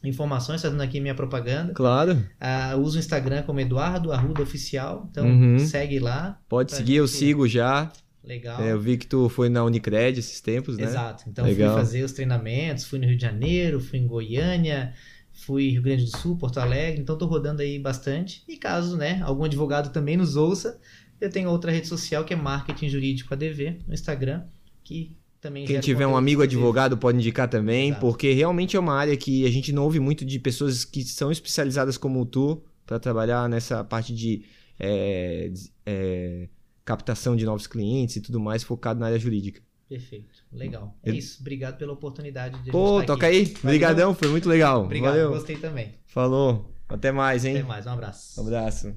informações, 0.03 0.61
fazendo 0.61 0.81
aqui 0.81 0.99
minha 0.99 1.15
propaganda, 1.15 1.73
Claro. 1.73 2.23
ah, 2.39 2.75
usa 2.77 2.97
o 2.97 2.99
Instagram 2.99 3.43
como 3.43 3.59
Eduardo 3.59 4.11
Arruda 4.11 4.41
Oficial. 4.41 5.07
Então, 5.09 5.25
Uhum. 5.25 5.59
segue 5.59 5.99
lá. 5.99 6.39
Pode 6.49 6.73
seguir, 6.73 6.95
eu 6.95 7.07
gente- 7.07 7.17
sigo 7.17 7.47
já. 7.47 7.91
Legal. 8.23 8.61
É, 8.61 8.71
eu 8.71 8.79
vi 8.79 8.97
que 8.97 9.05
tu 9.05 9.27
foi 9.27 9.49
na 9.49 9.63
Unicred 9.65 10.17
esses 10.19 10.39
tempos, 10.39 10.77
né? 10.77 10.85
Exato. 10.85 11.25
Então 11.27 11.43
Legal. 11.45 11.73
fui 11.73 11.81
fazer 11.83 12.03
os 12.03 12.13
treinamentos, 12.13 12.85
fui 12.85 12.97
no 12.99 13.05
Rio 13.05 13.17
de 13.17 13.21
Janeiro, 13.21 13.81
fui 13.81 13.99
em 13.99 14.07
Goiânia, 14.07 14.93
fui 15.33 15.71
Rio 15.71 15.81
Grande 15.81 16.05
do 16.05 16.17
Sul, 16.17 16.37
Porto 16.37 16.57
Alegre, 16.59 17.01
então 17.01 17.17
tô 17.17 17.25
rodando 17.25 17.61
aí 17.61 17.77
bastante. 17.79 18.43
E 18.47 18.55
caso, 18.55 18.95
né, 18.95 19.21
algum 19.25 19.43
advogado 19.43 19.91
também 19.91 20.15
nos 20.15 20.37
ouça, 20.37 20.79
eu 21.19 21.29
tenho 21.29 21.49
outra 21.49 21.69
rede 21.71 21.87
social 21.87 22.23
que 22.23 22.33
é 22.33 22.37
Marketing 22.37 22.87
Jurídico 22.87 23.33
ADV 23.33 23.79
no 23.85 23.93
Instagram, 23.93 24.43
que 24.85 25.17
também 25.43 25.65
Quem 25.65 25.79
tiver 25.79 26.07
um 26.07 26.15
amigo 26.17 26.41
advogado 26.41 26.97
pode 26.97 27.17
indicar 27.17 27.47
também, 27.49 27.89
Exato. 27.89 28.01
porque 28.01 28.31
realmente 28.33 28.75
é 28.75 28.79
uma 28.79 28.95
área 28.95 29.15
que 29.17 29.45
a 29.45 29.51
gente 29.51 29.71
não 29.73 29.83
ouve 29.83 29.99
muito 29.99 30.23
de 30.25 30.39
pessoas 30.39 30.83
que 30.85 31.03
são 31.03 31.31
especializadas 31.31 31.97
como 31.97 32.25
tu 32.25 32.63
para 32.85 32.97
trabalhar 32.99 33.47
nessa 33.49 33.83
parte 33.83 34.13
de 34.15 34.43
é, 34.79 35.51
é, 35.85 36.47
captação 36.85 37.35
de 37.35 37.45
novos 37.45 37.67
clientes 37.67 38.15
e 38.15 38.21
tudo 38.21 38.39
mais 38.39 38.63
focado 38.63 38.99
na 38.99 39.05
área 39.07 39.19
jurídica. 39.19 39.61
Perfeito. 39.87 40.33
Legal. 40.51 40.97
É 41.03 41.11
Eu- 41.11 41.15
isso. 41.15 41.37
Obrigado 41.41 41.77
pela 41.77 41.93
oportunidade 41.93 42.55
de 42.55 42.61
a 42.61 42.63
gente 42.63 42.71
Pô, 42.71 43.01
estar 43.01 43.13
toca 43.13 43.27
aqui. 43.27 43.35
aí. 43.37 43.53
Obrigadão, 43.63 44.15
foi 44.15 44.29
muito 44.29 44.49
legal. 44.49 44.85
Obrigado, 44.85 45.11
Valeu. 45.11 45.29
gostei 45.31 45.57
também. 45.57 45.93
Falou. 46.07 46.73
Até 46.89 47.11
mais, 47.11 47.45
hein? 47.45 47.57
Até 47.57 47.67
mais, 47.67 47.85
um 47.85 47.89
abraço. 47.91 48.41
Um 48.41 48.43
abraço. 48.47 48.95